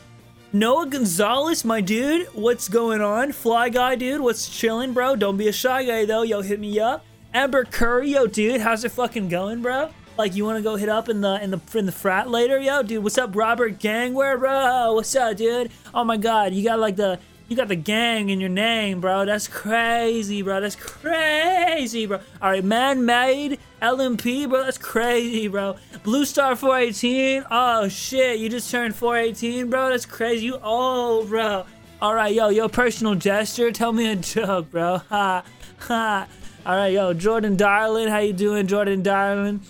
Noah 0.55 0.85
Gonzalez, 0.85 1.65
my 1.65 1.81
dude, 1.81 2.27
what's 2.27 2.69
going 2.69 3.01
on? 3.01 3.31
Fly 3.31 3.69
guy, 3.69 3.95
dude, 3.95 4.21
what's 4.21 4.47
chilling, 4.47 4.93
bro? 4.93 5.15
Don't 5.15 5.35
be 5.35 5.47
a 5.47 5.51
shy 5.51 5.83
guy 5.83 6.05
though. 6.05 6.21
Yo, 6.21 6.41
hit 6.41 6.59
me 6.59 6.79
up. 6.79 7.03
Amber 7.33 7.65
Curry, 7.65 8.11
yo, 8.11 8.27
dude, 8.27 8.61
how's 8.61 8.85
it 8.85 8.91
fucking 8.91 9.29
going, 9.29 9.63
bro? 9.63 9.89
Like, 10.15 10.35
you 10.35 10.45
want 10.45 10.57
to 10.57 10.61
go 10.61 10.75
hit 10.75 10.89
up 10.89 11.09
in 11.09 11.21
the 11.21 11.43
in 11.43 11.49
the 11.49 11.59
in 11.73 11.87
the 11.87 11.91
frat 11.91 12.29
later, 12.29 12.59
yo, 12.59 12.83
dude? 12.83 13.03
What's 13.03 13.17
up, 13.17 13.35
Robert 13.35 13.79
Gangware, 13.79 14.37
bro? 14.37 14.93
What's 14.93 15.15
up, 15.15 15.37
dude? 15.37 15.71
Oh 15.91 16.03
my 16.03 16.17
God, 16.17 16.53
you 16.53 16.63
got 16.63 16.77
like 16.77 16.97
the 16.97 17.17
you 17.53 17.57
got 17.57 17.67
the 17.67 17.75
gang 17.75 18.29
in 18.29 18.39
your 18.39 18.49
name, 18.49 18.99
bro. 18.99 19.25
That's 19.25 19.47
crazy, 19.47 20.41
bro. 20.41 20.59
That's 20.59 20.75
crazy, 20.75 22.07
bro. 22.07 22.19
All 22.41 22.49
right, 22.49 22.63
man 22.63 23.05
made 23.05 23.59
LMP, 23.79 24.49
bro. 24.49 24.63
That's 24.63 24.79
crazy, 24.79 25.47
bro. 25.47 25.75
Blue 26.01 26.25
Star 26.25 26.55
418. 26.55 27.45
Oh 27.51 27.87
shit, 27.89 28.39
you 28.39 28.49
just 28.49 28.71
turned 28.71 28.95
418, 28.95 29.69
bro. 29.69 29.91
That's 29.91 30.07
crazy. 30.07 30.45
You 30.45 30.57
old, 30.63 31.29
bro. 31.29 31.63
All 32.01 32.15
right, 32.15 32.33
yo, 32.33 32.49
yo, 32.49 32.67
personal 32.69 33.13
gesture. 33.13 33.71
Tell 33.71 33.93
me 33.93 34.11
a 34.11 34.15
joke, 34.15 34.71
bro. 34.71 34.97
Ha, 35.09 35.43
ha. 35.77 36.27
All 36.65 36.75
right, 36.75 36.91
yo, 36.91 37.13
Jordan 37.13 37.55
Darling. 37.55 38.07
How 38.07 38.17
you 38.17 38.33
doing, 38.33 38.65
Jordan 38.65 39.03
Darling? 39.03 39.61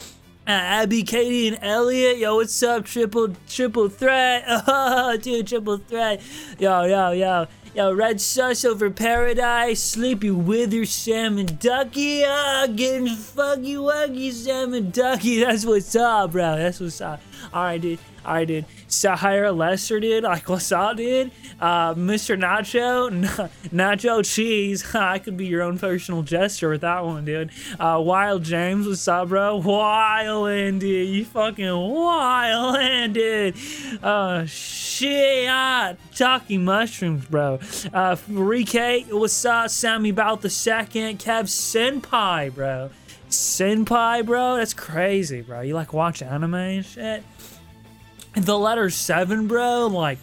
Uh, 0.48 0.52
Abby, 0.52 1.04
Katie, 1.04 1.50
and 1.50 1.60
Elliot. 1.62 2.18
Yo, 2.18 2.36
what's 2.36 2.64
up? 2.64 2.86
Triple, 2.86 3.36
triple 3.50 3.90
threat. 3.90 4.46
Oh, 4.68 5.18
dude, 5.18 5.48
triple 5.48 5.80
threat. 5.80 6.22
Yo, 6.60 6.86
yo, 6.86 7.12
yo. 7.12 7.48
Yo, 7.76 7.92
Red 7.92 8.22
Sus 8.22 8.64
over 8.66 8.92
Paradise. 8.92 9.82
Sleepy 9.82 10.30
Wither, 10.30 10.86
Salmon 10.86 11.58
Ducky. 11.60 12.24
Ah, 12.24 12.68
getting 12.68 13.08
fucky 13.08 13.78
wuggy, 13.78 14.32
Salmon 14.32 14.92
Ducky. 14.92 15.40
That's 15.40 15.66
what's 15.66 15.96
up, 15.96 16.34
bro. 16.34 16.56
That's 16.56 16.80
what's 16.80 17.02
up. 17.02 17.20
All 17.52 17.64
right, 17.64 17.82
dude. 17.82 17.98
Right, 18.26 18.46
did. 18.46 18.66
Sahara 18.88 19.52
Lester, 19.52 20.00
did. 20.00 20.24
Like, 20.24 20.50
up, 20.50 20.98
dude? 20.98 21.32
Uh, 21.60 21.94
Mr. 21.96 22.38
Nacho, 22.40 23.12
N- 23.12 23.24
Nacho 23.74 24.24
Cheese. 24.26 24.96
I 24.96 25.20
could 25.20 25.36
be 25.38 25.46
your 25.46 25.62
own 25.62 25.78
personal 25.78 26.22
gesture 26.22 26.70
with 26.70 26.82
that 26.82 27.04
one, 27.06 27.26
dude. 27.26 27.52
Uh, 27.80 28.02
Wild 28.04 28.44
James, 28.44 28.88
what's 28.88 29.08
up, 29.08 29.30
bro? 29.30 29.60
Wildin', 29.62 30.80
dude. 30.80 31.10
You 31.10 31.26
fucking 31.26 31.66
wildin', 31.66 33.14
dude. 33.14 34.04
Uh, 34.04 34.46
shit. 34.46 35.48
Ah, 35.50 35.94
talking 36.16 36.64
mushrooms, 36.64 37.26
bro. 37.26 37.60
Uh, 37.94 38.16
Rike, 38.30 39.08
what's 39.12 39.44
up? 39.46 39.70
Sammy 39.70 40.10
about 40.10 40.42
the 40.42 40.50
second. 40.50 41.20
Kev 41.20 41.46
Senpai, 41.46 42.54
bro. 42.54 42.90
Senpai, 43.30 44.26
bro. 44.26 44.58
That's 44.58 44.74
crazy, 44.74 45.42
bro. 45.42 45.62
You 45.62 45.74
like 45.74 45.92
watch 45.94 46.22
anime 46.22 46.54
and 46.54 46.86
shit? 46.86 47.24
The 48.36 48.58
letter 48.58 48.90
seven, 48.90 49.48
bro. 49.48 49.88
Like 49.88 50.20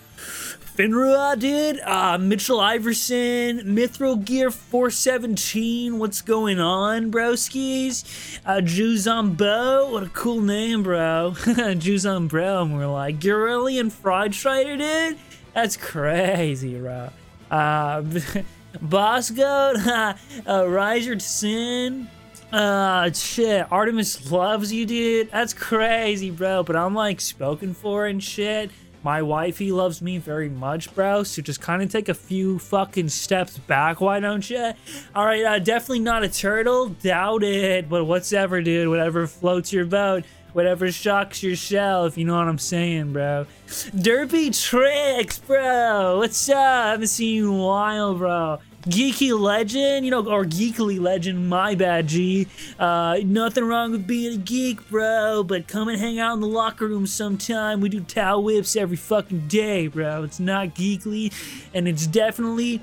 Finra, 0.81 1.39
dude. 1.39 1.81
Uh, 1.81 2.17
Mitchell 2.19 2.59
Iverson, 2.59 3.61
Mithril 3.61 4.25
Gear 4.25 4.51
417. 4.51 5.99
What's 5.99 6.23
going 6.23 6.59
on, 6.59 7.13
broskies? 7.13 8.39
Uh, 8.47 8.61
Juzambo. 8.61 9.93
What 9.93 10.05
a 10.05 10.09
cool 10.09 10.41
name, 10.41 10.83
bro. 10.83 11.33
Juzambo. 11.37 12.63
And 12.63 12.77
we're 12.77 12.87
like, 12.87 13.21
Gurillian 13.21 13.91
Fried 13.91 14.35
Strider, 14.35 14.77
dude. 14.77 15.19
That's 15.53 15.77
crazy, 15.77 16.79
bro. 16.79 17.11
Uh, 17.51 18.03
Boss 18.81 19.31
Goat, 19.31 19.77
uh, 20.47 20.69
Riser 20.69 21.19
Sin. 21.19 22.09
Uh, 22.53 23.13
shit. 23.13 23.71
Artemis 23.71 24.31
loves 24.31 24.73
you, 24.73 24.87
dude. 24.87 25.31
That's 25.31 25.55
crazy, 25.55 26.31
bro. 26.31 26.63
But 26.63 26.77
I'm 26.77 26.95
like 26.95 27.21
spoken 27.21 27.75
for 27.75 28.07
and 28.07 28.23
shit. 28.23 28.71
My 29.03 29.23
wifey 29.23 29.73
loves 29.73 30.03
me 30.03 30.19
very 30.19 30.51
much, 30.51 30.95
bro. 30.95 31.23
So 31.23 31.41
just 31.41 31.61
kind 31.61 31.83
of 31.83 31.91
take 31.91 32.11
a 32.11 32.15
few 32.15 32.59
fucking 32.59 33.09
steps 33.09 33.57
back, 33.57 34.01
why 34.01 34.21
don't 34.21 34.49
you? 34.51 34.73
All 35.15 35.25
right, 35.25 35.43
uh, 35.43 35.59
definitely 35.59 36.01
not 36.01 36.23
a 36.23 36.29
turtle. 36.29 36.89
Doubt 36.89 37.43
it. 37.43 37.89
But 37.89 38.05
whatever, 38.05 38.61
dude. 38.61 38.89
Whatever 38.89 39.27
floats 39.27 39.73
your 39.73 39.87
boat. 39.87 40.25
Whatever 40.53 40.91
shocks 40.91 41.45
your 41.45 41.55
shell, 41.55 42.07
if 42.07 42.19
you 42.19 42.25
know 42.25 42.37
what 42.37 42.49
I'm 42.49 42.59
saying, 42.59 43.13
bro. 43.13 43.47
Derpy 43.69 44.51
Tricks, 44.69 45.39
bro. 45.39 46.19
What's 46.19 46.49
up? 46.49 46.57
I 46.57 46.91
haven't 46.91 47.07
seen 47.07 47.37
you 47.37 47.55
in 47.55 47.61
a 47.61 47.63
while, 47.63 48.15
bro. 48.17 48.59
Geeky 48.85 49.39
legend, 49.39 50.07
you 50.07 50.11
know, 50.11 50.27
or 50.27 50.45
geekly 50.47 50.99
legend, 50.99 51.51
my 51.51 51.75
bad, 51.75 52.07
G. 52.07 52.47
Uh, 52.79 53.19
nothing 53.25 53.65
wrong 53.65 53.93
with 53.93 54.07
being 54.07 54.35
a 54.35 54.37
geek, 54.39 54.89
bro, 54.89 55.43
but 55.43 55.69
come 55.69 55.89
and 55.89 56.01
hang 56.01 56.19
out 56.19 56.33
in 56.33 56.41
the 56.41 56.47
locker 56.47 56.89
room 56.89 57.07
sometime. 57.07 57.83
We 57.83 57.91
do 57.91 58.01
towel 58.01 58.43
whips 58.43 58.77
every 58.77 58.97
fucking 58.97 59.49
day, 59.49 59.89
bro. 59.89 60.23
It's 60.23 60.41
not 60.41 60.69
geekly, 60.69 61.31
and 61.75 61.87
it's 61.87 62.07
definitely 62.07 62.81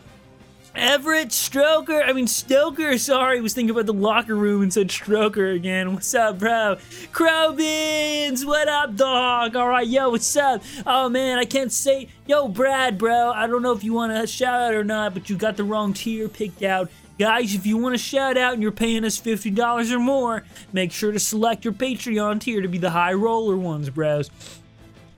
Everett 0.78 1.30
Stroker, 1.30 2.08
I 2.08 2.14
mean 2.14 2.28
Stoker, 2.28 3.00
sorry, 3.00 3.42
was 3.42 3.56
thinking 3.56 3.72
about 3.72 3.88
the 3.88 3.94
locker 3.94 4.36
room 4.36 4.62
and 4.62 4.72
said 4.72 4.90
Stroker 4.90 5.56
again. 5.56 5.96
What's 5.96 6.14
up, 6.14 6.38
bro? 6.38 6.78
Crowbeans, 7.12 8.46
what 8.46 8.68
up, 8.68 8.96
dog? 8.96 9.56
All 9.56 9.68
right, 9.68 9.88
yo, 9.88 10.12
what's 10.12 10.36
up? 10.38 10.62
Oh 10.86 11.10
man, 11.10 11.40
I 11.40 11.46
can't 11.46 11.72
say, 11.72 12.10
yo, 12.28 12.48
Brad, 12.48 13.00
bro. 13.00 13.32
I 13.32 13.48
don't 13.48 13.64
know 13.64 13.72
if 13.72 13.84
you 13.84 13.94
want 13.94 14.16
to 14.16 14.28
shout 14.28 14.62
out 14.62 14.76
or 14.76 14.84
not, 14.84 15.16
but 15.16 15.32
you 15.32 15.36
got 15.36 15.58
the 15.58 15.64
wrong 15.64 15.94
tier 15.94 16.30
picked 16.30 16.62
out. 16.62 16.92
Guys, 17.18 17.56
if 17.56 17.66
you 17.66 17.78
want 17.78 17.96
to 17.96 18.00
shout 18.00 18.38
out 18.38 18.54
and 18.54 18.62
you're 18.62 18.72
paying 18.72 19.04
us 19.04 19.20
$50 19.20 19.92
or 19.92 20.00
more, 20.00 20.44
make 20.74 20.92
sure 20.92 21.12
to 21.12 21.20
select 21.20 21.66
your 21.66 21.74
Patreon 21.74 22.40
tier 22.40 22.62
to 22.62 22.68
be 22.68 22.78
the 22.78 22.92
high 22.92 23.14
roller 23.14 23.58
ones, 23.58 23.90
bros. 23.90 24.30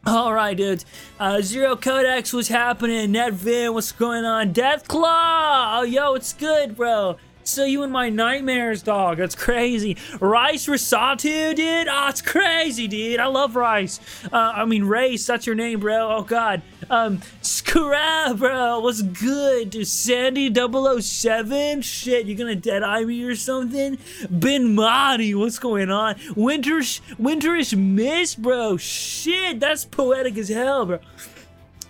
All 0.05 0.33
right, 0.33 0.55
dudes. 0.55 0.85
Uh, 1.19 1.41
Zero 1.41 1.75
Codex 1.75 2.33
what's 2.33 2.47
happening. 2.47 3.11
Netvin, 3.11 3.73
what's 3.73 3.91
going 3.91 4.23
on? 4.23 4.53
Deathclaw! 4.53 5.79
Oh, 5.79 5.85
yo, 5.87 6.13
it's 6.13 6.33
good, 6.33 6.75
bro. 6.75 7.17
So 7.43 7.65
you 7.65 7.83
in 7.83 7.91
my 7.91 8.09
nightmares, 8.09 8.81
dog. 8.81 9.17
That's 9.17 9.35
crazy. 9.35 9.97
Rice 10.19 10.67
Risatu, 10.67 11.55
dude. 11.55 11.87
Oh, 11.89 12.07
it's 12.07 12.21
crazy, 12.21 12.87
dude. 12.87 13.19
I 13.19 13.25
love 13.25 13.55
Rice. 13.55 13.99
Uh, 14.31 14.37
I 14.55 14.65
mean, 14.65 14.85
Race. 14.85 15.25
That's 15.25 15.45
your 15.45 15.55
name, 15.55 15.79
bro. 15.79 16.17
Oh, 16.17 16.21
God. 16.21 16.61
Um, 16.89 17.21
Scrap, 17.41 18.37
bro. 18.37 18.79
What's 18.79 19.01
good? 19.01 19.85
Sandy 19.87 20.53
007? 20.53 21.81
Shit, 21.81 22.25
you 22.25 22.35
gonna 22.35 22.55
dead 22.55 22.81
eye 22.83 23.03
me 23.03 23.23
or 23.23 23.35
something? 23.35 23.99
Ben 24.29 24.73
Mahdi, 24.73 25.35
what's 25.35 25.59
going 25.59 25.91
on? 25.91 26.15
Winterish, 26.35 27.01
Winterish 27.21 27.77
Mist, 27.77 28.41
bro. 28.41 28.77
Shit, 28.77 29.59
that's 29.59 29.85
poetic 29.85 30.37
as 30.37 30.49
hell, 30.49 30.85
bro. 30.85 30.99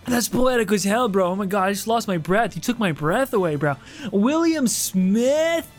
That's 0.06 0.28
poetic 0.28 0.70
as 0.72 0.84
hell, 0.84 1.08
bro. 1.08 1.28
Oh 1.28 1.36
my 1.36 1.46
god, 1.46 1.68
I 1.68 1.72
just 1.72 1.86
lost 1.86 2.06
my 2.08 2.18
breath. 2.18 2.54
You 2.54 2.60
took 2.60 2.78
my 2.78 2.92
breath 2.92 3.32
away, 3.32 3.56
bro. 3.56 3.76
William 4.12 4.66
Smith? 4.66 5.70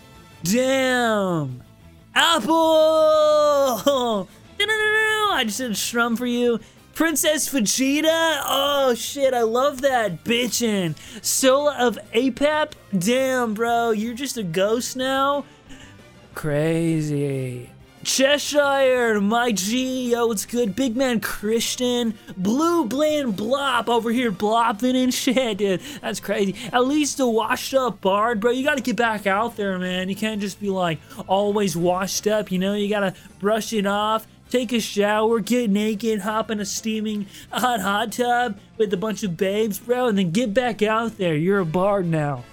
Damn. 0.43 1.61
Apple! 2.15 2.57
I 5.34 5.43
just 5.45 5.57
did 5.57 5.72
a 5.72 5.76
strum 5.76 6.15
for 6.15 6.26
you. 6.26 6.60
Princess 6.93 7.49
Vegeta? 7.49 8.41
Oh 8.45 8.93
shit, 8.95 9.34
I 9.34 9.41
love 9.41 9.81
that. 9.81 10.23
Bitchin'. 10.23 10.95
Sola 11.23 11.76
of 11.80 11.97
Apep? 12.13 12.73
Damn, 12.97 13.53
bro. 13.53 13.91
You're 13.91 14.13
just 14.13 14.38
a 14.38 14.43
ghost 14.43 14.95
now? 14.95 15.45
Crazy. 16.34 17.69
Cheshire, 18.03 19.22
my 19.22 19.51
G, 19.51 20.11
yo, 20.11 20.31
it's 20.31 20.45
good. 20.47 20.76
Big 20.76 20.97
man 20.97 21.19
Christian, 21.19 22.18
Blue 22.35 22.85
Bland 22.85 23.35
Blop 23.35 23.89
over 23.89 24.09
here 24.09 24.31
blopping 24.31 24.95
and 24.95 25.13
shit, 25.13 25.59
dude. 25.59 25.81
That's 26.01 26.19
crazy. 26.19 26.55
At 26.73 26.88
least 26.88 27.19
a 27.19 27.27
washed 27.27 27.76
up 27.76 28.01
bard, 28.01 28.39
bro. 28.39 28.51
You 28.51 28.63
gotta 28.63 28.81
get 28.81 28.95
back 28.95 29.27
out 29.27 29.55
there, 29.55 29.77
man. 29.77 30.09
You 30.09 30.15
can't 30.15 30.41
just 30.41 30.59
be 30.59 30.69
like 30.69 30.99
always 31.27 31.77
washed 31.77 32.26
up, 32.26 32.51
you 32.51 32.57
know? 32.57 32.73
You 32.73 32.89
gotta 32.89 33.13
brush 33.39 33.72
it 33.72 33.85
off, 33.85 34.26
take 34.52 34.73
a 34.73 34.80
shower, 34.80 35.40
get 35.40 35.69
naked, 35.69 36.19
hop 36.19 36.52
in 36.52 36.60
a 36.60 36.65
steaming 36.65 37.26
hot 37.52 37.80
hot 37.80 38.11
tub 38.11 38.60
with 38.78 38.94
a 38.94 38.98
bunch 38.98 39.23
of 39.23 39.38
babes, 39.38 39.80
bro, 39.80 40.07
and 40.07 40.18
then 40.18 40.32
get 40.32 40.53
back 40.53 40.82
out 40.82 41.18
there. 41.18 41.36
You're 41.36 41.60
a 41.60 41.65
bard 41.65 42.06
now. 42.06 42.44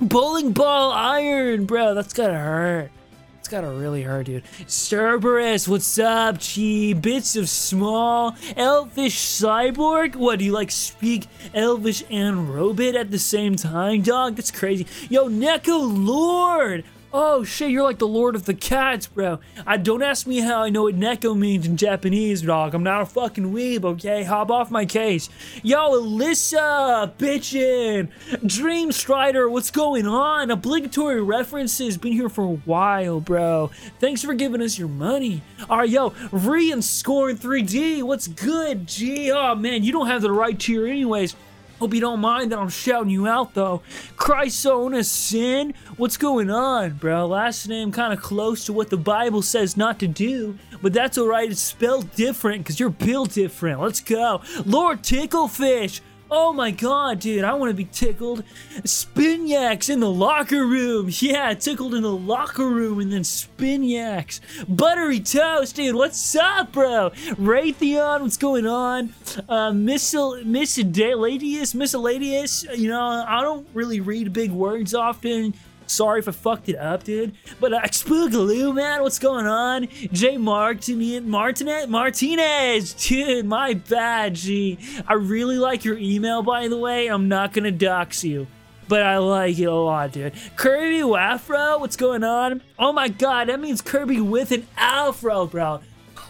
Bowling 0.00 0.52
ball 0.52 0.92
iron, 0.92 1.66
bro. 1.66 1.94
That's 1.94 2.12
gotta 2.12 2.36
hurt. 2.36 2.90
It's 3.38 3.48
gotta 3.48 3.70
really 3.70 4.02
hurt, 4.02 4.26
dude. 4.26 4.44
Cerberus, 4.66 5.68
what's 5.68 5.98
up, 5.98 6.40
Chi? 6.40 6.94
Bits 6.94 7.36
of 7.36 7.48
small 7.48 8.34
elfish 8.56 9.16
cyborg? 9.16 10.16
What 10.16 10.38
do 10.38 10.44
you 10.44 10.52
like 10.52 10.70
speak 10.70 11.26
elvish 11.54 12.02
and 12.10 12.52
robot 12.52 12.96
at 12.96 13.10
the 13.10 13.18
same 13.18 13.56
time, 13.56 14.02
dog? 14.02 14.36
That's 14.36 14.50
crazy. 14.50 14.86
Yo, 15.08 15.28
Neko 15.28 16.06
Lord! 16.06 16.84
Oh 17.12 17.42
shit, 17.42 17.70
you're 17.70 17.82
like 17.82 17.98
the 17.98 18.06
Lord 18.06 18.36
of 18.36 18.44
the 18.44 18.54
Cats, 18.54 19.08
bro. 19.08 19.40
I 19.66 19.78
don't 19.78 20.00
ask 20.02 20.28
me 20.28 20.38
how 20.38 20.62
I 20.62 20.70
know 20.70 20.84
what 20.84 20.94
Neko 20.94 21.36
means 21.36 21.66
in 21.66 21.76
Japanese, 21.76 22.42
dog. 22.42 22.72
I'm 22.72 22.84
not 22.84 23.02
a 23.02 23.06
fucking 23.06 23.52
weeb, 23.52 23.84
okay? 23.84 24.22
Hop 24.22 24.48
off 24.48 24.70
my 24.70 24.86
case. 24.86 25.28
Yo, 25.64 25.76
Alyssa, 26.00 27.12
bitchin'. 27.18 28.10
Dream 28.46 28.92
Strider, 28.92 29.50
what's 29.50 29.72
going 29.72 30.06
on? 30.06 30.52
Obligatory 30.52 31.20
references, 31.20 31.98
been 31.98 32.12
here 32.12 32.28
for 32.28 32.44
a 32.44 32.56
while, 32.58 33.18
bro. 33.18 33.72
Thanks 33.98 34.22
for 34.22 34.34
giving 34.34 34.62
us 34.62 34.78
your 34.78 34.88
money. 34.88 35.42
Alright, 35.68 35.90
yo, 35.90 36.14
Re 36.30 36.70
and 36.70 36.84
Scorn 36.84 37.36
3D, 37.36 38.04
what's 38.04 38.28
good, 38.28 38.86
G? 38.86 39.32
Oh 39.32 39.56
man, 39.56 39.82
you 39.82 39.90
don't 39.90 40.06
have 40.06 40.22
the 40.22 40.30
right 40.30 40.56
tier 40.56 40.86
anyways. 40.86 41.34
Hope 41.80 41.94
you 41.94 42.00
don't 42.00 42.20
mind 42.20 42.52
that 42.52 42.58
I'm 42.58 42.68
shouting 42.68 43.08
you 43.08 43.26
out 43.26 43.54
though. 43.54 43.80
Chrysona 44.18 45.02
Sin? 45.02 45.72
What's 45.96 46.18
going 46.18 46.50
on, 46.50 46.92
bro? 46.92 47.26
Last 47.26 47.66
name 47.68 47.90
kind 47.90 48.12
of 48.12 48.20
close 48.20 48.66
to 48.66 48.74
what 48.74 48.90
the 48.90 48.98
Bible 48.98 49.40
says 49.40 49.78
not 49.78 49.98
to 50.00 50.06
do, 50.06 50.58
but 50.82 50.92
that's 50.92 51.16
alright. 51.16 51.50
It's 51.50 51.62
spelled 51.62 52.12
different 52.14 52.64
because 52.64 52.78
you're 52.78 52.90
built 52.90 53.32
different. 53.32 53.80
Let's 53.80 54.00
go. 54.00 54.42
Lord 54.66 55.02
Ticklefish. 55.02 56.02
Oh 56.32 56.52
my 56.52 56.70
god, 56.70 57.18
dude, 57.18 57.42
I 57.42 57.54
want 57.54 57.70
to 57.70 57.74
be 57.76 57.86
tickled. 57.86 58.44
Spinyax 58.82 59.90
in 59.90 59.98
the 59.98 60.10
locker 60.10 60.64
room. 60.64 61.08
Yeah, 61.20 61.54
tickled 61.54 61.94
in 61.94 62.02
the 62.02 62.12
locker 62.14 62.68
room 62.68 63.00
and 63.00 63.12
then 63.12 63.22
Spinyax. 63.22 64.40
Buttery 64.68 65.18
Toast, 65.20 65.74
dude, 65.74 65.96
what's 65.96 66.36
up, 66.36 66.72
bro? 66.72 67.10
Raytheon, 67.10 68.20
what's 68.22 68.36
going 68.36 68.66
on? 68.66 69.12
Uh, 69.48 69.72
Miscel- 69.72 70.44
Miscellaneous, 70.44 71.74
Miscellaneous, 71.74 72.64
you 72.76 72.88
know, 72.88 73.24
I 73.26 73.40
don't 73.40 73.66
really 73.74 74.00
read 74.00 74.32
big 74.32 74.52
words 74.52 74.94
often. 74.94 75.54
Sorry 75.90 76.20
if 76.20 76.28
I 76.28 76.30
fucked 76.30 76.68
it 76.68 76.76
up, 76.76 77.02
dude. 77.02 77.34
But 77.58 77.72
uh, 77.72 77.80
Spoogaloo, 77.82 78.72
man, 78.72 79.02
what's 79.02 79.18
going 79.18 79.46
on? 79.46 79.88
Jay 80.12 80.36
Martin, 80.36 81.28
Martinet, 81.28 81.88
Martinez, 81.88 82.94
dude, 82.94 83.44
my 83.44 83.74
bad, 83.74 84.34
G. 84.34 84.78
I 85.08 85.14
really 85.14 85.58
like 85.58 85.84
your 85.84 85.98
email, 85.98 86.42
by 86.42 86.68
the 86.68 86.78
way. 86.78 87.08
I'm 87.08 87.28
not 87.28 87.52
gonna 87.52 87.72
dox 87.72 88.22
you. 88.22 88.46
But 88.86 89.02
I 89.02 89.18
like 89.18 89.58
it 89.58 89.64
a 89.64 89.74
lot, 89.74 90.12
dude. 90.12 90.32
Kirby 90.56 91.00
Wafro, 91.00 91.80
what's 91.80 91.96
going 91.96 92.24
on? 92.24 92.62
Oh 92.78 92.92
my 92.92 93.08
god, 93.08 93.48
that 93.48 93.60
means 93.60 93.82
Kirby 93.82 94.20
with 94.20 94.52
an 94.52 94.66
afro, 94.76 95.46
bro. 95.46 95.80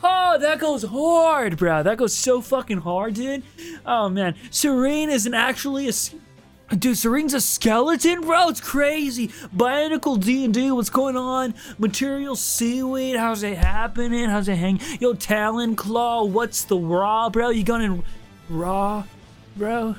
Oh, 0.03 0.39
that 0.39 0.59
goes 0.59 0.85
hard, 0.85 1.59
bro. 1.59 1.82
That 1.82 1.99
goes 1.99 2.15
so 2.15 2.41
fucking 2.41 2.78
hard, 2.78 3.15
dude. 3.15 3.43
Oh 3.85 4.09
man, 4.09 4.35
Serene 4.51 5.11
isn't 5.11 5.35
actually 5.35 5.89
a. 5.89 5.93
Dude, 6.78 6.97
Serene's 6.97 7.34
a 7.34 7.40
skeleton, 7.40 8.20
bro. 8.20 8.48
It's 8.48 8.60
crazy. 8.60 9.28
Bionicle 9.55 10.22
D 10.22 10.44
and 10.44 10.55
D. 10.55 10.70
What's 10.70 10.88
going 10.88 11.16
on? 11.16 11.55
Material 11.78 12.36
seaweed. 12.36 13.16
How's 13.16 13.42
it 13.42 13.59
happening? 13.59 14.28
How's 14.28 14.47
it 14.47 14.55
hang? 14.55 14.80
Yo, 15.01 15.14
Talon 15.14 15.74
Claw. 15.74 16.24
What's 16.24 16.64
the 16.64 16.76
raw, 16.76 17.28
bro? 17.28 17.51
You 17.51 17.64
going 17.64 18.05
raw, 18.48 19.02
bro? 19.56 19.97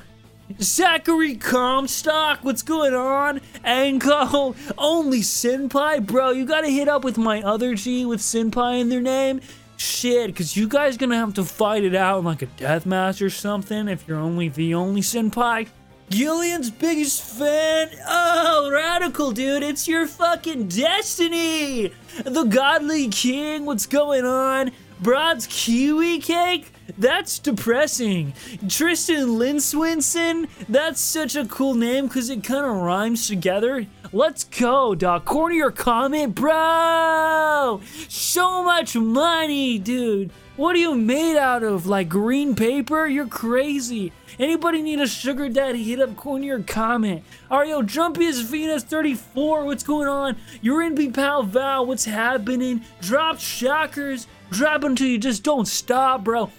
Zachary 0.60 1.36
Comstock, 1.36 2.40
what's 2.42 2.62
going 2.62 2.94
on? 2.94 3.40
Anko, 3.64 4.54
only 4.76 5.20
Senpai, 5.20 6.04
bro. 6.06 6.30
You 6.30 6.44
gotta 6.46 6.68
hit 6.68 6.88
up 6.88 7.04
with 7.04 7.18
my 7.18 7.42
other 7.42 7.74
G 7.74 8.06
with 8.06 8.20
Senpai 8.20 8.80
in 8.80 8.88
their 8.88 9.00
name. 9.00 9.40
Shit, 9.76 10.28
because 10.28 10.56
you 10.56 10.68
guys 10.68 10.96
gonna 10.96 11.16
have 11.16 11.34
to 11.34 11.44
fight 11.44 11.84
it 11.84 11.94
out 11.94 12.20
in 12.20 12.24
like 12.24 12.42
a 12.42 12.46
death 12.46 12.86
match 12.86 13.20
or 13.20 13.30
something 13.30 13.88
if 13.88 14.06
you're 14.06 14.18
only 14.18 14.48
the 14.48 14.74
only 14.74 15.00
Senpai. 15.00 15.68
Gillian's 16.12 16.70
biggest 16.70 17.22
fan. 17.22 17.88
Oh, 18.06 18.70
radical, 18.70 19.32
dude. 19.32 19.62
It's 19.62 19.88
your 19.88 20.06
fucking 20.06 20.68
destiny. 20.68 21.90
The 22.22 22.44
godly 22.44 23.08
king. 23.08 23.64
What's 23.64 23.86
going 23.86 24.26
on? 24.26 24.72
Brod's 25.00 25.46
kiwi 25.48 26.18
cake? 26.18 26.70
That's 26.98 27.38
depressing. 27.38 28.34
Tristan 28.68 29.38
Lynn 29.38 29.56
Swinson? 29.56 30.48
That's 30.68 31.00
such 31.00 31.34
a 31.34 31.46
cool 31.46 31.74
name 31.74 32.08
because 32.08 32.28
it 32.28 32.44
kind 32.44 32.66
of 32.66 32.76
rhymes 32.76 33.26
together. 33.26 33.86
Let's 34.12 34.44
go, 34.44 34.94
Doc. 34.94 35.24
Corner 35.24 35.54
your 35.54 35.70
comment, 35.70 36.34
bro? 36.34 37.80
So 38.08 38.62
much 38.62 38.94
money, 38.94 39.78
dude. 39.78 40.30
What 40.56 40.76
are 40.76 40.80
you 40.80 40.94
made 40.94 41.38
out 41.38 41.62
of? 41.62 41.86
Like 41.86 42.10
green 42.10 42.54
paper? 42.54 43.06
You're 43.06 43.26
crazy. 43.26 44.12
Anybody 44.38 44.82
need 44.82 45.00
a 45.00 45.06
sugar 45.06 45.48
daddy? 45.48 45.82
Hit 45.82 45.98
up 45.98 46.14
corny 46.14 46.50
or 46.50 46.60
comment. 46.60 47.24
Ario 47.50 47.84
Jumpy 47.86 48.26
is 48.26 48.42
Venus 48.42 48.82
34. 48.84 49.64
What's 49.64 49.82
going 49.82 50.08
on? 50.08 50.36
You're 50.60 50.82
in 50.82 50.94
B 50.94 51.10
Pal 51.10 51.42
Val. 51.42 51.86
What's 51.86 52.04
happening? 52.04 52.82
Drop 53.00 53.40
shockers. 53.40 54.26
Drop 54.50 54.84
until 54.84 55.06
you 55.06 55.16
just 55.16 55.42
don't 55.42 55.66
stop, 55.66 56.24
bro. 56.24 56.50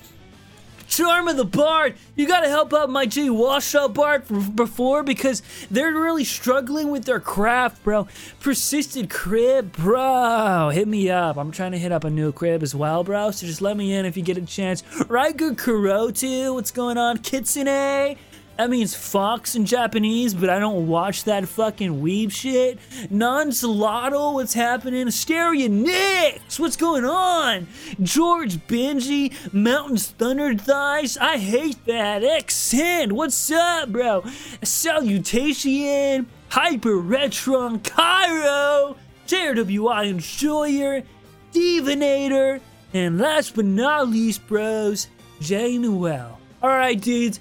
Charm 0.96 1.28
of 1.28 1.38
the 1.38 1.46
Bard, 1.46 1.96
you 2.16 2.28
gotta 2.28 2.48
help 2.48 2.72
out 2.72 2.88
my 2.88 3.08
G 3.08 3.28
Washout 3.28 3.96
Bard 3.96 4.26
for, 4.26 4.40
before 4.40 5.02
because 5.02 5.42
they're 5.72 5.92
really 5.92 6.24
struggling 6.24 6.92
with 6.92 7.06
their 7.06 7.20
craft, 7.20 7.84
bro. 7.84 8.08
Persisted 8.42 9.10
crib, 9.10 9.72
bro. 9.72 10.70
Hit 10.72 10.88
me 10.88 11.10
up. 11.10 11.38
I'm 11.38 11.50
trying 11.50 11.72
to 11.72 11.80
hit 11.80 11.92
up 11.92 12.04
a 12.04 12.12
new 12.12 12.32
crib 12.32 12.62
as 12.62 12.76
well, 12.76 13.04
bro. 13.04 13.32
So 13.32 13.48
just 13.48 13.60
let 13.60 13.76
me 13.76 13.92
in 13.92 14.06
if 14.06 14.16
you 14.16 14.22
get 14.22 14.38
a 14.38 14.42
chance. 14.42 14.84
Raiger 14.84 15.56
Kurotu, 15.56 16.54
what's 16.54 16.70
going 16.70 17.00
on? 17.00 17.18
Kitsune, 17.18 18.16
that 18.58 18.70
means 18.70 18.94
fox 18.94 19.56
in 19.56 19.66
Japanese, 19.66 20.36
but 20.36 20.50
I 20.50 20.60
don't 20.60 20.88
watch 20.88 21.24
that 21.24 21.48
fucking 21.48 22.02
weeb 22.02 22.32
shit. 22.32 22.78
Non 23.10 23.52
Salado, 23.52 24.34
what's 24.34 24.54
happening? 24.54 25.08
Asteria 25.08 25.70
Nix, 25.70 26.60
what's 26.60 26.76
going 26.76 27.04
on? 27.04 27.68
George 28.02 28.58
Benji, 28.68 29.34
Mountains 29.54 30.10
Thunder 30.12 30.54
Thighs, 30.54 31.18
I 31.18 31.38
hate 31.38 31.84
that. 31.86 32.24
X 32.24 32.72
Hand, 32.72 33.12
what's 33.14 33.52
up, 33.52 33.90
bro? 33.90 34.24
Salutation, 34.62 36.28
Hyper 36.50 36.98
Retron, 36.98 37.84
Cairo, 37.84 38.98
JRWI 39.28 40.10
Enjoyer, 40.10 41.04
Divinator, 41.52 42.60
and 42.94 43.20
last 43.20 43.56
but 43.56 43.66
not 43.66 44.10
least, 44.10 44.46
bros, 44.48 45.08
J 45.42 45.80
Noel. 45.80 46.40
Alright, 46.62 47.02
dudes. 47.02 47.40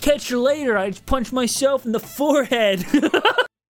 Catch 0.00 0.30
you 0.30 0.40
later. 0.40 0.78
I 0.78 0.90
just 0.90 1.06
punched 1.06 1.32
myself 1.32 1.84
in 1.84 1.92
the 1.92 2.00
forehead. 2.00 2.86